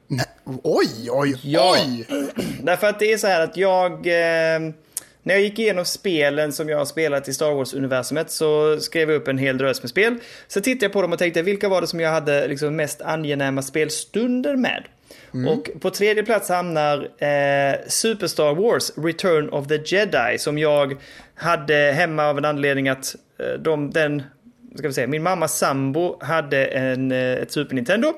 Nej, 0.06 0.26
oj, 0.62 1.10
oj, 1.10 1.40
Ja. 1.42 1.76
oj! 1.76 2.06
Därför 2.62 2.86
att 2.86 2.98
det 2.98 3.12
är 3.12 3.18
så 3.18 3.26
här 3.26 3.40
att 3.40 3.56
jag... 3.56 3.92
Eh, 4.06 4.60
när 5.28 5.34
jag 5.34 5.42
gick 5.42 5.58
igenom 5.58 5.84
spelen 5.84 6.52
som 6.52 6.68
jag 6.68 6.78
har 6.78 6.84
spelat 6.84 7.28
i 7.28 7.34
Star 7.34 7.50
Wars-universumet 7.50 8.30
så 8.30 8.80
skrev 8.80 9.10
jag 9.10 9.16
upp 9.16 9.28
en 9.28 9.38
hel 9.38 9.58
drös 9.58 9.82
med 9.82 9.90
spel. 9.90 10.14
Så 10.46 10.60
tittade 10.60 10.84
jag 10.84 10.92
på 10.92 11.02
dem 11.02 11.12
och 11.12 11.18
tänkte 11.18 11.42
vilka 11.42 11.68
var 11.68 11.80
det 11.80 11.86
som 11.86 12.00
jag 12.00 12.10
hade 12.10 12.48
liksom 12.48 12.76
mest 12.76 13.02
angenäma 13.02 13.62
spelstunder 13.62 14.56
med. 14.56 14.84
Och 15.48 15.80
på 15.80 15.90
tredje 15.90 16.22
plats 16.22 16.48
hamnar 16.48 16.98
eh, 16.98 17.78
Super 17.86 18.26
Star 18.26 18.54
Wars 18.54 18.92
Return 18.96 19.48
of 19.48 19.66
the 19.66 19.80
Jedi 19.84 20.38
som 20.38 20.58
jag 20.58 20.96
hade 21.34 21.74
hemma 21.74 22.26
av 22.26 22.38
en 22.38 22.44
anledning 22.44 22.88
att 22.88 23.16
eh, 23.38 23.60
de, 23.60 23.90
den 23.90 24.22
ska 24.76 24.88
vi 24.88 24.94
säga, 24.94 25.06
min 25.06 25.22
mammas 25.22 25.58
sambo 25.58 26.24
hade 26.24 26.66
en, 26.66 27.12
eh, 27.12 27.18
ett 27.18 27.52
Super 27.52 27.74
Nintendo. 27.74 28.12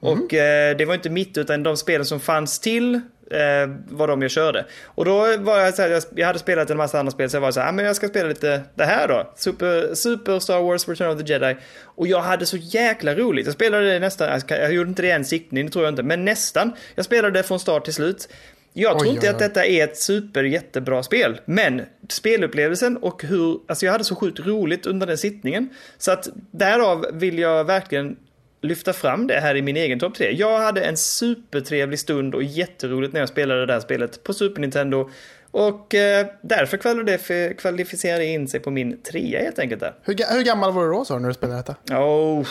Och 0.00 0.34
eh, 0.34 0.76
det 0.76 0.84
var 0.84 0.94
inte 0.94 1.10
mitt 1.10 1.38
utan 1.38 1.62
de 1.62 1.76
spelen 1.76 2.04
som 2.04 2.20
fanns 2.20 2.58
till 2.58 3.00
eh, 3.30 3.70
var 3.88 4.08
de 4.08 4.22
jag 4.22 4.30
körde. 4.30 4.64
Och 4.84 5.04
då 5.04 5.36
var 5.38 5.58
jag 5.58 5.74
så 5.74 5.82
här, 5.82 6.02
jag, 6.14 6.26
hade 6.26 6.38
spelat 6.38 6.70
en 6.70 6.76
massa 6.76 6.98
andra 6.98 7.10
spel 7.10 7.30
så 7.30 7.36
jag 7.36 7.40
var 7.40 7.52
så 7.52 7.60
här, 7.60 7.68
ah, 7.68 7.72
men 7.72 7.84
jag 7.84 7.96
ska 7.96 8.08
spela 8.08 8.28
lite 8.28 8.62
det 8.74 8.84
här 8.84 9.08
då. 9.08 9.32
Super, 9.36 9.94
Super 9.94 10.38
Star 10.38 10.62
Wars 10.62 10.88
Return 10.88 11.10
of 11.10 11.22
the 11.22 11.32
Jedi. 11.32 11.56
Och 11.82 12.06
jag 12.06 12.20
hade 12.20 12.46
så 12.46 12.56
jäkla 12.56 13.14
roligt. 13.14 13.46
Jag 13.46 13.54
spelade 13.54 13.92
det 13.92 13.98
nästan, 13.98 14.40
jag, 14.48 14.72
gjorde 14.72 14.88
inte 14.88 15.02
det 15.02 15.08
i 15.08 15.10
en 15.10 15.24
siktning, 15.24 15.66
det 15.66 15.72
tror 15.72 15.84
jag 15.84 15.92
inte, 15.92 16.02
men 16.02 16.24
nästan. 16.24 16.72
Jag 16.94 17.04
spelade 17.04 17.38
det 17.38 17.42
från 17.42 17.60
start 17.60 17.84
till 17.84 17.94
slut. 17.94 18.28
Jag 18.72 18.98
tror 18.98 19.10
Oj, 19.10 19.14
inte 19.14 19.26
oj, 19.26 19.32
att 19.32 19.38
detta 19.38 19.66
är 19.66 19.84
ett 19.84 19.96
super 19.96 20.44
jättebra 20.44 21.02
spel, 21.02 21.40
men 21.44 21.82
spelupplevelsen 22.08 22.96
och 22.96 23.22
hur, 23.22 23.60
alltså 23.68 23.86
jag 23.86 23.92
hade 23.92 24.04
så 24.04 24.14
sjukt 24.14 24.40
roligt 24.46 24.86
under 24.86 25.06
den 25.06 25.18
sittningen. 25.18 25.68
Så 25.98 26.10
att 26.12 26.28
därav 26.50 27.06
vill 27.12 27.38
jag 27.38 27.64
verkligen 27.64 28.16
lyfta 28.60 28.92
fram 28.92 29.26
det 29.26 29.40
här 29.40 29.54
i 29.54 29.62
min 29.62 29.76
egen 29.76 29.98
topp 29.98 30.14
3. 30.14 30.32
Jag 30.32 30.58
hade 30.58 30.80
en 30.84 30.96
supertrevlig 30.96 31.98
stund 31.98 32.34
och 32.34 32.42
jätteroligt 32.42 33.12
när 33.12 33.20
jag 33.20 33.28
spelade 33.28 33.60
det 33.60 33.66
där 33.66 33.80
spelet 33.80 34.22
på 34.22 34.34
Super 34.34 34.60
Nintendo. 34.60 35.10
Och 35.50 35.94
eh, 35.94 36.26
därför 36.42 36.76
kvalificerade 36.76 37.54
kvalificerade 37.54 38.24
det 38.24 38.26
in 38.26 38.48
sig 38.48 38.60
på 38.60 38.70
min 38.70 39.02
trea 39.02 39.42
helt 39.42 39.58
enkelt 39.58 39.80
där. 39.80 39.94
Hur, 40.02 40.14
ga- 40.14 40.32
hur 40.32 40.42
gammal 40.42 40.72
var 40.72 40.84
du 40.84 40.90
då 40.92 41.04
du 41.04 41.18
när 41.20 41.28
du 41.28 41.34
spelade 41.34 41.58
detta? 41.58 41.96
Oh, 42.00 42.46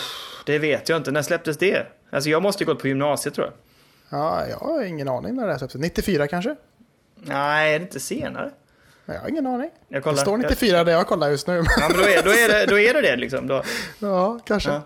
det 0.46 0.58
vet 0.58 0.88
jag 0.88 0.96
inte. 0.96 1.10
När 1.10 1.22
släpptes 1.22 1.56
det? 1.58 1.86
Alltså 2.10 2.30
jag 2.30 2.42
måste 2.42 2.62
ju 2.64 2.66
gått 2.66 2.78
på 2.80 2.88
gymnasiet 2.88 3.34
tror 3.34 3.46
jag. 3.46 3.54
Ja, 4.20 4.46
jag 4.50 4.56
har 4.56 4.82
ingen 4.84 5.08
aning 5.08 5.34
när 5.36 5.46
det 5.46 5.50
här 5.52 5.58
släpptes. 5.58 5.80
94 5.80 6.26
kanske? 6.26 6.56
Nej, 7.22 7.74
är 7.74 7.78
det 7.78 7.82
inte 7.82 8.00
senare? 8.00 8.50
Jag 9.06 9.14
har 9.20 9.28
ingen 9.28 9.46
aning. 9.46 9.70
Jag 9.88 10.02
kollar. 10.02 10.14
Det 10.16 10.20
står 10.20 10.36
94 10.38 10.84
där 10.84 10.92
jag 10.92 11.06
kollar 11.06 11.30
just 11.30 11.46
nu. 11.46 11.54
Ja, 11.80 11.88
men 11.88 11.96
då 11.98 12.02
är, 12.02 12.22
då 12.22 12.30
är, 12.30 12.48
det, 12.48 12.66
då 12.66 12.78
är 12.78 12.94
det 12.94 13.00
det 13.00 13.16
liksom. 13.16 13.46
Då. 13.46 13.62
ja, 13.98 14.40
kanske. 14.46 14.70
Ja. 14.70 14.82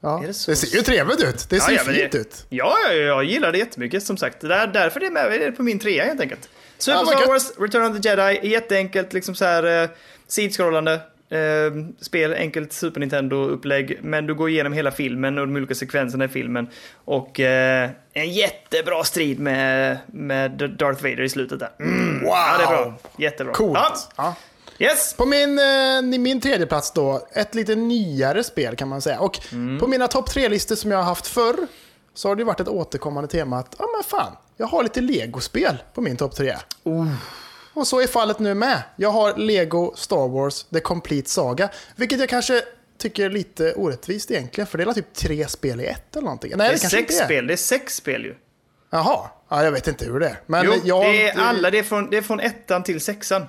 Ja. 0.00 0.18
Det? 0.22 0.26
Det 0.26 0.56
ser 0.56 0.76
ju 0.76 0.82
trevligt 0.82 1.22
ut. 1.24 1.46
Det 1.50 1.60
ser 1.60 1.72
ju 1.72 1.78
men 1.86 1.94
fint 1.94 2.12
det, 2.12 2.18
ut. 2.18 2.46
Ja, 2.48 2.76
ja, 2.88 2.92
jag 2.92 3.24
gillar 3.24 3.52
det 3.52 3.58
jättemycket 3.58 4.02
som 4.02 4.16
sagt. 4.16 4.40
Det 4.40 4.54
är 4.54 4.66
därför 4.66 5.00
det 5.00 5.06
är 5.06 5.10
med 5.10 5.56
på 5.56 5.62
min 5.62 5.78
trea 5.78 6.04
helt 6.04 6.20
enkelt. 6.20 6.48
Super 6.78 6.98
Ja, 6.98 7.06
Star. 7.06 7.26
Wars, 7.26 7.52
Return 7.58 7.84
of 7.90 8.02
the 8.02 8.08
Jedi, 8.08 8.48
jätteenkelt 8.48 9.12
liksom 9.12 9.34
så 9.34 9.44
här 9.44 9.82
eh, 9.82 9.88
sidskrollande 10.26 10.92
eh, 11.30 11.72
spel, 12.00 12.34
enkelt 12.34 12.72
Super 12.72 13.00
Nintendo-upplägg. 13.00 13.98
Men 14.02 14.26
du 14.26 14.34
går 14.34 14.50
igenom 14.50 14.72
hela 14.72 14.90
filmen 14.90 15.38
och 15.38 15.46
de 15.46 15.56
olika 15.56 15.74
sekvenserna 15.74 16.24
i 16.24 16.28
filmen. 16.28 16.68
Och 17.04 17.40
eh, 17.40 17.90
en 18.12 18.32
jättebra 18.32 19.04
strid 19.04 19.40
med, 19.40 19.98
med 20.06 20.50
Darth 20.50 21.02
Vader 21.02 21.22
i 21.22 21.28
slutet 21.28 21.58
där. 21.58 21.70
Mm. 21.80 22.20
Wow! 22.20 22.28
Ja, 22.30 22.56
det 22.58 22.64
är 22.64 22.68
bra. 22.68 22.94
Jättebra. 23.18 23.54
Coolt. 23.54 24.08
Ja. 24.16 24.36
Yes! 24.78 25.14
På 25.14 25.26
min, 25.26 25.58
eh, 25.58 26.02
min 26.18 26.40
tredje 26.40 26.66
plats 26.66 26.90
då, 26.92 27.26
ett 27.32 27.54
lite 27.54 27.74
nyare 27.74 28.44
spel 28.44 28.76
kan 28.76 28.88
man 28.88 29.02
säga. 29.02 29.20
Och 29.20 29.38
Mm. 29.52 29.78
på 29.78 29.86
mina 29.86 30.08
topp 30.08 30.30
tre-listor 30.30 30.76
som 30.76 30.90
jag 30.90 30.98
har 30.98 31.04
haft 31.04 31.26
förr, 31.26 31.56
så 32.14 32.28
har 32.28 32.36
det 32.36 32.44
varit 32.44 32.60
ett 32.60 32.68
återkommande 32.68 33.28
tema 33.30 33.58
att, 33.58 33.74
ja 33.78 33.84
men 33.96 34.04
fan, 34.04 34.36
jag 34.56 34.66
har 34.66 34.82
lite 34.82 35.00
Lego-spel 35.00 35.76
på 35.94 36.00
min 36.00 36.16
topp 36.16 36.34
tre. 36.36 36.56
Och 37.74 37.86
så 37.86 38.00
är 38.00 38.06
fallet 38.06 38.38
nu 38.38 38.54
med. 38.54 38.82
Jag 38.96 39.10
har 39.10 39.36
Lego 39.36 39.92
Star 39.96 40.28
Wars 40.28 40.64
The 40.64 40.80
Complete 40.80 41.30
Saga, 41.30 41.68
vilket 41.96 42.20
jag 42.20 42.28
kanske 42.28 42.62
tycker 42.98 43.24
är 43.24 43.30
lite 43.30 43.72
orättvist 43.74 44.30
egentligen, 44.30 44.66
för 44.66 44.78
det 44.78 44.84
är 44.84 44.92
typ 44.92 45.14
tre 45.14 45.48
spel 45.48 45.80
i 45.80 45.86
ett 45.86 46.16
eller 46.16 46.24
någonting. 46.24 46.52
Nej, 46.56 46.68
Det 46.68 46.74
är 46.74 46.78
kanske 46.78 46.88
sex 46.98 47.10
inte 47.12 47.22
är. 47.22 47.26
spel, 47.26 47.46
det 47.46 47.52
är 47.52 47.56
sex 47.56 47.96
spel 47.96 48.24
ju. 48.24 48.34
Jaha, 48.90 49.30
ja, 49.48 49.64
jag 49.64 49.72
vet 49.72 49.88
inte 49.88 50.04
hur 50.04 50.20
det 50.20 50.26
är. 50.26 50.40
Men, 50.46 50.64
Jo, 50.66 50.72
jag, 50.84 51.02
det 51.04 51.28
är 51.28 51.38
alla, 51.40 51.70
det 51.70 51.78
är, 51.78 51.82
från, 51.82 52.10
det 52.10 52.16
är 52.16 52.22
från 52.22 52.40
ettan 52.40 52.82
till 52.82 53.00
sexan. 53.00 53.46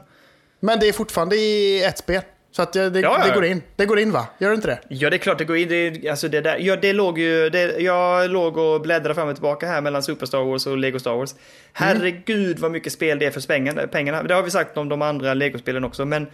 Men 0.60 0.80
det 0.80 0.88
är 0.88 0.94
fortfarande 0.94 1.36
i 1.36 1.84
ett 1.84 1.98
spel. 1.98 2.22
Så 2.52 2.62
att 2.62 2.74
det, 2.74 2.90
det, 2.90 3.00
Ja, 3.00 3.18
ja. 3.20 3.28
det 3.28 3.34
går 3.34 3.46
in. 3.46 3.62
Det 3.76 3.86
går 3.86 4.00
in 4.00 4.12
va? 4.12 4.28
Gör 4.38 4.50
det 4.50 4.56
inte 4.56 4.68
det? 4.68 4.80
Ja, 4.88 5.10
det 5.10 5.16
är 5.16 5.18
klart 5.18 5.38
det 5.38 5.46
går 5.46 5.58
in. 5.58 5.70
Det, 5.70 6.10
alltså 6.10 6.28
det 6.28 6.42
där, 6.42 6.58
ja, 6.60 6.76
det 6.76 6.94
låg 6.94 7.20
ju, 7.20 7.50
det, 7.50 7.80
jag 7.80 8.30
låg 8.30 8.58
och 8.58 8.82
bläddrade 8.82 9.16
fram 9.16 9.28
och 9.28 9.36
tillbaka 9.36 9.68
här 9.68 9.82
mellan 9.82 10.04
Super 10.04 10.26
Star 10.26 10.44
Wars 10.44 10.68
och 10.68 10.78
Lego 10.78 11.00
Star 11.00 11.16
Wars. 11.16 11.36
Herregud 11.74 12.60
vad 12.60 12.72
mycket 12.72 12.94
spel 12.94 13.20
det 13.20 13.26
är 13.26 13.32
för 13.32 13.88
pengarna. 13.88 14.24
Det 14.24 14.34
har 14.34 14.44
vi 14.44 14.52
sagt 14.52 14.78
om 14.78 14.90
de 14.90 15.02
andra 15.02 15.34
Lego-spelen 15.34 15.84
också, 15.84 16.06
men 16.06 16.28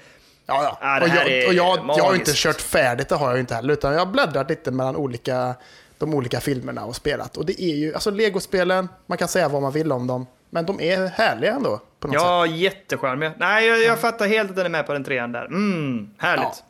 Ja, 0.45 0.77
ja. 0.81 1.01
Och 1.01 1.07
jag, 1.07 1.47
och 1.47 1.53
jag, 1.53 1.95
jag 1.97 2.03
har 2.03 2.15
inte 2.15 2.31
kört 2.33 2.61
färdigt, 2.61 3.09
det 3.09 3.15
har 3.15 3.29
jag 3.29 3.39
inte 3.39 3.55
heller. 3.55 3.73
Utan 3.73 3.93
jag 3.93 3.99
har 3.99 4.05
bläddrat 4.05 4.49
lite 4.49 4.71
mellan 4.71 4.95
olika, 4.95 5.55
de 5.97 6.13
olika 6.13 6.39
filmerna 6.39 6.85
och 6.85 6.95
spelat. 6.95 7.37
Och 7.37 7.45
det 7.45 7.61
är 7.61 7.75
ju, 7.75 7.93
alltså 7.93 8.11
Lego-spelen, 8.11 8.89
man 9.05 9.17
kan 9.17 9.27
säga 9.27 9.49
vad 9.49 9.61
man 9.61 9.71
vill 9.71 9.91
om 9.91 10.07
dem. 10.07 10.27
Men 10.53 10.65
de 10.65 10.81
är 10.81 11.07
härliga 11.07 11.51
ändå. 11.51 11.81
På 11.99 12.07
något 12.07 12.15
sätt. 12.15 12.23
ja, 12.23 12.45
jättecharmiga. 12.45 13.33
Nej, 13.37 13.67
jag, 13.67 13.83
jag 13.83 13.99
fattar 13.99 14.27
helt 14.27 14.49
att 14.49 14.55
den 14.55 14.65
är 14.65 14.69
med 14.69 14.85
på 14.85 14.93
den 14.93 15.03
trean 15.03 15.31
där. 15.31 15.45
Mm, 15.45 16.09
härligt. 16.17 16.63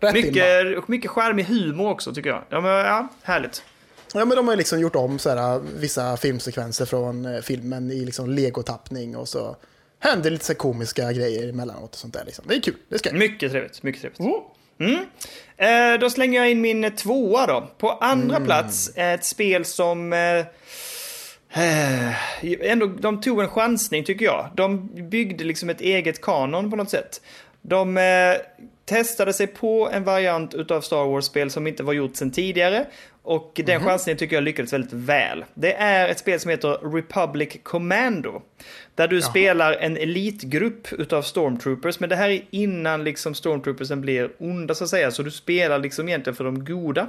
Va? 0.00 0.12
mycket, 0.12 0.78
och 0.78 0.90
mycket 0.90 1.10
charmig 1.10 1.44
humor 1.44 1.90
också 1.90 2.14
tycker 2.14 2.30
jag. 2.30 2.42
Ja, 2.48 2.60
men, 2.60 2.70
ja 2.70 3.08
härligt. 3.22 3.62
Ja, 4.14 4.24
men 4.24 4.36
de 4.36 4.48
har 4.48 4.56
liksom 4.56 4.80
gjort 4.80 4.96
om 4.96 5.18
så 5.18 5.30
här, 5.30 5.60
vissa 5.76 6.16
filmsekvenser 6.16 6.86
från 6.86 7.26
eh, 7.26 7.40
filmen 7.40 7.90
i 7.90 8.04
liksom 8.04 8.30
legotappning 8.30 9.16
och 9.16 9.28
så 9.28 9.56
händer 9.98 10.30
lite 10.30 10.44
så 10.44 10.54
komiska 10.54 11.12
grejer 11.12 11.48
emellanåt 11.48 11.92
och 11.92 11.98
sånt 11.98 12.14
där. 12.14 12.24
Liksom. 12.24 12.44
Det 12.48 12.54
är 12.54 12.60
kul, 12.60 12.76
det 12.88 13.06
är. 13.06 13.12
Mycket 13.12 13.52
trevligt. 13.52 13.82
Mycket 13.82 14.00
trevligt. 14.00 14.44
Mm. 14.80 15.04
Eh, 15.56 16.00
då 16.00 16.10
slänger 16.10 16.40
jag 16.40 16.50
in 16.50 16.60
min 16.60 16.96
tvåa 16.96 17.46
då. 17.46 17.70
På 17.78 17.90
andra 17.90 18.40
plats 18.40 18.90
är 18.94 19.14
ett 19.14 19.24
spel 19.24 19.64
som... 19.64 20.12
Eh, 20.12 20.46
ändå, 22.62 22.86
de 22.86 23.20
tog 23.20 23.40
en 23.40 23.48
chansning 23.48 24.04
tycker 24.04 24.24
jag. 24.24 24.48
De 24.54 24.88
byggde 25.08 25.44
liksom 25.44 25.70
ett 25.70 25.80
eget 25.80 26.20
kanon 26.20 26.70
på 26.70 26.76
något 26.76 26.90
sätt. 26.90 27.20
De 27.62 27.96
eh, 27.96 28.04
testade 28.84 29.32
sig 29.32 29.46
på 29.46 29.88
en 29.92 30.04
variant 30.04 30.54
utav 30.54 30.80
Star 30.80 31.04
Wars-spel 31.04 31.50
som 31.50 31.66
inte 31.66 31.82
var 31.82 31.92
gjort 31.92 32.16
sedan 32.16 32.30
tidigare. 32.30 32.86
Och 33.22 33.60
den 33.66 33.80
chansningen 33.80 34.18
tycker 34.18 34.36
jag 34.36 34.44
lyckades 34.44 34.72
väldigt 34.72 34.92
väl. 34.92 35.44
Det 35.54 35.72
är 35.72 36.08
ett 36.08 36.18
spel 36.18 36.40
som 36.40 36.50
heter 36.50 36.92
Republic 36.94 37.58
Commando. 37.62 38.42
Där 38.94 39.08
du 39.08 39.22
spelar 39.22 39.72
en 39.72 39.96
elitgrupp 39.96 40.92
utav 40.92 41.22
Stormtroopers. 41.22 42.00
Men 42.00 42.08
det 42.08 42.16
här 42.16 42.28
är 42.28 42.44
innan 42.50 43.04
liksom 43.04 43.34
Stormtroopersen 43.34 44.00
blir 44.00 44.30
onda 44.38 44.74
så 44.74 44.84
att 44.84 44.90
säga. 44.90 45.10
Så 45.10 45.22
du 45.22 45.30
spelar 45.30 45.78
liksom 45.78 46.08
egentligen 46.08 46.36
för 46.36 46.44
de 46.44 46.64
goda. 46.64 47.06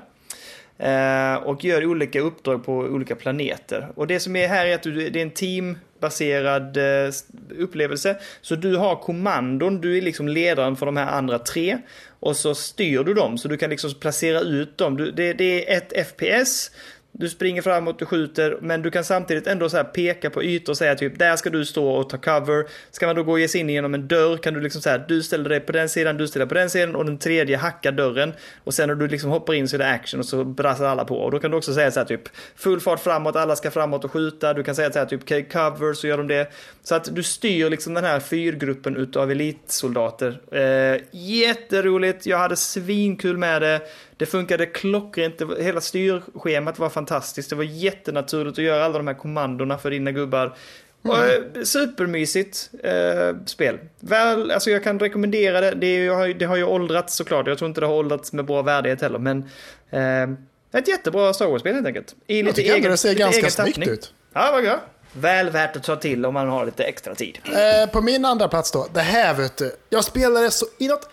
Eh, 0.80 1.36
och 1.36 1.64
gör 1.64 1.86
olika 1.86 2.20
uppdrag 2.20 2.66
på 2.66 2.74
olika 2.74 3.16
planeter. 3.16 3.90
Och 3.96 4.08
det 4.08 4.20
som 4.20 4.36
är 4.36 4.48
här 4.48 4.66
är 4.66 4.76
att 4.76 4.84
du, 4.84 5.10
det 5.10 5.20
är 5.20 5.24
en 5.24 5.32
teambaserad 5.32 6.78
eh, 6.78 7.14
upplevelse. 7.58 8.18
Så 8.42 8.56
du 8.56 8.76
har 8.76 8.96
kommandon, 8.96 9.82
du 9.82 9.98
är 9.98 10.02
liksom 10.02 10.28
ledaren 10.28 10.76
för 10.76 10.86
de 10.86 10.98
här 10.98 11.08
andra 11.08 11.40
tre. 11.40 11.78
Och 12.20 12.36
så 12.36 12.56
styr 12.56 13.04
du 13.04 13.14
dem, 13.14 13.38
så 13.38 13.48
du 13.48 13.58
kan 13.58 13.70
liksom 13.70 13.94
placera 14.00 14.40
ut 14.40 14.78
dem. 14.78 14.98
Du, 14.98 15.12
det, 15.12 15.34
det 15.34 15.74
är 15.74 15.78
ett 15.78 16.08
FPS. 16.08 16.72
Du 17.12 17.30
springer 17.30 17.62
framåt, 17.62 18.00
du 18.00 18.06
skjuter, 18.06 18.58
men 18.62 18.82
du 18.82 18.92
kan 18.92 19.04
samtidigt 19.04 19.48
ändå 19.48 19.70
så 19.70 19.78
här 19.78 19.84
peka 19.84 20.30
på 20.30 20.44
ytor 20.44 20.74
och 20.74 20.78
säga 20.78 20.96
typ 20.96 21.20
där 21.20 21.36
ska 21.36 21.50
du 21.50 21.66
stå 21.66 21.90
och 21.90 22.10
ta 22.10 22.18
cover. 22.18 22.66
Ska 22.92 23.08
man 23.08 23.16
då 23.16 23.24
gå 23.24 23.32
och 23.32 23.40
ge 23.40 23.48
sig 23.48 23.62
in 23.62 23.70
genom 23.70 23.94
en 23.94 24.08
dörr 24.08 24.38
kan 24.38 24.54
du 24.54 24.62
liksom 24.62 24.82
säga 24.82 24.98
du 24.98 25.24
ställer 25.24 25.50
dig 25.50 25.60
på 25.60 25.72
den 25.72 25.90
sidan, 25.90 26.18
du 26.18 26.28
ställer 26.28 26.46
dig 26.46 26.50
på 26.50 26.56
den 26.56 26.70
sidan 26.70 26.96
och 26.96 27.06
den 27.06 27.18
tredje 27.18 27.58
hackar 27.58 27.92
dörren. 27.92 28.34
Och 28.64 28.74
sen 28.74 28.88
när 28.88 28.96
du 28.96 29.08
liksom 29.08 29.30
hoppar 29.30 29.54
in 29.54 29.68
så 29.68 29.76
är 29.76 29.78
det 29.78 29.90
action 29.90 30.20
och 30.20 30.26
så 30.26 30.44
brassar 30.44 30.86
alla 30.86 31.06
på. 31.06 31.16
Och 31.16 31.32
då 31.32 31.40
kan 31.40 31.52
du 31.52 31.58
också 31.58 31.74
säga 31.74 31.92
så 31.92 32.00
här 32.00 32.08
typ 32.08 32.22
full 32.56 32.80
fart 32.80 33.00
framåt, 33.00 33.36
alla 33.36 33.56
ska 33.56 33.72
framåt 33.72 34.06
och 34.06 34.12
skjuta. 34.12 34.54
Du 34.54 34.64
kan 34.64 34.76
säga 34.76 34.92
så 34.92 35.00
här 35.00 35.06
typ 35.06 35.52
cover 35.52 35.94
så 35.94 36.08
gör 36.08 36.18
de 36.18 36.28
det. 36.28 36.52
Så 36.84 36.96
att 36.96 37.16
du 37.16 37.24
styr 37.24 37.70
liksom 37.70 37.94
den 37.94 38.04
här 38.04 38.20
fyrgruppen 38.20 38.98
utav 38.98 39.32
elitsoldater. 39.32 40.42
Eh, 40.52 41.02
jätteroligt, 41.12 42.26
jag 42.26 42.38
hade 42.38 42.56
svinkul 42.56 43.38
med 43.38 43.62
det. 43.62 43.82
Det 44.20 44.26
funkade 44.26 44.66
klockrent, 44.66 45.42
var, 45.42 45.56
hela 45.56 45.82
styrschemat 45.82 46.80
var 46.80 46.90
fantastiskt. 46.90 47.50
Det 47.50 47.56
var 47.56 47.64
jättenaturligt 47.64 48.58
att 48.58 48.64
göra 48.64 48.86
alla 48.86 48.98
de 48.98 49.08
här 49.08 49.14
kommandona 49.14 49.78
för 49.78 49.92
dina 49.92 50.12
gubbar. 50.12 50.56
Och, 51.02 51.18
eh, 51.18 51.64
supermysigt 51.64 52.70
eh, 52.84 53.46
spel. 53.46 53.80
Väl, 54.00 54.52
alltså 54.52 54.70
jag 54.70 54.84
kan 54.84 55.00
rekommendera 55.00 55.62
det. 55.62 55.72
Det, 55.72 55.88
är, 55.88 56.34
det 56.34 56.46
har 56.46 56.56
ju 56.56 56.64
åldrats 56.64 57.16
såklart. 57.16 57.48
Jag 57.48 57.58
tror 57.58 57.68
inte 57.68 57.82
det 57.82 57.88
har 57.88 57.94
åldrats 57.94 58.34
med 58.34 58.46
bra 58.46 58.62
värdighet 58.62 59.02
heller. 59.02 59.20
Men 59.20 59.50
eh, 59.90 60.80
ett 60.80 60.88
jättebra 60.88 61.34
Star 61.34 61.48
Wars-spel 61.48 61.76
helt 61.76 61.88
enkelt. 61.88 62.16
I 62.28 62.42
Jag 62.42 62.56
tycker 62.56 62.76
ändå 62.76 62.90
det 62.90 62.98
ser 62.98 63.14
ganska 63.14 63.50
snyggt 63.50 63.76
tappning. 63.76 63.90
ut. 63.90 64.14
Ja, 64.34 64.50
vad 64.52 64.64
bra. 64.64 64.80
Väl 65.14 65.50
värt 65.50 65.76
att 65.76 65.84
ta 65.84 65.96
till 65.96 66.26
om 66.26 66.34
man 66.34 66.50
har 66.50 66.66
lite 66.66 66.84
extra 66.84 67.16
tid. 67.16 67.40
Eh, 67.46 67.92
på 67.92 68.02
min 68.02 68.26
andra 68.26 68.48
plats 68.48 68.72
då, 68.72 68.88
det 68.94 69.02
här 69.02 69.34
vet 69.34 69.58
du. 69.58 69.76
Jag 69.90 70.04
spelade 70.04 70.52
så 70.52 70.66
inåt 70.78 71.10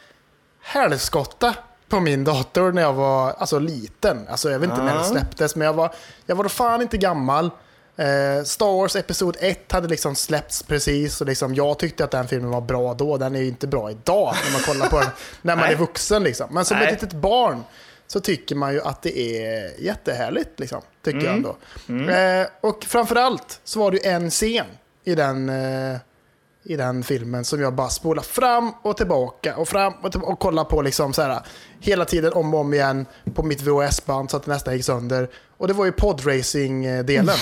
helskotta 0.62 1.54
på 1.88 2.00
min 2.00 2.24
dator 2.24 2.72
när 2.72 2.82
jag 2.82 2.92
var 2.92 3.32
alltså, 3.38 3.58
liten. 3.58 4.28
Alltså, 4.28 4.50
jag 4.50 4.58
vet 4.58 4.70
inte 4.70 4.82
när 4.82 4.92
det 4.94 4.98
Ja. 5.00 5.04
släpptes, 5.04 5.56
men 5.56 5.66
jag 5.66 5.74
var, 5.74 5.94
jag 6.26 6.36
var 6.36 6.42
då 6.44 6.48
fan 6.48 6.82
inte 6.82 6.96
gammal. 6.98 7.50
Eh, 7.96 8.44
Star 8.44 8.72
Wars 8.80 8.96
Episod 8.96 9.36
1 9.40 9.72
hade 9.72 9.88
liksom 9.88 10.14
släppts 10.14 10.62
precis 10.62 11.20
och 11.20 11.26
liksom, 11.26 11.54
jag 11.54 11.78
tyckte 11.78 12.04
att 12.04 12.10
den 12.10 12.28
filmen 12.28 12.50
var 12.50 12.60
bra 12.60 12.94
då. 12.94 13.16
Den 13.16 13.34
är 13.36 13.40
ju 13.40 13.48
inte 13.48 13.66
bra 13.66 13.90
idag 13.90 14.34
när 14.44 14.52
man 14.52 14.60
kollar 14.60 14.88
på 14.88 14.98
den 15.00 15.08
när 15.42 15.56
man 15.56 15.64
är 15.64 15.74
vuxen. 15.76 16.22
Liksom. 16.22 16.46
Men 16.50 16.64
som 16.64 16.76
Nej. 16.76 16.86
ett 16.86 16.92
litet 17.02 17.12
barn 17.18 17.62
så 18.06 18.20
tycker 18.20 18.54
man 18.54 18.72
ju 18.72 18.80
att 18.82 19.02
det 19.02 19.18
är 19.18 19.80
jättehärligt. 19.80 20.60
Liksom, 20.60 20.80
tycker 21.04 21.20
jag 21.20 21.34
ändå. 21.34 21.56
Eh, 22.12 22.46
och 22.60 22.84
framförallt 22.84 23.60
så 23.64 23.78
var 23.80 23.90
det 23.90 23.96
ju 24.04 24.10
en 24.10 24.30
scen 24.30 24.66
i 25.04 25.14
den 25.14 25.48
eh, 25.48 25.96
i 26.68 26.76
den 26.76 27.02
filmen 27.02 27.44
som 27.44 27.60
jag 27.60 27.74
bara 27.74 27.88
spolar 27.88 28.22
fram 28.22 28.72
och 28.82 28.96
tillbaka 28.96 29.56
och 29.56 29.68
fram 29.68 29.92
och, 30.02 30.10
tillbaka 30.12 30.32
och 30.32 30.38
kollar 30.38 30.64
på 30.64 30.82
liksom 30.82 31.12
så 31.12 31.22
här, 31.22 31.40
hela 31.80 32.04
tiden 32.04 32.32
om 32.32 32.54
och 32.54 32.60
om 32.60 32.74
igen 32.74 33.06
på 33.34 33.42
mitt 33.42 33.62
VHS-band 33.62 34.30
så 34.30 34.36
att 34.36 34.42
det 34.42 34.50
nästan 34.50 34.74
gick 34.74 34.84
sönder. 34.84 35.28
Och 35.56 35.68
det 35.68 35.74
var 35.74 35.84
ju 35.84 35.92
podracing-delen. 35.92 37.36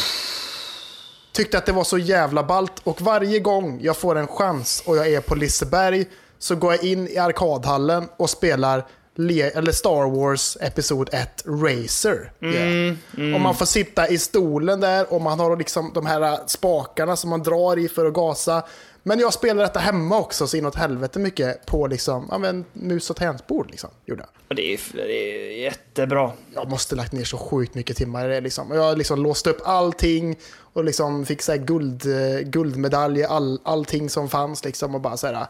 Tyckte 1.32 1.58
att 1.58 1.66
det 1.66 1.72
var 1.72 1.84
så 1.84 1.98
jävla 1.98 2.42
ballt 2.42 2.72
och 2.84 3.00
varje 3.00 3.40
gång 3.40 3.78
jag 3.82 3.96
får 3.96 4.18
en 4.18 4.26
chans 4.26 4.82
och 4.86 4.96
jag 4.96 5.12
är 5.12 5.20
på 5.20 5.34
Liseberg 5.34 6.06
så 6.38 6.56
går 6.56 6.72
jag 6.72 6.84
in 6.84 7.08
i 7.08 7.18
arkadhallen 7.18 8.08
och 8.16 8.30
spelar 8.30 8.86
eller 9.18 9.72
Star 9.72 10.10
Wars 10.10 10.56
Episod 10.60 11.08
1 11.12 11.44
Racer. 11.46 12.32
Yeah. 12.40 13.34
Och 13.34 13.40
man 13.40 13.54
får 13.54 13.66
sitta 13.66 14.08
i 14.08 14.18
stolen 14.18 14.80
där 14.80 15.12
och 15.12 15.20
man 15.20 15.40
har 15.40 15.56
liksom 15.56 15.90
de 15.94 16.06
här 16.06 16.38
spakarna 16.46 17.16
som 17.16 17.30
man 17.30 17.42
drar 17.42 17.78
i 17.78 17.88
för 17.88 18.06
att 18.06 18.14
gasa. 18.14 18.62
Men 19.06 19.18
jag 19.18 19.32
spelar 19.32 19.62
detta 19.62 19.80
hemma 19.80 20.18
också 20.18 20.46
så 20.46 20.56
inåt 20.56 20.74
helvete 20.74 21.18
mycket 21.18 21.66
på 21.66 21.86
liksom, 21.86 22.28
ja, 22.30 22.38
men, 22.38 22.64
mus 22.72 23.10
och 23.10 23.16
tangentbord. 23.16 23.70
Liksom, 23.70 23.90
gjorde 24.06 24.22
jag. 24.22 24.28
Och 24.48 24.54
det 24.54 24.74
är, 24.74 24.80
det 24.92 25.12
är 25.12 25.62
jättebra. 25.62 26.32
jag 26.54 26.70
måste 26.70 26.94
lagt 26.96 27.12
ner 27.12 27.24
så 27.24 27.38
sjukt 27.38 27.74
mycket 27.74 27.96
timmar 27.96 28.30
i 28.30 28.34
det. 28.34 28.40
Liksom. 28.40 28.70
Jag 28.70 28.82
har 28.82 28.96
liksom 28.96 29.22
låst 29.22 29.46
upp 29.46 29.60
allting 29.64 30.38
och 30.72 30.84
liksom 30.84 31.26
fick 31.26 31.42
så 31.42 31.52
här 31.52 31.58
guld, 31.58 32.06
eh, 32.06 32.40
guldmedalj 32.40 33.24
all, 33.24 33.60
allting 33.64 34.10
som 34.10 34.28
fanns. 34.28 34.64
Liksom, 34.64 34.94
och 34.94 35.00
bara 35.00 35.16
så 35.16 35.26
här, 35.26 35.46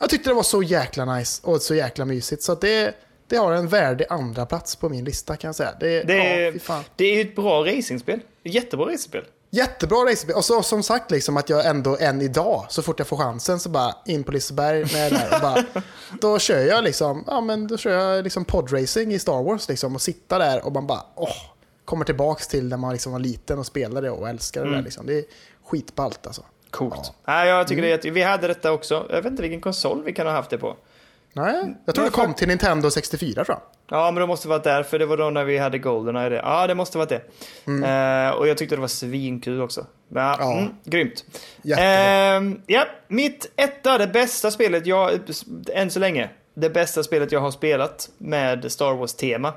jag 0.00 0.10
tyckte 0.10 0.30
det 0.30 0.34
var 0.34 0.42
så 0.42 0.62
jäkla 0.62 1.14
nice 1.16 1.40
och 1.44 1.62
så 1.62 1.74
jäkla 1.74 2.04
mysigt. 2.04 2.42
Så 2.42 2.54
det, 2.54 2.94
det 3.28 3.36
har 3.36 3.52
en 3.52 3.68
värdig 3.68 4.06
andra 4.10 4.46
plats 4.46 4.76
på 4.76 4.88
min 4.88 5.04
lista 5.04 5.36
kan 5.36 5.48
jag 5.48 5.54
säga. 5.54 5.74
Det, 5.80 6.02
Det 6.02 6.16
ja, 6.16 6.22
är, 6.24 6.58
fan. 6.58 6.84
det 6.96 7.04
är 7.04 7.20
ett 7.20 7.36
bra 7.36 7.64
racingspel. 7.64 8.20
Jättebra 8.42 8.86
racingspel. 8.86 9.24
Jättebra 9.50 9.98
racerspel. 10.04 10.34
Och 10.36 10.44
så, 10.44 10.62
som 10.62 10.82
sagt, 10.82 11.10
liksom, 11.10 11.36
att 11.36 11.48
jag 11.48 11.66
ändå 11.66 11.96
än 12.00 12.20
idag, 12.20 12.66
så 12.68 12.82
fort 12.82 12.98
jag 12.98 13.08
får 13.08 13.16
chansen, 13.16 13.60
så 13.60 13.68
bara 13.68 13.94
in 14.06 14.24
på 14.24 14.32
Liseberg 14.32 14.78
med 14.92 15.12
det 15.12 15.18
där. 15.18 15.34
Och 15.34 15.40
bara, 15.40 15.64
då 16.20 16.38
kör 16.38 16.60
jag 16.60 16.84
liksom, 16.84 17.24
ja 17.26 17.40
men 17.40 17.66
då 17.66 17.76
kör 17.76 17.90
jag 17.90 18.24
liksom 18.24 18.44
podracing 18.44 19.12
i 19.12 19.18
Star 19.18 19.42
Wars 19.42 19.68
liksom. 19.68 19.94
Och 19.94 20.02
sitta 20.02 20.38
där 20.38 20.66
och 20.66 20.72
man 20.72 20.86
bara, 20.86 21.02
åh, 21.14 21.36
kommer 21.84 22.04
tillbaks 22.04 22.48
till 22.48 22.68
när 22.68 22.76
man 22.76 22.92
liksom 22.92 23.12
var 23.12 23.18
liten 23.18 23.58
och 23.58 23.66
spelade 23.66 24.10
och 24.10 24.28
älskade 24.28 24.70
det 24.70 24.76
där 24.76 24.82
liksom. 24.82 25.06
Det 25.06 25.18
är 25.18 25.24
skitballt 25.66 26.26
alltså. 26.26 26.42
Coolt. 26.70 27.00
Ja. 27.04 27.12
Nej, 27.24 27.48
jag 27.48 27.68
tycker 27.68 27.82
det 27.82 27.88
är 27.88 27.90
jätte... 27.90 28.10
Vi 28.10 28.22
hade 28.22 28.46
detta 28.46 28.72
också. 28.72 29.06
Jag 29.10 29.16
vet 29.16 29.26
inte 29.26 29.42
vilken 29.42 29.60
konsol 29.60 30.02
vi 30.04 30.12
kan 30.12 30.26
ha 30.26 30.32
haft 30.32 30.50
det 30.50 30.58
på. 30.58 30.76
Nej, 31.32 31.74
jag 31.84 31.94
tror 31.94 32.04
det 32.04 32.10
kom 32.10 32.34
till 32.34 32.48
Nintendo 32.48 32.90
64 32.90 33.44
tror 33.44 33.58
jag. 33.58 33.98
Ja, 33.98 34.10
men 34.10 34.20
det 34.20 34.26
måste 34.26 34.48
varit 34.48 34.64
där, 34.64 34.82
för 34.82 34.98
det 34.98 35.06
var 35.06 35.16
då 35.16 35.30
när 35.30 35.44
vi 35.44 35.58
hade 35.58 35.78
Goldeneye. 35.78 36.28
Det. 36.28 36.36
Ja, 36.36 36.66
det 36.66 36.74
måste 36.74 36.98
varit 36.98 37.08
det. 37.08 37.22
Eh, 37.66 38.30
och 38.30 38.48
jag 38.48 38.58
tyckte 38.58 38.74
det 38.76 38.80
var 38.80 38.88
svinkul 38.88 39.60
också. 39.60 39.86
Men, 40.08 40.22
ja, 40.24 40.36
Ja. 40.38 40.58
Mm, 40.58 40.74
grymt. 40.84 41.24
Ehm, 41.78 42.62
ja, 42.66 42.84
mitt 43.08 43.52
etta, 43.56 43.98
det 43.98 44.06
bästa 44.06 44.50
spelet 44.50 44.86
jag, 44.86 45.10
än 45.72 45.90
så 45.90 46.00
länge, 46.00 46.30
det 46.60 46.70
bästa 46.70 47.02
spelet 47.02 47.32
jag 47.32 47.40
har 47.40 47.50
spelat 47.50 48.10
med 48.18 48.72
Star 48.72 48.94
Wars-tema. 48.94 49.52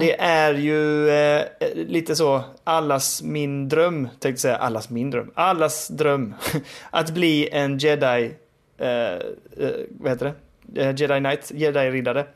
Det 0.00 0.20
är 0.20 0.54
ju 0.54 1.10
eh, 1.10 1.44
lite 1.74 2.16
så, 2.16 2.42
allas 2.64 3.22
min 3.22 3.68
dröm, 3.68 4.08
tänkte 4.18 4.42
säga, 4.42 4.56
allas 4.56 4.90
min 4.90 5.10
dröm, 5.10 5.30
allas 5.34 5.88
dröm. 5.88 6.34
att 6.90 7.10
bli 7.10 7.48
en 7.52 7.78
jedi, 7.78 8.34
eh, 8.78 8.88
eh, 8.88 9.20
vad 9.90 10.12
heter 10.12 10.24
det? 10.24 10.34
Eh, 10.74 10.94
Jedi 10.96 11.18
Knight, 11.18 11.52
Jedi-riddare. 11.54 12.26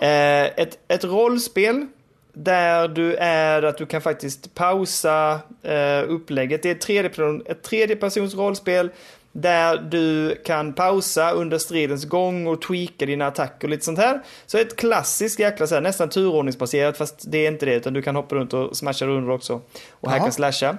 Eh, 0.00 0.62
ett, 0.62 0.78
ett 0.88 1.04
rollspel 1.04 1.86
där 2.32 2.88
du 2.88 3.14
är 3.14 3.62
att 3.62 3.78
du 3.78 3.86
kan 3.86 4.00
faktiskt 4.00 4.54
pausa 4.54 5.40
eh, 5.62 6.02
upplägget. 6.08 6.62
Det 6.62 6.68
är 6.68 6.74
ett 6.74 6.80
tredje, 6.80 7.10
ett 7.46 7.62
tredje 7.62 7.96
persons 7.96 8.34
rollspel 8.34 8.90
där 9.32 9.76
du 9.76 10.34
kan 10.44 10.72
pausa 10.72 11.30
under 11.30 11.58
stridens 11.58 12.04
gång 12.04 12.46
och 12.46 12.62
tweaka 12.62 13.06
dina 13.06 13.26
attacker 13.26 13.66
och 13.66 13.70
lite 13.70 13.84
sånt 13.84 13.98
här. 13.98 14.20
Så 14.46 14.58
ett 14.58 14.76
klassiskt 14.76 15.38
jäkla 15.38 15.66
så 15.66 15.74
här, 15.74 15.82
nästan 15.82 16.08
turordningsbaserat 16.08 16.96
fast 16.96 17.24
det 17.30 17.38
är 17.38 17.50
inte 17.50 17.66
det 17.66 17.74
utan 17.74 17.92
du 17.92 18.02
kan 18.02 18.16
hoppa 18.16 18.34
runt 18.34 18.54
och 18.54 18.76
smasha 18.76 19.06
runt 19.06 19.30
också 19.30 19.60
och 19.90 20.10
hacka 20.10 20.24
och 20.24 20.34
slasha. 20.34 20.76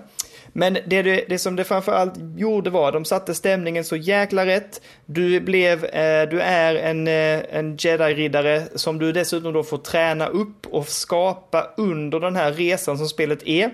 Men 0.54 0.74
det, 0.74 1.02
det, 1.02 1.26
det 1.30 1.40
som 1.40 1.56
det 1.56 1.64
framförallt 1.64 2.14
gjorde 2.38 2.70
var, 2.70 2.92
de 2.92 3.06
satte 3.06 3.34
stämningen 3.34 3.84
så 3.84 3.96
jäkla 3.96 4.46
rätt. 4.46 4.82
Du 5.06 5.40
blev, 5.40 5.86
eh, 5.86 6.30
du 6.30 6.42
är 6.42 6.76
en, 6.76 7.08
eh, 7.08 7.58
en 7.58 7.78
jedi-riddare 7.78 8.64
som 8.76 9.00
du 9.00 9.12
dessutom 9.12 9.54
då 9.54 9.64
får 9.64 9.78
träna 9.78 10.28
upp 10.28 10.68
och 10.68 10.88
skapa 10.88 11.70
under 11.78 12.20
den 12.20 12.36
här 12.36 12.54
resan 12.54 12.98
som 12.98 13.08
spelet 13.08 13.44
är. 13.44 13.72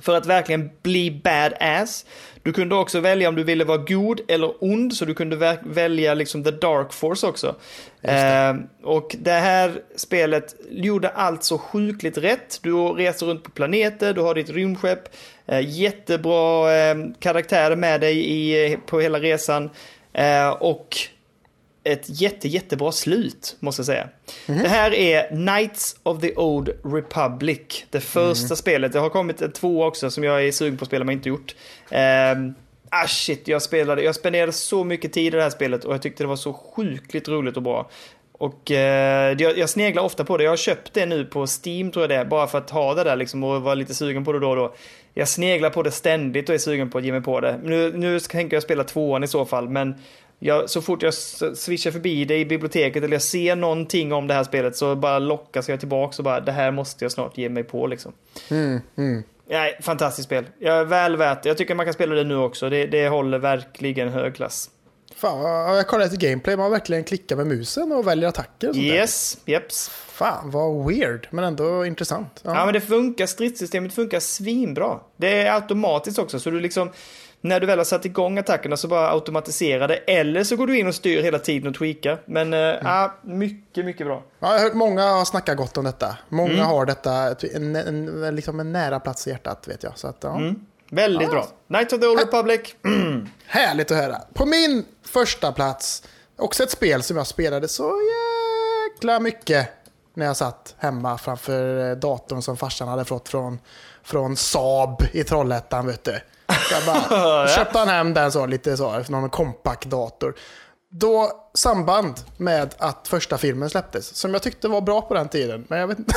För 0.00 0.16
att 0.16 0.26
verkligen 0.26 0.70
bli 0.82 1.20
badass. 1.24 2.04
Du 2.42 2.52
kunde 2.52 2.74
också 2.74 3.00
välja 3.00 3.28
om 3.28 3.34
du 3.34 3.44
ville 3.44 3.64
vara 3.64 3.78
god 3.78 4.20
eller 4.28 4.64
ond, 4.64 4.94
så 4.94 5.04
du 5.04 5.14
kunde 5.14 5.58
välja 5.64 6.14
liksom 6.14 6.44
the 6.44 6.50
dark 6.50 6.92
force 6.92 7.26
också. 7.26 7.56
Eh, 8.02 8.54
och 8.82 9.16
det 9.18 9.32
här 9.32 9.82
spelet 9.96 10.54
gjorde 10.70 11.08
allt 11.08 11.44
så 11.44 11.58
sjukligt 11.58 12.18
rätt. 12.18 12.60
Du 12.62 12.72
reser 12.72 13.26
runt 13.26 13.44
på 13.44 13.50
planeter, 13.50 14.12
du 14.12 14.20
har 14.20 14.34
ditt 14.34 14.50
rymdskepp, 14.50 15.14
eh, 15.46 15.68
jättebra 15.68 16.74
eh, 16.76 16.96
karaktärer 17.18 17.76
med 17.76 18.00
dig 18.00 18.30
i, 18.30 18.76
på 18.86 19.00
hela 19.00 19.20
resan. 19.20 19.70
Eh, 20.12 20.48
och 20.48 20.96
ett 21.92 22.20
jätte, 22.20 22.48
jättebra 22.48 22.92
slut, 22.92 23.56
måste 23.60 23.80
jag 23.80 23.86
säga. 23.86 24.08
Det 24.46 24.68
här 24.68 24.94
är 24.94 25.28
Knights 25.28 25.96
of 26.02 26.20
the 26.20 26.34
Old 26.34 26.68
Republic. 26.84 27.84
Det 27.90 28.00
första 28.00 28.56
spelet. 28.56 28.92
Det 28.92 28.98
har 28.98 29.10
kommit 29.10 29.42
en 29.42 29.52
två 29.52 29.84
också 29.84 30.10
som 30.10 30.24
jag 30.24 30.44
är 30.44 30.52
sugen 30.52 30.76
på 30.76 30.82
att 30.82 30.88
spela 30.88 31.04
men 31.04 31.12
inte 31.12 31.28
gjort. 31.28 31.54
Um, 31.90 32.54
ah 32.90 33.06
shit, 33.06 33.48
jag 33.48 33.62
spelade, 33.62 34.02
jag 34.02 34.14
spenderade 34.14 34.52
så 34.52 34.84
mycket 34.84 35.12
tid 35.12 35.26
i 35.26 35.36
det 35.36 35.42
här 35.42 35.50
spelet 35.50 35.84
och 35.84 35.94
jag 35.94 36.02
tyckte 36.02 36.22
det 36.22 36.28
var 36.28 36.36
så 36.36 36.52
sjukligt 36.52 37.28
roligt 37.28 37.56
och 37.56 37.62
bra. 37.62 37.90
Och 38.32 38.70
eh, 38.70 39.36
jag, 39.38 39.58
jag 39.58 39.68
sneglar 39.68 40.02
ofta 40.02 40.24
på 40.24 40.36
det. 40.36 40.44
Jag 40.44 40.50
har 40.50 40.56
köpt 40.56 40.94
det 40.94 41.06
nu 41.06 41.24
på 41.24 41.46
Steam 41.46 41.90
tror 41.90 42.02
jag 42.02 42.10
det 42.10 42.16
är, 42.16 42.24
bara 42.24 42.46
för 42.46 42.58
att 42.58 42.70
ha 42.70 42.94
det 42.94 43.04
där 43.04 43.16
liksom 43.16 43.44
och 43.44 43.62
vara 43.62 43.74
lite 43.74 43.94
sugen 43.94 44.24
på 44.24 44.32
det 44.32 44.38
då 44.38 44.50
och 44.50 44.56
då. 44.56 44.74
Jag 45.14 45.28
sneglar 45.28 45.70
på 45.70 45.82
det 45.82 45.90
ständigt 45.90 46.48
och 46.48 46.54
är 46.54 46.58
sugen 46.58 46.90
på 46.90 46.98
att 46.98 47.04
ge 47.04 47.12
mig 47.12 47.22
på 47.22 47.40
det. 47.40 47.60
Nu, 47.62 47.92
nu 47.92 48.20
tänker 48.20 48.56
jag 48.56 48.62
spela 48.62 48.84
tvåan 48.84 49.24
i 49.24 49.28
så 49.28 49.44
fall, 49.44 49.68
men 49.68 49.94
jag, 50.38 50.70
så 50.70 50.82
fort 50.82 51.02
jag 51.02 51.14
swishar 51.14 51.90
förbi 51.90 52.24
det 52.24 52.38
i 52.38 52.44
biblioteket 52.44 53.04
eller 53.04 53.14
jag 53.14 53.22
ser 53.22 53.56
någonting 53.56 54.12
om 54.12 54.26
det 54.26 54.34
här 54.34 54.44
spelet 54.44 54.76
så 54.76 54.96
bara 54.96 55.18
lockas 55.18 55.68
jag 55.68 55.78
tillbaka 55.78 56.14
och 56.18 56.24
bara 56.24 56.40
det 56.40 56.52
här 56.52 56.70
måste 56.70 57.04
jag 57.04 57.12
snart 57.12 57.38
ge 57.38 57.48
mig 57.48 57.64
på 57.64 57.86
liksom. 57.86 58.12
Mm, 58.50 58.80
mm. 58.96 59.22
Nej, 59.50 59.78
fantastiskt 59.82 60.26
spel. 60.26 60.44
Jag 60.58 60.78
är 60.78 60.84
väl 60.84 61.16
värt. 61.16 61.44
Jag 61.44 61.58
tycker 61.58 61.74
man 61.74 61.86
kan 61.86 61.94
spela 61.94 62.14
det 62.14 62.24
nu 62.24 62.36
också. 62.36 62.70
Det, 62.70 62.86
det 62.86 63.08
håller 63.08 63.38
verkligen 63.38 64.08
hög 64.08 64.34
klass. 64.34 64.70
Fan, 65.14 65.76
jag 65.76 65.86
kollade 65.86 66.10
lite 66.10 66.26
gameplay, 66.26 66.56
man 66.56 66.70
verkligen 66.70 67.04
klickar 67.04 67.36
med 67.36 67.46
musen 67.46 67.92
och 67.92 68.06
väljer 68.06 68.28
attacker 68.28 68.68
och 68.68 68.74
sånt 68.74 68.88
där. 68.88 68.94
Yes, 68.94 69.38
jeps. 69.44 69.88
Fan, 69.88 70.50
vad 70.50 70.86
weird, 70.86 71.28
men 71.30 71.44
ändå 71.44 71.86
intressant. 71.86 72.40
Ja. 72.42 72.54
Ja, 72.54 72.64
men 72.64 72.74
det 72.74 72.80
funkar. 72.80 73.26
Stridssystemet 73.26 73.94
funkar 73.94 74.20
svinbra. 74.20 75.00
Det 75.16 75.40
är 75.40 75.54
automatiskt 75.54 76.18
också, 76.18 76.40
så 76.40 76.50
du 76.50 76.60
liksom... 76.60 76.90
När 77.40 77.60
du 77.60 77.66
väl 77.66 77.78
har 77.78 77.84
satt 77.84 78.04
igång 78.04 78.38
attackerna 78.38 78.76
så 78.76 78.88
bara 78.88 79.10
automatiserar 79.12 79.88
det. 79.88 79.96
Eller 79.96 80.44
så 80.44 80.56
går 80.56 80.66
du 80.66 80.78
in 80.78 80.86
och 80.88 80.94
styr 80.94 81.22
hela 81.22 81.38
tiden 81.38 81.68
och 81.68 81.74
tweakar. 81.74 82.22
Men 82.24 82.52
ja, 82.52 83.14
mycket, 83.22 83.84
mycket 83.84 84.06
bra. 84.06 84.22
Ja, 84.40 84.48
jag 84.52 84.58
har 84.58 84.64
hört 84.64 84.74
många 84.74 85.02
har 85.02 85.24
snackat 85.24 85.56
gott 85.56 85.76
om 85.76 85.84
detta. 85.84 86.16
Många 86.28 86.52
Mm. 86.52 86.66
har 86.66 86.86
detta, 86.86 87.12
en, 87.54 87.76
en, 87.76 88.24
en, 88.24 88.36
liksom 88.36 88.60
en 88.60 88.72
nära 88.72 89.00
plats 89.00 89.26
i 89.26 89.30
hjärtat 89.30 89.68
vet 89.68 89.82
jag. 89.82 89.98
Så 89.98 90.08
att, 90.08 90.16
ja. 90.20 90.36
Mm. 90.36 90.54
Väldigt 90.90 91.22
Ja. 91.28 91.32
bra. 91.32 91.46
Knights 91.68 91.92
of 91.92 92.00
the 92.00 92.06
Old 92.06 92.20
Republic. 92.20 92.60
Härligt 93.46 93.90
att 93.90 93.96
höra. 93.96 94.16
På 94.34 94.46
min 94.46 94.84
första 95.04 95.52
plats, 95.52 96.02
också 96.36 96.62
ett 96.62 96.70
spel 96.70 97.02
som 97.02 97.16
jag 97.16 97.26
spelade 97.26 97.68
så 97.68 97.92
jäkla 98.94 99.20
mycket 99.20 99.68
när 100.14 100.26
jag 100.26 100.36
satt 100.36 100.74
hemma 100.78 101.18
framför 101.18 101.90
eh, 101.90 101.96
datorn 101.96 102.42
som 102.42 102.56
farsan 102.56 102.88
hade 102.88 103.04
fått 103.04 103.28
från, 103.28 103.58
från 104.02 104.36
Saab 104.36 105.02
i 105.12 105.24
Trollhättan. 105.24 105.86
Vet 105.86 106.04
du. 106.04 106.20
Så 106.52 106.74
jag 106.74 106.84
bara, 106.86 107.48
köpte 107.56 107.78
han 107.78 107.88
hem 107.88 108.14
den 108.14 108.32
så, 108.32 108.46
lite 108.46 108.76
så, 108.76 109.02
någon 109.08 109.30
kompakt 109.30 109.84
dator. 109.84 110.34
Då 110.90 111.32
samband 111.54 112.14
med 112.36 112.74
att 112.78 113.08
första 113.08 113.38
filmen 113.38 113.70
släpptes, 113.70 114.16
som 114.16 114.32
jag 114.32 114.42
tyckte 114.42 114.68
var 114.68 114.80
bra 114.80 115.00
på 115.00 115.14
den 115.14 115.28
tiden. 115.28 115.66
Men 115.68 115.78
jag 115.78 115.86
vet 115.86 115.98
inte. 115.98 116.14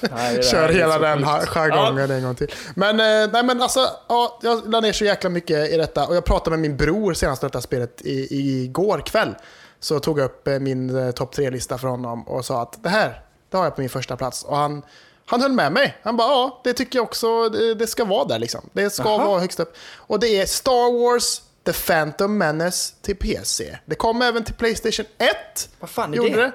Nej, 0.14 0.42
Kör 0.50 0.68
hela 0.68 0.98
den 0.98 1.24
jargongen 1.24 2.10
en 2.10 2.22
gång 2.22 2.34
till. 2.34 2.54
Men, 2.74 3.00
eh, 3.00 3.32
nej, 3.32 3.44
men 3.44 3.62
alltså, 3.62 3.80
ja, 4.08 4.38
jag 4.42 4.72
la 4.72 4.80
ner 4.80 4.92
så 4.92 5.04
jäkla 5.04 5.30
mycket 5.30 5.72
i 5.72 5.76
detta. 5.76 6.06
Och 6.06 6.16
jag 6.16 6.24
pratade 6.24 6.50
med 6.50 6.60
min 6.60 6.76
bror 6.76 7.14
senast 7.14 7.42
om 7.42 7.48
detta 7.48 7.60
spelet 7.60 8.02
i, 8.02 8.28
igår 8.64 9.02
kväll. 9.06 9.34
Så 9.80 10.00
tog 10.00 10.18
jag 10.18 10.24
upp 10.24 10.48
eh, 10.48 10.58
min 10.58 10.96
eh, 10.96 11.10
topp 11.10 11.32
tre-lista 11.32 11.78
för 11.78 11.88
honom 11.88 12.28
och 12.28 12.44
sa 12.44 12.62
att 12.62 12.82
det 12.82 12.88
här, 12.88 13.22
det 13.50 13.56
har 13.56 13.64
jag 13.64 13.74
på 13.74 13.80
min 13.80 13.90
första 13.90 14.16
plats. 14.16 14.44
Och 14.44 14.56
han, 14.56 14.82
han 15.26 15.42
höll 15.42 15.52
med 15.52 15.72
mig. 15.72 15.96
Han 16.02 16.16
bara, 16.16 16.28
ja, 16.28 16.60
det 16.64 16.72
tycker 16.72 16.98
jag 16.98 17.04
också, 17.04 17.48
det, 17.48 17.74
det 17.74 17.86
ska 17.86 18.04
vara 18.04 18.24
där 18.24 18.38
liksom. 18.38 18.70
Det 18.72 18.90
ska 18.90 19.08
Jaha. 19.08 19.26
vara 19.26 19.40
högst 19.40 19.60
upp. 19.60 19.76
Och 19.96 20.20
det 20.20 20.28
är 20.28 20.46
Star 20.46 20.92
Wars 21.00 21.40
The 21.64 21.72
Phantom 21.72 22.38
Menace 22.38 22.94
till 23.02 23.16
PC. 23.16 23.78
Det 23.84 23.94
kom 23.94 24.22
även 24.22 24.44
till 24.44 24.54
Playstation 24.54 25.06
1. 25.18 25.68
Vad 25.80 25.90
fan 25.90 26.12
är 26.12 26.16
Gjorde 26.16 26.30
det? 26.30 26.36
det. 26.36 26.52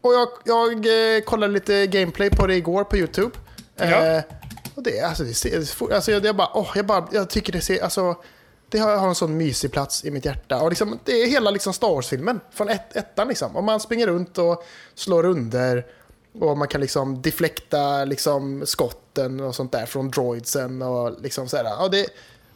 Och 0.00 0.14
jag, 0.14 0.28
jag 0.44 1.16
eh, 1.16 1.20
kollade 1.20 1.52
lite 1.52 1.86
gameplay 1.86 2.30
på 2.30 2.46
det 2.46 2.54
igår 2.54 2.84
på 2.84 2.96
YouTube. 2.96 3.30
Ja. 3.76 3.84
Eh, 3.84 4.22
och 4.74 4.82
det, 4.82 5.00
alltså, 5.00 5.24
det 5.24 5.34
ser, 5.34 5.56
alltså, 5.94 6.12
jag, 6.12 6.24
jag, 6.24 6.36
bara, 6.36 6.50
åh, 6.54 6.72
jag, 6.74 6.86
bara, 6.86 7.08
jag 7.12 7.30
tycker 7.30 7.52
det 7.52 7.60
ser, 7.60 7.82
alltså, 7.82 8.16
det 8.68 8.78
har, 8.78 8.96
har 8.96 9.08
en 9.08 9.14
sån 9.14 9.36
mysig 9.36 9.72
plats 9.72 10.04
i 10.04 10.10
mitt 10.10 10.24
hjärta. 10.24 10.60
Och 10.60 10.68
liksom, 10.68 10.98
det 11.04 11.12
är 11.12 11.26
hela 11.26 11.50
liksom, 11.50 11.72
Star 11.72 11.88
Wars-filmen 11.88 12.40
från 12.50 12.68
ett, 12.68 12.96
ettan. 12.96 13.28
Liksom. 13.28 13.56
Och 13.56 13.64
man 13.64 13.80
springer 13.80 14.06
runt 14.06 14.38
och 14.38 14.64
slår 14.94 15.24
under. 15.26 15.86
Och 16.40 16.58
man 16.58 16.68
kan 16.68 16.80
liksom 16.80 17.22
deflekta 17.22 18.04
liksom, 18.04 18.66
skotten 18.66 19.40
och 19.40 19.54
sånt 19.54 19.72
där 19.72 19.86
från 19.86 20.10
droidsen. 20.10 20.82
Och 20.82 21.20
liksom 21.22 21.48
sådär. 21.48 21.64
Ja, 21.64 21.88
det 21.88 22.06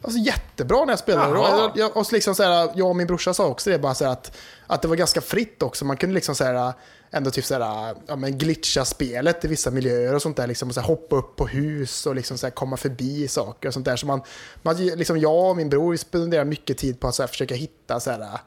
alltså, 0.01 0.19
jättebra 0.19 0.85
när 0.85 0.91
jag 0.91 0.99
spelade. 0.99 1.39
Och, 1.39 1.71
jag, 1.75 1.97
och 1.97 2.07
så 2.07 2.15
liksom, 2.15 2.35
såhär, 2.35 2.69
jag 2.75 2.89
och 2.89 2.95
min 2.95 3.07
brorsa 3.07 3.33
sa 3.33 3.47
också 3.47 3.69
det, 3.69 3.79
bara, 3.79 3.93
såhär, 3.95 4.11
att, 4.11 4.37
att 4.67 4.81
det 4.81 4.87
var 4.87 4.95
ganska 4.95 5.21
fritt 5.21 5.63
också. 5.63 5.85
Man 5.85 5.97
kunde 5.97 6.15
liksom 6.15 6.35
såhär, 6.35 6.73
ändå 7.11 7.31
typ 7.31 7.45
såhär, 7.45 7.95
ja, 8.07 8.15
men 8.15 8.37
glitcha 8.37 8.85
spelet 8.85 9.45
i 9.45 9.47
vissa 9.47 9.71
miljöer 9.71 10.15
och 10.15 10.21
sånt 10.21 10.37
där. 10.37 10.47
Liksom, 10.47 10.67
och 10.69 10.73
såhär, 10.75 10.87
hoppa 10.87 11.15
upp 11.15 11.35
på 11.35 11.47
hus 11.47 12.05
och 12.05 12.15
liksom, 12.15 12.37
såhär, 12.37 12.51
komma 12.51 12.77
förbi 12.77 13.27
saker 13.27 13.67
och 13.67 13.73
sånt 13.73 13.85
där. 13.85 13.95
Så 13.95 14.05
man, 14.05 14.21
man, 14.61 14.75
liksom, 14.77 15.19
jag 15.19 15.49
och 15.49 15.57
min 15.57 15.69
bror 15.69 15.95
spenderar 15.95 16.45
mycket 16.45 16.77
tid 16.77 16.99
på 16.99 17.07
att 17.07 17.15
såhär, 17.15 17.27
försöka 17.27 17.55
hitta 17.55 17.99
såhär, 17.99 18.39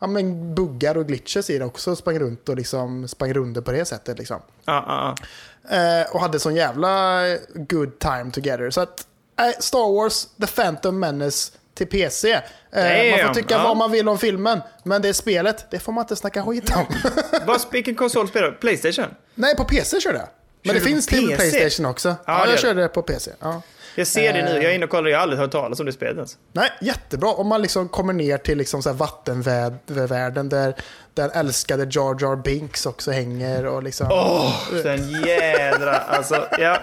ja, 0.00 0.06
men 0.06 0.54
buggar 0.54 0.96
och 0.96 1.06
glitches 1.06 1.50
i 1.50 1.58
det 1.58 1.64
också. 1.64 1.96
Sprang 1.96 2.18
runt 2.18 2.48
och 2.48 2.56
liksom, 2.56 3.08
sprang 3.08 3.32
runder 3.34 3.60
på 3.60 3.72
det 3.72 3.84
sättet. 3.84 4.18
Liksom. 4.18 4.40
Ja, 4.64 4.84
ja, 4.86 5.16
ja. 5.68 6.00
Eh, 6.00 6.14
och 6.14 6.20
hade 6.20 6.38
sån 6.40 6.54
jävla 6.54 7.22
good 7.54 7.98
time 7.98 8.30
together. 8.32 8.70
Så 8.70 8.80
att, 8.80 9.06
eh, 9.40 9.58
Star 9.58 9.94
Wars, 9.94 10.26
The 10.40 10.46
Phantom 10.46 11.00
Menace 11.00 11.52
till 11.74 11.86
PC. 11.86 12.32
Eh, 12.32 12.40
man 13.10 13.26
får 13.26 13.34
tycka 13.34 13.62
vad 13.62 13.76
man 13.76 13.90
vill 13.90 14.08
om 14.08 14.18
filmen, 14.18 14.60
men 14.82 15.02
det 15.02 15.08
är 15.08 15.12
spelet, 15.12 15.70
det 15.70 15.78
får 15.78 15.92
man 15.92 16.02
inte 16.04 16.16
snacka 16.16 16.44
skit 16.44 16.76
om. 16.76 16.86
Vad, 17.46 17.60
vilken 17.72 17.94
konsol 17.94 18.28
spelar 18.28 18.50
du? 18.50 18.56
Playstation? 18.56 19.14
Nej, 19.34 19.56
på 19.56 19.64
PC 19.64 20.00
körde 20.00 20.18
jag. 20.18 20.28
Men 20.62 20.74
det 20.74 20.80
finns 20.80 21.06
till 21.06 21.28
PC? 21.28 21.36
Playstation 21.50 21.86
också. 21.86 22.16
Ja, 22.26 22.46
jag 22.46 22.54
det. 22.54 22.60
körde 22.60 22.82
det 22.82 22.88
på 22.88 23.02
PC. 23.02 23.30
Ja. 23.40 23.62
Jag 23.94 24.06
ser 24.06 24.32
det 24.32 24.42
nu, 24.42 24.50
Eh. 24.50 24.54
jag 24.62 24.64
är 24.64 24.74
inne 24.74 24.84
och 24.84 24.90
kollar, 24.90 25.10
jag 25.10 25.18
har 25.18 25.22
aldrig 25.22 25.40
hört 25.40 25.50
talas 25.50 25.80
om 25.80 25.86
det 25.86 25.92
spelet 25.92 26.16
ens. 26.16 26.36
Nej, 26.52 26.70
jättebra. 26.80 27.28
Om 27.30 27.46
man 27.46 27.62
liksom 27.62 27.88
kommer 27.88 28.12
ner 28.12 28.38
till 28.38 28.58
liksom 28.58 28.82
så 28.82 28.92
vattenvärlden 28.92 30.48
där 30.48 30.74
den 31.14 31.30
älskade 31.30 31.82
Jar 31.90 32.16
Jar 32.20 32.36
Binks 32.36 32.86
också 32.86 33.10
hänger. 33.10 33.66
Och, 33.66 33.82
liksom. 33.82 34.06
Åh, 34.10 34.54
den 34.82 35.10
jädra, 35.10 35.96
alltså. 35.96 36.46
Ja, 36.58 36.78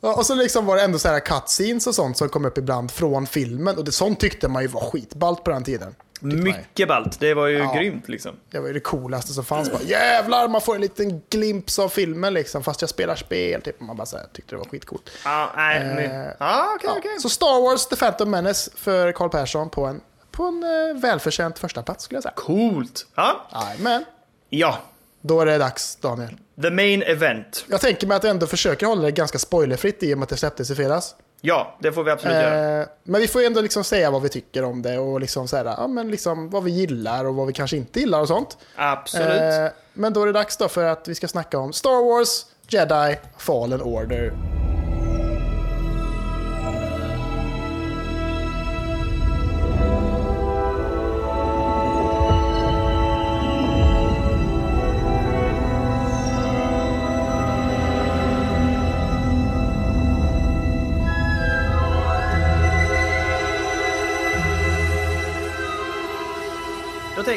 och 0.00 0.26
så 0.26 0.34
liksom 0.34 0.66
var 0.66 0.76
det 0.76 0.82
ändå 0.82 0.98
så 0.98 1.08
här 1.08 1.20
cutscenes 1.20 1.86
och 1.86 1.94
sånt 1.94 2.18
som 2.18 2.28
kom 2.28 2.44
upp 2.44 2.58
ibland 2.58 2.90
från 2.90 3.26
filmen. 3.26 3.76
Och 3.78 3.84
det, 3.84 3.92
sånt 3.92 4.20
tyckte 4.20 4.48
man 4.48 4.62
ju 4.62 4.68
var 4.68 4.80
skitballt 4.80 5.44
på 5.44 5.50
den 5.50 5.64
tiden. 5.64 5.94
Mycket 6.24 6.88
ballt, 6.88 7.20
det 7.20 7.34
var 7.34 7.46
ju 7.46 7.58
Ja. 7.58 7.74
grymt 7.74 8.08
liksom. 8.08 8.32
Det 8.50 8.58
var 8.58 8.66
ju 8.66 8.72
det 8.72 8.80
coolaste 8.80 9.32
som 9.32 9.44
fanns. 9.44 9.70
Bara, 9.72 9.82
Jävlar, 9.82 10.48
man 10.48 10.60
får 10.60 10.74
en 10.74 10.80
liten 10.80 11.22
glimt 11.30 11.76
av 11.80 11.88
filmen 11.88 12.34
liksom, 12.34 12.62
fast 12.64 12.80
jag 12.80 12.90
spelar 12.90 13.16
spel. 13.16 13.62
Typ. 13.62 13.80
Man 13.80 13.96
bara 13.96 14.06
så 14.06 14.16
här, 14.16 14.26
tyckte 14.32 14.54
det 14.54 14.58
var 14.58 14.64
skitcoolt. 14.64 15.10
Ja, 15.24 15.50
nej, 15.56 15.76
Eh, 16.04 16.30
ja, 16.38 16.72
okej, 16.76 16.90
Ja, 16.90 16.94
okej. 16.98 17.20
Så 17.20 17.28
Star 17.28 17.62
Wars 17.62 17.86
The 17.86 17.96
Phantom 17.96 18.30
Menace 18.30 18.70
för 18.74 19.12
Carl 19.12 19.28
Persson 19.30 19.70
på 19.70 19.84
en, 19.86 20.00
på 20.30 20.44
en 20.44 20.62
eh, 20.62 21.00
välförtjänt 21.00 21.58
första 21.58 21.82
plats 21.82 22.04
skulle 22.04 22.16
jag 22.16 22.22
säga. 22.22 22.32
Coolt. 22.36 23.06
Ja, 23.14 23.46
Men 23.78 24.04
ja. 24.48 24.78
då 25.20 25.40
är 25.40 25.46
det 25.46 25.58
dags, 25.58 25.96
Daniel. 25.96 26.36
The 26.62 26.70
main 26.70 27.02
event. 27.02 27.64
Jag 27.70 27.80
tänker 27.80 28.06
mig 28.06 28.16
att 28.16 28.22
jag 28.24 28.30
ändå 28.30 28.46
försöker 28.46 28.86
hålla 28.86 29.02
det 29.02 29.10
ganska 29.10 29.38
spoilerfritt 29.38 30.02
i 30.02 30.14
och 30.14 30.18
med 30.18 30.22
att 30.22 30.28
det 30.28 30.36
släpptes 30.36 30.70
i 30.70 30.74
fredags. 30.74 31.14
Ja, 31.46 31.76
det 31.78 31.92
får 31.92 32.04
vi 32.04 32.10
absolut 32.10 32.36
göra. 32.36 32.80
Eh, 32.80 32.86
men 33.02 33.20
vi 33.20 33.28
får 33.28 33.40
ju 33.40 33.46
ändå 33.46 33.60
liksom 33.60 33.84
säga 33.84 34.10
vad 34.10 34.22
vi 34.22 34.28
tycker 34.28 34.64
om 34.64 34.82
det 34.82 34.98
och 34.98 35.20
liksom 35.20 35.48
så 35.48 35.56
här, 35.56 35.64
ja, 35.64 35.86
men 35.86 36.10
liksom 36.10 36.50
vad 36.50 36.64
vi 36.64 36.70
gillar 36.70 37.24
och 37.24 37.34
vad 37.34 37.46
vi 37.46 37.52
kanske 37.52 37.76
inte 37.76 38.00
gillar 38.00 38.20
och 38.20 38.28
sånt. 38.28 38.58
Absolut. 38.76 39.28
Eh, 39.28 39.66
men 39.92 40.12
då 40.12 40.22
är 40.22 40.26
det 40.26 40.32
dags 40.32 40.56
då 40.56 40.68
för 40.68 40.84
att 40.84 41.08
vi 41.08 41.14
ska 41.14 41.28
snacka 41.28 41.58
om 41.58 41.72
Star 41.72 42.04
Wars, 42.04 42.46
Jedi, 42.68 43.16
Fallen 43.38 43.82
Order. 43.82 44.32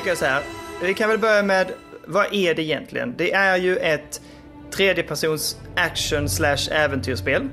Tänker 0.08 0.26
jag 0.26 0.32
så 0.32 0.36
här. 0.36 0.44
Vi 0.82 0.94
kan 0.94 1.10
väl 1.10 1.20
börja 1.20 1.44
med, 1.44 1.72
vad 2.06 2.34
är 2.34 2.56
det 2.56 2.62
egentligen? 2.62 3.14
Det 3.18 3.34
är 3.34 3.58
ju 3.58 3.78
ett 3.78 4.22
tredjepersons 4.72 5.58
action 5.76 6.30
slash 6.30 6.72
äventyrsspel. 6.72 7.50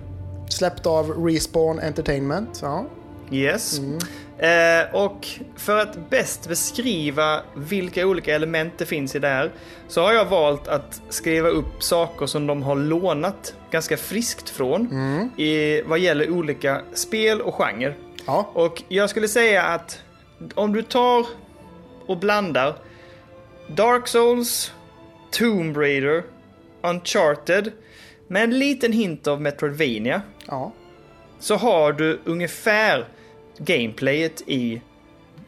Släppt 0.49 0.87
av 0.87 1.27
Respawn 1.27 1.81
Entertainment. 1.81 2.59
Ja. 2.63 2.87
Yes. 3.31 3.79
Eh, 4.39 4.95
och 4.95 5.29
för 5.57 5.79
att 5.79 6.11
bäst 6.11 6.49
beskriva 6.49 7.41
vilka 7.57 8.07
olika 8.07 8.35
element 8.35 8.73
det 8.79 8.87
finns 8.87 9.15
i 9.15 9.19
det 9.19 9.29
här 9.29 9.53
så 9.89 10.03
har 10.03 10.13
jag 10.13 10.25
valt 10.25 10.69
att 10.69 11.03
skriva 11.09 11.49
upp 11.49 11.83
saker 11.83 12.27
som 12.27 12.47
de 12.47 12.63
har 12.63 12.77
lånat 12.77 13.55
ganska 13.71 13.97
friskt 13.97 14.51
från 14.51 14.89
i, 15.37 15.83
vad 15.83 15.99
gäller 15.99 16.31
olika 16.31 16.81
spel 16.93 17.41
och 17.41 17.55
genre. 17.55 17.95
Ja. 18.27 18.51
Och 18.53 18.83
jag 18.89 19.11
skulle 19.11 19.29
säga 19.29 19.63
att 19.63 20.03
om 20.55 20.73
du 20.73 20.83
tar 20.83 21.27
och 22.07 22.19
blandar 22.19 22.79
Dark 23.69 24.09
Souls, 24.09 24.73
Tomb 25.31 25.77
Raider, 25.77 26.23
Uncharted 26.83 27.73
med 28.29 28.45
en 28.45 28.59
liten 28.59 28.93
hint 28.93 29.27
av 29.27 29.41
Metroidvania 29.41 30.23
ja. 30.47 30.73
så 31.39 31.55
har 31.57 31.93
du 31.93 32.21
ungefär 32.25 33.09
gameplayet 33.59 34.43
i 34.47 34.83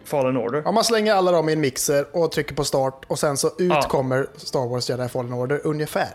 Fallen 0.04 0.36
Order. 0.36 0.66
Om 0.66 0.74
man 0.74 0.84
slänger 0.84 1.14
alla 1.14 1.32
dem 1.32 1.48
i 1.48 1.52
en 1.52 1.60
mixer 1.60 2.06
och 2.12 2.32
trycker 2.32 2.54
på 2.54 2.64
start 2.64 3.04
och 3.06 3.18
sen 3.18 3.36
så 3.36 3.48
ut 3.48 3.54
Ja. 3.58 3.82
kommer 3.82 4.26
Star 4.36 4.68
Wars 4.68 4.90
Jedi 4.90 5.08
Fallen 5.08 5.32
Order 5.32 5.60
ungefär. 5.64 6.08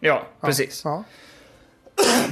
Ja, 0.00 0.26
precis. 0.40 0.82
Ja. 0.84 1.04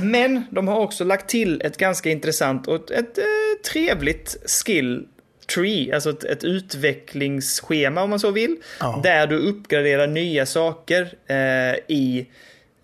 Men 0.00 0.44
de 0.50 0.68
har 0.68 0.80
också 0.80 1.04
lagt 1.04 1.28
till 1.28 1.62
ett 1.64 1.76
ganska 1.76 2.10
intressant 2.10 2.68
och 2.68 2.74
ett, 2.74 2.90
ett 2.90 3.18
eh, 3.18 3.24
trevligt 3.72 4.36
skill 4.50 5.08
tree, 5.54 5.94
alltså 5.94 6.10
ett, 6.10 6.24
ett 6.24 6.44
utvecklingsschema 6.44 8.02
om 8.02 8.10
man 8.10 8.20
så 8.20 8.30
vill. 8.30 8.56
Ja. 8.80 9.00
Där 9.02 9.26
du 9.26 9.36
uppgraderar 9.36 10.06
nya 10.06 10.46
saker 10.46 11.14
eh, 11.26 11.74
i, 11.96 12.26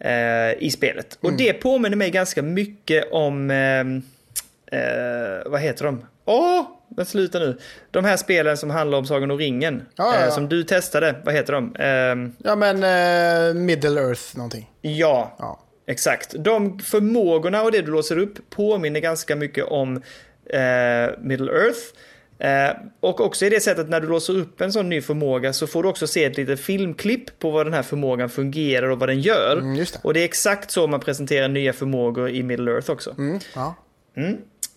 eh, 0.00 0.52
i 0.62 0.70
spelet. 0.70 1.18
Och 1.20 1.32
det 1.32 1.52
påminner 1.52 1.96
mig 1.96 2.10
ganska 2.10 2.42
mycket 2.42 3.12
om, 3.12 3.50
eh, 3.50 3.80
eh, 4.80 5.42
vad 5.46 5.60
heter 5.60 5.84
de? 5.84 6.04
Åh, 6.24 6.62
men 6.96 7.06
sluta 7.06 7.38
nu. 7.38 7.58
De 7.90 8.04
här 8.04 8.16
spelen 8.16 8.56
som 8.56 8.70
handlar 8.70 8.98
om 8.98 9.06
Sagan 9.06 9.30
och 9.30 9.38
ringen. 9.38 9.82
Ja, 9.96 10.14
ja, 10.14 10.20
ja. 10.20 10.26
Eh, 10.26 10.32
som 10.34 10.48
du 10.48 10.62
testade, 10.64 11.14
vad 11.24 11.34
heter 11.34 11.52
de? 11.52 11.76
Eh, 11.76 12.32
Ja 12.48 12.56
men 12.56 12.76
eh, 13.48 13.54
Middle 13.54 14.00
Earth 14.00 14.36
någonting. 14.36 14.70
ja, 14.80 15.36
Ja. 15.38 15.58
Exakt. 15.86 16.34
De 16.38 16.78
förmågorna 16.78 17.62
och 17.62 17.72
det 17.72 17.82
du 17.82 17.90
låser 17.90 18.18
upp 18.18 18.50
påminner 18.50 19.00
ganska 19.00 19.36
mycket 19.36 19.64
om 19.64 19.96
eh, 20.46 21.10
Middle 21.20 21.52
Earth. 21.52 21.78
Eh, 22.42 22.76
och 23.00 23.20
också 23.20 23.46
i 23.46 23.48
det 23.48 23.60
sättet 23.60 23.88
när 23.88 24.00
du 24.00 24.06
låser 24.06 24.36
upp 24.36 24.60
en 24.60 24.72
sån 24.72 24.88
ny 24.88 25.00
förmåga 25.00 25.52
så 25.52 25.66
får 25.66 25.82
du 25.82 25.88
också 25.88 26.06
se 26.06 26.24
ett 26.24 26.36
litet 26.36 26.60
filmklipp 26.60 27.38
på 27.38 27.50
vad 27.50 27.66
den 27.66 27.72
här 27.74 27.82
förmågan 27.82 28.28
fungerar 28.28 28.88
och 28.88 28.98
vad 28.98 29.08
den 29.08 29.20
gör. 29.20 29.56
Mm, 29.56 29.74
just 29.74 29.94
det. 29.94 30.00
Och 30.02 30.14
det 30.14 30.20
är 30.20 30.24
exakt 30.24 30.70
så 30.70 30.86
man 30.86 31.00
presenterar 31.00 31.48
nya 31.48 31.72
förmågor 31.72 32.30
i 32.30 32.42
Middle 32.42 32.72
Earth 32.72 32.90
också. 32.90 33.14
Mm, 33.18 33.40
ja. 33.54 33.74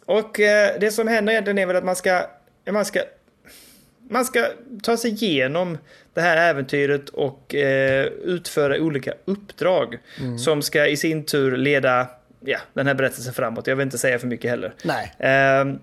Och 0.05 0.39
eh, 0.39 0.79
det 0.79 0.91
som 0.91 1.07
händer 1.07 1.33
egentligen 1.33 1.57
är 1.57 1.65
väl 1.65 1.75
att 1.75 1.83
man 1.83 1.95
ska, 1.95 2.21
man 2.69 2.85
ska, 2.85 2.99
man 4.09 4.25
ska 4.25 4.45
ta 4.83 4.97
sig 4.97 5.11
igenom 5.11 5.77
det 6.13 6.21
här 6.21 6.37
äventyret 6.37 7.09
och 7.09 7.55
eh, 7.55 8.05
utföra 8.05 8.81
olika 8.81 9.13
uppdrag 9.25 9.97
som 10.39 10.61
ska 10.61 10.87
i 10.87 10.97
sin 10.97 11.25
tur 11.25 11.57
leda 11.57 12.07
ja, 12.39 12.57
den 12.73 12.87
här 12.87 12.93
berättelsen 12.93 13.33
framåt. 13.33 13.67
Jag 13.67 13.75
vill 13.75 13.83
inte 13.85 13.97
säga 13.97 14.19
för 14.19 14.27
mycket 14.27 14.49
heller. 14.49 14.73
Nej. 14.83 15.13
Ehm, 15.19 15.79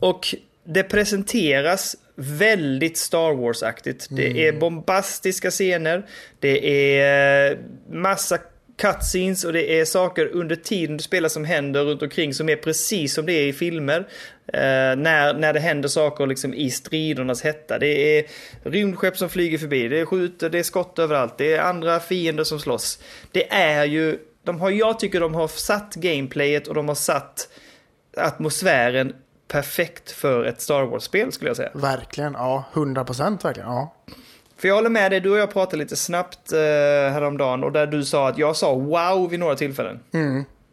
och 0.00 0.34
det 0.74 0.82
presenteras 0.82 1.96
väldigt 2.14 2.98
Star 2.98 3.34
Wars-aktigt. 3.34 4.06
Det 4.10 4.46
är 4.46 4.52
bombastiska 4.52 5.50
scener, 5.50 6.06
det 6.38 6.98
är 6.98 7.50
eh, 7.50 7.58
massa 7.90 8.38
cutscenes 8.78 9.44
och 9.44 9.52
det 9.52 9.80
är 9.80 9.84
saker 9.84 10.26
under 10.26 10.56
tiden 10.56 10.96
du 10.96 11.02
spelar 11.02 11.28
som 11.28 11.44
händer 11.44 11.84
runt 11.84 12.02
omkring 12.02 12.34
som 12.34 12.48
är 12.48 12.56
precis 12.56 13.14
som 13.14 13.26
det 13.26 13.32
är 13.32 13.46
i 13.46 13.52
filmer. 13.52 13.98
Eh, 14.52 14.96
när, 14.96 15.34
när 15.34 15.52
det 15.52 15.60
händer 15.60 15.88
saker 15.88 16.26
liksom 16.26 16.54
i 16.54 16.70
stridernas 16.70 17.42
hetta. 17.42 17.78
Det 17.78 18.18
är 18.18 18.24
rymdskepp 18.62 19.16
som 19.16 19.28
flyger 19.28 19.58
förbi, 19.58 19.88
det 19.88 20.00
är 20.00 20.04
skjuter, 20.04 20.50
det 20.50 20.58
är 20.58 20.62
skott 20.62 20.98
överallt, 20.98 21.38
det 21.38 21.52
är 21.52 21.60
andra 21.60 22.00
fiender 22.00 22.44
som 22.44 22.60
slåss. 22.60 23.02
Det 23.32 23.52
är 23.52 23.84
ju, 23.84 24.18
de 24.44 24.60
har, 24.60 24.70
jag 24.70 24.98
tycker 24.98 25.20
de 25.20 25.34
har 25.34 25.48
satt 25.48 25.94
gameplayet 25.94 26.68
och 26.68 26.74
de 26.74 26.88
har 26.88 26.94
satt 26.94 27.48
atmosfären 28.16 29.12
perfekt 29.50 30.10
för 30.10 30.44
ett 30.44 30.60
Star 30.60 30.82
Wars-spel 30.82 31.32
skulle 31.32 31.50
jag 31.50 31.56
säga. 31.56 31.70
Verkligen. 31.74 32.32
Ja, 32.32 32.64
100 32.72 33.04
procent 33.04 33.44
verkligen. 33.44 33.68
Ja. 33.68 33.94
För 34.56 34.68
jag 34.68 34.74
håller 34.74 34.90
med 34.90 35.12
dig, 35.12 35.20
du 35.20 35.30
och 35.30 35.38
jag 35.38 35.52
pratade 35.52 35.76
lite 35.76 35.96
snabbt 35.96 36.52
eh, 36.52 36.58
häromdagen 37.12 37.64
och 37.64 37.72
där 37.72 37.86
du 37.86 38.04
sa 38.04 38.28
att 38.28 38.38
jag 38.38 38.56
sa 38.56 38.74
wow 38.74 39.30
vid 39.30 39.40
några 39.40 39.54
tillfällen. 39.54 40.00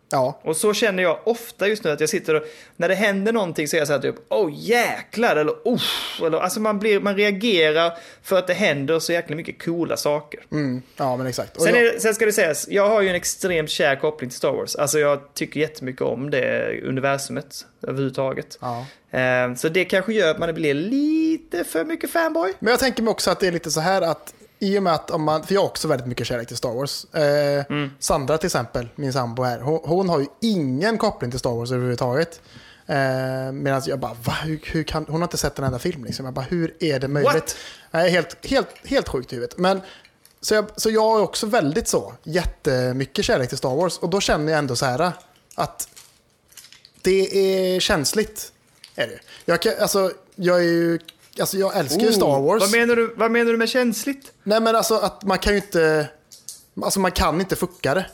Ja. 0.10 0.40
Och 0.44 0.58
så 0.58 0.74
känner 0.74 1.04
jag 1.04 1.20
ofta 1.24 1.68
just 1.68 1.84
nu 1.84 1.92
att 1.92 2.00
jag 2.00 2.10
sitter 2.10 2.36
och 2.36 2.44
när 2.76 2.90
det 2.90 2.96
händer 2.96 3.34
någonting 3.34 3.68
så 3.68 3.76
är 3.76 3.80
jag 3.80 3.88
så 3.88 3.94
här 3.94 4.00
typ 4.00 4.16
oh 4.30 4.50
jäklar 4.54 5.36
eller 5.36 5.54
oh 5.64 5.82
eller 6.26 6.38
alltså 6.38 6.60
man 6.60 6.80
blir 6.80 7.00
man 7.00 7.16
reagerar 7.16 7.94
för 8.24 8.38
att 8.38 8.48
det 8.48 8.54
händer 8.54 9.00
så 9.00 9.14
jäkla 9.14 9.36
mycket 9.36 9.64
coola 9.64 9.98
saker. 9.98 10.40
Mm. 10.52 10.82
Ja, 10.98 11.18
men 11.18 11.28
exakt. 11.28 11.62
Sen, 11.62 11.76
jag, 11.76 11.86
är, 11.86 12.00
sen 12.00 12.16
ska 12.16 12.26
det 12.26 12.32
sägas, 12.32 12.68
jag 12.70 12.90
har 12.90 13.02
ju 13.02 13.10
en 13.10 13.16
extremt 13.16 13.70
kär 13.70 13.96
koppling 13.96 14.30
till 14.30 14.38
Star 14.38 14.52
Wars. 14.52 14.76
Alltså 14.76 15.00
jag 15.00 15.34
tycker 15.34 15.60
jättemycket 15.60 16.02
om 16.02 16.30
det 16.30 16.72
universumet 16.84 17.66
överhuvudtaget. 17.82 18.58
ja. 18.62 18.86
Eh, 19.12 19.54
så 19.56 19.70
det 19.70 19.86
kanske 19.86 20.14
gör 20.14 20.32
att 20.32 20.40
man 20.40 20.54
blir 20.54 20.74
lite 20.74 21.64
för 21.64 21.86
mycket 21.86 22.10
fanboy. 22.12 22.54
Men 22.60 22.72
jag 22.72 22.80
tänker 22.80 23.04
mig 23.04 23.12
också 23.12 23.32
att 23.32 23.40
det 23.40 23.48
är 23.48 23.52
lite 23.52 23.72
så 23.72 23.80
här 23.80 24.02
att 24.02 24.34
i 24.60 24.80
och 24.80 24.84
med 24.84 24.94
att 24.94 25.12
om 25.12 25.24
man, 25.24 25.44
för 25.44 25.54
jag 25.54 25.62
har 25.62 25.68
också 25.68 25.88
väldigt 25.88 26.08
mycket 26.08 26.28
kärlek 26.28 26.48
till 26.48 26.58
Star 26.58 26.74
Wars. 26.74 27.06
Eh, 27.14 27.64
Sandra 28.00 28.38
till 28.38 28.46
exempel, 28.48 28.90
min 28.96 29.14
sambo 29.14 29.44
här, 29.44 29.60
hon, 29.60 29.80
hon 29.84 30.10
har 30.10 30.20
ju 30.20 30.28
ingen 30.42 30.98
koppling 30.98 31.32
till 31.32 31.40
Star 31.40 31.52
Wars 31.52 31.72
överhuvudtaget. 31.72 32.42
Eh, 32.88 33.52
Medan 33.52 33.82
jag 33.86 34.00
bara, 34.00 34.14
va, 34.24 34.34
hur, 34.44 34.60
hur 34.64 34.84
kan, 34.84 35.06
hon 35.10 35.22
har 35.22 35.28
inte 35.28 35.38
sett 35.38 35.60
en 35.60 35.66
enda 35.66 35.80
film 35.80 36.06
liksom. 36.06 36.26
Jag 36.26 36.34
bara, 36.34 36.46
hur 36.50 36.76
är 36.80 37.00
det 37.00 37.08
möjligt? 37.08 37.34
What? 37.34 37.56
Nej, 37.92 38.12
helt, 38.12 38.46
helt, 38.46 38.70
helt 38.84 39.10
sjukt 39.10 39.34
i 39.34 39.36
huvudet. 39.36 39.58
Men, 39.58 39.82
så, 40.42 40.54
jag, 40.54 40.66
så 40.76 40.90
jag 40.90 41.02
har 41.02 41.22
också 41.22 41.46
väldigt 41.46 41.88
så, 41.88 42.14
jättemycket 42.24 43.26
kärlek 43.26 43.50
till 43.50 43.58
Star 43.58 43.76
Wars. 43.76 43.98
Och 43.98 44.10
då 44.10 44.22
känner 44.22 44.52
jag 44.52 44.60
ändå 44.60 44.76
så 44.76 44.86
här 44.86 45.12
att 45.56 45.90
det 47.02 47.38
är 47.38 47.80
känsligt 47.80 48.52
Är 48.96 49.08
det. 49.08 49.20
Jag, 49.46 49.62
kan, 49.62 49.74
alltså, 49.80 50.12
jag 50.36 50.58
är 50.58 50.64
ju... 50.64 51.00
Alltså 51.40 51.58
jag 51.58 51.78
älskar 51.78 52.02
ju 52.02 52.12
Star 52.14 52.42
Wars. 52.42 52.62
Vad 52.62 52.72
menar, 52.72 52.96
du, 52.96 53.14
vad 53.18 53.32
menar 53.32 53.52
du 53.52 53.58
med 53.58 53.70
känsligt? 53.70 54.32
Nej 54.44 54.60
men 54.62 54.76
alltså 54.76 54.96
att 54.96 55.24
man 55.24 55.38
kan 55.38 55.54
ju 55.54 55.60
inte... 55.60 56.10
Alltså 56.84 57.00
man 57.00 57.12
kan 57.12 57.40
inte 57.42 57.56
fucka 57.56 57.94
det. 57.94 58.06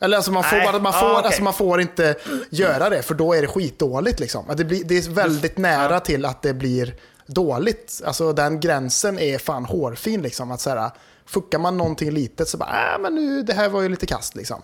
Eller 0.00 0.16
alltså 0.16 0.32
man 0.32 0.44
får, 0.44 0.56
Nej. 0.56 0.72
man, 0.72 0.86
Ah, 0.86 0.92
får, 0.92 1.10
okej. 1.12 1.24
alltså 1.24 1.42
man 1.42 1.54
får 1.54 1.80
inte 1.80 2.14
göra 2.50 2.90
det 2.90 3.02
för 3.02 3.14
då 3.14 3.34
är 3.34 3.42
det 3.42 3.48
skitdåligt. 3.48 4.20
Liksom. 4.20 4.50
Att 4.50 4.56
det, 4.56 4.64
blir, 4.64 4.84
det 4.84 4.94
är 4.98 5.10
väldigt 5.10 5.58
nära 5.58 6.00
till 6.00 6.24
att 6.24 6.42
det 6.42 6.54
bblir 6.54 6.94
dåligt. 7.26 8.02
Alltså 8.04 8.32
den 8.32 8.60
gränsen 8.60 9.18
är 9.18 9.38
fan 9.38 9.64
hårfin. 9.64 10.22
Liksom. 10.22 10.50
Att 10.50 10.60
så 10.60 10.70
här, 10.70 10.90
fuckar 11.26 11.58
man 11.58 11.76
någonting 11.76 12.10
litet 12.10 12.48
så 12.48 12.56
bara, 12.56 12.92
äh, 12.94 12.98
men 13.00 13.14
nu, 13.14 13.42
det 13.42 13.52
här 13.54 13.68
var 13.68 13.82
ju 13.82 13.88
lite 13.88 14.06
kast. 14.06 14.34
Liksom. 14.36 14.62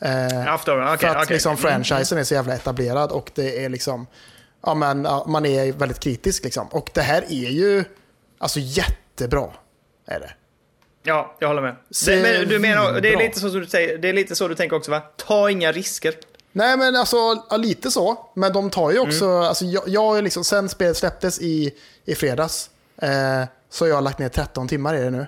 Eh. 0.00 0.10
Okej, 0.54 0.58
för 0.64 0.80
att 0.80 0.98
okej. 0.98 1.26
liksom, 1.34 1.50
Mm, 1.52 1.62
franchisen 1.62 2.18
är 2.18 2.24
så 2.24 2.34
jävla 2.34 2.54
etablerad 2.54 3.10
och 3.12 3.30
det 3.34 3.64
är 3.64 3.68
liksom, 3.68 4.06
ja, 4.66 4.74
men, 4.74 5.02
man 5.26 5.46
är 5.46 5.72
väldigt 5.72 6.00
kritisk. 6.00 6.44
Liksom. 6.44 6.68
Och 6.68 6.90
det 6.94 7.00
här 7.00 7.22
är 7.22 7.50
ju 7.50 7.84
alltså, 8.38 8.58
jättebra. 8.60 9.50
Är 10.06 10.20
det. 10.20 10.30
Ja, 11.02 11.36
jag 11.38 11.48
håller 11.48 11.62
med. 11.62 11.76
Det, 12.06 12.22
men 12.22 12.48
du 12.48 12.58
menar, 12.58 13.00
det 13.00 13.12
är 13.12 13.18
lite 13.18 13.40
så 13.40 13.48
du 13.48 13.66
säger, 13.66 13.98
det 13.98 14.08
är 14.08 14.12
lite 14.12 14.36
så 14.36 14.48
du 14.48 14.54
tänker 14.54 14.76
också 14.76 14.90
va? 14.90 15.00
Ta 15.16 15.50
inga 15.50 15.72
risker. 15.72 16.14
Nej 16.52 16.76
men 16.76 16.96
alltså 16.96 17.44
lite 17.56 17.90
så. 17.90 18.16
Men 18.34 18.52
de 18.52 18.70
tar 18.70 18.90
ju 18.90 18.98
också, 18.98 19.24
Mm. 19.24 19.42
alltså, 19.42 19.64
jag, 19.64 19.82
jag 19.86 20.18
är 20.18 20.22
liksom, 20.22 20.44
sen 20.44 20.68
spelet 20.68 20.96
släpptes 20.96 21.40
i, 21.40 21.74
i 22.04 22.14
fredags 22.14 22.70
eh, 23.02 23.42
så 23.70 23.86
jag 23.86 23.94
har 23.94 24.02
lagt 24.02 24.18
ner 24.18 24.28
13 24.28 24.68
timmar 24.68 24.94
i 24.94 25.00
det 25.00 25.10
nu. 25.10 25.26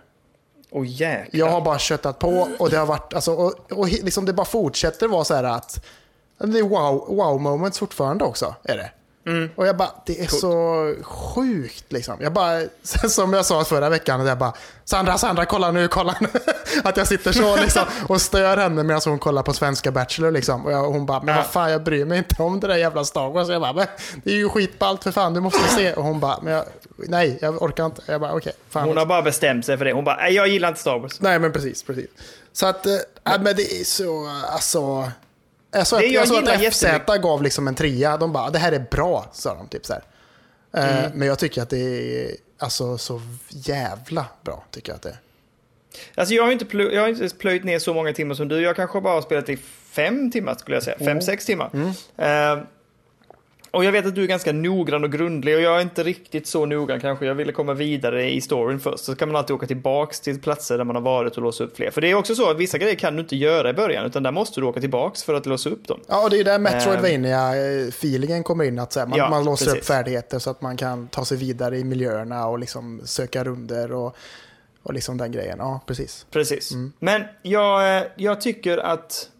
Jäklar. 0.85 1.29
Jag 1.33 1.47
har 1.51 1.61
bara 1.61 1.79
köttat 1.79 2.19
på 2.19 2.49
och 2.59 2.71
det 2.71 2.77
har 2.77 2.87
varit, 2.87 3.15
alltså, 3.15 3.33
och, 3.33 3.73
och 3.73 3.89
liksom 3.89 4.25
det 4.25 4.33
bara 4.33 4.47
fortsätter 4.47 5.09
vara 5.09 5.25
så 5.25 5.35
här 5.35 5.45
att 5.45 5.85
det 6.39 6.59
är 6.59 6.63
wow, 6.63 7.07
wow 7.17 7.41
moments 7.41 7.79
fortfarande 7.79 8.25
också. 8.25 8.55
Är 8.65 8.77
det. 8.77 8.91
Mm. 9.27 9.51
Och 9.57 9.67
jag 9.67 9.77
bara, 9.77 9.91
det 10.07 10.21
är 10.21 10.27
så 10.27 10.95
sjukt 11.03 11.93
liksom. 11.93 12.17
Jag 12.21 12.33
bara, 12.33 12.61
som 13.09 13.33
jag 13.33 13.47
sa 13.47 13.65
förra 13.65 13.89
veckan, 13.89 14.27
jag 14.27 14.39
bara, 14.39 14.53
Sandra, 14.85 15.19
Sandra, 15.19 15.45
kolla 15.45 15.71
nu, 15.71 15.89
kolla 15.89 16.15
nu. 16.21 16.29
Att 16.85 16.97
jag 16.97 17.07
sitter 17.07 17.33
så 17.33 17.57
liksom 17.57 17.83
och 18.09 18.21
stör 18.21 18.57
henne 18.57 18.83
medan 18.83 19.01
hon 19.05 19.19
kollar 19.19 19.43
på 19.43 19.53
svenska 19.53 19.91
Bachelor 19.91 20.31
liksom. 20.31 20.65
Och, 20.67 20.73
jag, 20.73 20.85
hon 20.91 21.07
bara, 21.07 21.23
men 21.23 21.35
Ja. 21.35 21.41
vad 21.41 21.51
fan, 21.51 21.71
jag 21.71 21.83
bryr 21.83 22.05
mig 22.05 22.19
inte 22.19 22.43
om 22.43 22.61
det 22.61 22.67
där 22.67 22.77
jävla 22.77 23.05
Star 23.05 23.29
Wars. 23.31 23.49
Jag 23.49 23.61
bara, 23.61 23.73
men 23.73 23.87
det 24.25 24.31
är 24.31 24.35
ju 24.37 24.49
skitballt 24.49 25.03
för 25.05 25.11
fan, 25.13 25.35
du 25.35 25.41
måste 25.41 25.69
se. 25.69 25.93
Och 25.93 26.05
hon 26.05 26.21
bara, 26.21 26.39
men 26.43 26.53
jag, 26.53 26.65
nej, 26.97 27.39
jag 27.41 27.63
orkar 27.63 27.87
inte. 27.87 28.03
Jag 28.07 28.21
bara, 28.21 28.33
okej, 28.33 28.53
fan. 28.71 28.89
Hon 28.89 28.97
har 28.97 29.07
bara 29.07 29.23
bestämt 29.23 29.67
sig 29.67 29.79
för 29.79 29.85
det. 29.85 29.93
Hon 29.93 30.05
bara, 30.05 30.17
"Nej, 30.17 30.33
jag 30.35 30.49
gillar 30.49 30.69
inte 30.69 30.81
Star 30.81 30.99
Wars. 30.99 31.21
Nej, 31.21 31.39
men 31.39 31.53
precis, 31.53 31.83
precis. 31.83 32.07
Så 32.53 32.67
att, 32.67 32.87
äh, 32.87 32.93
men 33.25 33.45
det 33.57 33.81
är 33.81 33.85
så, 33.85 34.29
alltså. 34.53 35.11
Jag 35.79 35.87
såg 35.87 36.01
Det 36.01 36.07
att, 36.07 36.13
jag 36.13 36.29
såg 36.29 36.49
att 36.49 36.75
FZ 36.75 36.85
gav 37.23 37.43
liksom 37.43 37.69
en 37.69 37.75
trea. 37.75 38.17
De 38.17 38.33
bara, 38.33 38.51
det 38.51 38.59
här 38.59 38.73
är 38.73 38.87
bra, 38.91 39.27
sa 39.33 39.55
de. 39.55 39.69
Typ 39.69 39.87
så. 39.87 39.93
Eh, 39.93 40.01
Mm. 40.99 41.11
Men 41.15 41.29
jag 41.29 41.39
tycker 41.39 41.63
att 41.63 41.71
det 41.71 41.79
är 41.79 42.37
alltså, 42.59 42.99
så 42.99 43.21
jävla 43.49 44.27
bra. 44.45 44.65
Tycker 44.71 44.91
jag 44.93 44.97
att 44.97 45.03
det 45.03 45.09
är. 45.09 45.17
Alltså 46.15 46.35
jag 46.35 46.45
har 46.45 46.53
inte, 46.53 46.65
plö- 46.65 46.93
jag 46.95 47.01
har 47.03 47.09
inte 47.09 47.29
plöjt 47.39 47.65
ner 47.65 47.79
så 47.79 47.95
många 47.95 48.13
timmar 48.13 48.35
som 48.35 48.49
du. 48.49 48.61
Jag 48.61 48.77
kanske 48.77 49.01
bara 49.01 49.15
har 49.15 49.23
spelat 49.23 49.49
i 49.49 49.57
fem 49.91 50.31
timmar 50.31 50.55
skulle 50.55 50.77
jag 50.77 50.83
säga. 50.83 50.97
Fem, 50.99 51.21
sex 51.21 51.47
timmar. 51.47 51.71
Eh, 52.17 52.59
och 53.71 53.85
jag 53.85 53.93
vet 53.93 54.07
att 54.07 54.15
du 54.15 54.23
är 54.23 54.27
ganska 54.27 54.53
noggrann 54.53 55.05
och 55.05 55.13
grundlig 55.13 55.57
och 55.57 55.61
jag 55.63 55.77
är 55.77 55.81
inte 55.83 56.03
riktigt 56.03 56.47
så 56.47 56.67
noggrann 56.67 57.01
kanske. 57.01 57.27
Jag 57.27 57.35
ville 57.35 57.53
komma 57.53 57.75
vidare 57.75 58.31
i 58.31 58.41
storyn 58.41 58.81
först. 58.81 59.05
Så 59.05 59.17
kan 59.17 59.29
man 59.29 59.37
alltid 59.37 59.57
åka 59.57 59.67
tillbaks 59.67 60.21
till 60.21 60.41
platser 60.41 60.79
där 60.79 60.85
man 60.85 60.97
har 60.97 61.03
varit 61.03 61.37
och 61.37 61.43
låsa 61.43 61.65
upp 61.65 61.77
fler. 61.77 61.91
För 61.91 62.01
det 62.01 62.11
är 62.11 62.15
också 62.15 62.35
så 62.35 62.51
att 62.51 62.57
vissa 62.57 62.79
grejer 62.79 62.95
kan 62.95 63.17
du 63.17 63.21
inte 63.23 63.37
göra 63.37 63.71
i 63.71 63.73
början 63.73 64.07
utan 64.07 64.23
där 64.23 64.31
måste 64.33 64.61
du 64.61 64.67
åka 64.67 64.81
tillbaks 64.81 65.25
för 65.25 65.35
att 65.35 65.47
låsa 65.47 65.71
upp 65.71 65.89
dem. 65.89 66.01
Ja, 66.09 66.25
och 66.25 66.31
det 66.31 66.41
är 66.41 66.45
där 66.45 66.59
Metroidvania-feelingen 66.59 68.43
kommer 68.43 68.65
in. 68.65 68.79
Att 68.79 68.95
här, 68.97 69.07
man, 69.07 69.19
Ja, 69.19 69.31
man 69.31 69.45
låser 69.45 69.67
upp 69.67 69.73
precis. 69.73 69.89
färdigheter 69.89 70.39
så 70.39 70.51
att 70.51 70.61
man 70.63 70.77
kan 70.77 71.09
ta 71.09 71.25
sig 71.25 71.37
vidare 71.39 71.79
i 71.79 71.85
miljöerna 71.85 72.47
och 72.47 72.59
liksom 72.59 73.01
söka 73.05 73.45
runder 73.45 73.93
och, 73.93 74.17
och 74.83 74.95
liksom 74.95 75.19
den 75.19 75.33
grejen. 75.33 75.57
Ja, 75.59 75.81
precis. 75.87 76.27
Precis. 76.31 76.73
Men 76.99 77.23
jag, 77.43 77.97
eh, 77.99 78.05
jag 78.17 78.41
tycker 78.41 78.79
att 78.79 79.13
eh, 79.23 79.36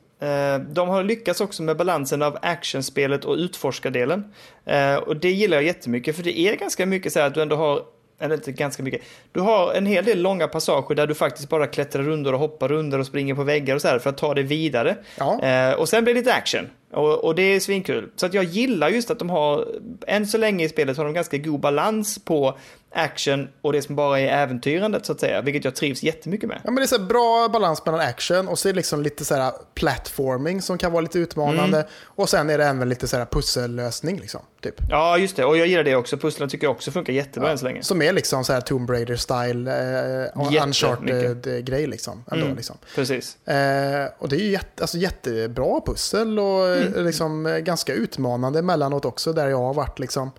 de 0.69 0.89
har 0.89 1.05
lyckats 1.05 1.41
också 1.41 1.63
med 1.63 1.77
balansen 1.77 2.23
av 2.23 2.39
actionspelet 2.43 3.25
och 3.25 3.35
utforskardelen. 3.35 4.33
Eh, 4.65 4.95
och 4.95 5.17
det 5.17 5.31
gillar 5.31 5.57
jag 5.57 5.65
jättemycket 5.65 6.17
för 6.17 6.23
det 6.23 6.39
är 6.39 6.57
ganska 6.57 6.87
mycket 6.87 7.13
så 7.13 7.19
här 7.19 7.27
att 7.27 7.35
du 7.35 7.43
ändå 7.43 7.57
har 7.57 7.83
eller 8.19 8.35
inte 8.35 8.53
ganska 8.53 8.83
mycket. 8.83 9.01
Du 9.33 9.41
har 9.41 9.73
en 9.73 9.87
hel 9.87 10.05
del 10.05 10.23
långa 10.23 10.49
passager 10.49 10.95
där 10.95 11.07
du 11.07 11.15
faktiskt 11.15 11.49
bara 11.49 11.67
klättrar 11.67 12.03
runder 12.03 12.33
och 12.33 12.39
hoppar 12.39 12.69
runder 12.69 12.99
och 12.99 13.07
springer 13.07 13.35
på 13.35 13.43
väggar 13.43 13.75
och 13.75 13.83
så 13.83 13.89
här 13.89 13.99
för 13.99 14.11
att 14.11 14.19
ta 14.19 14.35
dig 14.35 14.45
vidare. 14.45 14.97
Ja. 15.19 15.43
Eh, 15.43 15.73
och 15.73 15.89
sen 15.89 16.05
blir 16.05 16.15
det 16.15 16.21
lite 16.21 16.35
action. 16.35 16.69
Och, 16.93 17.25
och 17.25 17.35
det 17.35 17.43
är 17.43 17.61
svinkul. 17.61 18.11
Så 18.17 18.27
att 18.27 18.35
jag 18.35 18.45
gillar 18.45 18.89
just 18.89 19.11
att 19.11 19.19
de 19.19 19.31
har, 19.31 19.69
än 20.07 20.27
så 20.27 20.39
länge 20.39 20.65
i 20.65 20.69
spelet 20.69 20.97
har 20.97 21.05
de 21.05 21.15
ganska 21.15 21.39
god 21.39 21.61
balans 21.61 22.19
på 22.25 22.59
action 22.93 23.49
och 23.63 23.73
det 23.73 23.83
som 23.83 23.97
bara 23.97 24.21
är 24.21 24.29
äventyrandet 24.43 25.07
så 25.07 25.13
att 25.13 25.21
säga. 25.21 25.43
Vilket 25.43 25.65
jag 25.65 25.75
trivs 25.75 26.03
jättemycket 26.03 26.49
med. 26.49 26.61
Ja, 26.65 26.71
men 26.71 26.75
det 26.77 26.83
är 26.83 26.87
så 26.87 26.99
bra 26.99 27.49
balans 27.53 27.87
mellan 27.87 28.01
action 28.01 28.49
och 28.49 28.59
så 28.59 28.69
är 28.69 28.73
det 28.73 28.77
liksom 28.77 29.03
lite 29.03 29.25
så 29.25 29.35
här 29.35 29.53
platforming 29.75 30.63
som 30.63 30.79
kan 30.79 30.93
vara 30.93 31.01
lite 31.01 31.19
utmanande. 31.19 31.77
Mm. 31.77 31.89
Och 32.05 32.29
sen 32.29 32.51
är 32.51 32.59
det 32.59 32.65
även 32.65 32.89
lite 32.89 33.09
så 33.09 33.17
här 33.17 33.25
pussellösning. 33.25 34.21
Liksom, 34.21 34.41
typ. 34.63 34.75
Ja, 34.91 35.19
just 35.19 35.37
det. 35.37 35.45
Och 35.45 35.57
jag 35.59 35.67
gillar 35.67 35.85
det 35.85 35.97
också. 35.97 36.17
Pusslen 36.17 36.49
tycker 36.49 36.67
jag 36.67 36.73
också 36.73 36.91
funkar 36.91 37.13
jättebra 37.13 37.51
än 37.51 37.59
så 37.59 37.65
länge. 37.65 37.83
Som 37.83 38.03
är 38.03 38.13
liksom 38.13 38.45
så 38.45 38.53
här 38.53 38.61
Tomb 38.61 38.91
Raider-style 38.91 39.69
eh, 39.69 40.41
och 40.41 40.53
Jättemycket. 40.53 40.67
Uncharted-grej. 40.67 41.87
Liksom, 41.87 42.25
ändå, 42.33 42.45
Mm. 42.45 42.57
liksom. 42.57 42.77
Precis. 42.95 43.47
Eh, 43.49 44.07
och 44.19 44.29
det 44.29 44.37
är 44.37 44.41
ju 44.41 44.51
jätte, 44.51 44.83
alltså, 44.83 44.99
jättebra 44.99 45.81
pussel 45.87 46.39
och 46.39 46.76
Mm. 46.83 47.07
liksom, 47.07 47.47
eh, 47.47 47.59
ganska 47.59 47.93
utmanande 47.95 48.59
emellanåt 48.59 49.05
också 49.05 49.33
där 49.33 49.49
jag 49.49 49.59
har 49.59 49.75
varit. 49.75 49.99
Liksom. 49.99 50.31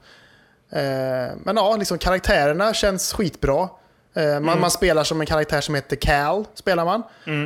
Eh, 0.69 0.80
men 1.43 1.55
ja, 1.55 1.76
liksom, 1.80 1.97
karaktärerna 1.97 2.73
känns 2.73 3.14
skitbra. 3.14 3.69
Eh, 4.14 4.23
man, 4.26 4.35
Mm. 4.43 4.59
man 4.61 4.72
spelar 4.72 5.03
som 5.03 5.22
en 5.22 5.27
karaktär 5.27 5.61
som 5.61 5.76
heter 5.76 5.95
Cal, 5.95 6.45
spelar 6.53 6.85
man. 6.85 7.03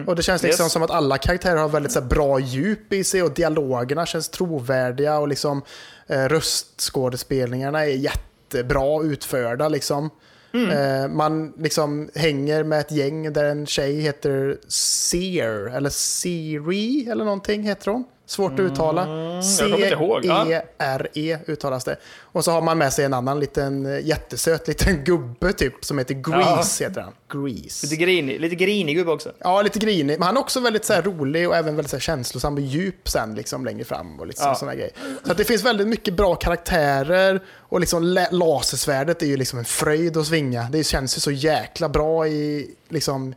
Och 0.07 0.15
det 0.15 0.23
känns 0.23 0.43
liksom 0.43 0.63
Yes. 0.65 0.73
som 0.73 0.84
att 0.84 0.91
alla 0.91 1.18
karaktärer 1.18 1.55
har 1.57 1.69
väldigt 1.69 1.91
så 1.91 1.99
här, 1.99 2.07
bra 2.07 2.39
djup 2.39 2.93
i 2.93 3.03
sig 3.03 3.23
och 3.23 3.31
dialogerna 3.31 4.05
känns 4.05 4.30
trovärdiga 4.30 5.18
och 5.19 5.27
liksom, 5.27 5.61
eh, 6.07 6.26
röstskådespelningarna 6.26 7.85
är 7.85 7.89
jättebra 7.89 9.03
utförda. 9.03 9.69
Liksom. 9.69 10.09
Eh, 10.53 11.07
man 11.09 11.53
liksom 11.57 12.09
hänger 12.15 12.63
med 12.63 12.80
ett 12.80 12.91
gäng 12.91 13.34
där 13.34 13.43
en 13.45 13.65
tjej 13.65 13.99
heter 14.01 14.57
Seer, 14.68 15.76
eller 15.77 15.89
Siri 15.89 17.07
eller 17.09 17.26
någonting 17.26 17.63
heter 17.63 17.91
hon. 17.91 18.03
Svårt 18.31 18.53
att 18.53 18.59
uttala. 18.59 19.01
jag 19.01 19.59
kommer 19.59 19.75
inte 19.75 19.87
ihåg, 19.87 20.25
ja. 20.25 20.45
C-E-R-E 20.45 21.37
uttalas 21.47 21.83
det. 21.83 21.95
Och 22.21 22.43
så 22.45 22.51
har 22.51 22.61
man 22.61 22.77
med 22.77 22.93
sig 22.93 23.05
en 23.05 23.13
annan 23.13 23.39
liten 23.39 23.99
jättesöt 24.03 24.67
liten 24.67 25.03
gubbe 25.03 25.53
typ 25.53 25.85
som 25.85 25.97
heter 25.97 26.13
Grease. 26.13 26.83
Heter 26.83 27.01
han. 27.01 27.13
Grease. 27.43 27.85
Lite 27.85 27.95
grinig, 27.95 28.39
lite 28.41 28.55
grinig 28.55 28.95
gubbe 28.95 29.11
också. 29.11 29.31
Ja, 29.39 29.61
lite 29.61 29.79
grinig. 29.79 30.19
Men 30.19 30.25
han 30.25 30.37
är 30.37 30.41
också 30.41 30.59
väldigt 30.59 30.85
så 30.85 30.93
här, 30.93 31.01
rolig 31.01 31.47
och 31.49 31.55
även 31.55 31.75
väldigt 31.75 31.89
så 31.89 31.95
här, 31.95 32.01
känslosam 32.01 32.53
och 32.53 32.61
djup 32.61 33.09
sen 33.09 33.35
liksom, 33.35 33.65
längre 33.65 33.83
fram. 33.83 34.19
Och 34.19 34.27
liksom, 34.27 34.47
Ja. 34.47 34.55
såna 34.55 34.75
grejer. 34.75 34.91
Så 35.25 35.31
att 35.31 35.37
det 35.37 35.43
finns 35.45 35.63
väldigt 35.65 35.87
mycket 35.87 36.13
bra 36.13 36.35
karaktärer. 36.35 37.41
Och 37.57 37.79
liksom, 37.79 38.03
la- 38.03 38.27
lasersvärdet 38.31 39.21
är 39.21 39.25
ju 39.27 39.37
liksom 39.37 39.59
en 39.59 39.65
fröjd 39.65 40.17
att 40.17 40.27
svinga. 40.27 40.67
Det 40.71 40.83
känns 40.83 41.17
ju 41.17 41.19
så 41.19 41.31
jäkla 41.31 41.89
bra 41.89 42.27
i, 42.27 42.69
liksom, 42.89 43.35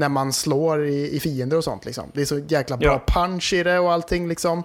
när 0.00 0.08
man 0.08 0.32
slår 0.32 0.86
i, 0.86 1.16
i 1.16 1.20
fiender 1.20 1.56
och 1.56 1.64
sånt. 1.64 1.84
Liksom. 1.84 2.10
Det 2.14 2.20
är 2.20 2.24
så 2.24 2.38
jäkla 2.38 2.76
bra 2.76 3.02
Ja. 3.06 3.14
punch 3.14 3.52
i 3.52 3.62
det 3.62 3.78
och 3.78 3.92
allting. 3.92 4.28
Liksom. 4.28 4.62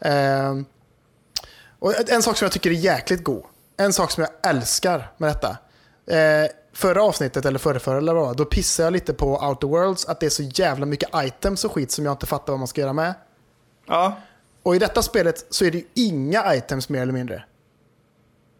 Ehm, 0.00 0.64
och 1.78 2.10
en 2.10 2.22
sak 2.22 2.36
som 2.36 2.44
jag 2.44 2.52
tycker 2.52 2.70
är 2.70 2.74
jäkligt 2.74 3.24
god. 3.24 3.42
En 3.76 3.92
sak 3.92 4.10
som 4.10 4.22
jag 4.24 4.50
älskar 4.50 5.12
med 5.16 5.30
detta. 5.30 5.58
Eh, 6.16 6.50
förra 6.72 7.02
avsnittet, 7.02 7.44
eller 7.44 7.58
förra, 7.58 7.78
förra 7.78 7.98
eller 7.98 8.14
vad 8.14 8.36
då 8.36 8.44
pissade 8.44 8.86
jag 8.86 8.92
lite 8.92 9.12
på 9.14 9.38
Outer 9.48 9.66
Worlds 9.68 10.04
att 10.06 10.20
det 10.20 10.26
är 10.26 10.30
så 10.30 10.42
jävla 10.42 10.86
mycket 10.86 11.08
items 11.14 11.64
och 11.64 11.72
skit 11.72 11.90
som 11.90 12.04
jag 12.04 12.12
inte 12.12 12.26
fattar 12.26 12.52
vad 12.52 12.58
man 12.58 12.68
ska 12.68 12.80
göra 12.80 12.92
med. 12.92 13.14
Ja, 13.86 14.16
Och 14.62 14.76
i 14.76 14.78
detta 14.78 15.02
spelet 15.02 15.46
så 15.50 15.64
är 15.64 15.70
det 15.70 15.78
ju 15.78 15.84
inga 15.94 16.54
items 16.54 16.88
mer 16.88 17.02
eller 17.02 17.12
mindre. 17.12 17.44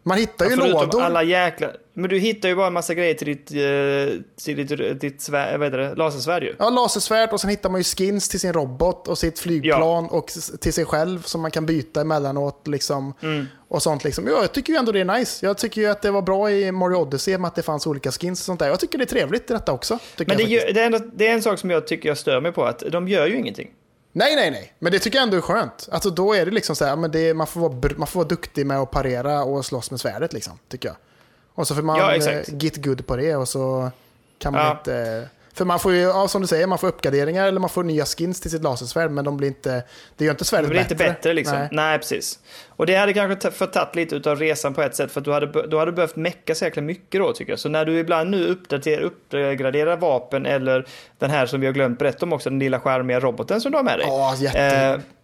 Man 0.03 0.17
hittar 0.17 0.45
ju 0.45 0.51
förutom 0.51 0.71
lådor. 0.71 1.01
alla 1.01 1.23
jäkla... 1.23 1.67
Men 1.93 2.09
du 2.09 2.19
hittar 2.19 2.49
ju 2.49 2.55
bara 2.55 2.67
en 2.67 2.73
massa 2.73 2.93
grejer 2.93 3.13
till 3.13 3.27
ditt, 3.27 3.51
eh, 3.51 4.21
till 4.43 4.67
ditt, 4.67 5.01
ditt 5.01 5.21
svär, 5.21 5.57
vad 5.57 5.67
heter 5.67 5.77
det, 5.77 5.95
lasersvärd 5.95 6.43
ju. 6.43 6.55
Ja, 6.59 6.69
lasersvärd 6.69 7.29
och 7.29 7.41
sen 7.41 7.49
hittar 7.49 7.69
man 7.69 7.79
ju 7.79 7.83
skins 7.83 8.29
till 8.29 8.39
sin 8.39 8.53
robot 8.53 9.07
och 9.07 9.17
sitt 9.17 9.39
flygplan 9.39 10.05
och 10.09 10.29
s- 10.29 10.51
till 10.61 10.73
sig 10.73 10.85
själv 10.85 11.21
som 11.21 11.41
man 11.41 11.51
kan 11.51 11.65
byta 11.65 12.01
emellanåt. 12.01 12.67
Liksom, 12.67 13.13
Mm. 13.21 13.45
Och 13.67 13.81
sånt 13.83 14.03
liksom. 14.03 14.27
Ja, 14.27 14.41
jag 14.41 14.51
tycker 14.51 14.73
ju 14.73 14.79
ändå 14.79 14.91
det 14.91 14.99
är 14.99 15.05
nice. 15.05 15.45
Jag 15.45 15.57
tycker 15.57 15.81
ju 15.81 15.87
att 15.87 16.01
det 16.01 16.11
var 16.11 16.21
bra 16.21 16.51
i 16.51 16.71
Mario 16.71 16.95
Odyssey 16.95 17.37
med 17.37 17.47
att 17.47 17.55
det 17.55 17.61
fanns 17.63 17.87
olika 17.87 18.11
skins 18.11 18.39
och 18.41 18.45
sånt 18.45 18.59
där. 18.59 18.67
Jag 18.67 18.79
tycker 18.79 18.97
det 18.97 19.03
är 19.03 19.05
trevligt 19.05 19.49
i 19.51 19.53
detta 19.53 19.71
också. 19.71 19.99
Men 20.17 20.37
det, 20.37 20.43
gör, 20.43 20.73
det, 20.73 20.81
är 20.81 20.85
ändå, 20.85 20.99
det 21.13 21.27
är 21.27 21.33
en 21.33 21.41
sak 21.41 21.59
som 21.59 21.69
jag 21.69 21.87
tycker 21.87 22.09
jag 22.09 22.17
stör 22.17 22.41
mig 22.41 22.51
på, 22.51 22.63
att 22.65 22.79
de 22.91 23.07
gör 23.07 23.27
ju 23.27 23.37
ingenting. 23.37 23.69
Nej, 24.13 24.35
nej, 24.35 24.51
nej. 24.51 24.73
Men 24.79 24.91
det 24.91 24.99
tycker 24.99 25.17
jag 25.17 25.23
ändå 25.23 25.37
är 25.37 25.41
skönt. 25.41 25.89
Alltså 25.91 26.09
då 26.09 26.33
är 26.33 26.45
det 26.45 26.51
liksom 26.51 26.75
så 26.75 26.85
här, 26.85 26.95
men 26.95 27.11
det, 27.11 27.33
man, 27.33 27.47
får 27.47 27.61
vara, 27.69 27.91
man 27.97 28.07
får 28.07 28.19
vara 28.19 28.27
duktig 28.27 28.65
med 28.65 28.77
att 28.79 28.91
parera 28.91 29.43
och 29.43 29.65
slåss 29.65 29.91
med 29.91 29.99
svärdet 29.99 30.33
liksom, 30.33 30.59
tycker 30.69 30.89
jag. 30.89 30.95
Och 31.53 31.67
så 31.67 31.75
får 31.75 31.81
man 31.81 31.97
Ja, 31.97 32.15
eh, 32.15 32.41
get 32.47 32.77
good 32.83 33.07
på 33.07 33.15
det 33.15 33.35
och 33.35 33.47
så 33.47 33.91
kan 34.37 34.53
man 34.53 34.65
Ja. 34.65 34.71
inte 34.77 35.27
För 35.61 35.65
man 35.65 35.79
får 35.79 35.93
ju, 35.93 35.99
ja, 36.01 36.27
som 36.27 36.41
du 36.41 36.47
säger, 36.47 36.67
man 36.67 36.77
får 36.77 36.87
uppgraderingar 36.87 37.47
eller 37.47 37.59
man 37.59 37.69
får 37.69 37.83
nya 37.83 38.05
skins 38.05 38.41
till 38.41 38.51
sitt 38.51 38.63
lasersvärd, 38.63 39.11
men 39.11 39.25
de 39.25 39.37
blir 39.37 39.47
inte, 39.47 39.83
det 40.17 40.25
gör 40.25 40.31
inte 40.31 40.41
Det 40.41 40.47
svärdet 40.47 40.69
blir 40.69 40.79
bättre. 40.79 40.93
inte 40.93 41.03
bättre 41.13 41.33
liksom. 41.33 41.57
Nej. 41.57 41.67
Nej. 41.71 41.97
precis. 41.99 42.39
Och 42.69 42.85
det 42.85 42.95
hade 42.95 43.13
kanske 43.13 43.35
ta- 43.49 43.51
förtagit 43.55 43.95
lite 43.95 44.31
av 44.31 44.39
resan 44.39 44.73
på 44.73 44.81
ett 44.81 44.95
sätt, 44.95 45.11
för 45.11 45.19
att 45.21 45.25
du 45.25 45.31
hade, 45.33 45.67
du 45.67 45.77
hade 45.77 45.91
behövt 45.91 46.15
mecka 46.15 46.55
så 46.55 46.65
jäkla 46.65 46.81
mycket 46.81 47.21
då 47.21 47.33
tycker 47.33 47.51
jag. 47.51 47.59
Så 47.59 47.69
när 47.69 47.85
du 47.85 47.99
ibland 47.99 48.29
nu 48.29 48.47
uppdaterar, 48.47 49.01
uppgraderar 49.01 49.97
vapen 49.97 50.45
eller 50.45 50.85
den 51.19 51.29
här 51.29 51.45
som 51.45 51.59
vi 51.59 51.65
har 51.65 51.73
glömt 51.73 51.99
berätta 51.99 52.25
om 52.25 52.33
också, 52.33 52.49
den 52.49 52.59
lilla 52.59 52.79
skärmiga 52.79 53.19
roboten 53.19 53.61
som 53.61 53.71
du 53.71 53.77
har 53.77 53.83
med 53.83 53.99
dig. 53.99 54.07
Ja, 54.07 54.35
jätte... 54.35 54.59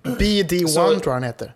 Eh, 0.05 0.11
BD1 0.11 0.67
så- 0.67 0.87
tror 0.87 1.01
jag 1.05 1.11
han 1.13 1.23
heter. 1.23 1.53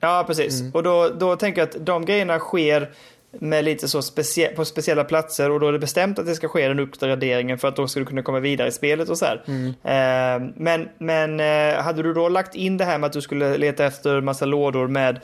Ja, 0.00 0.24
precis. 0.26 0.60
Mm. 0.60 0.72
Och 0.72 0.82
då, 0.82 1.08
då 1.08 1.36
tänker 1.36 1.60
jag 1.60 1.68
att 1.68 1.86
de 1.86 2.04
grejerna 2.04 2.38
sker 2.38 2.90
med 3.38 3.64
lite 3.64 3.88
så 3.88 4.02
specie 4.02 4.48
på 4.48 4.64
speciella 4.64 5.04
platser 5.04 5.50
och 5.50 5.60
då 5.60 5.68
är 5.68 5.72
det 5.72 5.78
bestämt 5.78 6.18
att 6.18 6.26
det 6.26 6.34
ska 6.34 6.48
ske 6.48 6.68
den 6.68 6.78
uppgraderingen 6.78 7.58
för 7.58 7.68
att 7.68 7.76
då 7.76 7.88
ska 7.88 8.00
du 8.00 8.06
kunna 8.06 8.22
komma 8.22 8.40
vidare 8.40 8.68
i 8.68 8.72
spelet 8.72 9.08
och 9.08 9.18
så 9.18 9.24
här. 9.24 9.42
Mm. 9.46 9.66
Eh, 9.68 10.52
men 10.56 10.88
men 10.98 11.40
eh, 11.40 11.82
hade 11.82 12.02
du 12.02 12.14
då 12.14 12.28
lagt 12.28 12.54
in 12.54 12.76
det 12.76 12.84
här 12.84 12.98
med 12.98 13.06
att 13.06 13.12
du 13.12 13.20
skulle 13.20 13.56
leta 13.58 13.84
efter 13.84 14.20
massa 14.20 14.44
lådor 14.44 14.88
med 14.88 15.20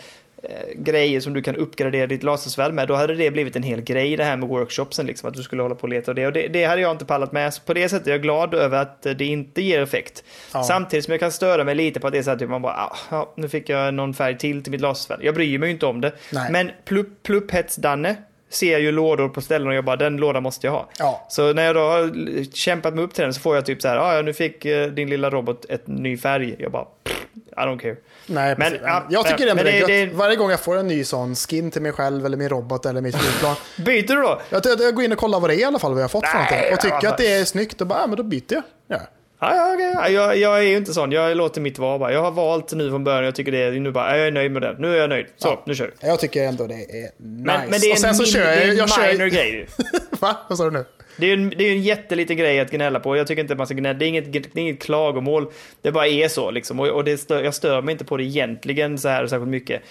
grejer 0.75 1.21
som 1.21 1.33
du 1.33 1.43
kan 1.43 1.57
uppgradera 1.57 2.07
ditt 2.07 2.23
lasersvärd 2.23 2.75
med, 2.75 2.89
då 2.89 2.95
hade 2.95 3.15
det 3.15 3.31
blivit 3.31 3.57
en 3.57 3.63
hel 3.63 3.81
grej 3.81 4.17
det 4.17 4.25
här 4.25 4.37
med 4.37 4.49
workshopsen, 4.49 5.07
liksom, 5.07 5.29
att 5.29 5.35
du 5.35 5.43
skulle 5.43 5.63
hålla 5.63 5.75
på 5.75 5.83
och 5.83 5.89
leta 5.89 6.11
och 6.11 6.15
det. 6.15 6.27
Och 6.27 6.33
det, 6.33 6.49
det 6.49 6.65
hade 6.65 6.81
jag 6.81 6.91
inte 6.91 7.05
pallat 7.05 7.33
med. 7.33 7.55
Så 7.55 7.63
på 7.63 7.75
det 7.75 7.89
sättet 7.89 8.07
är 8.07 8.11
jag 8.11 8.23
glad 8.23 8.55
över 8.55 8.79
att 8.79 9.07
eh, 9.07 9.13
det 9.13 9.25
inte 9.25 9.63
ger 9.63 9.83
effekt. 9.83 10.25
Ja. 10.55 10.63
Samtidigt 10.63 11.05
som 11.05 11.13
jag 11.13 11.21
kan 11.21 11.33
störa 11.33 11.65
mig 11.65 11.75
lite 11.75 12.01
på 12.01 12.07
att 12.07 12.13
det 12.13 12.19
är 12.19 12.23
så 12.23 12.31
att 12.31 12.49
man 12.49 12.63
bara, 12.63 12.75
ah, 12.75 12.97
ja, 13.11 13.33
nu 13.37 13.49
fick 13.49 13.69
jag 13.69 13.95
någon 13.95 14.15
färg 14.15 14.39
till 14.39 14.63
till 14.63 14.73
mitt 14.73 14.81
lasersvärd. 14.81 15.21
Jag 15.23 15.35
bryr 15.35 15.59
mig 15.59 15.69
ju 15.69 15.73
inte 15.73 15.87
om 15.87 16.01
det. 16.01 16.13
Nej. 16.33 16.53
Men 16.53 16.71
plupp, 16.85 17.23
plupphets-Danne 17.23 18.17
ser 18.51 18.79
ju 18.79 18.93
lådor 18.93 19.29
på 19.29 19.41
ställen 19.41 19.69
och 19.69 19.75
jag 19.75 19.85
bara, 19.85 19.97
den 19.97 20.17
lådan 20.17 20.43
måste 20.43 20.67
jag 20.67 20.73
ha. 20.73 20.89
Ja. 20.99 21.27
Så 21.29 21.53
när 21.53 21.65
jag 21.65 21.75
då 21.75 21.81
har 21.81 22.55
kämpat 22.55 22.95
mig 22.95 23.05
upp 23.05 23.15
till 23.15 23.25
den 23.25 23.35
så 23.35 23.41
får 23.41 23.55
jag 23.55 23.67
typ 23.67 23.83
så 23.83 23.89
här, 23.89 23.97
ah, 23.97 24.17
ja 24.17 24.23
nu 24.23 24.33
fick 24.33 24.65
eh, 24.65 24.91
din 24.91 25.11
lilla 25.11 25.31
robot 25.31 25.65
ett 25.69 25.87
ny 25.87 26.17
färg. 26.17 26.57
Jag 26.59 26.73
bara, 26.73 26.87
I 27.35 27.61
don't 27.61 27.79
care. 27.79 27.97
Nej, 28.27 28.55
Men, 28.59 28.79
ja, 28.83 29.07
jag 29.11 29.27
tycker 29.27 29.47
ja, 29.47 29.55
det 29.55 29.61
är 29.61 29.87
det- 29.87 30.01
gött. 30.05 30.15
Varje 30.15 30.37
gång 30.37 30.51
jag 30.51 30.61
får 30.61 30.77
en 30.77 30.87
ny 30.89 31.05
sån 31.05 31.35
skin 31.35 31.71
till 31.71 31.83
mig 31.83 31.93
själv 31.93 32.27
eller 32.27 32.37
min 32.37 32.49
robot 32.49 32.87
eller 32.87 33.01
mitt 33.01 33.17
flygplan. 33.17 33.57
Byter 33.77 34.07
du 34.17 34.23
då? 34.23 34.41
jag, 34.51 34.67
jag, 34.67 34.81
jag 34.81 34.95
går 34.95 35.05
in 35.05 35.13
och 35.13 35.19
kollar 35.19 35.41
vad 35.41 35.51
det 35.51 35.55
är 35.57 35.59
i 35.61 35.65
alla 35.65 35.79
fall, 35.79 35.91
vad 35.93 36.01
jag 36.01 36.05
har 36.05 36.09
fått 36.09 36.27
för 36.27 36.39
Nej, 36.39 36.47
någonting. 36.51 36.73
Och 36.75 36.81
tycker 36.81 36.95
alltså. 36.95 37.09
att 37.09 37.19
det 37.19 37.33
är 37.33 37.45
snyggt, 37.45 37.79
då 37.79 37.85
bara, 37.85 38.01
ja, 38.01 38.07
men 38.07 38.17
då 38.17 38.23
byter 38.23 38.45
jag. 38.55 38.63
Ja. 38.87 39.01
Ja, 39.41 39.77
ja, 39.81 40.09
jag, 40.09 40.37
jag 40.37 40.59
är 40.59 40.63
ju 40.63 40.77
inte 40.77 40.93
sån, 40.93 41.13
jag 41.13 41.37
låter 41.37 41.61
mitt 41.61 41.79
vara 41.79 41.99
bara. 41.99 42.13
Jag 42.13 42.23
har 42.23 42.31
valt 42.31 42.73
nu 42.73 42.91
från 42.91 43.05
början, 43.05 43.25
jag 43.25 43.35
tycker 43.35 43.53
det 43.53 43.59
är, 43.59 43.73
nu 43.73 43.91
bara, 43.91 44.19
jag 44.19 44.27
är 44.27 44.31
nöjd 44.31 44.53
med 44.53 44.63
den. 44.63 44.77
Nu 44.79 44.93
är 44.95 44.97
jag 45.01 45.09
nöjd. 45.09 45.27
Så, 45.37 45.49
Ja. 45.49 45.63
nu 45.67 45.75
kör 45.75 45.87
vi. 46.01 46.09
Jag 46.09 46.21
tycker 46.21 46.45
ändå 46.45 46.67
det 46.67 46.75
är 46.75 46.79
nice. 46.79 47.13
Men, 47.19 47.45
men 47.71 47.81
det 47.81 47.87
är 47.87 47.93
och 47.93 47.99
sen 47.99 48.09
en, 48.09 48.15
så 48.15 48.23
min, 48.23 48.33
kör 48.33 48.45
det 48.45 48.65
jag, 48.67 48.75
jag 48.77 48.91
kör, 48.91 49.13
minor 49.13 49.27
grej. 49.27 49.67
Va? 50.21 50.37
Vad 50.49 50.59
sa 50.59 50.65
du 50.65 50.71
nu? 50.71 50.85
Det 51.17 51.27
är 51.27 51.33
en, 51.35 51.51
det 51.51 51.65
är 51.65 51.71
en 51.73 51.83
jätteliten 51.83 52.37
grej 52.37 52.61
att 52.61 52.71
gnälla 52.71 53.01
på. 53.01 53.17
Jag 53.17 53.27
tycker 53.27 53.43
inte 53.43 53.55
man 53.55 53.67
ska 53.67 53.75
gnälla. 53.75 53.99
Det 53.99 54.05
är 54.05 54.09
inget, 54.09 54.33
det 54.33 54.39
är 54.55 54.59
inget 54.59 54.83
klagomål. 54.83 55.47
Det 55.83 55.93
bara 55.93 56.07
är 56.07 56.29
så 56.29 56.51
liksom. 56.51 56.81
Och, 56.81 56.89
och 56.89 57.05
det 57.05 57.19
stör, 57.19 57.43
jag 57.45 57.55
stör 57.55 57.83
mig 57.83 57.93
inte 57.93 58.05
på 58.05 58.17
det 58.17 58.25
egentligen 58.25 58.99
så 58.99 59.09
här 59.09 59.27
särskilt 59.27 59.51
mycket. 59.51 59.83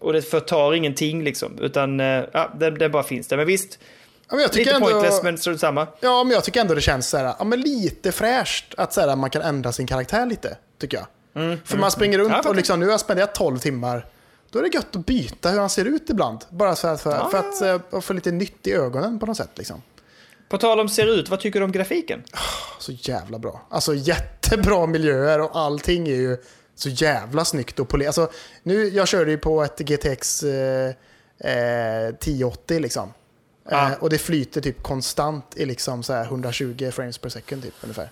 Och 0.00 0.12
det 0.12 0.22
förtar 0.22 0.74
ingenting 0.74 1.24
liksom. 1.24 1.58
Utan 1.60 2.00
eh, 2.00 2.22
ja, 2.32 2.52
det, 2.60 2.70
det 2.70 2.88
bara 2.88 3.02
finns 3.02 3.26
där. 3.28 3.36
Men 3.36 3.46
visst, 3.46 3.78
Ja, 4.34 4.36
men 4.36 4.42
jag 4.42 4.52
tycker 4.52 4.64
lite 4.64 4.76
ändå, 4.76 5.00
pointless 5.00 5.22
men 5.22 5.38
strunt 5.38 5.60
samma. 5.60 5.86
Ja, 6.00 6.24
men 6.24 6.32
jag 6.34 6.44
tycker 6.44 6.60
ändå 6.60 6.74
det 6.74 6.80
känns 6.80 7.08
så 7.08 7.16
här, 7.16 7.34
ja, 7.38 7.44
men 7.44 7.60
lite 7.60 8.12
fräscht 8.12 8.74
att 8.76 8.92
så 8.92 9.00
här, 9.00 9.16
man 9.16 9.30
kan 9.30 9.42
ändra 9.42 9.72
sin 9.72 9.86
karaktär 9.86 10.26
lite, 10.26 10.56
tycker 10.80 10.96
jag. 10.96 11.06
För 11.64 11.78
man 11.78 11.90
springer 11.90 12.18
runt 12.18 12.28
Mm, 12.30 12.40
Ja, 12.44 12.50
och 12.50 12.56
liksom, 12.56 12.80
nu 12.80 12.86
har 12.86 12.92
jag 12.92 13.00
spenderat 13.00 13.34
12 13.34 13.58
timmar. 13.58 14.06
Då 14.50 14.58
är 14.58 14.62
det 14.62 14.74
gött 14.74 14.96
att 14.96 15.06
byta 15.06 15.50
hur 15.50 15.60
han 15.60 15.70
ser 15.70 15.84
ut 15.84 16.10
ibland. 16.10 16.40
Bara 16.50 16.76
så 16.76 16.88
här, 16.88 16.96
för, 16.96 17.10
Ja. 17.10 17.28
för 17.30 17.38
att 17.38 17.92
eh, 17.94 18.00
få 18.00 18.12
lite 18.12 18.30
nytt 18.30 18.66
i 18.66 18.72
ögonen 18.72 19.18
på 19.18 19.26
något 19.26 19.36
sätt. 19.36 19.50
Liksom. 19.54 19.82
På 20.48 20.58
tal 20.58 20.80
om 20.80 20.88
ser 20.88 21.06
ut, 21.06 21.28
vad 21.28 21.40
tycker 21.40 21.60
du 21.60 21.64
om 21.64 21.72
grafiken? 21.72 22.22
Så 22.78 22.92
jävla 22.92 23.38
bra. 23.38 23.66
Alltså 23.70 23.94
jättebra 23.94 24.86
miljöer 24.86 25.40
och 25.40 25.50
allting 25.58 26.08
är 26.08 26.14
ju 26.14 26.36
så 26.74 26.88
jävla 26.88 27.44
snyggt 27.44 27.78
och 27.80 27.88
polerat. 27.88 28.18
Alltså, 28.18 28.36
nu, 28.62 28.88
jag 28.88 29.08
körde 29.08 29.30
ju 29.30 29.38
på 29.38 29.62
ett 29.64 29.78
GTX 29.78 30.42
eh, 30.42 30.94
eh, 31.40 32.08
1080 32.08 32.80
liksom. 32.80 33.12
Ja. 33.70 33.90
Eh, 33.90 33.98
och 34.00 34.10
det 34.10 34.18
flyter 34.18 34.60
typ 34.60 34.82
konstant 34.82 35.54
i 35.56 35.66
liksom 35.66 36.02
så 36.02 36.12
här 36.12 36.24
120 36.24 36.90
frames 36.92 37.18
per 37.18 37.28
second 37.28 37.62
typ 37.62 37.74
ungefär. 37.82 38.08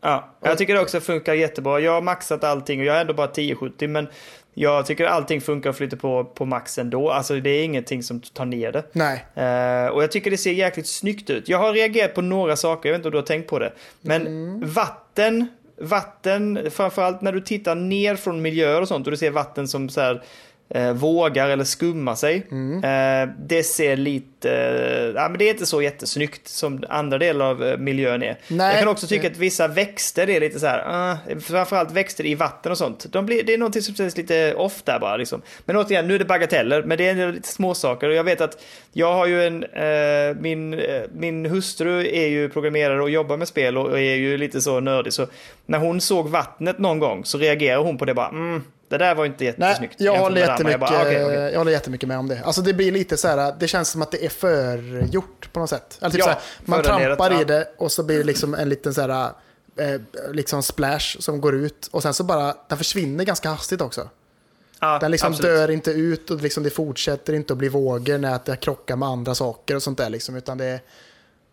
Ja, 0.00 0.28
jag 0.40 0.58
tycker 0.58 0.74
det 0.74 0.80
också 0.80 1.00
funkar 1.00 1.34
jättebra. 1.34 1.80
Jag 1.80 1.92
har 1.92 2.02
maxat 2.02 2.44
allting 2.44 2.80
och 2.80 2.86
jag 2.86 2.96
är 2.96 3.00
ändå 3.00 3.14
bara 3.14 3.26
1070 3.28 3.88
men 3.88 4.08
jag 4.54 4.86
tycker 4.86 5.04
allting 5.04 5.40
funkar 5.40 5.70
och 5.70 5.76
flyter 5.76 5.96
på, 5.96 6.24
på 6.24 6.44
max 6.44 6.78
ändå. 6.78 7.10
Alltså 7.10 7.40
det 7.40 7.50
är 7.50 7.64
ingenting 7.64 8.02
som 8.02 8.20
tar 8.20 8.44
ner 8.44 8.72
det. 8.72 8.82
Nej. 8.92 9.26
Eh, 9.34 9.86
och 9.88 10.02
jag 10.02 10.12
tycker 10.12 10.30
det 10.30 10.36
ser 10.38 10.52
jäkligt 10.52 10.86
snyggt 10.86 11.30
ut. 11.30 11.48
Jag 11.48 11.58
har 11.58 11.72
reagerat 11.72 12.14
på 12.14 12.20
några 12.22 12.56
saker, 12.56 12.88
jag 12.88 12.92
vet 12.92 12.98
inte 12.98 13.08
om 13.08 13.12
du 13.12 13.18
har 13.18 13.26
tänkt 13.26 13.48
på 13.50 13.58
det. 13.58 13.72
Men 14.00 14.26
Mm. 14.26 14.60
vatten, 14.70 15.48
vatten, 15.80 16.70
framförallt 16.70 17.20
när 17.20 17.32
du 17.32 17.40
tittar 17.40 17.74
ner 17.74 18.16
från 18.16 18.42
miljöer 18.42 18.80
och 18.80 18.88
sånt 18.88 19.06
och 19.06 19.10
du 19.10 19.16
ser 19.16 19.30
vatten 19.30 19.68
som 19.68 19.88
så 19.88 20.00
här, 20.00 20.22
eh, 20.70 20.92
vågar 20.92 21.48
eller 21.48 21.64
skummar 21.64 22.14
sig. 22.14 22.46
Mm. 22.50 22.84
Eh, 22.84 23.34
det 23.38 23.62
ser 23.62 23.96
lite, 23.96 24.50
eh, 24.50 25.22
ja 25.22 25.28
men 25.28 25.38
det 25.38 25.44
är 25.44 25.50
inte 25.50 25.66
så 25.66 25.82
jättesnyggt 25.82 26.48
som 26.48 26.84
andra 26.88 27.18
delar 27.18 27.46
av 27.46 27.64
eh, 27.64 27.78
miljön 27.78 28.22
är. 28.22 28.38
Nej. 28.48 28.70
Jag 28.70 28.78
kan 28.78 28.88
också 28.88 29.06
tycka 29.06 29.26
att 29.26 29.36
vissa 29.36 29.68
växter 29.68 30.30
är 30.30 30.40
lite 30.40 30.60
så 30.60 30.66
här, 30.66 31.12
uh, 31.32 31.38
framförallt 31.38 31.92
växter 31.92 32.26
i 32.26 32.34
vatten 32.34 32.72
och 32.72 32.78
sånt. 32.78 33.06
De 33.12 33.26
blir, 33.26 33.42
det 33.42 33.54
är 33.54 33.58
någonting 33.58 33.82
som 33.82 33.94
känns 33.94 34.16
lite 34.16 34.54
off 34.54 34.82
där 34.84 34.98
bara 34.98 35.16
liksom. 35.16 35.42
Men 35.64 35.76
återigen, 35.76 36.08
nu 36.08 36.14
är 36.14 36.18
det 36.18 36.24
bagateller, 36.24 36.82
men 36.82 36.98
det 36.98 37.08
är 37.08 37.32
lite 37.32 37.48
småsaker. 37.48 38.08
Och 38.08 38.14
jag 38.14 38.24
vet 38.24 38.40
att 38.40 38.62
jag 38.92 39.14
har 39.14 39.26
ju 39.26 39.46
en, 39.46 39.64
eh, 39.64 40.36
min, 40.40 40.74
eh, 40.74 41.02
min 41.12 41.46
hustru 41.46 42.06
är 42.06 42.26
ju 42.26 42.48
programmerare 42.48 43.02
och 43.02 43.10
jobbar 43.10 43.36
med 43.36 43.48
spel 43.48 43.78
och 43.78 43.98
är 43.98 44.14
ju 44.14 44.38
lite 44.38 44.60
så 44.60 44.80
nördig. 44.80 45.12
Så 45.12 45.26
när 45.66 45.78
hon 45.78 46.00
såg 46.00 46.28
vattnet 46.28 46.78
någon 46.78 46.98
gång 46.98 47.24
så 47.24 47.38
reagerar 47.38 47.78
hon 47.78 47.98
på 47.98 48.04
det 48.04 48.14
bara, 48.14 48.28
mm, 48.28 48.62
det 48.90 48.98
där 48.98 49.14
var 49.14 49.26
inte 49.26 49.44
Nej, 49.44 49.68
jättesnyggt. 49.68 49.94
jag 49.98 50.04
jämfört 50.04 50.22
håller, 50.22 50.40
jättemycket, 50.40 50.70
Jag 50.70 50.80
bara, 50.80 51.00
okej, 51.02 51.24
okej. 51.24 51.34
jag 51.52 51.58
håller 51.58 51.72
jättemycket 51.72 52.08
med 52.08 52.18
om 52.18 52.28
det. 52.28 52.42
Alltså 52.44 52.62
det 52.62 52.72
blir 52.74 52.92
lite 52.92 53.16
så 53.16 53.28
här, 53.28 53.54
det 53.60 53.68
känns 53.68 53.88
som 53.90 54.02
att 54.02 54.10
det 54.10 54.24
är 54.24 54.28
förgjort 54.28 55.52
på 55.52 55.60
något 55.60 55.70
sätt. 55.70 55.98
Eller 56.00 56.10
typ 56.10 56.18
Ja, 56.18 56.24
så 56.24 56.30
här, 56.30 56.38
man 56.64 56.82
trampar 56.82 57.40
i 57.40 57.44
det 57.44 57.68
och 57.78 57.92
så 57.92 58.02
blir 58.02 58.18
det 58.18 58.24
liksom 58.24 58.54
en 58.54 58.68
liten 58.68 58.94
så 58.94 59.00
här, 59.00 59.30
eh, 59.76 60.00
liksom 60.32 60.62
splash 60.62 61.16
som 61.18 61.40
går 61.40 61.54
ut. 61.54 61.88
Och 61.90 62.02
sen 62.02 62.14
så 62.14 62.24
bara, 62.24 62.54
den 62.68 62.78
försvinner 62.78 63.24
ganska 63.24 63.48
hastigt 63.50 63.80
också. 63.80 64.08
Ja, 64.80 64.98
Den 64.98 65.10
liksom 65.10 65.32
absolut. 65.32 65.52
dör 65.56 65.70
inte 65.70 65.90
ut 65.90 66.30
och 66.30 66.40
liksom 66.40 66.62
det 66.62 66.70
fortsätter 66.70 67.32
inte 67.32 67.52
att 67.52 67.58
bli 67.58 67.68
vågor 67.68 68.18
när 68.18 68.38
det 68.44 68.56
krockar 68.56 68.96
med 68.96 69.08
andra 69.08 69.34
saker 69.34 69.76
och 69.76 69.82
sånt 69.82 69.98
där. 69.98 70.10
Liksom, 70.10 70.36
utan 70.36 70.58
det, 70.58 70.80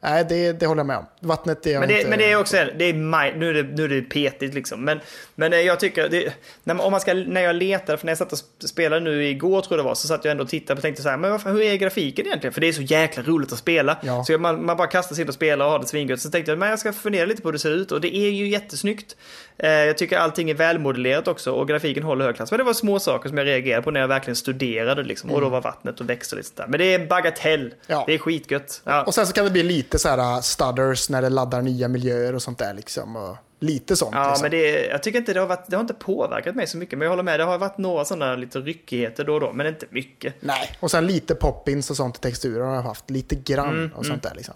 nej, 0.01 0.25
det, 0.29 0.51
det 0.51 0.65
håller 0.65 0.79
jag 0.79 0.87
med 0.87 0.97
om. 0.97 1.05
Vattnet 1.19 1.67
är 1.67 1.79
Men 1.79 1.87
det, 1.89 1.97
inte... 1.97 2.09
men 2.09 2.19
det 2.19 2.31
är 2.31 2.39
också, 2.39 2.57
det 2.77 2.85
är 2.85 2.93
maj, 2.93 3.33
nu, 3.37 3.49
är 3.49 3.53
det, 3.53 3.63
nu 3.63 3.83
är 3.83 3.89
det 3.89 4.01
petigt 4.01 4.53
liksom. 4.53 4.85
Men, 4.85 4.99
men 5.35 5.53
eh, 5.53 5.59
jag 5.59 5.79
tycker, 5.79 6.09
det, 6.09 6.33
när, 6.63 6.73
man- 6.73 6.85
om 6.85 6.91
man 6.91 7.01
ska, 7.01 7.13
när 7.13 7.41
jag 7.41 7.55
letade, 7.55 7.97
för 7.97 8.05
när 8.05 8.11
jag 8.11 8.17
satt 8.17 8.31
och 8.31 8.37
sp- 8.37 8.67
spelade 8.67 9.01
nu 9.01 9.25
igår 9.27 9.61
tror 9.61 9.77
jag 9.77 9.85
det 9.85 9.87
var, 9.87 9.95
så 9.95 10.07
satt 10.07 10.25
jag 10.25 10.31
ändå 10.31 10.43
och 10.43 10.49
tittade 10.49 10.77
och 10.77 10.81
tänkte 10.81 11.01
så 11.03 11.09
här, 11.09 11.17
men 11.17 11.31
varför, 11.31 11.51
hur 11.51 11.61
är 11.61 11.75
grafiken 11.75 12.25
egentligen? 12.25 12.53
För 12.53 12.61
det 12.61 12.67
är 12.67 12.73
så 12.73 12.81
jäkla 12.81 13.23
roligt 13.23 13.51
att 13.51 13.59
spela. 13.59 13.97
Ja. 14.01 14.23
Så 14.23 14.37
man, 14.37 14.65
man 14.65 14.77
bara 14.77 14.87
kastar 14.87 15.15
sig 15.15 15.21
in 15.21 15.27
och 15.27 15.33
spelar 15.33 15.65
och 15.65 15.71
har 15.71 15.79
det 15.79 15.85
svingött. 15.87 16.21
Så 16.21 16.29
tänkte 16.29 16.51
jag, 16.51 16.59
men 16.59 16.69
jag 16.69 16.79
ska 16.79 16.93
fundera 16.93 17.25
lite 17.25 17.41
på 17.41 17.47
hur 17.47 17.53
det 17.53 17.59
ser 17.59 17.71
ut 17.75 17.91
och 17.91 18.01
det 18.01 18.15
är 18.15 18.29
ju 18.29 18.47
jättesnyggt. 18.47 19.15
Eh, 19.57 19.69
jag 19.69 19.97
tycker 19.97 20.17
allting 20.17 20.49
är 20.49 20.53
välmodellerat 20.53 21.27
också 21.27 21.51
och 21.51 21.67
grafiken 21.67 22.03
håller 22.03 22.25
hög 22.25 22.35
klass. 22.35 22.51
Men 22.51 22.57
det 22.57 22.63
var 22.63 22.73
små 22.73 22.99
saker 22.99 23.29
som 23.29 23.37
jag 23.37 23.47
reagerade 23.47 23.81
på 23.83 23.91
när 23.91 23.99
jag 23.99 24.07
verkligen 24.07 24.35
studerade 24.35 25.03
liksom. 25.03 25.31
Och 25.31 25.41
då 25.41 25.49
var 25.49 25.61
vattnet 25.61 25.99
och 25.99 26.09
växter 26.09 26.35
och 26.35 26.37
lite 26.37 26.47
sånt 26.47 26.57
där. 26.57 26.67
Men 26.67 26.79
det 26.79 26.85
är 26.93 26.99
en 26.99 27.07
bagatell. 27.07 27.61
Mm. 27.61 27.73
Ja. 27.87 28.03
Det 28.07 28.13
är 28.13 28.17
skitgött. 28.17 28.81
Ja. 28.83 29.03
Och 29.03 29.13
sen 29.13 29.27
så 29.27 29.33
kan 29.33 29.45
det 29.45 29.51
bli 29.51 29.63
lite 29.63 29.86
så 29.93 30.09
här 30.09 30.35
uh, 30.35 30.41
stutters 30.41 31.09
när 31.09 31.21
det 31.21 31.29
laddar 31.29 31.61
nya 31.61 31.87
miljöer 31.87 32.35
och 32.35 32.41
sånt 32.41 32.57
där 32.57 32.73
liksom. 32.73 33.15
Och 33.15 33.37
lite 33.59 33.95
sånt. 33.95 34.15
Ja, 34.15 34.27
liksom. 34.27 34.41
men 34.41 34.51
det, 34.51 34.85
jag 34.85 35.03
tycker 35.03 35.19
inte 35.19 35.33
det 35.33 35.39
har, 35.39 35.47
varit, 35.47 35.65
det 35.67 35.75
har 35.75 35.81
inte 35.81 35.93
påverkat 35.93 36.55
mig 36.55 36.67
så 36.67 36.77
mycket. 36.77 36.99
Men 36.99 37.05
jag 37.05 37.09
håller 37.09 37.23
med, 37.23 37.39
det 37.39 37.43
har 37.43 37.57
varit 37.57 37.77
några 37.77 38.05
sådana 38.05 38.35
lite 38.35 38.59
ryckigheter 38.59 39.23
då 39.23 39.33
och 39.33 39.39
då, 39.39 39.53
men 39.53 39.67
inte 39.67 39.85
mycket. 39.89 40.33
Nej, 40.39 40.77
och 40.79 40.91
sen 40.91 41.07
lite 41.07 41.35
poppins 41.35 41.89
och 41.89 41.97
sånt 41.97 42.17
i 42.17 42.19
texturer 42.19 42.63
har 42.63 42.75
jag 42.75 42.81
haft. 42.81 43.09
Lite 43.09 43.35
grann 43.35 43.93
och 43.95 44.05
sånt 44.05 44.23
där 44.23 44.33
liksom. 44.35 44.53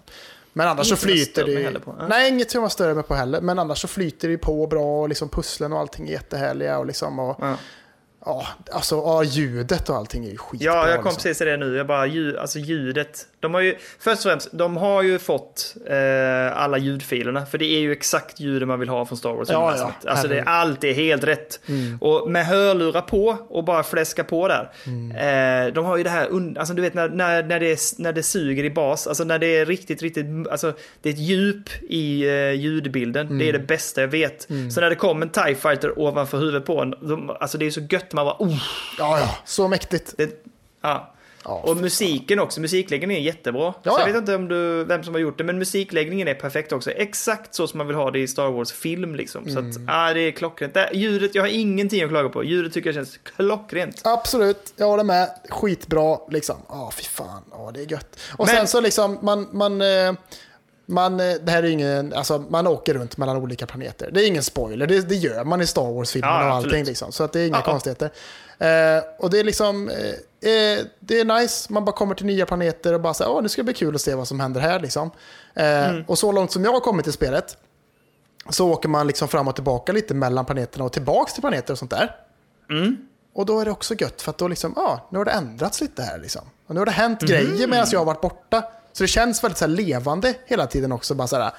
Men 0.52 0.68
annars 0.68 0.86
Inget 0.86 0.98
så 0.98 1.06
flyter 1.06 1.44
det 1.44 1.52
ju... 1.52 1.80
Ja. 1.86 2.06
Nej, 2.08 2.28
inget 2.28 2.50
som 2.50 2.62
jag 2.62 2.72
stör 2.72 2.94
mig 2.94 3.04
på 3.04 3.14
heller. 3.14 3.40
Men 3.40 3.58
annars 3.58 3.78
så 3.78 3.88
flyter 3.88 4.28
det 4.28 4.32
ju 4.32 4.38
på 4.38 4.66
bra 4.66 5.00
och 5.00 5.08
liksom 5.08 5.28
pusslen 5.28 5.72
och 5.72 5.78
allting 5.78 6.08
är 6.08 6.12
jättehärliga 6.12 6.78
och 6.78 6.86
liksom... 6.86 7.18
Och, 7.18 7.36
Ja. 7.40 7.56
Ja, 8.24 8.46
alltså 8.70 8.94
ja, 8.94 9.24
ljudet 9.24 9.88
och 9.88 9.96
allting 9.96 10.24
är 10.24 10.30
ju 10.30 10.36
skitbra. 10.36 10.66
Ja, 10.66 10.88
jag 10.88 10.96
kom 10.96 11.04
liksom. 11.04 11.16
precis 11.16 11.38
till 11.38 11.46
det 11.46 11.56
nu. 11.56 11.76
Jag 11.76 11.86
bara, 11.86 12.06
ljud, 12.06 12.36
alltså 12.36 12.58
ljudet. 12.58 13.26
De 13.40 13.54
har 13.54 13.60
ju, 13.60 13.76
först 13.98 14.16
och 14.16 14.30
främst, 14.30 14.48
de 14.52 14.76
har 14.76 15.02
ju 15.02 15.18
fått 15.18 15.76
eh, 15.86 16.62
alla 16.62 16.78
ljudfilerna. 16.78 17.46
För 17.46 17.58
det 17.58 17.64
är 17.64 17.80
ju 17.80 17.92
exakt 17.92 18.40
ljudet 18.40 18.68
man 18.68 18.80
vill 18.80 18.88
ha 18.88 19.06
från 19.06 19.18
Star 19.18 19.32
Wars. 19.32 19.48
Ja, 19.50 19.74
ja. 19.78 20.10
Alltså 20.10 20.28
det, 20.28 20.42
allt 20.42 20.84
är 20.84 20.92
helt 20.92 21.24
rätt. 21.24 21.60
Och 22.00 22.30
med 22.30 22.46
hörlurar 22.46 23.00
på 23.00 23.36
och 23.48 23.64
bara 23.64 23.82
fläska 23.82 24.24
på 24.24 24.48
där. 24.48 24.70
Eh, 25.66 25.72
de 25.72 25.84
har 25.84 25.96
ju 25.96 26.02
det 26.02 26.10
här, 26.10 26.28
alltså 26.58 26.74
du 26.74 26.82
vet 26.82 26.94
när, 26.94 27.08
när, 27.08 27.42
när, 27.42 27.60
det, 27.60 27.80
när 27.98 28.12
det 28.12 28.22
suger 28.22 28.64
i 28.64 28.70
bas. 28.70 29.06
Alltså 29.06 29.24
när 29.24 29.38
det 29.38 29.56
är 29.56 29.66
riktigt, 29.66 30.02
riktigt, 30.02 30.26
alltså 30.50 30.72
det 31.02 31.08
är 31.08 31.12
ett 31.12 31.18
djup 31.18 31.82
i 31.82 32.28
eh, 32.28 32.52
ljudbilden. 32.52 33.38
Det 33.38 33.48
är 33.48 33.52
det 33.52 33.58
bästa 33.58 34.00
jag 34.00 34.08
vet. 34.08 34.42
Så 34.74 34.80
när 34.80 34.90
det 34.90 34.96
kommer 34.96 35.26
en 35.26 35.32
TIE 35.32 35.54
Fighter 35.54 35.98
ovanför 35.98 36.38
huvudet 36.38 36.64
på 36.64 36.80
en, 36.80 36.90
de, 36.90 37.36
alltså 37.40 37.58
det 37.58 37.66
är 37.66 37.70
så 37.70 37.80
gött. 37.80 38.11
Man 38.16 38.24
bara, 38.26 38.36
oh, 38.38 38.62
Ja, 38.98 39.18
ja, 39.18 39.36
så 39.44 39.68
mäktigt. 39.68 40.14
det, 40.16 40.44
ja. 40.82 41.08
Ja, 41.44 41.50
och 41.64 41.76
musiken 41.76 42.38
också, 42.38 42.60
musikläggningen 42.60 43.16
är 43.22 43.26
jättebra. 43.26 43.74
Ja, 43.82 43.92
så 43.92 44.00
jag 44.00 44.00
ja. 44.00 44.06
vet 44.06 44.16
inte 44.16 44.34
om 44.34 44.48
du, 44.48 44.84
vem 44.84 45.04
som 45.04 45.14
har 45.14 45.20
gjort 45.20 45.38
det, 45.38 45.44
men 45.44 45.58
musikläggningen 45.58 46.28
är 46.28 46.34
perfekt 46.34 46.72
också. 46.72 46.90
Exakt 46.90 47.54
så 47.54 47.66
som 47.66 47.78
man 47.78 47.86
vill 47.86 47.96
ha 47.96 48.10
det 48.10 48.18
i 48.18 48.28
Star 48.28 48.48
Wars-film 48.50 49.14
liksom. 49.14 49.44
Så 49.50 49.58
Mm. 49.58 49.70
att, 49.70 49.76
ah, 49.94 50.14
det 50.14 50.20
är 50.20 50.30
klockrent. 50.30 50.74
Det, 50.74 50.90
ljudet, 50.92 51.34
jag 51.34 51.42
har 51.42 51.48
ingenting 51.48 52.02
att 52.02 52.08
klaga 52.10 52.28
på. 52.28 52.44
Ljudet 52.44 52.72
tycker 52.72 52.88
jag 52.88 52.94
känns 52.94 53.18
klockrent. 53.36 54.00
Absolut, 54.04 54.72
jag 54.76 54.86
håller 54.86 55.04
med. 55.04 55.30
Skitbra 55.50 56.18
liksom. 56.30 56.56
Ja, 56.68 56.92
fy 56.96 57.02
fan. 57.02 57.42
Ja, 57.50 57.70
det 57.74 57.80
är 57.80 57.90
gött. 57.92 58.18
Och 58.36 58.46
Men- 58.46 58.56
sen 58.56 58.68
så 58.68 58.80
liksom, 58.80 59.18
man, 59.22 59.48
man, 59.52 59.80
eh, 59.80 60.12
man, 60.86 61.20
eh, 61.20 61.34
det 61.42 61.50
här 61.52 61.62
är 61.62 61.66
ingen, 61.68 62.12
alltså 62.12 62.38
man 62.38 62.66
åker 62.66 62.94
runt 62.94 63.16
mellan 63.16 63.36
olika 63.36 63.66
planeter. 63.66 64.10
Det 64.12 64.22
är 64.24 64.26
ingen 64.26 64.42
spoiler, 64.42 64.86
det, 64.86 65.00
det 65.08 65.14
gör 65.14 65.44
man 65.44 65.60
i 65.60 65.66
Star 65.66 65.92
Wars-filmerna 65.92 66.32
Ja, 66.40 66.48
och 66.48 66.54
allting 66.56 66.84
liksom. 66.84 67.12
Så 67.12 67.24
att 67.24 67.32
det 67.32 67.40
är 67.40 67.46
inga 67.46 67.56
Ja, 67.56 67.62
konstigheter. 67.62 68.10
Eh, 68.58 69.02
och 69.18 69.30
det 69.30 69.40
är 69.40 69.44
liksom, 69.44 69.88
eh, 69.88 70.50
eh, 70.50 70.84
det 71.00 71.20
är 71.20 71.24
nice, 71.40 71.72
man 71.72 71.84
bara 71.84 71.96
kommer 71.96 72.14
till 72.14 72.26
nya 72.26 72.46
planeter 72.46 72.92
och 72.92 73.00
bara 73.00 73.14
säger, 73.14 73.30
åh 73.30 73.42
nu 73.42 73.48
ska 73.48 73.60
det 73.62 73.64
bli 73.64 73.74
kul 73.74 73.94
att 73.94 74.00
se 74.00 74.14
vad 74.14 74.28
som 74.28 74.40
händer 74.40 74.60
här 74.60 74.80
liksom. 74.80 75.10
Eh, 75.54 75.88
Mm. 75.90 76.04
Och 76.08 76.18
så 76.18 76.32
långt 76.32 76.52
som 76.52 76.64
jag 76.64 76.72
har 76.72 76.80
kommit 76.80 77.06
i 77.06 77.12
spelet, 77.12 77.56
så 78.50 78.70
åker 78.70 78.88
man 78.88 79.06
liksom 79.06 79.28
fram 79.28 79.48
och 79.48 79.54
tillbaka 79.54 79.92
lite 79.92 80.14
mellan 80.14 80.44
planeterna 80.44 80.84
och 80.84 80.92
tillbaks 80.92 81.32
till 81.32 81.40
planeter 81.42 81.72
och 81.72 81.78
sånt 81.78 81.90
där. 81.90 82.16
Mm. 82.70 82.96
Och 83.34 83.46
då 83.46 83.60
är 83.60 83.64
det 83.64 83.70
också 83.70 83.94
gött 83.94 84.22
för 84.22 84.30
att 84.30 84.38
då 84.38 84.48
liksom, 84.48 84.72
ja, 84.76 85.08
nu 85.10 85.18
har 85.18 85.24
det 85.24 85.30
ändrats 85.30 85.80
lite 85.80 86.02
här 86.02 86.18
liksom. 86.18 86.42
Och 86.66 86.74
nu 86.74 86.80
har 86.80 86.86
det 86.86 86.92
hänt 86.92 87.22
Mhm. 87.22 87.28
grejer 87.28 87.66
medan 87.66 87.86
jag 87.92 87.98
har 88.00 88.04
varit 88.06 88.20
borta. 88.20 88.62
Så 88.92 89.04
det 89.04 89.08
känns 89.08 89.44
väldigt 89.44 89.58
så 89.58 89.66
levande 89.66 90.34
hela 90.46 90.66
tiden 90.66 90.92
också. 90.92 91.14
Bara 91.14 91.28
så 91.28 91.36
här, 91.36 91.52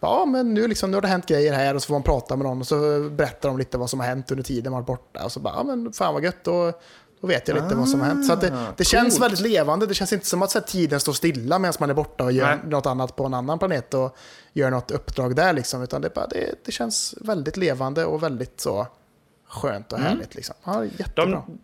ja 0.00 0.24
men 0.24 0.54
nu, 0.54 0.68
liksom, 0.68 0.90
nu 0.90 0.96
har 0.96 1.02
det 1.02 1.08
hänt 1.08 1.26
grejer 1.26 1.52
här 1.52 1.74
och 1.74 1.82
så 1.82 1.86
får 1.86 1.94
man 1.94 2.02
prata 2.02 2.36
med 2.36 2.46
någon 2.46 2.60
och 2.60 2.66
så 2.66 3.08
berättar 3.10 3.48
de 3.48 3.58
lite 3.58 3.78
vad 3.78 3.90
som 3.90 4.00
har 4.00 4.06
hänt 4.06 4.30
under 4.30 4.44
tiden 4.44 4.72
man 4.72 4.80
varit 4.82 4.86
borta. 4.86 5.24
Och 5.24 5.32
så 5.32 5.40
bara, 5.40 5.54
ja 5.54 5.62
men 5.62 5.92
fan 5.92 6.14
vad 6.14 6.24
gött, 6.24 6.44
då, 6.44 6.72
då 7.20 7.26
vet 7.26 7.48
jag 7.48 7.54
lite 7.54 7.74
vad 7.74 7.88
som 7.88 8.00
har 8.00 8.06
hänt. 8.06 8.26
Så 8.26 8.34
det, 8.34 8.52
det 8.76 8.84
känns 8.84 9.20
väldigt 9.20 9.40
levande. 9.40 9.86
Det 9.86 9.94
känns 9.94 10.12
inte 10.12 10.26
som 10.26 10.42
att 10.42 10.54
här, 10.54 10.60
tiden 10.60 11.00
står 11.00 11.12
stilla 11.12 11.58
medan 11.58 11.74
man 11.80 11.90
är 11.90 11.94
borta 11.94 12.24
och 12.24 12.32
gör 12.32 12.46
Nej. 12.46 12.58
något 12.64 12.86
annat 12.86 13.16
på 13.16 13.24
en 13.24 13.34
annan 13.34 13.58
planet 13.58 13.94
och 13.94 14.16
gör 14.52 14.70
något 14.70 14.90
uppdrag 14.90 15.36
där 15.36 15.52
liksom. 15.52 15.82
Utan 15.82 16.02
det, 16.02 16.14
bara, 16.14 16.26
det, 16.26 16.54
det 16.64 16.72
känns 16.72 17.14
väldigt 17.20 17.56
levande 17.56 18.04
och 18.04 18.22
väldigt 18.22 18.60
så 18.60 18.86
skönt 19.48 19.92
och 19.92 19.98
härligt 19.98 20.34
liksom. 20.34 20.54
Ja, 20.64 20.84
jättebra. 20.84 21.24
De, 21.24 21.58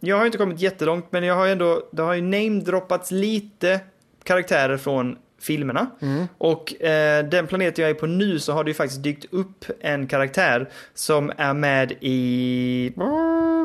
jag 0.00 0.18
har 0.18 0.26
inte 0.26 0.38
kommit 0.38 0.60
jättelångt, 0.60 1.06
men 1.10 1.24
jag 1.24 1.34
har 1.34 1.46
ändå, 1.46 1.82
det 1.92 2.02
har 2.02 2.14
ju 2.14 2.22
namedroppats 2.22 3.10
lite 3.10 3.80
karaktärer 4.24 4.76
från 4.76 5.18
filmerna. 5.40 5.86
Mm. 6.00 6.26
Och 6.38 6.82
eh, 6.82 7.24
den 7.24 7.46
planeten 7.46 7.82
jag 7.82 7.90
är 7.90 7.94
på 7.94 8.06
nu 8.06 8.38
så 8.38 8.52
har 8.52 8.64
det 8.64 8.70
ju 8.70 8.74
faktiskt 8.74 9.02
dykt 9.02 9.26
upp 9.30 9.64
en 9.80 10.06
karaktär 10.06 10.70
som 10.94 11.32
är 11.36 11.54
med 11.54 11.92
i... 12.00 12.92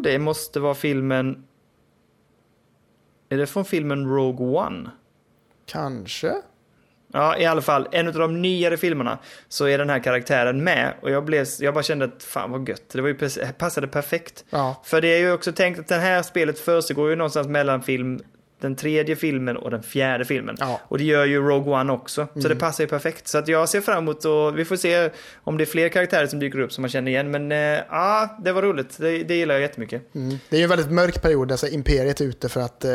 Det 0.03 0.19
måste 0.19 0.59
vara 0.59 0.75
filmen... 0.75 1.43
Är 3.29 3.37
det 3.37 3.47
från 3.47 3.65
filmen 3.65 4.09
Rogue 4.09 4.47
One? 4.47 4.89
Kanske. 5.65 6.33
Ja, 7.13 7.37
i 7.37 7.45
alla 7.45 7.61
fall, 7.61 7.87
en 7.91 8.07
av 8.07 8.13
de 8.13 8.41
nyare 8.41 8.77
filmerna 8.77 9.17
så 9.47 9.65
är 9.65 9.77
den 9.77 9.89
här 9.89 9.99
karaktären 9.99 10.63
med. 10.63 10.93
Och 11.01 11.11
jag, 11.11 11.25
blev, 11.25 11.45
jag 11.59 11.73
bara 11.73 11.83
kände 11.83 12.05
att 12.05 12.23
fan 12.23 12.51
vad 12.51 12.69
gött, 12.69 12.89
det 12.89 13.01
var 13.01 13.09
ju, 13.09 13.17
passade 13.57 13.87
perfekt. 13.87 14.45
Ja. 14.49 14.81
För 14.83 15.01
det 15.01 15.07
är 15.07 15.19
ju 15.19 15.31
också 15.31 15.51
tänkt 15.51 15.79
att 15.79 15.87
det 15.87 15.95
här 15.95 16.21
spelet 16.21 16.59
försiggår 16.59 17.09
ju 17.09 17.15
någonstans 17.15 17.47
mellan 17.47 17.83
film, 17.83 18.19
den 18.59 18.75
tredje 18.75 19.15
filmen 19.15 19.57
och 19.57 19.71
den 19.71 19.83
fjärde 19.83 20.25
filmen. 20.25 20.55
Ja. 20.59 20.81
Och 20.83 20.97
det 20.97 21.03
gör 21.03 21.25
ju 21.25 21.41
Rogue 21.41 21.73
One 21.73 21.93
också. 21.93 22.27
Så 22.33 22.47
det 22.47 22.55
passar 22.55 22.83
ju 22.83 22.87
perfekt. 22.87 23.27
Så 23.27 23.37
att 23.37 23.47
jag 23.47 23.69
ser 23.69 23.81
fram 23.81 23.97
emot 23.97 24.25
och 24.25 24.59
vi 24.59 24.65
får 24.65 24.75
se 24.75 25.09
om 25.43 25.57
det 25.57 25.63
är 25.63 25.65
fler 25.65 25.89
karaktärer 25.89 26.27
som 26.27 26.39
dyker 26.39 26.59
upp 26.59 26.73
som 26.73 26.81
man 26.81 26.89
känner 26.89 27.11
igen. 27.11 27.31
Men 27.31 27.51
eh, 27.51 27.57
ja, 27.89 28.37
det 28.43 28.51
var 28.51 28.61
roligt. 28.61 28.97
Det, 28.97 29.23
det 29.23 29.35
gillar 29.35 29.55
jag 29.55 29.61
jättemycket. 29.61 30.15
Mm. 30.15 30.37
Det 30.49 30.55
är 30.55 30.59
ju 30.59 30.63
en 30.63 30.69
väldigt 30.69 30.91
mörk 30.91 31.21
period, 31.21 31.51
alltså 31.51 31.67
Imperiet 31.67 32.21
är 32.21 32.25
ute 32.25 32.49
för 32.49 32.61
att 32.61 32.85
eh, 32.85 32.91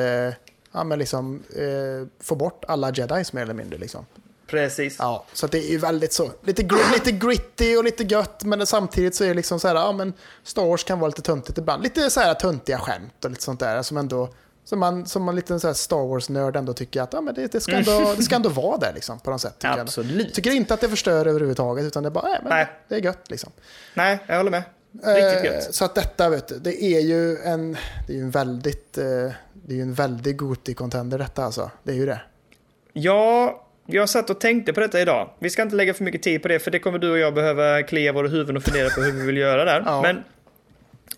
ja, 0.73 0.85
men 0.85 0.99
liksom, 0.99 1.43
eh, 1.57 2.09
få 2.23 2.35
bort 2.35 2.65
alla 2.69 2.91
jedis 2.91 3.33
mer 3.33 3.43
eller 3.43 3.55
mindre. 3.55 3.79
Liksom. 3.79 4.07
Precis. 4.47 4.97
Ja, 4.99 5.25
så 5.33 5.47
det 5.47 5.59
är 5.59 5.71
ju 5.71 5.79
väldigt 5.79 6.13
så, 6.13 6.31
lite, 6.45 6.63
gr- 6.63 6.93
lite 6.93 7.13
gritty 7.13 7.77
och 7.77 7.85
lite 7.85 8.05
gött, 8.05 8.45
men 8.45 8.67
samtidigt 8.67 9.15
så 9.15 9.25
är 9.25 9.29
det 9.29 9.35
liksom 9.35 9.61
så 9.61 9.69
här, 9.69 9.75
ja 9.75 9.93
men 9.93 10.13
Star 10.45 10.67
Wars 10.67 10.85
kan 10.85 10.99
vara 10.99 11.09
lite 11.09 11.23
töntigt 11.23 11.59
ibland. 11.59 11.83
Lite 11.83 12.11
så 12.11 12.21
här 12.21 12.35
töntiga 12.35 12.79
skämt 12.79 13.25
och 13.25 13.31
lite 13.31 13.43
sånt 13.43 13.61
där 13.61 13.83
som 13.83 13.97
ändå, 13.97 14.29
som 14.71 14.79
man 14.79 15.07
som 15.07 15.29
en 15.29 15.37
liten 15.37 15.61
så 15.61 15.75
Star 15.75 16.07
Wars-nörd 16.07 16.57
ändå 16.57 16.73
tycker 16.73 17.03
att 17.03 17.13
ja, 17.13 17.21
men 17.21 17.35
det, 17.35 17.53
det, 17.53 17.61
ska 17.61 17.77
ändå, 17.77 18.15
det 18.17 18.23
ska 18.23 18.35
ändå 18.35 18.49
vara 18.49 18.77
där 18.77 18.93
liksom 18.95 19.21
på 19.21 19.31
något 19.31 19.41
sätt. 19.41 19.59
Tycker 19.59 19.69
jag. 19.69 19.81
Absolut. 19.81 20.35
Tycker 20.35 20.51
inte 20.51 20.75
att 20.75 20.81
det 20.81 20.89
förstör 20.89 21.27
överhuvudtaget, 21.27 21.85
utan 21.85 22.03
det 22.03 22.09
är 22.09 22.11
bara, 22.11 22.29
nej, 22.29 22.39
men 22.43 22.51
Nej. 22.51 22.69
det 22.89 22.95
är 22.95 23.01
gött 23.01 23.31
liksom. 23.31 23.53
Nej, 23.95 24.19
jag 24.27 24.37
håller 24.37 24.51
med. 24.51 24.63
Riktigt 24.93 25.45
Eh, 25.45 25.45
gött. 25.45 25.75
Så 25.75 25.85
att 25.85 25.95
detta, 25.95 26.29
vet 26.29 26.49
du, 26.49 26.59
det 26.59 26.83
är 26.83 27.01
ju 27.01 27.37
en, 27.37 27.77
det 28.07 28.13
är 28.13 28.17
ju 28.17 28.23
en 28.23 28.31
väldigt, 28.31 28.99
eh, 28.99 29.05
det 29.53 29.73
är 29.73 29.77
ju 29.77 29.83
en 29.83 29.95
väldigt 29.95 30.37
Goti-contender 30.37 31.19
detta 31.19 31.45
alltså. 31.45 31.71
Det 31.83 31.93
är 31.93 31.97
ju 31.97 32.07
det. 32.07 32.21
Ja, 32.93 33.67
jag 33.87 34.09
satt 34.09 34.31
och 34.31 34.41
tänkte 34.41 34.73
på 34.73 34.81
detta 34.81 35.01
idag. 35.01 35.31
Vi 35.39 35.51
ska 35.51 35.63
inte 35.63 35.77
lägga 35.77 35.95
för 35.95 36.05
mycket 36.05 36.23
tid 36.23 36.43
på 36.43 36.49
det, 36.49 36.59
för 36.59 36.71
det 36.71 36.79
kommer 36.79 36.99
du 36.99 37.11
och 37.11 37.19
jag 37.19 37.35
behöva 37.35 37.83
klia 37.83 38.13
våra 38.13 38.29
huvuden 38.29 38.57
och 38.57 38.63
fundera 38.63 38.89
på 38.91 39.01
hur 39.01 39.13
vi 39.13 39.27
vill 39.27 39.37
göra 39.37 39.65
där. 39.65 39.83
Ja. 39.87 40.03
Men 40.03 40.25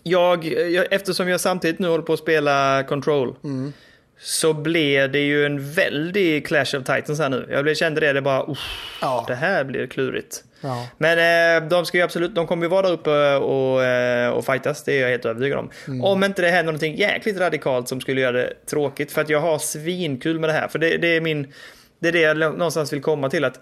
jag, 0.03 0.45
jag, 0.45 0.87
eftersom 0.91 1.27
jag 1.29 1.39
samtidigt 1.39 1.79
nu 1.79 1.87
håller 1.87 2.03
på 2.03 2.13
att 2.13 2.19
spela 2.19 2.83
Control, 2.83 3.35
Mm. 3.43 3.73
så 4.19 4.53
blev 4.53 5.11
det 5.11 5.19
ju 5.19 5.45
en 5.45 5.71
väldig 5.71 6.47
Clash 6.47 6.61
of 6.77 6.83
Titans 6.83 7.19
här 7.19 7.29
nu. 7.29 7.47
Jag 7.51 7.63
blev- 7.63 7.75
kände 7.75 8.01
det, 8.01 8.13
det 8.13 8.21
bara, 8.21 8.55
Ja. 9.01 9.25
det 9.27 9.35
här 9.35 9.63
blir 9.63 9.87
klurigt. 9.87 10.43
Ja. 10.61 10.87
Men 10.97 11.63
eh, 11.63 11.69
de 11.69 11.85
ska 11.85 11.97
ju 11.97 12.03
absolut, 12.03 12.35
de 12.35 12.47
kommer 12.47 12.63
ju 12.63 12.69
vara 12.69 12.81
där 12.81 12.93
uppe 12.93 13.33
och, 13.35 13.83
eh, 13.83 14.29
och 14.29 14.45
fightas, 14.45 14.83
det 14.83 14.93
är 14.97 15.01
jag 15.01 15.09
helt 15.09 15.25
övertygad 15.25 15.59
om. 15.59 15.69
Mm. 15.87 16.03
Om 16.03 16.23
inte 16.23 16.41
det 16.41 16.47
händer 16.49 16.63
någonting 16.73 16.95
jäkligt 16.97 17.39
radikalt 17.39 17.87
som 17.87 18.01
skulle 18.01 18.21
göra 18.21 18.31
det 18.37 18.53
tråkigt, 18.69 19.11
för 19.11 19.21
att 19.21 19.29
jag 19.29 19.39
har 19.39 19.57
svinkul 19.59 20.39
med 20.39 20.49
det 20.49 20.53
här. 20.53 20.67
För 20.67 20.79
det, 20.79 20.97
det 20.97 21.07
är 21.07 21.21
min, 21.21 21.53
det 21.99 22.07
är 22.07 22.11
det 22.11 22.19
jag 22.19 22.37
någonstans 22.37 22.93
vill 22.93 23.01
komma 23.01 23.29
till 23.29 23.43
att 23.45 23.59